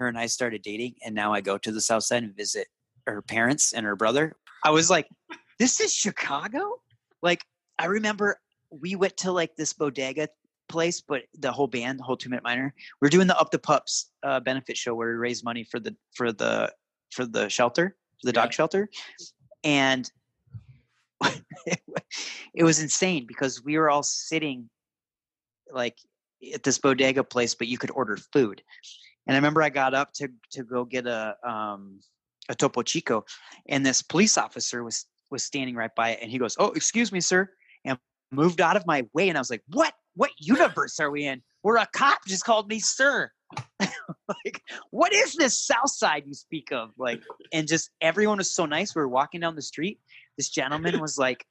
her 0.01 0.09
and 0.09 0.19
I 0.19 0.27
started 0.27 0.63
dating, 0.63 0.97
and 1.05 1.15
now 1.15 1.33
I 1.33 1.41
go 1.41 1.57
to 1.59 1.71
the 1.71 1.81
South 1.81 2.03
Side 2.03 2.25
and 2.25 2.37
visit 2.37 2.67
her 3.07 3.23
parents 3.23 3.73
and 3.73 3.87
her 3.87 3.97
brother. 3.97 4.37
I 4.65 4.71
was 4.71 4.91
like, 4.91 5.09
"This 5.59 5.81
is 5.81 5.95
Chicago." 5.95 6.81
Like 7.23 7.45
I 7.79 7.87
remember 7.87 8.41
we 8.71 8.97
went 8.97 9.17
to 9.19 9.33
like 9.33 9.57
this 9.57 9.73
bodega 9.73 10.29
place, 10.69 11.01
but 11.01 11.23
the 11.39 11.53
whole 11.53 11.67
band, 11.67 11.99
the 11.99 12.05
whole 12.05 12.17
Two 12.17 12.31
Minute 12.31 12.45
Minor, 12.45 12.75
we're 13.01 13.09
doing 13.09 13.27
the 13.27 13.39
Up 13.39 13.51
the 13.51 13.59
Pups 13.59 14.11
uh, 14.23 14.41
benefit 14.41 14.77
show 14.77 14.95
where 14.95 15.09
we 15.11 15.15
raise 15.15 15.45
money 15.45 15.65
for 15.65 15.79
the 15.79 15.95
for 16.15 16.33
the 16.33 16.73
for 17.13 17.27
the 17.27 17.49
shelter, 17.49 17.97
for 18.21 18.27
the 18.27 18.33
dog 18.33 18.53
shelter. 18.53 18.89
and 19.65 20.11
it 22.55 22.65
was 22.65 22.81
insane 22.81 23.27
because 23.27 23.63
we 23.63 23.77
were 23.77 23.91
all 23.91 24.03
sitting 24.03 24.71
like 25.71 25.99
at 26.55 26.63
this 26.63 26.79
bodega 26.79 27.23
place, 27.23 27.55
but 27.55 27.69
you 27.69 27.77
could 27.79 27.91
order 27.91 28.17
food. 28.33 28.63
And 29.27 29.35
I 29.35 29.39
remember 29.39 29.63
I 29.63 29.71
got 29.71 29.95
up 29.95 30.13
to 30.15 30.29
to 30.53 30.65
go 30.65 30.85
get 30.85 31.07
a 31.07 31.37
um, 31.49 32.01
a 32.49 32.55
topo 32.55 32.83
chico, 32.83 33.25
and 33.69 33.85
this 33.85 34.03
police 34.03 34.37
officer 34.37 34.83
was 34.83 35.07
was 35.31 35.45
standing 35.45 35.77
right 35.77 35.95
by 35.95 36.11
it, 36.11 36.19
and 36.23 36.31
he 36.31 36.39
goes, 36.39 36.57
"Oh, 36.59 36.71
excuse 36.73 37.13
me, 37.13 37.21
sir," 37.21 37.51
and 37.85 37.99
moved 38.33 38.61
out 38.61 38.77
of 38.77 38.87
my 38.87 39.07
way. 39.13 39.29
And 39.29 39.39
I 39.39 39.41
was 39.41 39.51
like, 39.51 39.63
"What? 39.69 39.95
What 40.15 40.31
universe 40.39 40.99
are 41.01 41.11
we 41.11 41.27
in? 41.27 41.43
Where 41.63 41.77
a 41.77 41.87
cop 41.87 42.19
just 42.27 42.45
called 42.45 42.69
me 42.69 42.81
sir?" 42.81 43.31
like, 43.81 44.63
what 44.91 45.13
is 45.13 45.35
this 45.35 45.59
South 45.59 45.91
Side 45.91 46.25
you 46.27 46.35
speak 46.35 46.71
of? 46.73 46.91
Like, 46.99 47.21
and 47.53 47.67
just 47.67 47.91
everyone 48.01 48.39
was 48.39 48.55
so 48.55 48.67
nice. 48.67 48.95
We 48.95 49.03
were 49.03 49.09
walking 49.09 49.41
down 49.41 49.57
the 49.57 49.63
street. 49.63 50.01
This 50.37 50.51
gentleman 50.51 51.01
was 51.01 51.19
like, 51.19 51.45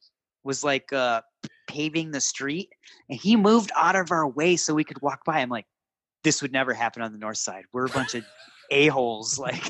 was 0.44 0.64
like 0.64 0.92
uh, 0.94 1.22
paving 1.68 2.12
the 2.12 2.22
street, 2.22 2.70
and 3.10 3.20
he 3.20 3.36
moved 3.36 3.72
out 3.76 3.96
of 3.96 4.12
our 4.12 4.28
way 4.28 4.56
so 4.56 4.74
we 4.74 4.84
could 4.84 5.02
walk 5.02 5.26
by. 5.26 5.40
I'm 5.40 5.50
like, 5.50 5.68
this 6.24 6.42
would 6.42 6.52
never 6.52 6.74
happen 6.74 7.02
on 7.02 7.12
the 7.12 7.18
North 7.18 7.38
Side. 7.38 7.66
We're 7.72 7.86
a 7.86 7.90
bunch 7.90 8.16
of 8.16 8.24
a 8.72 8.88
holes. 8.88 9.40
Like, 9.40 9.64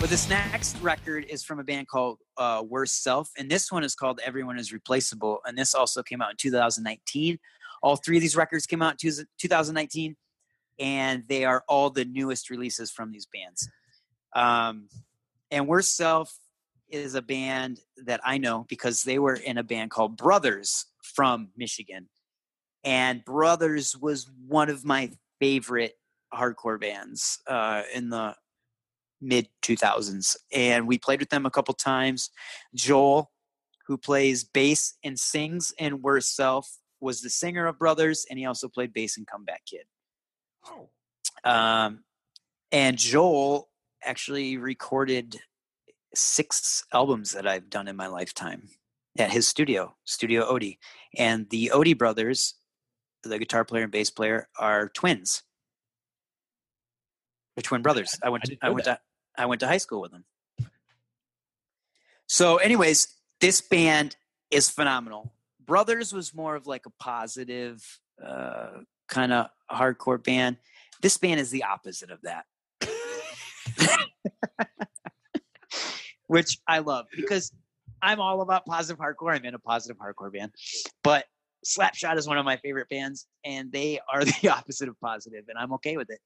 But 0.00 0.10
this 0.10 0.28
next 0.28 0.78
record 0.80 1.26
is 1.28 1.44
from 1.44 1.60
a 1.60 1.64
band 1.64 1.86
called 1.86 2.18
uh, 2.36 2.64
Worst 2.68 3.04
Self, 3.04 3.30
and 3.38 3.48
this 3.48 3.70
one 3.70 3.84
is 3.84 3.94
called 3.94 4.20
Everyone 4.24 4.58
Is 4.58 4.72
Replaceable, 4.72 5.40
and 5.46 5.56
this 5.56 5.74
also 5.74 6.02
came 6.02 6.20
out 6.20 6.30
in 6.32 6.36
2019. 6.38 7.38
All 7.84 7.96
three 7.96 8.16
of 8.16 8.20
these 8.20 8.34
records 8.34 8.66
came 8.66 8.82
out 8.82 9.02
in 9.04 9.26
2019, 9.38 10.16
and 10.78 11.24
they 11.28 11.44
are 11.44 11.64
all 11.68 11.90
the 11.90 12.04
newest 12.04 12.50
releases 12.50 12.90
from 12.90 13.12
these 13.12 13.26
bands. 13.26 13.68
Um, 14.34 14.88
and 15.50 15.66
Worst 15.66 15.96
Self 15.96 16.36
is 16.88 17.14
a 17.14 17.22
band 17.22 17.80
that 18.04 18.20
I 18.24 18.38
know 18.38 18.66
because 18.68 19.02
they 19.02 19.18
were 19.18 19.34
in 19.34 19.58
a 19.58 19.62
band 19.62 19.90
called 19.90 20.16
Brothers 20.16 20.86
from 21.02 21.48
Michigan, 21.56 22.08
and 22.84 23.24
Brothers 23.24 23.96
was 23.96 24.30
one 24.46 24.68
of 24.68 24.84
my 24.84 25.10
favorite 25.40 25.94
hardcore 26.32 26.80
bands 26.80 27.40
uh, 27.46 27.82
in 27.94 28.10
the 28.10 28.34
mid 29.20 29.48
2000s 29.62 30.36
and 30.52 30.88
we 30.88 30.98
played 30.98 31.20
with 31.20 31.30
them 31.30 31.46
a 31.46 31.50
couple 31.50 31.74
times. 31.74 32.30
Joel 32.74 33.30
who 33.86 33.96
plays 33.96 34.44
bass 34.44 34.94
and 35.04 35.18
sings 35.18 35.72
in 35.78 36.02
worst 36.02 36.34
self 36.34 36.78
was 37.00 37.20
the 37.20 37.30
singer 37.30 37.66
of 37.66 37.78
brothers 37.78 38.26
and 38.28 38.38
he 38.38 38.46
also 38.46 38.68
played 38.68 38.92
bass 38.92 39.16
in 39.16 39.24
comeback 39.24 39.62
kid 39.66 39.82
um, 41.44 42.04
and 42.70 42.98
joel 42.98 43.68
actually 44.04 44.56
recorded 44.56 45.40
six 46.14 46.84
albums 46.92 47.32
that 47.32 47.46
i've 47.46 47.70
done 47.70 47.88
in 47.88 47.96
my 47.96 48.06
lifetime 48.06 48.68
at 49.18 49.30
his 49.30 49.46
studio 49.46 49.94
studio 50.04 50.50
odie 50.50 50.78
and 51.16 51.48
the 51.50 51.70
odie 51.74 51.96
brothers 51.96 52.54
the 53.22 53.38
guitar 53.38 53.64
player 53.64 53.84
and 53.84 53.92
bass 53.92 54.10
player 54.10 54.48
are 54.58 54.88
twins 54.88 55.42
they're 57.56 57.62
twin 57.62 57.82
brothers 57.82 58.18
i 58.22 58.28
went 58.28 58.42
I 58.42 58.46
to, 58.46 58.50
didn't 58.50 58.64
I 58.64 58.70
went 58.70 58.84
that. 58.84 58.96
to 58.96 59.00
I 59.36 59.46
went 59.46 59.60
to 59.60 59.66
high 59.66 59.78
school 59.78 60.00
with 60.00 60.12
them. 60.12 60.24
So, 62.26 62.56
anyways, 62.56 63.08
this 63.40 63.60
band 63.60 64.16
is 64.50 64.70
phenomenal. 64.70 65.32
Brothers 65.64 66.12
was 66.12 66.34
more 66.34 66.54
of 66.54 66.66
like 66.66 66.86
a 66.86 66.92
positive 67.02 68.00
uh, 68.24 68.80
kind 69.08 69.32
of 69.32 69.46
hardcore 69.70 70.22
band. 70.22 70.56
This 71.00 71.16
band 71.16 71.40
is 71.40 71.50
the 71.50 71.64
opposite 71.64 72.10
of 72.10 72.20
that, 72.22 72.44
which 76.26 76.58
I 76.66 76.78
love 76.78 77.06
because 77.16 77.52
I'm 78.00 78.20
all 78.20 78.40
about 78.40 78.64
positive 78.66 78.98
hardcore. 78.98 79.34
I'm 79.34 79.44
in 79.44 79.54
a 79.54 79.58
positive 79.58 79.96
hardcore 79.98 80.32
band, 80.32 80.52
but 81.02 81.26
Slapshot 81.64 82.16
is 82.16 82.26
one 82.26 82.38
of 82.38 82.44
my 82.44 82.56
favorite 82.56 82.88
bands, 82.88 83.26
and 83.44 83.70
they 83.72 84.00
are 84.12 84.24
the 84.42 84.48
opposite 84.48 84.88
of 84.88 84.98
positive, 85.00 85.44
and 85.48 85.58
I'm 85.58 85.72
okay 85.74 85.96
with 85.96 86.10
it. 86.10 86.20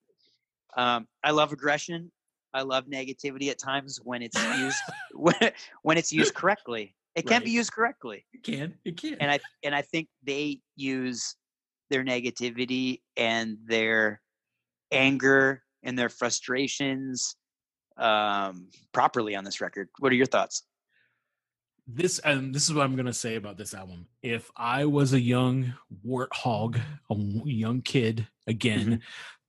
Um, 0.77 1.07
I 1.23 1.31
love 1.31 1.53
aggression. 1.53 2.11
I 2.55 2.63
love 2.63 2.87
negativity 2.87 3.51
at 3.51 3.59
times 3.59 4.01
when 4.03 4.23
it's 4.23 4.43
used 4.59 4.79
when, 5.15 5.53
when 5.83 5.99
it's 5.99 6.13
used 6.13 6.35
correctly. 6.35 6.95
It 7.15 7.27
can 7.27 7.43
be 7.43 7.51
used 7.51 7.73
correctly, 7.73 8.27
It 8.35 8.43
can. 8.43 8.75
It 8.85 8.99
can. 8.99 9.15
and 9.21 9.31
I 9.31 9.41
and 9.65 9.75
I 9.75 9.81
think 9.81 10.09
they 10.23 10.61
use 10.77 11.35
their 11.91 12.05
negativity 12.05 13.01
and 13.17 13.59
their 13.67 14.21
anger 14.93 15.63
and 15.83 15.99
their 15.99 16.09
frustrations 16.09 17.37
um, 17.97 18.69
properly 18.93 19.35
on 19.35 19.45
this 19.45 19.61
record. 19.61 19.89
What 19.99 20.13
are 20.13 20.17
your 20.17 20.27
thoughts? 20.27 20.63
this 21.89 22.19
and 22.19 22.53
this 22.55 22.65
is 22.65 22.75
what 22.75 22.83
I'm 22.83 22.97
gonna 22.97 23.13
say 23.13 23.37
about 23.37 23.57
this 23.57 23.73
album. 23.73 24.07
If 24.23 24.51
I 24.57 24.87
was 24.87 25.13
a 25.13 25.21
young 25.21 25.75
warthog, 26.05 26.81
a 27.11 27.15
young 27.49 27.81
kid 27.83 28.27
again, 28.47 29.03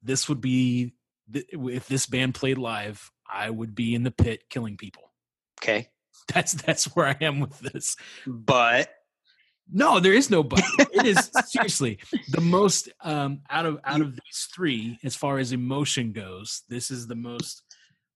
this 0.04 0.30
would 0.30 0.42
be 0.42 0.94
if 1.34 1.88
this 1.88 2.06
band 2.06 2.36
played 2.36 2.58
live, 2.58 3.12
I 3.28 3.50
would 3.50 3.74
be 3.76 3.96
in 3.96 4.04
the 4.04 4.12
pit 4.12 4.44
killing 4.50 4.78
people. 4.78 5.12
Okay, 5.60 5.88
That's 6.34 6.54
that's 6.54 6.86
where 6.96 7.08
I 7.08 7.18
am 7.22 7.40
with 7.40 7.58
this. 7.60 7.96
but 8.28 8.90
No, 9.72 10.00
there 10.00 10.14
is 10.14 10.30
no 10.30 10.44
but. 10.44 10.64
it 10.94 11.06
is 11.06 11.30
seriously 11.48 12.00
the 12.30 12.42
most 12.42 12.90
um 13.02 13.42
out 13.50 13.66
of 13.66 13.80
out 13.84 14.02
of 14.02 14.14
these 14.14 14.48
three, 14.54 14.98
as 15.04 15.16
far 15.16 15.40
as 15.40 15.52
emotion 15.52 16.12
goes, 16.12 16.64
this 16.70 16.92
is 16.92 17.08
the 17.08 17.16
most 17.16 17.64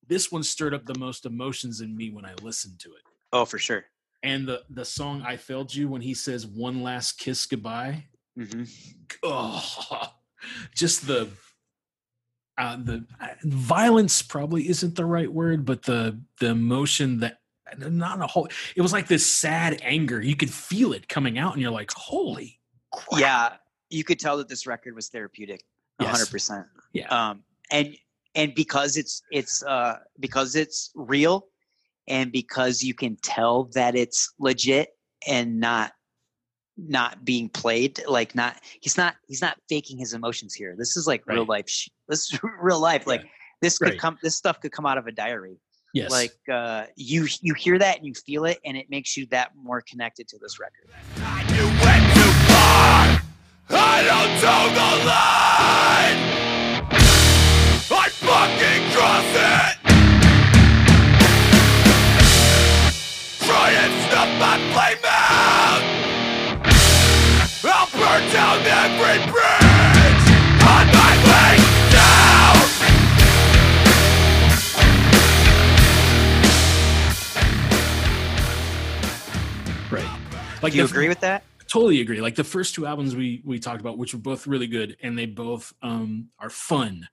this 0.07 0.31
one 0.31 0.43
stirred 0.43 0.73
up 0.73 0.85
the 0.85 0.97
most 0.99 1.25
emotions 1.25 1.79
in 1.81 1.95
me 1.95 2.09
when 2.09 2.25
I 2.25 2.33
listened 2.41 2.79
to 2.81 2.89
it. 2.89 3.01
oh, 3.33 3.45
for 3.45 3.57
sure. 3.57 3.85
And 4.23 4.47
the 4.47 4.61
the 4.69 4.85
song 4.85 5.23
I 5.23 5.37
failed 5.37 5.73
you 5.73 5.87
when 5.87 6.01
he 6.01 6.13
says 6.13 6.45
one 6.45 6.83
last 6.83 7.17
kiss 7.17 7.45
goodbye. 7.45 8.05
hmm 8.37 8.63
Oh, 9.23 10.13
just 10.75 11.05
the 11.07 11.29
uh, 12.57 12.77
the 12.77 13.05
uh, 13.19 13.27
violence 13.43 14.21
probably 14.21 14.67
isn't 14.69 14.95
the 14.95 15.05
right 15.05 15.31
word, 15.31 15.65
but 15.65 15.83
the 15.83 16.21
the 16.39 16.47
emotion 16.47 17.19
that 17.19 17.39
not 17.77 18.21
a 18.21 18.27
whole. 18.27 18.47
It 18.75 18.81
was 18.81 18.93
like 18.93 19.07
this 19.07 19.25
sad 19.25 19.79
anger. 19.83 20.21
You 20.21 20.35
could 20.35 20.51
feel 20.53 20.93
it 20.93 21.07
coming 21.07 21.37
out, 21.37 21.53
and 21.53 21.61
you're 21.61 21.71
like, 21.71 21.91
"Holy 21.91 22.59
crap!" 22.93 23.19
Yeah, 23.21 23.53
you 23.89 24.03
could 24.03 24.19
tell 24.19 24.37
that 24.37 24.47
this 24.49 24.65
record 24.67 24.95
was 24.95 25.09
therapeutic. 25.09 25.63
hundred 26.01 26.29
percent. 26.29 26.65
Yeah. 26.93 27.07
Um, 27.09 27.43
and 27.71 27.95
and 28.35 28.53
because 28.55 28.97
it's 28.97 29.21
it's 29.31 29.63
uh 29.63 29.97
because 30.19 30.55
it's 30.55 30.91
real, 30.95 31.47
and 32.07 32.31
because 32.31 32.83
you 32.83 32.93
can 32.93 33.17
tell 33.23 33.65
that 33.73 33.95
it's 33.95 34.33
legit 34.39 34.89
and 35.27 35.59
not 35.59 35.93
not 36.77 37.23
being 37.23 37.47
played 37.49 38.01
like 38.07 38.33
not 38.33 38.55
he's 38.79 38.97
not 38.97 39.15
he's 39.27 39.41
not 39.41 39.57
faking 39.69 39.99
his 39.99 40.13
emotions 40.13 40.53
here 40.53 40.73
this 40.79 40.95
is 40.97 41.05
like 41.05 41.21
real 41.27 41.45
life 41.45 41.65
this 42.07 42.31
is 42.33 42.39
real 42.61 42.79
life 42.79 43.05
like 43.05 43.23
this 43.61 43.77
could 43.77 43.89
Right. 43.89 43.99
come 43.99 44.17
this 44.23 44.35
stuff 44.35 44.59
could 44.61 44.71
come 44.71 44.85
out 44.87 44.97
of 44.97 45.05
a 45.05 45.11
diary 45.11 45.57
Yes. 45.93 46.09
like 46.11 46.37
uh 46.51 46.85
you 46.95 47.27
you 47.41 47.53
hear 47.53 47.77
that 47.77 47.97
and 47.97 48.05
you 48.05 48.13
feel 48.13 48.45
it 48.45 48.59
and 48.63 48.77
it 48.77 48.89
makes 48.89 49.17
you 49.17 49.25
that 49.27 49.51
more 49.55 49.81
connected 49.81 50.27
to 50.29 50.37
this 50.37 50.57
record 50.59 50.89
You 51.49 51.65
went 51.83 52.05
too 52.15 52.31
far. 52.47 53.21
I 53.73 54.03
don't 54.03 54.33
toe 54.41 54.67
the 54.79 54.91
line. 55.07 56.19
I 57.93 58.07
fucking 58.09 58.83
cross 58.95 59.31
it. 59.35 59.73
Try 63.45 63.67
and 63.71 63.93
snuff 64.07 64.31
my 64.39 64.57
flame 64.73 65.05
out. 65.05 65.83
I'll 67.63 67.89
burn 67.91 68.23
down 68.33 68.59
every 68.65 69.31
bridge 69.31 69.60
Like 80.61 80.73
do 80.73 80.79
you 80.79 80.87
the- 80.87 80.91
agree 80.91 81.09
with 81.09 81.19
that? 81.21 81.43
Totally 81.67 82.01
agree. 82.01 82.19
Like 82.21 82.35
the 82.35 82.43
first 82.43 82.75
two 82.75 82.85
albums 82.85 83.15
we 83.15 83.41
we 83.45 83.57
talked 83.59 83.79
about 83.81 83.97
which 83.97 84.13
were 84.13 84.19
both 84.19 84.45
really 84.45 84.67
good 84.67 84.97
and 85.01 85.17
they 85.17 85.25
both 85.25 85.73
um 85.81 86.29
are 86.39 86.49
fun 86.49 87.07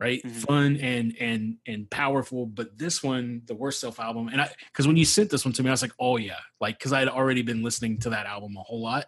right? 0.00 0.22
Mhm. 0.24 0.32
fun 0.32 0.76
and 0.78 1.14
and 1.20 1.56
and 1.68 1.88
powerful 1.88 2.46
but 2.46 2.76
this 2.76 3.00
one 3.02 3.42
the 3.46 3.54
worst 3.54 3.78
self 3.80 4.00
album 4.00 4.26
and 4.26 4.40
i 4.40 4.50
because 4.72 4.88
when 4.88 4.96
you 4.96 5.04
sent 5.04 5.30
this 5.30 5.44
one 5.44 5.54
to 5.54 5.62
me 5.62 5.68
i 5.68 5.72
was 5.72 5.82
like 5.82 5.92
oh 6.00 6.16
yeah. 6.16 6.38
Like 6.60 6.78
because 6.78 6.92
i 6.92 6.98
had 6.98 7.08
already 7.08 7.42
been 7.42 7.62
listening 7.62 7.98
to 8.00 8.10
that 8.10 8.26
album 8.26 8.56
a 8.56 8.62
whole 8.62 8.82
lot. 8.82 9.06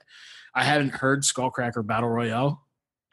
I 0.55 0.63
hadn't 0.65 0.91
heard 0.91 1.23
skullcracker 1.23 1.85
battle 1.87 2.09
royale 2.09 2.65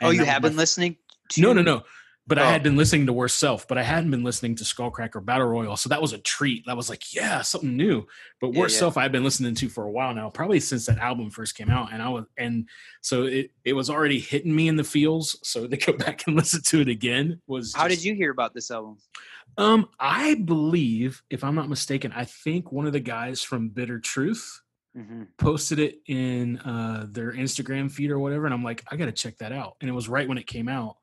oh 0.01 0.11
you 0.11 0.23
have 0.23 0.41
been 0.43 0.55
listening 0.55 0.97
to 1.29 1.41
no, 1.41 1.51
no, 1.53 1.61
no. 1.61 1.83
But 2.25 2.39
I 2.39 2.43
Oh. 2.43 2.45
had 2.51 2.63
been 2.63 2.77
listening 2.77 3.05
to 3.07 3.13
Worst 3.13 3.37
Self, 3.37 3.67
but 3.67 3.77
I 3.77 3.83
hadn't 3.83 4.09
been 4.09 4.23
listening 4.23 4.55
to 4.55 4.63
Skullcracker 4.63 5.23
Battle 5.25 5.45
Royale. 5.47 5.75
So 5.75 5.89
that 5.89 6.01
was 6.01 6.13
a 6.13 6.17
treat. 6.19 6.65
That 6.65 6.77
was 6.77 6.89
like, 6.89 7.13
yeah, 7.13 7.41
something 7.41 7.75
new. 7.75 8.05
But 8.39 8.53
Yeah, 8.53 8.59
Worst 8.61 8.75
yeah. 8.75 8.79
Self 8.79 8.95
I've 8.97 9.11
been 9.11 9.25
listening 9.25 9.55
to 9.55 9.67
for 9.67 9.83
a 9.83 9.91
while 9.91 10.13
now, 10.15 10.29
probably 10.29 10.61
since 10.61 10.85
that 10.85 10.99
album 10.99 11.29
first 11.31 11.55
came 11.55 11.69
out. 11.69 11.91
And 11.91 12.01
I 12.01 12.07
was 12.07 12.23
and 12.37 12.69
so 13.01 13.23
it 13.23 13.51
it 13.65 13.73
was 13.73 13.89
already 13.89 14.19
hitting 14.19 14.55
me 14.55 14.69
in 14.69 14.77
the 14.77 14.85
feels. 14.85 15.37
So 15.43 15.67
to 15.67 15.75
go 15.75 15.91
back 15.97 16.25
and 16.25 16.35
listen 16.37 16.61
to 16.61 16.79
it 16.79 16.87
again 16.87 17.41
was 17.45 17.73
How 17.73 17.89
just- 17.89 18.01
did 18.01 18.05
you 18.07 18.15
hear 18.15 18.31
about 18.31 18.53
this 18.53 18.71
album? 18.71 18.97
um 19.57 19.89
I 19.99 20.35
believe, 20.35 21.21
if 21.29 21.43
I'm 21.43 21.55
not 21.55 21.67
mistaken, 21.69 22.13
I 22.15 22.23
think 22.25 22.71
one 22.71 22.85
of 22.87 22.93
the 22.93 22.99
guys 23.01 23.41
from 23.43 23.69
Bitter 23.69 23.99
Truth 23.99 24.61
Mm-hmm. 24.95 25.23
posted 25.39 25.79
it 25.79 26.01
in 26.05 26.59
uh, 26.59 27.07
their 27.09 27.31
Instagram 27.33 27.91
feed 27.91 28.11
or 28.11 28.19
whatever, 28.19 28.45
and 28.45 28.53
I'm 28.53 28.63
like, 28.63 28.83
I 28.91 28.95
got 28.95 29.05
to 29.07 29.11
check 29.11 29.39
that 29.39 29.51
out. 29.51 29.75
And 29.81 29.89
it 29.89 29.91
was 29.93 30.07
right 30.07 30.27
when 30.29 30.37
it 30.37 30.45
came 30.45 30.69
out, 30.69 30.97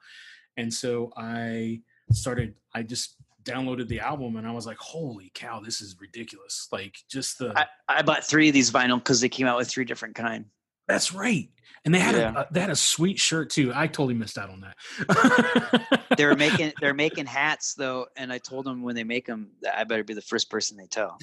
and 0.60 0.72
so 0.72 1.12
I 1.16 1.80
started. 2.12 2.54
I 2.74 2.82
just 2.82 3.16
downloaded 3.42 3.88
the 3.88 4.00
album, 4.00 4.36
and 4.36 4.46
I 4.46 4.52
was 4.52 4.66
like, 4.66 4.78
holy 4.78 5.30
cow, 5.34 5.60
this 5.60 5.80
is 5.80 5.96
ridiculous! 6.00 6.68
Like 6.70 6.96
just 7.10 7.38
the 7.38 7.52
I, 7.58 7.66
I 7.88 8.02
bought 8.02 8.24
three 8.24 8.48
of 8.48 8.54
these 8.54 8.70
vinyl 8.70 8.98
because 8.98 9.20
they 9.20 9.28
came 9.28 9.46
out 9.46 9.56
with 9.56 9.68
three 9.68 9.84
different 9.84 10.14
kind. 10.14 10.44
that's 10.86 11.12
right. 11.12 11.48
And 11.86 11.94
they 11.94 11.98
had 11.98 12.14
Yeah. 12.14 12.42
a, 12.42 12.52
they 12.52 12.60
had 12.60 12.68
a 12.70 12.76
sweet 12.76 13.18
shirt 13.18 13.48
too. 13.48 13.72
I 13.74 13.86
totally 13.86 14.12
missed 14.14 14.36
out 14.36 14.50
on 14.50 14.60
that. 14.60 15.96
They 16.18 16.26
were 16.26 16.36
making 16.36 16.72
they're 16.80 16.92
making 17.06 17.26
hats 17.26 17.74
though, 17.74 18.06
and 18.16 18.30
I 18.32 18.38
told 18.38 18.66
them 18.66 18.82
when 18.82 18.94
they 18.96 19.04
make 19.04 19.26
them 19.26 19.52
I 19.74 19.84
better 19.84 20.04
be 20.04 20.12
the 20.14 20.20
first 20.20 20.50
person 20.50 20.76
they 20.76 20.86
tell. 20.88 21.16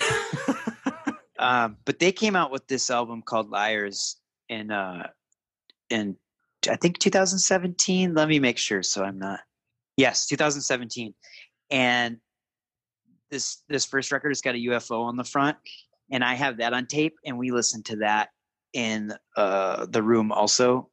um, 1.40 1.78
but 1.86 2.00
they 2.00 2.12
came 2.12 2.36
out 2.36 2.52
with 2.52 2.68
this 2.68 2.90
album 2.90 3.22
called 3.22 3.50
Liars 3.52 4.16
in 4.50 4.72
uh, 4.72 5.08
in 5.90 6.16
I 6.70 6.76
think 6.76 7.00
2017. 7.00 8.14
Let 8.14 8.28
me 8.28 8.40
make 8.40 8.58
sure 8.58 8.84
so 8.84 9.04
I'm 9.04 9.20
not. 9.20 9.40
Yes, 9.98 10.28
2017, 10.28 11.14
and 11.72 12.18
this 13.32 13.64
this 13.68 13.86
first 13.86 14.12
record 14.12 14.30
has 14.30 14.42
got 14.42 14.56
a 14.56 14.60
UFO 14.60 15.04
on 15.04 15.18
the 15.18 15.24
front, 15.24 15.58
and 16.12 16.24
I 16.24 16.36
have 16.36 16.58
that 16.58 16.74
on 16.74 16.86
tape, 16.86 17.16
and 17.26 17.38
we 17.38 17.52
listened 17.52 17.86
to 17.86 17.96
that 17.98 18.30
in 18.74 19.14
uh, 19.36 19.86
the 19.88 20.04
room 20.04 20.32
also. 20.32 20.90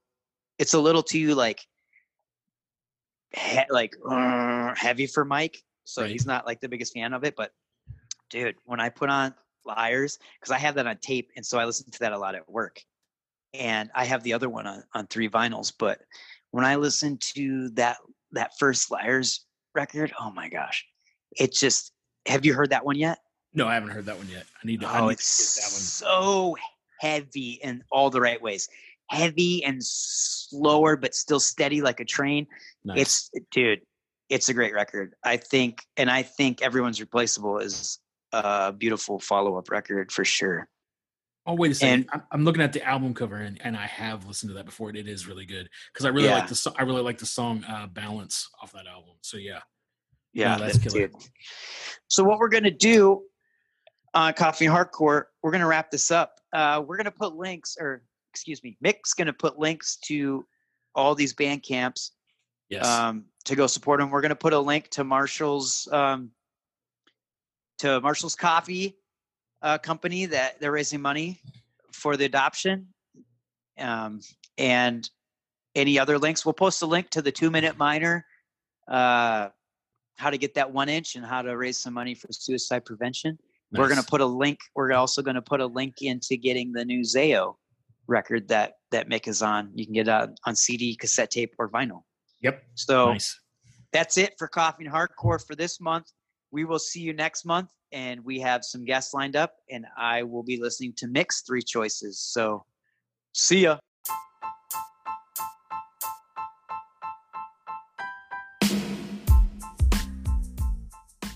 It's 0.59 0.75
a 0.75 0.79
little 0.81 1.03
too 1.03 1.35
like 1.35 1.61
he- 3.37 3.61
like 3.71 3.95
uh, 4.09 4.75
heavy 4.75 5.07
for 5.07 5.25
Mike, 5.25 5.59
so 5.85 6.03
Right. 6.03 6.11
he's 6.11 6.27
not 6.27 6.47
like 6.47 6.61
the 6.61 6.69
biggest 6.69 6.95
fan 6.95 7.13
of 7.13 7.25
it. 7.25 7.35
But 7.37 7.53
dude, 8.31 8.57
when 8.65 8.81
I 8.81 8.89
put 8.89 9.11
on 9.11 9.35
Liars, 9.67 10.19
because 10.41 10.51
I 10.53 10.59
have 10.59 10.77
that 10.77 10.87
on 10.87 10.97
tape, 10.99 11.31
and 11.37 11.45
so 11.45 11.59
I 11.59 11.65
listen 11.65 11.91
to 11.91 11.99
that 12.01 12.13
a 12.13 12.19
lot 12.19 12.35
at 12.35 12.49
work, 12.49 12.81
and 13.55 13.91
I 13.95 14.05
have 14.05 14.23
the 14.23 14.33
other 14.35 14.49
one 14.49 14.67
on 14.67 14.83
on 14.93 15.07
three 15.07 15.29
vinyls. 15.29 15.73
But 15.79 16.01
when 16.51 16.65
I 16.65 16.77
listen 16.77 17.19
to 17.37 17.71
that 17.71 17.97
that 18.33 18.53
first 18.59 18.91
Liars 18.91 19.47
record, 19.75 20.13
oh 20.21 20.31
my 20.31 20.49
gosh, 20.49 20.85
it 21.39 21.53
just 21.53 21.93
have 22.27 22.45
you 22.45 22.55
heard 22.55 22.71
that 22.71 22.85
one 22.85 22.97
yet? 22.97 23.19
no, 23.57 23.69
I 23.69 23.75
haven't 23.75 23.91
heard 23.91 24.07
that 24.07 24.19
one 24.19 24.29
yet. 24.29 24.45
I 24.63 24.67
need 24.67 24.81
to. 24.81 24.89
I 24.89 24.99
Oh, 24.99 25.07
need 25.07 25.13
it's 25.13 25.55
to 25.55 25.61
get 25.61 25.65
that 25.65 25.73
one. 25.73 25.81
so 25.81 26.57
heavy 27.01 27.61
in 27.63 27.85
all 27.93 28.11
the 28.11 28.21
right 28.21 28.43
ways. 28.43 28.69
Heavy 29.11 29.63
and 29.65 29.81
slower, 29.81 30.97
but 30.97 31.15
still 31.15 31.39
steady 31.39 31.81
like 31.81 32.01
a 32.01 32.05
train. 32.05 32.47
Nice. 32.85 32.99
It's 32.99 33.31
dude, 33.53 33.81
it's 34.29 34.49
a 34.49 34.55
great 34.55 34.75
record. 34.75 35.15
I 35.23 35.37
think, 35.37 35.83
and 35.97 36.11
I 36.11 36.23
think 36.23 36.63
everyone's 36.63 37.01
replaceable 37.01 37.59
is 37.59 38.01
a 38.33 38.73
beautiful 38.73 39.21
follow 39.21 39.57
up 39.59 39.71
record 39.71 40.11
for 40.11 40.25
sure. 40.25 40.69
Oh 41.47 41.55
wait 41.55 41.73
a 41.73 41.75
second! 41.75 42.09
and- 42.13 42.23
I'm, 42.31 42.45
looking 42.45 42.63
at 42.63 42.73
the 42.73 42.83
album 42.83 43.13
cover, 43.15 43.37
and, 43.37 43.61
and 43.63 43.77
I 43.77 43.87
have 43.87 44.27
listened 44.27 44.51
to 44.51 44.55
that 44.55 44.65
before. 44.65 44.91
It 44.91 45.07
is 45.07 45.27
really 45.27 45.45
good 45.45 45.69
because 45.93 46.07
I 46.07 46.09
really 46.09 46.29
Yeah. 46.29 46.39
like 46.39 46.49
the 46.49 46.75
I 46.79 46.83
really 46.83 47.03
like 47.03 47.19
the 47.19 47.27
song 47.27 47.65
uh, 47.65 47.87
"Balance" 47.87 48.49
off 48.63 48.73
that 48.73 48.87
album. 48.87 49.15
So 49.21 49.37
yeah, 49.37 49.61
Yeah, 50.33 50.57
that's 50.57 50.79
killer. 50.79 51.09
dude. 51.09 51.17
So 52.09 52.25
what 52.25 52.39
we're 52.39 52.49
gonna 52.49 52.71
do 52.71 53.25
on 54.15 54.33
Coffee 54.35 54.67
Hardcore, 54.67 55.25
we're 55.43 55.51
gonna 55.51 55.67
wrap 55.67 55.91
this 55.91 56.11
up. 56.11 56.39
Uh, 56.53 56.83
we're 56.87 56.97
gonna 56.97 57.11
put 57.11 57.35
links, 57.35 57.77
or 57.79 58.05
excuse 58.33 58.63
me, 58.63 58.77
Mick's 58.81 59.13
gonna 59.13 59.33
put 59.33 59.59
links 59.59 59.97
to 60.07 60.47
all 60.95 61.15
these 61.15 61.35
band 61.35 61.63
camps 61.63 62.13
yes, 62.71 62.87
um, 62.87 63.25
to 63.45 63.55
go 63.57 63.67
support 63.67 64.01
them. 64.01 64.11
We're 64.11 64.21
going 64.21 64.29
to 64.31 64.37
put 64.37 64.53
a 64.53 64.59
link 64.59 64.89
to 64.91 65.03
Marshall's 65.03 65.89
um, 65.91 66.31
to 67.79 68.01
Marshall's 68.01 68.37
Coffee 68.37 68.97
uh, 69.65 69.79
company 69.79 70.27
that 70.27 70.61
they're 70.61 70.71
raising 70.71 71.01
money 71.01 71.41
for 71.93 72.17
the 72.17 72.25
adoption, 72.27 72.87
um, 73.79 74.21
and 74.59 75.09
any 75.75 75.99
other 75.99 76.19
links. 76.19 76.45
We'll 76.45 76.53
post 76.53 76.83
a 76.83 76.87
link 76.87 77.11
to 77.11 77.23
the 77.23 77.33
Two 77.33 77.51
Minute 77.51 77.77
Minor, 77.79 78.25
uh, 78.87 79.49
how 80.17 80.31
to 80.31 80.39
get 80.39 80.55
that 80.55 80.71
one 80.73 80.89
inch, 80.89 81.17
and 81.17 81.25
how 81.25 81.43
to 81.43 81.57
raise 81.57 81.79
some 81.79 81.95
money 81.95 82.15
for 82.15 82.29
suicide 82.31 82.85
prevention. 82.85 83.39
We're 83.73 83.89
going 83.89 84.01
to 84.01 84.07
put 84.07 84.21
a 84.21 84.27
link. 84.27 84.61
We're 84.77 84.93
also 84.93 85.21
going 85.21 85.35
to 85.35 85.43
put 85.43 85.61
a 85.61 85.67
link 85.67 86.03
into 86.03 86.37
getting 86.37 86.71
the 86.73 86.85
new 86.85 87.01
Zao 87.01 87.57
record 88.07 88.47
that 88.49 88.75
that 88.93 89.09
Mick 89.09 89.27
is 89.27 89.43
on. 89.43 89.73
You 89.75 89.85
can 89.85 89.95
get 89.95 90.07
it 90.07 90.11
on, 90.11 90.35
on 90.47 90.55
CD, 90.55 90.95
cassette 90.95 91.33
tape, 91.33 91.55
or 91.59 91.69
vinyl. 91.69 92.03
Yep, 92.43 92.63
So 92.75 93.13
nice. 93.13 93.41
that's 93.93 94.17
it 94.19 94.35
for 94.39 94.47
Coffee 94.47 94.85
and 94.85 94.95
Hardcore 94.95 95.45
for 95.45 95.57
this 95.57 95.81
month. 95.81 96.13
We 96.55 96.65
will 96.65 96.79
see 96.79 97.01
you 97.01 97.13
next 97.13 97.45
month, 97.45 97.71
and 97.91 98.25
we 98.25 98.39
have 98.39 98.65
some 98.65 98.85
guests 98.85 99.13
lined 99.13 99.35
up, 99.35 99.57
and 99.69 99.87
I 99.99 100.23
will 100.23 100.45
be 100.45 100.57
listening 100.57 100.93
to 100.99 101.09
Mick's 101.09 101.43
Three 101.43 101.63
Choices. 101.63 102.21
So, 102.21 102.65
see 103.33 103.63
ya. 103.63 103.79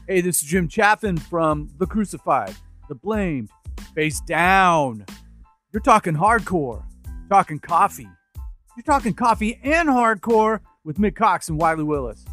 Hey, 0.06 0.20
this 0.20 0.40
is 0.40 0.42
Jim 0.44 0.68
Chaffin 0.68 1.16
from 1.16 1.68
The 1.78 1.86
Crucified, 1.86 2.54
The 2.88 2.94
Blamed, 2.94 3.50
Facedown. 3.96 5.04
You're 5.72 5.82
talking 5.82 6.14
hardcore, 6.14 6.84
talking 7.28 7.58
coffee. 7.58 8.08
You're 8.76 8.84
talking 8.84 9.14
coffee 9.14 9.58
and 9.64 9.88
hardcore 9.88 10.60
with 10.84 10.98
Mick 10.98 11.16
Cox 11.16 11.48
and 11.48 11.58
Wiley 11.58 11.82
Willis. 11.82 12.24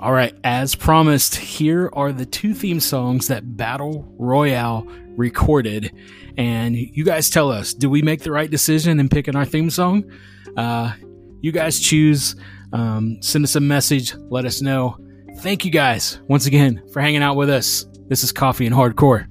All 0.00 0.12
right, 0.12 0.34
as 0.44 0.74
promised, 0.74 1.36
here 1.36 1.90
are 1.92 2.10
the 2.10 2.24
two 2.24 2.54
theme 2.54 2.80
songs 2.80 3.28
that 3.28 3.58
Battle 3.58 4.10
Royale 4.18 4.86
recorded. 5.14 5.92
And 6.38 6.74
you 6.74 7.04
guys 7.04 7.28
tell 7.28 7.50
us, 7.50 7.74
do 7.74 7.90
we 7.90 8.00
make 8.00 8.22
the 8.22 8.32
right 8.32 8.50
decision 8.50 8.98
in 8.98 9.10
picking 9.10 9.36
our 9.36 9.44
theme 9.44 9.68
song? 9.68 10.10
Uh, 10.56 10.94
you 11.42 11.52
guys 11.52 11.78
choose. 11.78 12.34
Um, 12.72 13.18
send 13.20 13.44
us 13.44 13.56
a 13.56 13.60
message. 13.60 14.14
Let 14.30 14.46
us 14.46 14.62
know. 14.62 14.96
Thank 15.40 15.66
you 15.66 15.70
guys 15.70 16.18
once 16.28 16.46
again 16.46 16.82
for 16.94 17.02
hanging 17.02 17.22
out 17.22 17.36
with 17.36 17.50
us. 17.50 17.84
This 18.08 18.24
is 18.24 18.32
Coffee 18.32 18.64
and 18.64 18.74
Hardcore. 18.74 19.26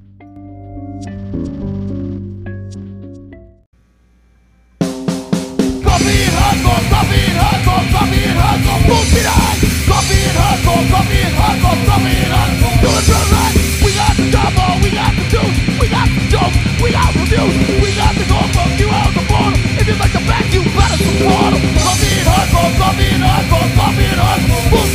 Coffee 8.90 10.18
and 10.26 10.34
hardcore, 10.34 10.90
coffee 10.90 11.22
and 11.22 11.36
hardcore, 11.38 11.86
coffee 11.86 12.18
and 12.26 12.34
hardcore 12.34 12.82
You're 12.82 13.60
we 13.86 13.94
got 13.94 14.18
the 14.18 14.26
combo, 14.34 14.82
we 14.82 14.90
got 14.90 15.14
the 15.14 15.26
juice 15.30 15.58
We 15.80 15.90
got 15.90 16.10
the 16.10 16.26
joke, 16.26 16.54
we 16.82 16.90
got 16.90 17.14
reviews 17.14 17.54
We 17.86 17.94
got 17.94 18.16
the 18.18 18.26
goal 18.26 18.50
from 18.50 18.70
you 18.82 18.90
out 18.90 19.14
the 19.14 19.22
bottom 19.30 19.62
If 19.78 19.86
you 19.86 19.94
like 19.94 20.14
the 20.14 20.26
back, 20.26 20.52
you 20.52 20.64
better 20.74 20.98
support 20.98 21.54
them 21.54 21.62
Coffee 21.78 22.18
and 22.18 22.30
hardcore, 22.34 22.74
coffee 22.82 23.14
and 23.14 23.22
hardcore, 23.22 23.70
coffee 23.78 24.10
and 24.10 24.20
hardcore 24.20 24.89